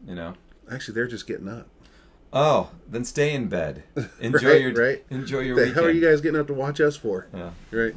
You 0.07 0.15
know. 0.15 0.35
Actually, 0.71 0.95
they're 0.95 1.07
just 1.07 1.27
getting 1.27 1.49
up. 1.49 1.69
Oh, 2.33 2.71
then 2.89 3.05
stay 3.05 3.33
in 3.35 3.47
bed. 3.49 3.85
Enjoy 4.21 4.49
Right, 4.51 4.61
your 4.61 4.73
right. 4.73 5.05
enjoy 5.11 5.39
your 5.41 5.55
the 5.55 5.63
weekend. 5.63 5.75
hell 5.77 5.85
are 5.87 5.91
you 5.91 6.01
guys 6.01 6.21
getting 6.21 6.41
up 6.41 6.49
to 6.49 6.55
watch 6.55 6.81
us 6.81 6.97
for? 6.97 7.29
Yeah. 7.33 7.51
Right. 7.71 7.95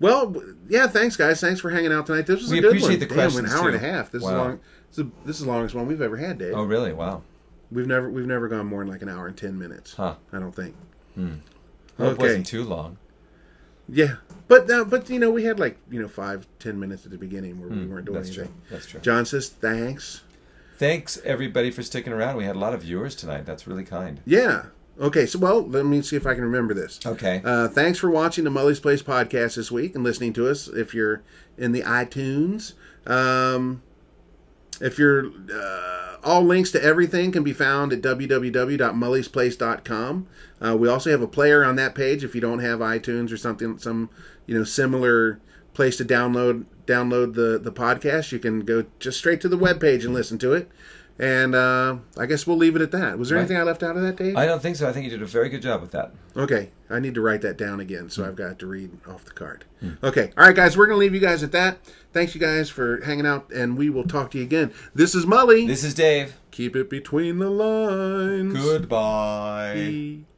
Well, 0.00 0.34
yeah. 0.68 0.86
Thanks, 0.86 1.16
guys. 1.16 1.40
Thanks 1.40 1.60
for 1.60 1.70
hanging 1.70 1.92
out 1.92 2.06
tonight. 2.06 2.26
This 2.26 2.40
was 2.40 2.50
We 2.50 2.58
a 2.58 2.62
good 2.62 2.68
appreciate 2.68 2.90
one. 2.90 2.98
the 3.00 3.06
Damn, 3.06 3.14
questions, 3.16 3.52
an 3.52 3.58
hour 3.58 3.66
and 3.68 3.76
a 3.76 3.78
half. 3.80 4.10
This 4.10 4.22
is 4.22 4.28
long. 4.30 4.60
This 4.90 4.98
is, 4.98 5.04
this 5.24 5.36
is 5.40 5.44
the 5.46 5.50
longest 5.50 5.74
one 5.74 5.86
we've 5.86 6.02
ever 6.02 6.16
had, 6.16 6.38
Dave. 6.38 6.52
Oh, 6.54 6.64
really? 6.64 6.92
Wow. 6.92 7.22
We've 7.72 7.86
never 7.86 8.10
we've 8.10 8.26
never 8.26 8.48
gone 8.48 8.66
more 8.66 8.80
than 8.82 8.92
like 8.92 9.02
an 9.02 9.08
hour 9.08 9.28
and 9.28 9.36
ten 9.36 9.56
minutes. 9.58 9.94
Huh. 9.94 10.16
I 10.32 10.38
don't 10.40 10.54
think. 10.54 10.74
I 11.16 11.22
hope 11.98 12.12
it 12.14 12.18
wasn't 12.18 12.46
too 12.46 12.64
long. 12.64 12.96
Yeah, 13.88 14.16
but 14.48 14.70
uh, 14.70 14.84
but 14.84 15.08
you 15.10 15.18
know 15.18 15.30
we 15.30 15.44
had 15.44 15.58
like 15.60 15.76
you 15.90 16.00
know 16.02 16.08
five 16.08 16.46
ten 16.58 16.78
minutes 16.80 17.04
at 17.04 17.10
the 17.12 17.18
beginning 17.18 17.60
where 17.60 17.68
we 17.68 17.86
weren't 17.86 18.06
doing 18.06 18.16
Hmm. 18.18 18.22
That's 18.24 18.28
anything. 18.28 18.46
true. 18.46 18.54
That's 18.70 18.86
true. 18.86 19.00
John 19.00 19.24
says 19.26 19.48
thanks. 19.48 20.22
Thanks 20.78 21.20
everybody 21.24 21.70
for 21.70 21.82
sticking 21.82 22.12
around. 22.12 22.36
We 22.36 22.44
had 22.44 22.56
a 22.56 22.58
lot 22.58 22.72
of 22.74 22.82
viewers 22.82 23.14
tonight. 23.14 23.46
That's 23.46 23.66
really 23.66 23.84
kind. 23.84 24.20
Yeah. 24.24 24.66
Okay. 25.00 25.26
So 25.26 25.38
well, 25.38 25.62
let 25.66 25.84
me 25.86 26.02
see 26.02 26.16
if 26.16 26.26
I 26.26 26.34
can 26.34 26.42
remember 26.44 26.72
this. 26.74 26.98
Okay. 27.06 27.40
Uh, 27.44 27.68
thanks 27.68 27.98
for 27.98 28.10
watching 28.10 28.44
the 28.44 28.50
Mully's 28.50 28.80
Place 28.80 29.02
podcast 29.02 29.56
this 29.56 29.70
week 29.70 29.94
and 29.94 30.02
listening 30.02 30.32
to 30.34 30.48
us. 30.48 30.66
If 30.68 30.94
you're 30.94 31.22
in 31.58 31.72
the 31.72 31.82
iTunes, 31.82 32.72
um, 33.06 33.82
if 34.80 34.98
you're 34.98 35.30
uh, 35.52 36.16
all 36.22 36.42
links 36.42 36.70
to 36.72 36.82
everything 36.82 37.30
can 37.32 37.42
be 37.42 37.52
found 37.52 37.92
at 37.92 38.00
www.mullysplace.com. 38.02 40.26
Uh, 40.60 40.76
we 40.76 40.88
also 40.88 41.10
have 41.10 41.22
a 41.22 41.28
player 41.28 41.64
on 41.64 41.76
that 41.76 41.94
page 41.94 42.24
if 42.24 42.34
you 42.34 42.40
don't 42.40 42.58
have 42.60 42.80
iTunes 42.80 43.32
or 43.32 43.36
something, 43.36 43.78
some 43.78 44.10
you 44.46 44.56
know 44.56 44.64
similar 44.64 45.38
place 45.74 45.96
to 45.96 46.04
download 46.04 46.64
download 46.86 47.34
the 47.34 47.58
the 47.58 47.72
podcast. 47.72 48.32
You 48.32 48.38
can 48.38 48.60
go 48.60 48.86
just 48.98 49.18
straight 49.18 49.40
to 49.42 49.48
the 49.48 49.56
web 49.56 49.80
page 49.80 50.04
and 50.04 50.14
listen 50.14 50.38
to 50.38 50.52
it. 50.52 50.70
And 51.22 51.54
uh, 51.54 51.98
I 52.16 52.24
guess 52.24 52.46
we'll 52.46 52.56
leave 52.56 52.76
it 52.76 52.80
at 52.82 52.92
that. 52.92 53.18
Was 53.18 53.28
there 53.28 53.36
Right. 53.36 53.42
anything 53.42 53.58
I 53.58 53.62
left 53.62 53.82
out 53.82 53.94
of 53.94 54.02
that, 54.02 54.16
Dave? 54.16 54.36
I 54.38 54.46
don't 54.46 54.62
think 54.62 54.76
so. 54.76 54.88
I 54.88 54.92
think 54.92 55.04
you 55.04 55.10
did 55.10 55.20
a 55.20 55.26
very 55.26 55.50
good 55.50 55.60
job 55.60 55.82
with 55.82 55.90
that. 55.90 56.12
Okay, 56.34 56.70
I 56.88 56.98
need 56.98 57.12
to 57.14 57.20
write 57.20 57.42
that 57.42 57.58
down 57.58 57.78
again, 57.78 58.08
so 58.08 58.24
I've 58.24 58.36
got 58.36 58.58
to 58.60 58.66
read 58.66 58.90
off 59.06 59.26
the 59.26 59.32
card. 59.32 59.66
Okay, 60.02 60.32
all 60.38 60.46
right, 60.46 60.56
guys, 60.56 60.78
we're 60.78 60.86
gonna 60.86 60.98
leave 60.98 61.12
you 61.12 61.20
guys 61.20 61.42
at 61.42 61.52
that. 61.52 61.78
Thanks, 62.14 62.34
you 62.34 62.40
guys, 62.40 62.70
for 62.70 63.02
hanging 63.04 63.26
out, 63.26 63.50
and 63.52 63.76
we 63.76 63.90
will 63.90 64.04
talk 64.04 64.30
to 64.30 64.38
you 64.38 64.44
again. 64.44 64.72
This 64.94 65.14
is 65.14 65.26
Mully. 65.26 65.66
This 65.66 65.84
is 65.84 65.92
Dave. 65.92 66.36
Keep 66.52 66.74
it 66.74 66.88
between 66.88 67.38
the 67.38 67.50
lines. 67.50 68.54
Goodbye. 68.54 69.74
Bye. 69.74 70.29